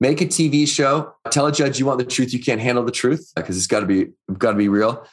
Make 0.00 0.20
a 0.20 0.26
TV 0.26 0.66
show. 0.66 1.14
Tell 1.30 1.46
a 1.46 1.52
judge 1.52 1.78
you 1.78 1.86
want 1.86 1.98
the 1.98 2.04
truth. 2.06 2.32
You 2.32 2.40
can't 2.40 2.60
handle 2.60 2.84
the 2.84 2.92
truth 2.92 3.32
because 3.36 3.56
it's 3.56 3.66
got 3.66 3.80
to 3.80 3.86
be 3.86 4.06
got 4.38 4.52
to 4.52 4.56
be 4.56 4.68
real. 4.68 5.06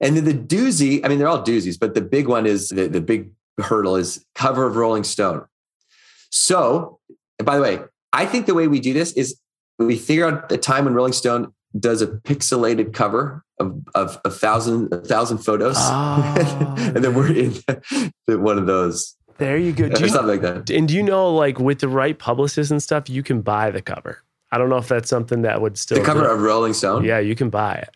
And 0.00 0.16
then 0.16 0.24
the 0.24 0.34
doozy. 0.34 1.04
I 1.04 1.08
mean, 1.08 1.18
they're 1.18 1.28
all 1.28 1.42
doozies, 1.44 1.78
but 1.78 1.94
the 1.94 2.00
big 2.00 2.28
one 2.28 2.46
is 2.46 2.68
the, 2.70 2.88
the 2.88 3.00
big 3.00 3.30
hurdle 3.60 3.96
is 3.96 4.24
cover 4.34 4.66
of 4.66 4.76
Rolling 4.76 5.04
Stone. 5.04 5.44
So, 6.30 6.98
by 7.44 7.56
the 7.56 7.62
way, 7.62 7.80
I 8.12 8.24
think 8.26 8.46
the 8.46 8.54
way 8.54 8.68
we 8.68 8.80
do 8.80 8.92
this 8.92 9.12
is 9.12 9.38
we 9.78 9.98
figure 9.98 10.26
out 10.26 10.48
the 10.48 10.58
time 10.58 10.84
when 10.84 10.94
Rolling 10.94 11.12
Stone 11.12 11.52
does 11.78 12.02
a 12.02 12.06
pixelated 12.06 12.92
cover 12.92 13.44
of 13.58 13.80
of 13.94 14.20
a 14.24 14.30
thousand 14.30 14.92
a 14.92 14.98
thousand 14.98 15.38
photos, 15.38 15.76
Oh. 15.78 16.74
and 16.78 17.04
then 17.04 17.14
we're 17.14 17.32
in 17.32 17.54
one 18.42 18.58
of 18.58 18.66
those 18.66 19.16
There 19.38 19.56
you 19.56 19.72
go. 19.72 19.84
Uh, 19.86 19.88
or 19.88 20.00
you, 20.00 20.08
something 20.08 20.26
like 20.28 20.42
that. 20.42 20.70
and 20.70 20.86
do 20.88 20.94
you 20.94 21.02
know, 21.02 21.34
like 21.34 21.58
with 21.58 21.80
the 21.80 21.88
right 21.88 22.18
publicist 22.18 22.70
and 22.70 22.82
stuff, 22.82 23.08
you 23.08 23.22
can 23.22 23.40
buy 23.40 23.70
the 23.70 23.82
cover. 23.82 24.22
I 24.50 24.58
don't 24.58 24.68
know 24.68 24.76
if 24.76 24.88
that's 24.88 25.08
something 25.08 25.42
that 25.42 25.62
would 25.62 25.78
still 25.78 25.98
The 25.98 26.04
cover 26.04 26.28
of 26.28 26.40
Rolling 26.42 26.74
Stone. 26.74 27.04
Yeah, 27.04 27.18
you 27.20 27.34
can 27.34 27.48
buy 27.48 27.74
it. 27.76 27.90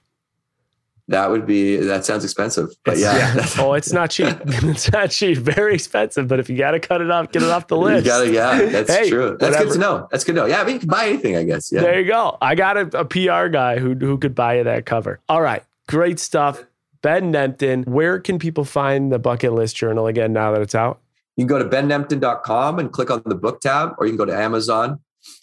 That 1.08 1.30
would 1.30 1.46
be 1.46 1.76
that 1.76 2.04
sounds 2.04 2.24
expensive, 2.24 2.70
but 2.84 2.94
It's- 2.96 3.00
yeah, 3.14 3.32
that's- 3.34 3.56
oh, 3.60 3.74
it's 3.74 3.92
not 3.92 4.10
cheap. 4.10 4.36
it's 4.44 4.90
not 4.90 5.10
cheap. 5.10 5.38
Very 5.38 5.74
expensive. 5.74 6.26
But 6.26 6.40
if 6.40 6.50
you 6.50 6.56
got 6.58 6.72
to 6.72 6.80
cut 6.80 7.00
it 7.00 7.10
off, 7.12 7.30
get 7.30 7.42
it 7.44 7.48
off 7.48 7.68
the 7.68 7.76
You 7.76 7.82
list. 7.84 8.06
gotta, 8.06 8.32
yeah, 8.32 8.62
that's 8.66 8.92
Hey, 8.92 9.08
true. 9.08 9.36
That's 9.38 9.52
whatever. 9.52 9.64
good 9.66 9.72
to 9.74 9.78
know. 9.78 10.08
That's 10.10 10.24
good 10.24 10.34
to 10.34 10.40
know. 10.40 10.46
Yeah, 10.46 10.62
I 10.62 10.64
mean, 10.64 10.74
you 10.74 10.80
can 10.80 10.88
buy 10.88 11.06
anything, 11.06 11.36
I 11.36 11.44
guess. 11.44 11.70
Yeah. 11.70 11.82
There 11.82 12.00
you 12.00 12.06
go. 12.08 12.36
I 12.42 12.56
got 12.56 12.76
a, 12.76 13.00
a 13.00 13.04
PR 13.04 13.46
guy 13.48 13.78
who 13.78 13.94
who 13.94 14.18
could 14.18 14.34
buy 14.34 14.58
you 14.58 14.64
that 14.64 14.84
cover. 14.86 15.20
All 15.28 15.40
right, 15.42 15.62
great 15.86 16.18
stuff. 16.18 16.64
Ben 17.02 17.32
Nemtin, 17.32 17.86
where 17.86 18.18
can 18.18 18.40
people 18.40 18.64
find 18.64 19.12
the 19.12 19.20
bucket 19.20 19.52
list 19.52 19.76
journal 19.76 20.08
again 20.08 20.32
now 20.32 20.50
that 20.52 20.60
it's 20.60 20.74
out? 20.74 20.98
You 21.36 21.42
can 21.46 21.48
go 21.48 21.58
to 21.62 21.68
bennemtin.com 21.68 22.78
and 22.80 22.90
click 22.90 23.10
on 23.12 23.22
the 23.26 23.34
book 23.36 23.60
tab, 23.60 23.92
or 23.98 24.06
you 24.06 24.12
can 24.12 24.16
go 24.16 24.24
to 24.24 24.36
Amazon, 24.36 24.98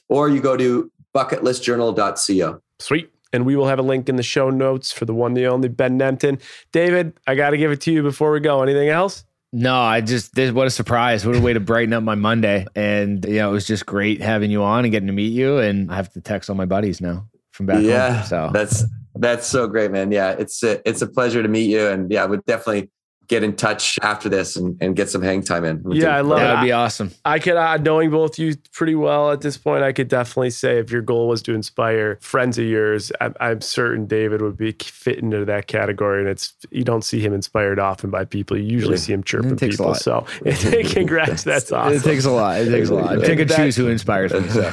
or 0.10 0.27
you 0.27 0.41
go 0.41 0.57
to 0.57 0.91
bucketlistjournal.co. 1.15 2.60
Sweet. 2.80 3.12
And 3.34 3.46
we 3.46 3.56
will 3.56 3.68
have 3.68 3.80
a 3.80 3.84
link 3.84 4.08
in 4.08 4.16
the 4.16 4.24
show 4.24 4.50
notes 4.50 4.92
for 4.92 5.06
the 5.06 5.14
one, 5.14 5.34
the 5.34 5.48
only 5.48 5.68
Ben 5.68 6.00
Nemtin. 6.00 6.40
David, 6.72 7.20
I 7.28 7.36
got 7.36 7.50
to 7.50 7.58
give 7.58 7.72
it 7.72 7.82
to 7.82 7.92
you 7.92 8.04
before 8.04 8.32
we 8.32 8.40
go. 8.40 8.62
Anything 8.62 8.90
else? 8.90 9.26
No, 9.52 9.76
I 9.76 10.02
just 10.02 10.34
this, 10.34 10.52
what 10.52 10.66
a 10.66 10.72
surprise! 10.72 11.28
What 11.28 11.36
a 11.36 11.40
way 11.40 11.54
to 11.54 11.60
brighten 11.60 11.94
up 11.94 12.02
my 12.02 12.16
Monday, 12.16 12.66
and 12.76 13.24
you 13.24 13.36
know 13.36 13.50
it 13.50 13.54
was 13.54 13.68
just 13.68 13.86
great 13.86 14.20
having 14.20 14.50
you 14.50 14.64
on 14.64 14.84
and 14.84 14.92
getting 14.92 15.06
to 15.08 15.14
meet 15.14 15.32
you. 15.32 15.60
And 15.60 15.92
I 15.92 15.96
have 15.96 16.12
to 16.14 16.22
text 16.22 16.50
all 16.50 16.56
my 16.56 16.66
buddies 16.66 17.00
now 17.00 17.28
from 17.52 17.68
back 17.68 17.84
yeah, 17.84 18.14
home. 18.14 18.26
So 18.26 18.50
that's 18.52 18.84
that's 19.16 19.46
so 19.46 19.68
great, 19.68 19.92
man. 19.92 20.12
Yeah, 20.12 20.32
it's 20.32 20.64
a, 20.64 20.88
it's 20.90 21.04
a 21.04 21.08
pleasure 21.08 21.44
to 21.44 21.48
meet 21.48 21.70
you, 21.70 21.88
and 21.88 22.12
yeah, 22.12 22.24
I 22.24 22.26
would 22.26 22.44
definitely 22.46 22.90
get 23.28 23.44
in 23.44 23.56
touch 23.56 23.98
after 24.02 24.28
this 24.30 24.56
and, 24.56 24.78
and 24.82 24.95
get 24.95 25.10
some 25.10 25.22
hang 25.22 25.41
time 25.41 25.64
in. 25.66 25.84
Yeah, 25.91 26.16
I 26.18 26.22
love 26.22 26.40
that 26.40 26.50
it. 26.52 26.56
would 26.56 26.66
be 26.66 26.72
awesome. 26.72 27.12
I 27.26 27.40
could, 27.40 27.56
uh, 27.56 27.78
knowing 27.78 28.10
both 28.12 28.38
you 28.38 28.56
pretty 28.74 28.95
well 28.95 29.32
at 29.32 29.41
this 29.41 29.58
point, 29.58 29.84
I 29.84 29.91
could 29.94 30.08
definitely 30.10 30.50
say 30.50 30.78
if 30.78 30.91
your 30.91 31.02
goal 31.02 31.28
was 31.28 31.41
to 31.44 31.54
inspire 31.54 32.18
friends 32.22 32.58
of 32.58 32.66
yours, 32.66 33.12
I'm, 33.22 33.34
I'm 33.40 33.62
certain 33.62 34.06
David 34.08 34.41
would 34.41 34.58
be 34.58 34.74
fit 34.74 35.20
into 35.20 35.45
that 35.45 35.68
category. 35.68 36.20
And 36.22 36.30
it's 36.30 36.54
you 36.72 36.84
don't 36.84 37.04
see 37.04 37.22
him 37.22 37.34
inspired 37.34 37.80
often 37.80 38.10
by 38.10 38.26
people. 38.26 38.58
You 38.58 38.64
usually 38.66 38.95
Yeah. 38.95 39.00
see 39.00 39.14
him 39.14 39.24
chirping 39.24 39.52
It 39.52 39.58
takes 39.60 39.76
a 39.76 39.78
people. 39.78 39.91
lot. 39.91 40.02
So 40.02 40.26
congrats, 40.91 41.44
that's 41.44 41.72
awesome. 41.72 41.98
It 41.98 42.04
takes 42.04 42.26
a 42.26 42.32
lot. 42.32 42.60
It 42.60 42.70
takes 42.70 42.90
a 42.90 42.95
lot. 42.95 43.18
I 43.20 43.26
pick 43.26 43.40
and 43.40 43.50
choose 43.50 43.76
who 43.76 43.88
inspires 43.88 44.34
me. 44.34 44.48
So. 44.50 44.62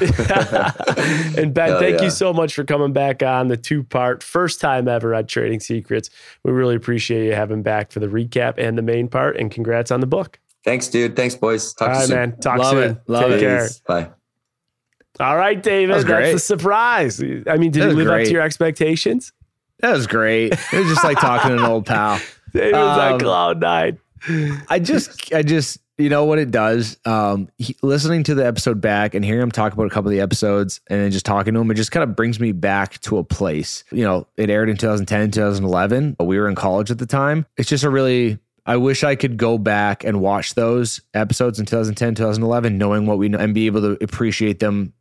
and 1.36 1.54
Ben, 1.54 1.68
Hell 1.70 1.78
thank 1.80 1.98
yeah. 1.98 2.02
you 2.04 2.10
so 2.10 2.32
much 2.32 2.54
for 2.54 2.64
coming 2.64 2.92
back 2.92 3.22
on 3.22 3.48
the 3.48 3.56
two 3.56 3.82
part, 3.84 4.22
first 4.22 4.60
time 4.60 4.88
ever 4.88 5.14
on 5.14 5.26
Trading 5.26 5.60
Secrets. 5.60 6.10
We 6.42 6.52
really 6.52 6.74
appreciate 6.76 7.26
you 7.26 7.34
having 7.34 7.62
back 7.62 7.92
for 7.92 8.00
the 8.00 8.06
recap 8.08 8.39
and 8.58 8.76
the 8.78 8.82
main 8.82 9.08
part. 9.08 9.36
And 9.36 9.50
congrats 9.50 9.90
on 9.90 10.00
the 10.00 10.06
book. 10.06 10.38
Thanks, 10.64 10.88
dude. 10.88 11.16
Thanks, 11.16 11.34
boys. 11.34 11.72
Talk 11.74 11.88
All 11.88 11.94
to 11.94 12.00
you 12.02 12.06
soon. 12.08 12.16
man. 12.16 12.36
Talk 12.38 12.58
Love 12.58 12.70
soon. 12.72 12.90
it. 12.92 12.98
Love 13.06 13.22
Take 13.30 13.32
it. 13.32 13.40
care. 13.40 13.68
Bye. 13.86 14.10
All 15.18 15.36
right, 15.36 15.62
David. 15.62 15.90
That 15.90 15.96
was 15.96 16.04
That's 16.04 16.20
great. 16.20 16.32
the 16.32 16.38
surprise. 16.38 17.20
I 17.46 17.56
mean, 17.56 17.70
did 17.70 17.82
That 17.82 17.90
he 17.90 17.94
was 17.94 18.06
live 18.06 18.20
up 18.20 18.24
to 18.26 18.30
your 18.30 18.42
expectations? 18.42 19.32
That 19.80 19.92
was 19.92 20.06
great. 20.06 20.52
It 20.52 20.72
was 20.78 20.88
just 20.88 21.04
like 21.04 21.18
talking 21.18 21.50
to 21.50 21.56
an 21.56 21.62
old 21.64 21.86
pal. 21.86 22.20
David 22.52 22.72
was 22.72 22.98
on 22.98 23.12
Um, 23.14 23.18
cloud 23.20 23.60
nine. 23.60 23.98
I 24.68 24.78
just, 24.78 25.32
I 25.32 25.42
just, 25.42 25.78
you 26.00 26.08
know 26.08 26.24
what 26.24 26.38
it 26.38 26.50
does. 26.50 26.96
Um, 27.04 27.48
he, 27.58 27.76
listening 27.82 28.24
to 28.24 28.34
the 28.34 28.46
episode 28.46 28.80
back 28.80 29.14
and 29.14 29.24
hearing 29.24 29.42
him 29.42 29.50
talk 29.50 29.72
about 29.72 29.86
a 29.86 29.90
couple 29.90 30.08
of 30.08 30.16
the 30.16 30.20
episodes, 30.20 30.80
and 30.88 31.00
then 31.00 31.10
just 31.10 31.26
talking 31.26 31.54
to 31.54 31.60
him, 31.60 31.70
it 31.70 31.74
just 31.74 31.92
kind 31.92 32.02
of 32.02 32.16
brings 32.16 32.40
me 32.40 32.52
back 32.52 33.00
to 33.02 33.18
a 33.18 33.24
place. 33.24 33.84
You 33.90 34.04
know, 34.04 34.26
it 34.36 34.50
aired 34.50 34.68
in 34.68 34.76
2010, 34.76 35.30
2011. 35.30 36.16
We 36.20 36.38
were 36.38 36.48
in 36.48 36.54
college 36.54 36.90
at 36.90 36.98
the 36.98 37.06
time. 37.06 37.46
It's 37.56 37.68
just 37.68 37.84
a 37.84 37.90
really. 37.90 38.38
I 38.66 38.76
wish 38.76 39.02
I 39.02 39.16
could 39.16 39.36
go 39.36 39.58
back 39.58 40.04
and 40.04 40.20
watch 40.20 40.54
those 40.54 41.00
episodes 41.14 41.58
in 41.58 41.66
2010, 41.66 42.14
2011, 42.14 42.76
knowing 42.76 43.06
what 43.06 43.18
we 43.18 43.28
know 43.28 43.38
and 43.38 43.54
be 43.54 43.66
able 43.66 43.80
to 43.80 44.04
appreciate 44.04 44.60
them 44.60 44.92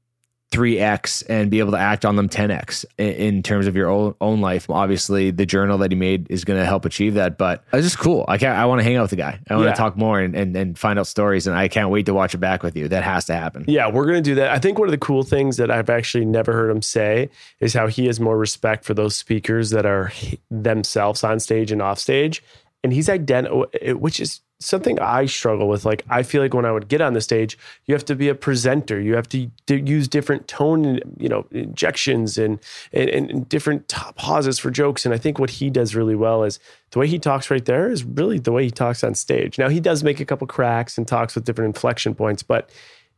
3x 0.52 1.24
and 1.30 1.52
be 1.52 1.60
able 1.60 1.72
to 1.72 1.78
act 1.78 2.06
on 2.06 2.16
them 2.16 2.28
10x 2.28 2.84
in, 2.98 3.44
terms 3.44 3.68
of 3.68 3.76
your 3.76 3.88
own, 3.88 4.16
own 4.20 4.42
life. 4.42 4.68
Obviously, 4.70 5.30
the 5.30 5.46
journal 5.46 5.78
that 5.78 5.92
he 5.92 5.96
made 5.96 6.26
is 6.32 6.44
going 6.44 6.60
to 6.60 6.66
help 6.66 6.86
achieve 6.86 7.14
that, 7.14 7.38
but 7.38 7.64
it's 7.72 7.86
just 7.86 8.00
cool. 8.00 8.26
I 8.28 8.38
can't, 8.40 8.58
I 8.58 8.66
want 8.66 8.80
to 8.80 8.84
hang 8.84 8.96
out 8.96 9.04
with 9.04 9.12
the 9.12 9.16
guy. 9.16 9.40
I 9.48 9.54
want 9.56 9.66
Yeah. 9.68 9.74
to 9.74 9.78
talk 9.78 9.96
more 9.96 10.20
and, 10.20 10.36
and, 10.36 10.56
and 10.56 10.78
find 10.78 10.98
out 10.98 11.06
stories. 11.06 11.46
And 11.46 11.56
I 11.56 11.68
can't 11.68 11.92
wait 11.92 12.08
to 12.08 12.14
watch 12.16 12.34
it 12.34 12.40
back 12.40 12.64
with 12.64 12.76
you. 12.76 12.88
That 12.88 13.04
has 13.04 13.26
to 13.26 13.34
happen. 13.36 13.66
Yeah, 13.68 13.90
we're 13.92 14.06
going 14.06 14.24
to 14.24 14.28
do 14.28 14.36
that. 14.36 14.50
I 14.52 14.58
think 14.58 14.80
one 14.80 14.88
of 14.88 14.92
the 14.92 14.98
cool 14.98 15.22
things 15.24 15.58
that 15.58 15.70
I've 15.70 15.90
actually 15.90 16.26
never 16.26 16.52
heard 16.52 16.72
him 16.72 16.82
say 16.82 17.30
is 17.60 17.74
how 17.76 17.86
he 17.88 18.08
has 18.08 18.20
more 18.20 18.38
respect 18.38 18.86
for 18.86 18.96
those 18.96 19.16
speakers 19.16 19.70
that 19.70 19.86
are 19.86 20.12
themselves 20.50 21.24
on 21.24 21.40
stage 21.40 21.72
and 21.72 21.82
off 21.82 22.00
stage. 22.00 22.44
And 22.84 22.92
he's 22.94 23.10
identical, 23.10 23.68
which 23.98 24.20
is 24.20 24.42
something 24.60 25.00
I 25.00 25.26
struggle 25.26 25.70
with. 25.70 25.86
Like, 25.86 26.04
I 26.10 26.24
feel 26.24 26.42
like 26.42 26.54
when 26.54 26.66
I 26.66 26.72
would 26.72 26.90
get 26.90 27.00
on 27.00 27.14
the 27.14 27.22
stage, 27.22 27.58
you 27.86 27.96
have 27.96 28.06
to 28.06 28.16
be 28.16 28.28
a 28.28 28.36
presenter. 28.36 29.00
You 29.00 29.16
have 29.16 29.30
to, 29.30 29.50
to 29.68 29.80
use 29.80 30.08
different 30.08 30.48
tone, 30.48 31.00
you 31.18 31.30
know, 31.30 31.46
injections 31.52 32.38
and, 32.38 32.60
and, 32.92 33.10
and 33.10 33.48
different 33.48 33.88
t- 33.88 33.98
pauses 34.16 34.60
for 34.60 34.70
jokes. 34.70 35.06
And 35.06 35.14
I 35.14 35.18
think 35.18 35.40
what 35.40 35.50
he 35.50 35.70
does 35.70 35.96
really 35.96 36.16
well 36.16 36.44
is 36.44 36.60
the 36.92 37.00
way 37.00 37.08
he 37.08 37.20
talks 37.20 37.50
right 37.50 37.64
there 37.64 37.90
is 37.90 38.04
really 38.04 38.40
the 38.40 38.52
way 38.52 38.66
he 38.66 38.72
talks 38.72 39.04
on 39.04 39.16
stage. 39.16 39.58
Now, 39.58 39.70
he 39.70 39.80
does 39.80 40.04
make 40.04 40.20
a 40.20 40.26
couple 40.26 40.46
cracks 40.48 40.98
and 40.98 41.08
talks 41.08 41.36
with 41.36 41.46
different 41.46 41.76
inflection 41.76 42.14
points, 42.14 42.44
but 42.44 42.70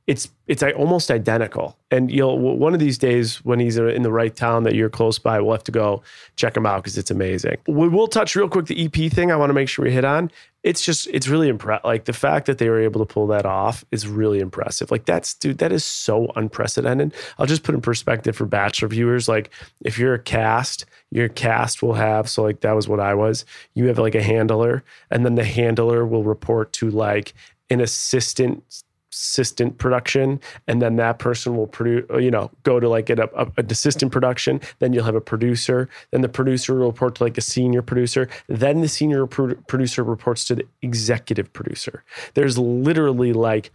it's 0.08 0.30
it's 0.48 0.64
almost 0.64 1.12
identical. 1.12 1.78
And 1.92 2.12
you'll 2.12 2.38
one 2.38 2.74
of 2.74 2.80
these 2.80 2.98
days 2.98 3.38
when 3.46 3.60
he's 3.60 3.80
uh, 3.80 3.86
in 3.88 4.02
the 4.02 4.12
right 4.12 4.36
town 4.36 4.64
that 4.64 4.76
you're 4.76 4.90
close 4.90 5.20
by, 5.20 5.40
we'll 5.40 5.54
have 5.54 5.64
to 5.66 5.72
go 5.72 6.02
check 6.36 6.58
him 6.58 6.66
out 6.66 6.84
because 6.84 6.98
it's 6.98 7.12
amazing. 7.12 7.58
We 7.68 7.88
will 7.88 8.08
touch 8.08 8.36
real 8.36 8.50
quick 8.50 8.66
the 8.66 8.86
EP 8.86 9.12
thing. 9.12 9.32
I 9.32 9.36
want 9.36 9.50
to 9.50 9.54
make 9.54 9.70
sure 9.70 9.86
we 9.86 9.92
hit 9.92 10.06
on. 10.06 10.32
It's 10.64 10.84
just 10.84 11.08
it's 11.08 11.28
really 11.28 11.50
impressive. 11.50 11.86
Like 11.86 12.06
the 12.06 12.14
fact 12.14 12.48
that 12.48 12.58
they 12.58 12.70
were 12.70 12.82
able 12.82 13.00
to 13.06 13.12
pull 13.12 13.28
that 13.28 13.46
off 13.46 13.86
is 13.92 14.08
really 14.08 14.40
impressive. 14.40 14.92
Like 14.92 15.06
that's 15.06 15.34
dude, 15.36 15.60
that 15.60 15.72
is 15.72 15.86
so 15.86 16.32
unprecedented. 16.36 17.14
I'll 17.38 17.46
just 17.46 17.64
put 17.64 17.76
in 17.76 17.82
perspective 17.82 18.36
for 18.36 18.46
Bachelor 18.46 18.88
viewers. 18.88 19.28
Like 19.28 19.52
if 19.86 20.00
you're 20.00 20.16
a 20.16 20.20
cast, 20.20 20.86
your 21.12 21.30
cast 21.30 21.84
will 21.84 21.94
have 21.94 22.30
so 22.30 22.42
like 22.44 22.62
that 22.62 22.76
was 22.76 22.88
what 22.88 23.00
I 23.00 23.14
was. 23.14 23.46
You 23.76 23.88
have 23.88 24.00
like 24.00 24.16
a 24.16 24.24
handler, 24.24 24.84
and 25.12 25.26
then 25.26 25.36
the 25.36 25.46
handler 25.46 26.06
will 26.06 26.24
report 26.24 26.74
to 26.74 26.90
like 26.90 27.34
an 27.70 27.80
assistant 27.80 28.84
assistant 29.12 29.78
production 29.78 30.40
and 30.68 30.82
then 30.82 30.96
that 30.96 31.20
person 31.20 31.56
will 31.56 31.68
produce 31.68 32.06
you 32.22 32.32
know 32.32 32.50
go 32.64 32.80
to 32.80 32.88
like 32.88 33.10
a, 33.10 33.30
a, 33.36 33.46
a 33.58 33.64
assistant 33.70 34.12
production 34.12 34.60
then 34.80 34.94
you'll 34.94 35.04
have 35.04 35.16
a 35.16 35.22
producer 35.22 35.90
then 36.12 36.22
the 36.22 36.30
producer 36.30 36.76
will 36.76 36.88
report 36.88 37.16
to 37.16 37.24
like 37.24 37.38
a 37.38 37.42
senior 37.42 37.82
producer 37.82 38.30
then 38.48 38.82
the 38.82 38.88
senior 38.88 39.28
pro- 39.28 39.56
producer 39.68 40.04
reports 40.04 40.46
to 40.46 40.56
the 40.56 40.66
executive 40.82 41.52
producer 41.52 42.04
there's 42.36 42.58
literally 42.58 43.34
like 43.34 43.72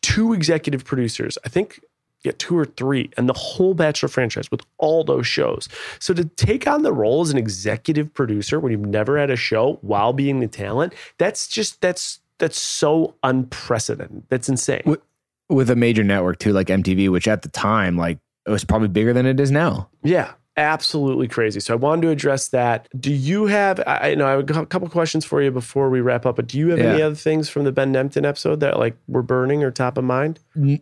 two 0.00 0.32
executive 0.32 0.84
producers 0.84 1.36
i 1.44 1.48
think 1.48 1.80
yeah, 2.24 2.32
two 2.38 2.56
or 2.56 2.64
three, 2.64 3.10
and 3.16 3.28
the 3.28 3.32
whole 3.32 3.74
Bachelor 3.74 4.08
franchise 4.08 4.48
with 4.50 4.64
all 4.78 5.02
those 5.02 5.26
shows. 5.26 5.68
So 5.98 6.14
to 6.14 6.24
take 6.24 6.68
on 6.68 6.82
the 6.82 6.92
role 6.92 7.22
as 7.22 7.30
an 7.30 7.38
executive 7.38 8.14
producer 8.14 8.60
when 8.60 8.70
you've 8.70 8.80
never 8.86 9.18
had 9.18 9.30
a 9.30 9.36
show 9.36 9.78
while 9.82 10.12
being 10.12 10.38
the 10.38 10.46
talent, 10.46 10.94
that's 11.18 11.48
just 11.48 11.80
that's 11.80 12.20
that's 12.42 12.60
so 12.60 13.14
unprecedented. 13.22 14.24
That's 14.28 14.48
insane. 14.48 14.82
With, 14.84 15.00
with 15.48 15.70
a 15.70 15.76
major 15.76 16.02
network 16.02 16.40
too, 16.40 16.52
like 16.52 16.66
MTV, 16.66 17.08
which 17.08 17.28
at 17.28 17.42
the 17.42 17.48
time, 17.48 17.96
like 17.96 18.18
it 18.46 18.50
was 18.50 18.64
probably 18.64 18.88
bigger 18.88 19.12
than 19.12 19.26
it 19.26 19.38
is 19.38 19.52
now. 19.52 19.88
Yeah, 20.02 20.32
absolutely 20.56 21.28
crazy. 21.28 21.60
So 21.60 21.72
I 21.72 21.76
wanted 21.76 22.02
to 22.02 22.08
address 22.08 22.48
that. 22.48 22.88
Do 23.00 23.12
you 23.12 23.46
have? 23.46 23.78
I 23.86 24.10
I 24.10 24.14
know 24.16 24.26
I 24.26 24.30
have 24.32 24.48
a 24.56 24.66
couple 24.66 24.88
questions 24.88 25.24
for 25.24 25.40
you 25.40 25.52
before 25.52 25.88
we 25.88 26.00
wrap 26.00 26.26
up. 26.26 26.34
But 26.34 26.48
do 26.48 26.58
you 26.58 26.70
have 26.70 26.80
any 26.80 27.00
other 27.00 27.14
things 27.14 27.48
from 27.48 27.62
the 27.62 27.70
Ben 27.70 27.92
Nemtin 27.92 28.26
episode 28.26 28.58
that 28.58 28.76
like 28.76 28.96
were 29.06 29.22
burning 29.22 29.62
or 29.62 29.70
top 29.70 29.96
of 29.96 30.02
mind? 30.02 30.40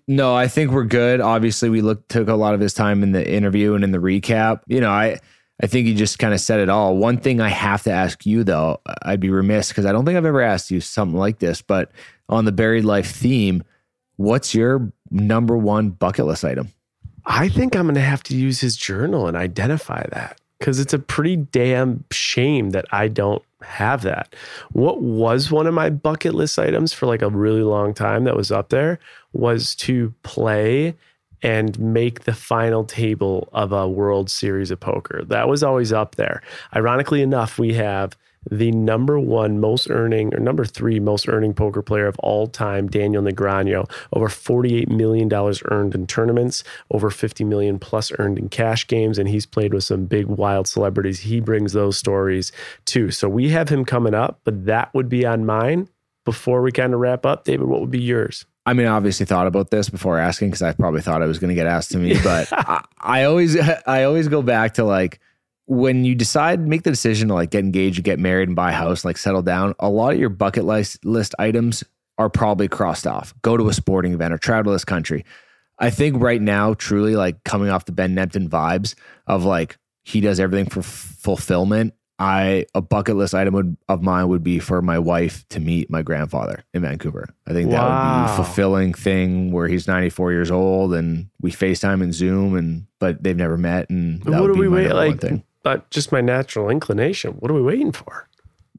No, 0.08 0.34
I 0.34 0.48
think 0.48 0.70
we're 0.70 0.84
good. 0.84 1.20
Obviously, 1.20 1.68
we 1.68 1.82
look 1.82 2.08
took 2.08 2.28
a 2.28 2.36
lot 2.36 2.54
of 2.54 2.60
his 2.60 2.72
time 2.72 3.02
in 3.02 3.12
the 3.12 3.30
interview 3.30 3.74
and 3.74 3.84
in 3.84 3.90
the 3.90 3.98
recap. 3.98 4.62
You 4.66 4.80
know, 4.80 4.90
I 4.90 5.18
I 5.62 5.66
think 5.66 5.86
he 5.86 5.94
just 5.94 6.18
kind 6.18 6.32
of 6.32 6.40
said 6.40 6.60
it 6.60 6.68
all. 6.68 6.96
One 6.96 7.18
thing 7.18 7.40
I 7.40 7.48
have 7.48 7.82
to 7.82 7.90
ask 7.90 8.24
you 8.24 8.44
though, 8.44 8.80
I'd 9.02 9.20
be 9.20 9.30
remiss 9.30 9.68
because 9.68 9.84
I 9.84 9.92
don't 9.92 10.04
think 10.04 10.16
I've 10.16 10.24
ever 10.24 10.40
asked 10.40 10.70
you 10.70 10.80
something 10.80 11.18
like 11.18 11.38
this, 11.38 11.60
but 11.60 11.90
on 12.28 12.46
the 12.46 12.52
buried 12.52 12.84
life 12.84 13.10
theme, 13.10 13.62
what's 14.16 14.54
your 14.54 14.90
number 15.10 15.56
one 15.56 15.90
bucket 15.90 16.26
list 16.26 16.44
item? 16.44 16.68
I 17.26 17.48
think 17.48 17.76
I'm 17.76 17.84
going 17.84 17.94
to 17.96 18.00
have 18.00 18.22
to 18.24 18.36
use 18.36 18.60
his 18.60 18.76
journal 18.76 19.26
and 19.26 19.36
identify 19.36 20.06
that 20.12 20.40
because 20.58 20.80
it's 20.80 20.94
a 20.94 20.98
pretty 20.98 21.36
damn 21.36 22.04
shame 22.10 22.70
that 22.70 22.86
I 22.92 23.08
don't 23.08 23.42
have 23.62 24.02
that. 24.02 24.34
What 24.72 25.02
was 25.02 25.50
one 25.50 25.66
of 25.66 25.74
my 25.74 25.90
bucket 25.90 26.34
list 26.34 26.58
items 26.58 26.92
for 26.92 27.06
like 27.06 27.22
a 27.22 27.28
really 27.28 27.62
long 27.62 27.92
time 27.92 28.24
that 28.24 28.36
was 28.36 28.50
up 28.50 28.70
there 28.70 28.98
was 29.32 29.74
to 29.76 30.14
play 30.22 30.94
and 31.42 31.78
make 31.78 32.24
the 32.24 32.34
final 32.34 32.84
table 32.84 33.48
of 33.52 33.72
a 33.72 33.88
World 33.88 34.30
Series 34.30 34.70
of 34.70 34.80
Poker. 34.80 35.22
That 35.24 35.48
was 35.48 35.62
always 35.62 35.92
up 35.92 36.16
there. 36.16 36.42
Ironically 36.74 37.22
enough, 37.22 37.58
we 37.58 37.74
have 37.74 38.16
the 38.50 38.72
number 38.72 39.18
one 39.18 39.60
most 39.60 39.90
earning 39.90 40.34
or 40.34 40.40
number 40.40 40.64
three 40.64 40.98
most 40.98 41.28
earning 41.28 41.52
poker 41.52 41.82
player 41.82 42.06
of 42.06 42.18
all 42.20 42.46
time, 42.46 42.88
Daniel 42.88 43.22
Negreanu, 43.22 43.90
over 44.12 44.28
$48 44.28 44.88
million 44.88 45.30
earned 45.66 45.94
in 45.94 46.06
tournaments, 46.06 46.64
over 46.90 47.10
50 47.10 47.44
million 47.44 47.78
plus 47.78 48.12
earned 48.18 48.38
in 48.38 48.48
cash 48.48 48.86
games. 48.86 49.18
And 49.18 49.28
he's 49.28 49.46
played 49.46 49.74
with 49.74 49.84
some 49.84 50.06
big 50.06 50.26
wild 50.26 50.66
celebrities. 50.68 51.20
He 51.20 51.40
brings 51.40 51.72
those 51.72 51.96
stories 51.98 52.52
too. 52.86 53.10
So 53.10 53.28
we 53.28 53.50
have 53.50 53.68
him 53.68 53.84
coming 53.84 54.14
up, 54.14 54.40
but 54.44 54.64
that 54.66 54.92
would 54.94 55.08
be 55.08 55.26
on 55.26 55.44
mine. 55.44 55.88
Before 56.24 56.60
we 56.62 56.70
kind 56.70 56.92
of 56.92 57.00
wrap 57.00 57.24
up, 57.24 57.44
David, 57.44 57.66
what 57.66 57.80
would 57.80 57.90
be 57.90 58.00
yours? 58.00 58.44
I 58.70 58.72
mean, 58.72 58.86
I 58.86 58.90
obviously 58.90 59.26
thought 59.26 59.48
about 59.48 59.72
this 59.72 59.88
before 59.88 60.16
asking 60.16 60.50
because 60.50 60.62
I 60.62 60.72
probably 60.72 61.00
thought 61.00 61.22
I 61.22 61.26
was 61.26 61.40
going 61.40 61.48
to 61.48 61.56
get 61.56 61.66
asked 61.66 61.90
to 61.90 61.98
me, 61.98 62.14
but 62.22 62.46
I, 62.52 62.84
I 63.00 63.24
always, 63.24 63.58
I 63.86 64.04
always 64.04 64.28
go 64.28 64.42
back 64.42 64.74
to 64.74 64.84
like 64.84 65.18
when 65.66 66.04
you 66.04 66.14
decide, 66.14 66.60
make 66.60 66.84
the 66.84 66.90
decision 66.90 67.26
to 67.28 67.34
like 67.34 67.50
get 67.50 67.64
engaged, 67.64 68.00
get 68.04 68.20
married, 68.20 68.48
and 68.48 68.54
buy 68.54 68.70
a 68.70 68.74
house, 68.74 69.04
like 69.04 69.18
settle 69.18 69.42
down. 69.42 69.74
A 69.80 69.88
lot 69.88 70.12
of 70.12 70.20
your 70.20 70.28
bucket 70.28 70.64
list 70.64 71.04
list 71.04 71.34
items 71.40 71.82
are 72.16 72.30
probably 72.30 72.68
crossed 72.68 73.08
off. 73.08 73.34
Go 73.42 73.56
to 73.56 73.68
a 73.68 73.72
sporting 73.72 74.14
event 74.14 74.32
or 74.32 74.38
travel 74.38 74.70
to 74.70 74.74
this 74.76 74.84
country. 74.84 75.24
I 75.80 75.90
think 75.90 76.22
right 76.22 76.40
now, 76.40 76.74
truly, 76.74 77.16
like 77.16 77.42
coming 77.42 77.70
off 77.70 77.86
the 77.86 77.92
Ben 77.92 78.14
Nemtin 78.14 78.48
vibes 78.48 78.94
of 79.26 79.44
like 79.44 79.78
he 80.04 80.20
does 80.20 80.38
everything 80.38 80.70
for 80.70 80.78
f- 80.80 80.86
fulfillment. 80.86 81.94
I 82.20 82.66
a 82.74 82.82
bucket 82.82 83.16
list 83.16 83.34
item 83.34 83.54
would, 83.54 83.76
of 83.88 84.02
mine 84.02 84.28
would 84.28 84.44
be 84.44 84.58
for 84.58 84.82
my 84.82 84.98
wife 84.98 85.48
to 85.48 85.58
meet 85.58 85.90
my 85.90 86.02
grandfather 86.02 86.62
in 86.74 86.82
Vancouver. 86.82 87.34
I 87.46 87.52
think 87.54 87.70
that 87.70 87.82
would 87.82 88.26
be 88.26 88.32
a 88.32 88.36
fulfilling 88.36 88.92
thing 88.92 89.50
where 89.52 89.66
he's 89.68 89.88
94 89.88 90.32
years 90.32 90.50
old 90.50 90.92
and 90.92 91.30
we 91.40 91.50
FaceTime 91.50 92.02
and 92.02 92.12
Zoom 92.12 92.54
and 92.56 92.86
but 92.98 93.22
they've 93.22 93.36
never 93.36 93.56
met 93.56 93.88
and 93.88 94.22
that 94.24 94.32
what 94.32 94.42
would 94.42 94.48
do 94.48 94.54
be 94.54 94.60
we 94.60 94.68
my 94.68 94.76
wait 94.76 94.92
like? 94.92 95.20
thing. 95.20 95.42
But 95.62 95.88
just 95.90 96.12
my 96.12 96.20
natural 96.20 96.68
inclination. 96.68 97.32
What 97.32 97.50
are 97.50 97.54
we 97.54 97.62
waiting 97.62 97.92
for? 97.92 98.28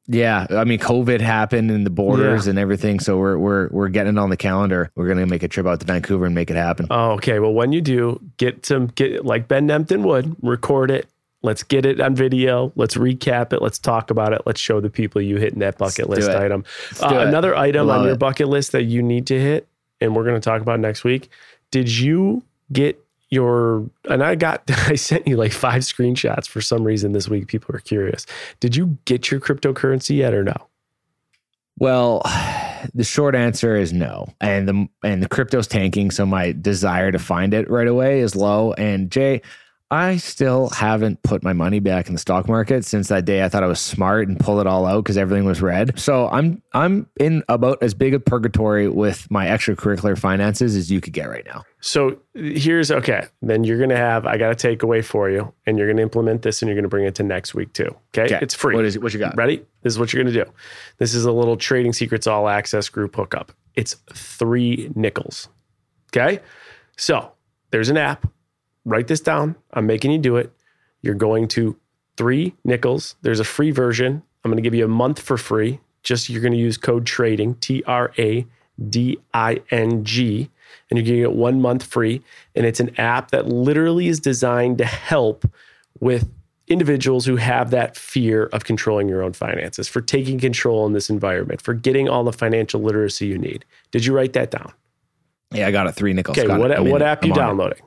Yeah, 0.07 0.45
I 0.49 0.65
mean, 0.65 0.79
COVID 0.79 1.21
happened 1.21 1.71
and 1.71 1.85
the 1.85 1.91
borders 1.91 2.47
and 2.47 2.59
everything, 2.59 2.99
so 2.99 3.17
we're 3.17 3.37
we're 3.37 3.69
we're 3.69 3.87
getting 3.87 4.17
it 4.17 4.19
on 4.19 4.29
the 4.29 4.35
calendar. 4.35 4.91
We're 4.95 5.07
gonna 5.07 5.25
make 5.27 5.43
a 5.43 5.47
trip 5.47 5.65
out 5.65 5.79
to 5.79 5.85
Vancouver 5.85 6.25
and 6.25 6.35
make 6.35 6.49
it 6.49 6.57
happen. 6.57 6.87
Oh, 6.89 7.11
okay. 7.11 7.39
Well, 7.39 7.53
when 7.53 7.71
you 7.71 7.81
do, 7.81 8.19
get 8.37 8.65
some 8.65 8.87
get 8.87 9.23
like 9.23 9.47
Ben 9.47 9.67
Nemtin 9.67 10.03
would 10.03 10.35
record 10.41 10.91
it. 10.91 11.07
Let's 11.43 11.63
get 11.63 11.85
it 11.85 11.99
on 11.99 12.15
video. 12.15 12.71
Let's 12.75 12.95
recap 12.95 13.51
it. 13.51 13.61
Let's 13.61 13.79
talk 13.79 14.11
about 14.11 14.31
it. 14.33 14.41
Let's 14.45 14.59
show 14.59 14.79
the 14.79 14.89
people 14.89 15.21
you 15.21 15.37
hitting 15.37 15.59
that 15.59 15.77
bucket 15.77 16.07
Let's 16.07 16.27
list 16.27 16.37
item. 16.37 16.63
Uh, 17.01 17.19
another 17.27 17.55
item 17.55 17.87
Love 17.87 18.01
on 18.01 18.05
your 18.05 18.13
it. 18.13 18.19
bucket 18.19 18.47
list 18.47 18.73
that 18.73 18.83
you 18.83 19.01
need 19.01 19.25
to 19.27 19.39
hit, 19.39 19.67
and 19.99 20.15
we're 20.15 20.23
going 20.23 20.39
to 20.39 20.41
talk 20.41 20.61
about 20.61 20.79
next 20.79 21.03
week. 21.03 21.29
Did 21.71 21.89
you 21.89 22.43
get 22.71 23.03
your? 23.29 23.89
And 24.07 24.23
I 24.23 24.35
got. 24.35 24.63
I 24.87 24.95
sent 24.95 25.27
you 25.27 25.35
like 25.35 25.51
five 25.51 25.81
screenshots 25.81 26.47
for 26.47 26.61
some 26.61 26.83
reason 26.83 27.13
this 27.13 27.27
week. 27.27 27.47
People 27.47 27.75
are 27.75 27.79
curious. 27.79 28.27
Did 28.59 28.75
you 28.75 28.97
get 29.05 29.31
your 29.31 29.39
cryptocurrency 29.39 30.17
yet 30.17 30.33
or 30.33 30.43
no? 30.43 30.67
Well, 31.79 32.21
the 32.93 33.03
short 33.03 33.33
answer 33.33 33.75
is 33.75 33.91
no, 33.91 34.31
and 34.39 34.67
the 34.67 34.87
and 35.03 35.23
the 35.23 35.27
crypto's 35.27 35.65
tanking, 35.65 36.11
so 36.11 36.27
my 36.27 36.51
desire 36.51 37.11
to 37.11 37.17
find 37.17 37.55
it 37.55 37.67
right 37.69 37.87
away 37.87 38.19
is 38.19 38.35
low. 38.35 38.73
And 38.73 39.09
Jay, 39.09 39.41
I 39.91 40.17
still 40.17 40.69
haven't 40.69 41.21
put 41.21 41.43
my 41.43 41.51
money 41.51 41.79
back 41.79 42.07
in 42.07 42.13
the 42.13 42.19
stock 42.19 42.47
market 42.47 42.85
since 42.85 43.09
that 43.09 43.25
day 43.25 43.43
I 43.43 43.49
thought 43.49 43.61
I 43.61 43.67
was 43.67 43.81
smart 43.81 44.29
and 44.29 44.39
pulled 44.39 44.61
it 44.61 44.67
all 44.67 44.85
out 44.85 45.03
because 45.03 45.17
everything 45.17 45.45
was 45.45 45.61
red. 45.61 45.99
So 45.99 46.29
I'm 46.29 46.63
I'm 46.73 47.09
in 47.19 47.43
about 47.49 47.83
as 47.83 47.93
big 47.93 48.13
a 48.13 48.19
purgatory 48.19 48.87
with 48.87 49.29
my 49.29 49.47
extracurricular 49.47 50.17
finances 50.17 50.77
as 50.77 50.89
you 50.89 51.01
could 51.01 51.11
get 51.11 51.29
right 51.29 51.45
now. 51.45 51.63
So 51.81 52.17
here's 52.33 52.89
okay. 52.89 53.25
Then 53.41 53.65
you're 53.65 53.79
gonna 53.79 53.97
have. 53.97 54.25
I 54.25 54.37
got 54.37 54.51
a 54.51 54.55
takeaway 54.55 55.03
for 55.03 55.29
you, 55.29 55.53
and 55.65 55.77
you're 55.77 55.89
gonna 55.89 56.03
implement 56.03 56.43
this, 56.43 56.61
and 56.61 56.69
you're 56.69 56.77
gonna 56.77 56.87
bring 56.87 57.05
it 57.05 57.15
to 57.15 57.23
next 57.23 57.53
week 57.53 57.73
too. 57.73 57.93
Okay, 58.17 58.39
it's 58.41 58.55
free. 58.55 58.75
What 58.75 58.85
is 58.85 58.95
it? 58.95 59.03
What 59.03 59.13
you 59.13 59.19
got? 59.19 59.35
Ready? 59.35 59.65
This 59.81 59.93
is 59.93 59.99
what 59.99 60.13
you're 60.13 60.23
going 60.23 60.33
to 60.33 60.43
do. 60.45 60.49
This 60.99 61.13
is 61.13 61.25
a 61.25 61.31
little 61.31 61.57
Trading 61.57 61.93
Secrets 61.93 62.27
All 62.27 62.47
Access 62.47 62.87
group 62.89 63.15
hookup. 63.15 63.51
It's 63.75 63.95
three 64.13 64.91
nickels. 64.95 65.49
Okay. 66.15 66.39
So 66.97 67.31
there's 67.71 67.89
an 67.89 67.97
app. 67.97 68.27
Write 68.85 69.07
this 69.07 69.21
down. 69.21 69.55
I'm 69.73 69.85
making 69.85 70.11
you 70.11 70.17
do 70.17 70.37
it. 70.37 70.51
You're 71.01 71.15
going 71.15 71.47
to 71.49 71.77
three 72.17 72.55
nickels. 72.63 73.15
There's 73.21 73.39
a 73.39 73.43
free 73.43 73.71
version. 73.71 74.23
I'm 74.43 74.51
going 74.51 74.61
to 74.61 74.67
give 74.67 74.75
you 74.75 74.85
a 74.85 74.89
month 74.89 75.19
for 75.19 75.37
free. 75.37 75.79
Just 76.03 76.29
you're 76.29 76.41
going 76.41 76.53
to 76.53 76.57
use 76.59 76.77
code 76.77 77.05
trading, 77.05 77.55
T 77.55 77.83
R 77.85 78.11
A 78.17 78.45
D 78.89 79.19
I 79.33 79.61
N 79.69 80.03
G, 80.03 80.49
and 80.89 80.97
you're 80.97 81.05
getting 81.05 81.21
it 81.21 81.33
one 81.33 81.61
month 81.61 81.83
free. 81.83 82.23
And 82.55 82.65
it's 82.65 82.79
an 82.79 82.99
app 82.99 83.31
that 83.31 83.47
literally 83.47 84.07
is 84.07 84.19
designed 84.19 84.79
to 84.79 84.85
help 84.85 85.45
with 85.99 86.27
individuals 86.67 87.25
who 87.25 87.35
have 87.35 87.69
that 87.71 87.97
fear 87.97 88.45
of 88.47 88.63
controlling 88.63 89.09
your 89.09 89.21
own 89.21 89.33
finances, 89.33 89.87
for 89.87 90.01
taking 90.01 90.39
control 90.39 90.85
in 90.85 90.93
this 90.93 91.09
environment, 91.09 91.61
for 91.61 91.73
getting 91.73 92.07
all 92.07 92.23
the 92.23 92.31
financial 92.31 92.81
literacy 92.81 93.27
you 93.27 93.37
need. 93.37 93.65
Did 93.91 94.05
you 94.05 94.15
write 94.15 94.33
that 94.33 94.51
down? 94.51 94.71
Yeah, 95.51 95.67
I 95.67 95.71
got 95.71 95.87
it. 95.87 95.91
Three 95.93 96.13
nickels. 96.13 96.37
Okay, 96.37 96.47
Got 96.47 96.59
what, 96.59 96.83
what 96.85 97.01
app 97.01 97.23
I'm 97.23 97.29
you 97.29 97.35
it. 97.73 97.81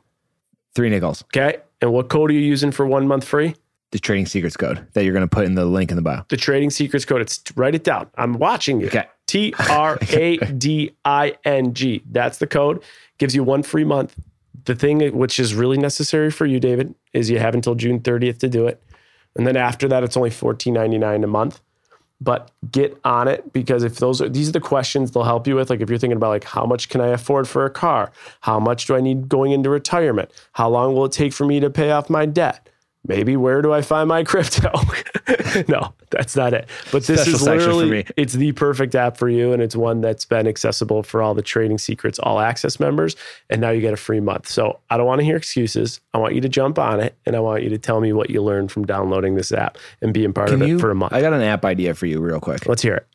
Three 0.74 0.90
nickels. 0.90 1.22
Okay, 1.24 1.58
and 1.80 1.92
what 1.92 2.08
code 2.08 2.30
are 2.30 2.34
you 2.34 2.40
using 2.40 2.72
for 2.72 2.86
one 2.86 3.06
month 3.06 3.24
free? 3.24 3.54
The 3.94 4.00
trading 4.00 4.26
secrets 4.26 4.56
code 4.56 4.84
that 4.94 5.04
you're 5.04 5.12
going 5.12 5.28
to 5.28 5.32
put 5.32 5.44
in 5.44 5.54
the 5.54 5.64
link 5.64 5.90
in 5.90 5.96
the 5.96 6.02
bio. 6.02 6.24
The 6.28 6.36
Trading 6.36 6.70
Secrets 6.70 7.04
code. 7.04 7.20
It's 7.20 7.40
write 7.54 7.76
it 7.76 7.84
down. 7.84 8.10
I'm 8.16 8.32
watching 8.40 8.80
you. 8.80 8.88
Okay. 8.88 9.06
T 9.28 9.54
R 9.70 9.98
A 10.10 10.36
D 10.38 10.90
I 11.04 11.36
N 11.44 11.74
G. 11.74 12.02
That's 12.10 12.38
the 12.38 12.48
code. 12.48 12.82
Gives 13.18 13.36
you 13.36 13.44
one 13.44 13.62
free 13.62 13.84
month. 13.84 14.16
The 14.64 14.74
thing 14.74 15.16
which 15.16 15.38
is 15.38 15.54
really 15.54 15.78
necessary 15.78 16.32
for 16.32 16.44
you, 16.44 16.58
David, 16.58 16.92
is 17.12 17.30
you 17.30 17.38
have 17.38 17.54
until 17.54 17.76
June 17.76 18.00
30th 18.00 18.38
to 18.38 18.48
do 18.48 18.66
it. 18.66 18.82
And 19.36 19.46
then 19.46 19.56
after 19.56 19.86
that, 19.86 20.02
it's 20.02 20.16
only 20.16 20.30
$14.99 20.30 21.22
a 21.22 21.26
month. 21.28 21.60
But 22.20 22.50
get 22.70 22.98
on 23.04 23.28
it 23.28 23.52
because 23.52 23.82
if 23.82 23.96
those 23.96 24.22
are 24.22 24.28
these 24.28 24.48
are 24.48 24.52
the 24.52 24.60
questions 24.60 25.10
they'll 25.10 25.24
help 25.24 25.46
you 25.46 25.56
with. 25.56 25.68
Like 25.68 25.80
if 25.80 25.90
you're 25.90 25.98
thinking 25.98 26.16
about 26.16 26.30
like 26.30 26.44
how 26.44 26.64
much 26.64 26.88
can 26.88 27.00
I 27.00 27.08
afford 27.08 27.48
for 27.48 27.64
a 27.64 27.70
car? 27.70 28.12
How 28.40 28.58
much 28.58 28.86
do 28.86 28.96
I 28.96 29.00
need 29.00 29.28
going 29.28 29.52
into 29.52 29.68
retirement? 29.68 30.30
How 30.52 30.68
long 30.68 30.94
will 30.94 31.04
it 31.06 31.12
take 31.12 31.32
for 31.32 31.44
me 31.44 31.60
to 31.60 31.70
pay 31.70 31.90
off 31.90 32.08
my 32.08 32.24
debt? 32.26 32.68
Maybe 33.06 33.36
where 33.36 33.60
do 33.60 33.72
I 33.72 33.82
find 33.82 34.08
my 34.08 34.24
crypto? 34.24 34.70
no, 35.68 35.92
that's 36.10 36.34
not 36.34 36.54
it. 36.54 36.68
But 36.90 37.04
this 37.04 37.20
Special 37.20 37.34
is 37.34 37.42
literally 37.42 37.90
me. 37.90 38.04
it's 38.16 38.32
the 38.32 38.52
perfect 38.52 38.94
app 38.94 39.16
for 39.16 39.28
you, 39.28 39.52
and 39.52 39.62
it's 39.62 39.76
one 39.76 40.00
that's 40.00 40.24
been 40.24 40.46
accessible 40.46 41.02
for 41.02 41.20
all 41.20 41.34
the 41.34 41.42
Trading 41.42 41.76
Secrets 41.78 42.18
All 42.18 42.40
Access 42.40 42.80
members. 42.80 43.14
And 43.50 43.60
now 43.60 43.70
you 43.70 43.80
get 43.80 43.92
a 43.92 43.98
free 43.98 44.20
month. 44.20 44.48
So 44.48 44.80
I 44.90 44.96
don't 44.96 45.06
want 45.06 45.18
to 45.20 45.24
hear 45.24 45.36
excuses. 45.36 46.00
I 46.14 46.18
want 46.18 46.34
you 46.34 46.40
to 46.40 46.48
jump 46.48 46.78
on 46.78 47.00
it, 47.00 47.14
and 47.26 47.36
I 47.36 47.40
want 47.40 47.62
you 47.62 47.68
to 47.70 47.78
tell 47.78 48.00
me 48.00 48.12
what 48.12 48.30
you 48.30 48.42
learned 48.42 48.72
from 48.72 48.86
downloading 48.86 49.34
this 49.34 49.52
app 49.52 49.76
and 50.00 50.14
being 50.14 50.32
part 50.32 50.48
Can 50.48 50.62
of 50.62 50.68
it 50.68 50.80
for 50.80 50.90
a 50.90 50.94
month. 50.94 51.12
I 51.12 51.20
got 51.20 51.32
an 51.32 51.42
app 51.42 51.64
idea 51.64 51.94
for 51.94 52.06
you, 52.06 52.20
real 52.20 52.40
quick. 52.40 52.66
Let's 52.66 52.82
hear 52.82 52.94
it. 52.94 53.06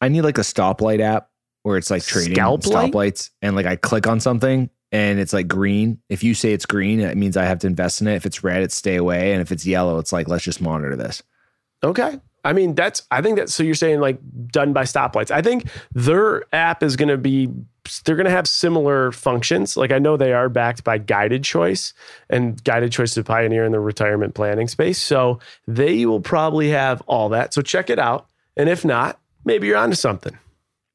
I 0.00 0.08
need 0.08 0.22
like 0.22 0.38
a 0.38 0.42
stoplight 0.42 1.00
app 1.00 1.30
where 1.62 1.76
it's 1.76 1.90
like 1.90 2.04
trading 2.04 2.34
Scalp 2.34 2.66
light? 2.66 2.92
stoplights, 2.92 3.30
and 3.42 3.56
like 3.56 3.66
I 3.66 3.76
click 3.76 4.06
on 4.06 4.20
something 4.20 4.70
and 4.92 5.18
it's 5.18 5.32
like 5.32 5.48
green. 5.48 5.98
If 6.08 6.22
you 6.22 6.34
say 6.34 6.52
it's 6.52 6.66
green, 6.66 7.00
it 7.00 7.16
means 7.16 7.36
I 7.36 7.44
have 7.44 7.58
to 7.60 7.66
invest 7.66 8.00
in 8.00 8.08
it. 8.08 8.14
If 8.14 8.26
it's 8.26 8.44
red, 8.44 8.62
it's 8.62 8.74
stay 8.74 8.96
away, 8.96 9.32
and 9.32 9.40
if 9.42 9.52
it's 9.52 9.66
yellow, 9.66 9.98
it's 9.98 10.12
like 10.12 10.28
let's 10.28 10.44
just 10.44 10.60
monitor 10.60 10.96
this. 10.96 11.22
Okay. 11.82 12.20
I 12.44 12.52
mean, 12.52 12.76
that's, 12.76 13.02
I 13.10 13.22
think 13.22 13.38
that, 13.38 13.50
so 13.50 13.64
you're 13.64 13.74
saying 13.74 13.98
like 13.98 14.20
done 14.52 14.72
by 14.72 14.84
stoplights. 14.84 15.32
I 15.32 15.42
think 15.42 15.66
their 15.92 16.44
app 16.54 16.84
is 16.84 16.94
going 16.94 17.08
to 17.08 17.16
be, 17.16 17.48
they're 18.04 18.14
going 18.14 18.26
to 18.26 18.30
have 18.30 18.46
similar 18.46 19.10
functions. 19.10 19.76
Like 19.76 19.90
I 19.90 19.98
know 19.98 20.16
they 20.16 20.32
are 20.32 20.48
backed 20.48 20.84
by 20.84 20.98
Guided 20.98 21.42
Choice, 21.42 21.92
and 22.30 22.62
Guided 22.62 22.92
Choice 22.92 23.10
is 23.12 23.18
a 23.18 23.24
pioneer 23.24 23.64
in 23.64 23.72
the 23.72 23.80
retirement 23.80 24.34
planning 24.34 24.68
space. 24.68 25.02
So 25.02 25.40
they 25.66 26.06
will 26.06 26.20
probably 26.20 26.68
have 26.68 27.02
all 27.08 27.30
that. 27.30 27.52
So 27.52 27.62
check 27.62 27.90
it 27.90 27.98
out. 27.98 28.28
And 28.56 28.68
if 28.68 28.84
not, 28.84 29.18
maybe 29.44 29.66
you're 29.66 29.76
onto 29.76 29.96
something. 29.96 30.38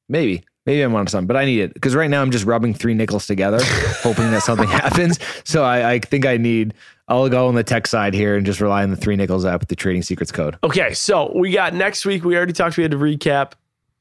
Maybe. 0.08 0.46
Maybe 0.66 0.82
I'm 0.84 0.94
on 0.94 1.08
something, 1.08 1.28
but 1.28 1.38
I 1.38 1.46
need 1.46 1.60
it 1.60 1.74
because 1.74 1.96
right 1.96 2.10
now 2.10 2.22
I'm 2.22 2.30
just 2.30 2.46
rubbing 2.46 2.74
three 2.74 2.94
nickels 2.94 3.26
together, 3.26 3.60
hoping 4.04 4.30
that 4.32 4.44
something 4.44 4.68
happens. 4.68 5.20
So 5.44 5.64
I, 5.64 5.94
I 5.94 6.00
think 6.00 6.26
I 6.26 6.38
need. 6.38 6.74
I'll 7.08 7.28
go 7.30 7.48
on 7.48 7.56
the 7.56 7.64
tech 7.64 7.88
side 7.88 8.14
here 8.14 8.38
and 8.38 8.46
just 8.46 8.62
rely 8.62 8.84
on 8.84 8.92
the 8.92 8.96
three 8.96 9.16
nickels 9.16 9.46
app 9.46 9.60
with 9.60 9.70
the 9.70 9.76
trading 9.76 10.04
secrets 10.04 10.32
code. 10.32 10.58
Okay, 10.64 10.94
so 10.94 11.32
we 11.36 11.52
got 11.52 11.74
next 11.74 12.06
week. 12.06 12.24
We 12.24 12.38
already 12.38 12.54
talked. 12.54 12.78
We 12.78 12.84
had 12.84 12.92
to 12.92 12.98
recap. 12.98 13.54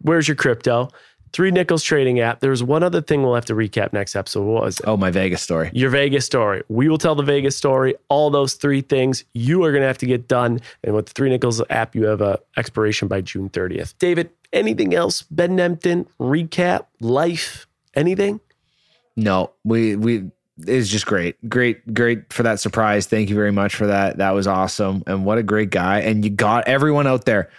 Where's 0.03 0.29
your 0.29 0.37
crypto? 0.37 0.91
Three 1.33 1.51
Nickels 1.51 1.83
Trading 1.83 2.21
app. 2.21 2.41
There's 2.41 2.63
one 2.63 2.83
other 2.83 3.01
thing 3.01 3.23
we'll 3.23 3.35
have 3.35 3.45
to 3.47 3.55
recap 3.55 3.93
next 3.93 4.17
episode. 4.17 4.45
What 4.45 4.65
was 4.65 4.81
it? 4.81 4.87
Oh, 4.87 4.97
my 4.97 5.11
Vegas 5.11 5.43
story. 5.43 5.71
Your 5.73 5.91
Vegas 5.91 6.27
story. 6.27 6.63
We 6.69 6.89
will 6.89 6.99
tell 6.99 7.15
the 7.15 7.23
Vegas 7.23 7.57
story. 7.57 7.95
All 8.09 8.31
those 8.31 8.55
three 8.55 8.81
things 8.81 9.25
you 9.33 9.63
are 9.65 9.71
going 9.71 9.83
to 9.83 9.87
have 9.87 9.99
to 9.99 10.07
get 10.07 10.27
done. 10.29 10.61
And 10.83 10.95
with 10.95 11.07
the 11.07 11.13
Three 11.13 11.31
Nickels 11.31 11.63
app, 11.71 11.95
you 11.95 12.05
have 12.07 12.21
a 12.21 12.39
expiration 12.57 13.09
by 13.09 13.21
June 13.21 13.49
30th. 13.49 13.95
David, 13.99 14.31
anything 14.53 14.95
else? 14.95 15.23
Ben 15.23 15.57
Nemtin 15.57 16.07
recap 16.19 16.87
life. 17.01 17.67
Anything? 17.95 18.41
No, 19.17 19.51
we 19.65 19.97
we 19.97 20.31
it's 20.67 20.89
just 20.89 21.07
great, 21.07 21.37
great, 21.49 21.95
great 21.95 22.33
for 22.33 22.43
that 22.43 22.61
surprise. 22.61 23.07
Thank 23.07 23.29
you 23.29 23.35
very 23.35 23.53
much 23.53 23.75
for 23.75 23.87
that. 23.87 24.19
That 24.19 24.31
was 24.33 24.47
awesome, 24.47 25.03
and 25.07 25.25
what 25.25 25.39
a 25.39 25.43
great 25.43 25.71
guy. 25.71 26.01
And 26.01 26.25
you 26.25 26.31
got 26.31 26.69
everyone 26.69 27.07
out 27.07 27.25
there. 27.25 27.51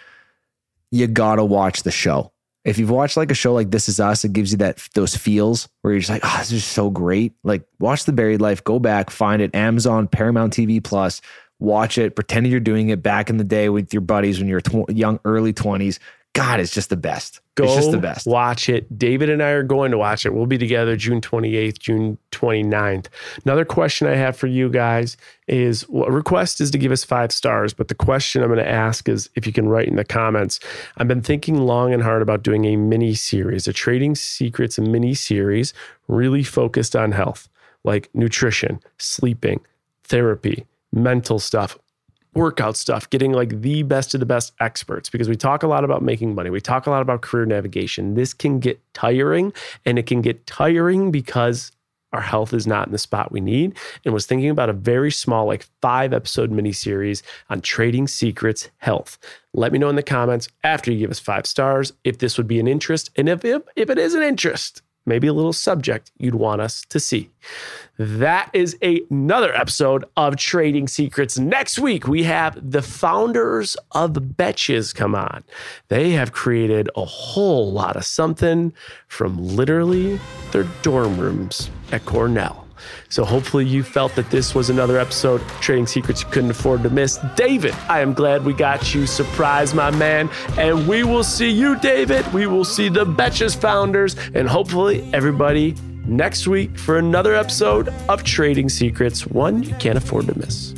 You 0.90 1.06
gotta 1.06 1.44
watch 1.44 1.82
the 1.82 1.90
show. 1.90 2.31
If 2.64 2.78
you've 2.78 2.90
watched 2.90 3.16
like 3.16 3.30
a 3.30 3.34
show 3.34 3.52
like 3.52 3.70
This 3.70 3.88
Is 3.88 3.98
Us, 3.98 4.24
it 4.24 4.32
gives 4.32 4.52
you 4.52 4.58
that 4.58 4.78
those 4.94 5.16
feels 5.16 5.68
where 5.80 5.92
you're 5.92 6.00
just 6.00 6.10
like, 6.10 6.22
oh, 6.24 6.36
this 6.38 6.52
is 6.52 6.64
so 6.64 6.90
great. 6.90 7.34
Like 7.42 7.62
watch 7.80 8.04
The 8.04 8.12
Buried 8.12 8.40
Life. 8.40 8.62
Go 8.62 8.78
back, 8.78 9.10
find 9.10 9.42
it. 9.42 9.54
Amazon, 9.54 10.06
Paramount 10.06 10.52
TV 10.52 10.82
Plus. 10.82 11.20
Watch 11.58 11.98
it. 11.98 12.14
Pretend 12.14 12.46
you're 12.48 12.60
doing 12.60 12.88
it 12.88 13.02
back 13.02 13.30
in 13.30 13.36
the 13.36 13.44
day 13.44 13.68
with 13.68 13.92
your 13.92 14.00
buddies 14.00 14.38
when 14.38 14.48
you're 14.48 14.60
tw- 14.60 14.90
young, 14.90 15.20
early 15.24 15.52
twenties. 15.52 15.98
God, 16.34 16.60
it's 16.60 16.72
just 16.72 16.88
the 16.88 16.96
best. 16.96 17.40
Go 17.56 17.64
it's 17.64 17.74
just 17.74 17.90
the 17.90 17.98
best. 17.98 18.26
watch 18.26 18.70
it. 18.70 18.98
David 18.98 19.28
and 19.28 19.42
I 19.42 19.50
are 19.50 19.62
going 19.62 19.90
to 19.90 19.98
watch 19.98 20.24
it. 20.24 20.32
We'll 20.32 20.46
be 20.46 20.56
together 20.56 20.96
June 20.96 21.20
28th, 21.20 21.78
June 21.78 22.16
29th. 22.30 23.08
Another 23.44 23.66
question 23.66 24.06
I 24.06 24.14
have 24.14 24.34
for 24.34 24.46
you 24.46 24.70
guys 24.70 25.18
is 25.46 25.86
well, 25.90 26.08
a 26.08 26.10
request 26.10 26.62
is 26.62 26.70
to 26.70 26.78
give 26.78 26.90
us 26.90 27.04
five 27.04 27.32
stars, 27.32 27.74
but 27.74 27.88
the 27.88 27.94
question 27.94 28.42
I'm 28.42 28.48
going 28.48 28.64
to 28.64 28.68
ask 28.68 29.10
is 29.10 29.28
if 29.34 29.46
you 29.46 29.52
can 29.52 29.68
write 29.68 29.88
in 29.88 29.96
the 29.96 30.04
comments. 30.04 30.58
I've 30.96 31.08
been 31.08 31.20
thinking 31.20 31.58
long 31.58 31.92
and 31.92 32.02
hard 32.02 32.22
about 32.22 32.42
doing 32.42 32.64
a 32.64 32.76
mini 32.76 33.12
series, 33.12 33.68
a 33.68 33.72
Trading 33.74 34.14
Secrets 34.14 34.78
mini 34.78 35.12
series, 35.12 35.74
really 36.08 36.42
focused 36.42 36.96
on 36.96 37.12
health, 37.12 37.50
like 37.84 38.08
nutrition, 38.14 38.80
sleeping, 38.96 39.60
therapy, 40.04 40.64
mental 40.94 41.38
stuff, 41.38 41.78
workout 42.34 42.76
stuff, 42.76 43.08
getting 43.10 43.32
like 43.32 43.60
the 43.60 43.82
best 43.82 44.14
of 44.14 44.20
the 44.20 44.26
best 44.26 44.52
experts 44.60 45.10
because 45.10 45.28
we 45.28 45.36
talk 45.36 45.62
a 45.62 45.66
lot 45.66 45.84
about 45.84 46.02
making 46.02 46.34
money. 46.34 46.50
We 46.50 46.60
talk 46.60 46.86
a 46.86 46.90
lot 46.90 47.02
about 47.02 47.22
career 47.22 47.46
navigation. 47.46 48.14
This 48.14 48.32
can 48.32 48.58
get 48.58 48.80
tiring 48.94 49.52
and 49.84 49.98
it 49.98 50.06
can 50.06 50.22
get 50.22 50.46
tiring 50.46 51.10
because 51.10 51.72
our 52.12 52.20
health 52.20 52.52
is 52.52 52.66
not 52.66 52.86
in 52.86 52.92
the 52.92 52.98
spot 52.98 53.32
we 53.32 53.40
need 53.40 53.76
and 54.04 54.12
was 54.12 54.26
thinking 54.26 54.50
about 54.50 54.68
a 54.68 54.74
very 54.74 55.10
small, 55.10 55.46
like 55.46 55.66
five 55.80 56.12
episode 56.12 56.50
mini 56.50 56.72
series 56.72 57.22
on 57.48 57.60
trading 57.60 58.06
secrets 58.06 58.68
health. 58.78 59.18
Let 59.54 59.72
me 59.72 59.78
know 59.78 59.88
in 59.88 59.96
the 59.96 60.02
comments 60.02 60.48
after 60.62 60.92
you 60.92 60.98
give 60.98 61.10
us 61.10 61.18
five 61.18 61.46
stars 61.46 61.92
if 62.04 62.18
this 62.18 62.36
would 62.36 62.46
be 62.46 62.60
an 62.60 62.68
interest. 62.68 63.10
And 63.16 63.28
if, 63.28 63.44
if, 63.44 63.62
if 63.76 63.90
it 63.90 63.98
is 63.98 64.14
an 64.14 64.22
interest, 64.22 64.82
maybe 65.06 65.26
a 65.26 65.32
little 65.32 65.52
subject 65.52 66.10
you'd 66.18 66.34
want 66.34 66.60
us 66.60 66.82
to 66.88 67.00
see. 67.00 67.30
That 67.98 68.50
is 68.52 68.76
another 68.82 69.54
episode 69.54 70.04
of 70.16 70.36
Trading 70.36 70.88
Secrets. 70.88 71.38
Next 71.38 71.78
week, 71.78 72.06
we 72.06 72.22
have 72.24 72.58
the 72.70 72.82
founders 72.82 73.76
of 73.92 74.12
Betches 74.12 74.94
come 74.94 75.14
on. 75.14 75.44
They 75.88 76.10
have 76.12 76.32
created 76.32 76.88
a 76.96 77.04
whole 77.04 77.70
lot 77.72 77.96
of 77.96 78.04
something 78.04 78.72
from 79.08 79.38
literally 79.38 80.20
their 80.52 80.64
dorm 80.82 81.18
rooms 81.18 81.70
at 81.90 82.04
Cornell. 82.04 82.61
So 83.12 83.26
hopefully 83.26 83.66
you 83.66 83.82
felt 83.82 84.14
that 84.14 84.30
this 84.30 84.54
was 84.54 84.70
another 84.70 84.98
episode 84.98 85.42
of 85.42 85.60
Trading 85.60 85.86
Secrets 85.86 86.22
you 86.22 86.28
couldn't 86.30 86.50
afford 86.50 86.82
to 86.84 86.88
miss. 86.88 87.18
David, 87.36 87.74
I 87.86 88.00
am 88.00 88.14
glad 88.14 88.42
we 88.42 88.54
got 88.54 88.94
you 88.94 89.06
surprised, 89.06 89.74
my 89.74 89.90
man. 89.90 90.30
And 90.56 90.88
we 90.88 91.04
will 91.04 91.22
see 91.22 91.50
you, 91.50 91.78
David. 91.78 92.26
We 92.32 92.46
will 92.46 92.64
see 92.64 92.88
the 92.88 93.04
Betches 93.04 93.54
founders 93.54 94.16
and 94.32 94.48
hopefully 94.48 95.06
everybody 95.12 95.74
next 96.06 96.48
week 96.48 96.78
for 96.78 96.96
another 96.96 97.34
episode 97.34 97.90
of 98.08 98.24
Trading 98.24 98.70
Secrets, 98.70 99.26
one 99.26 99.62
you 99.62 99.74
can't 99.74 99.98
afford 99.98 100.28
to 100.28 100.38
miss. 100.38 100.72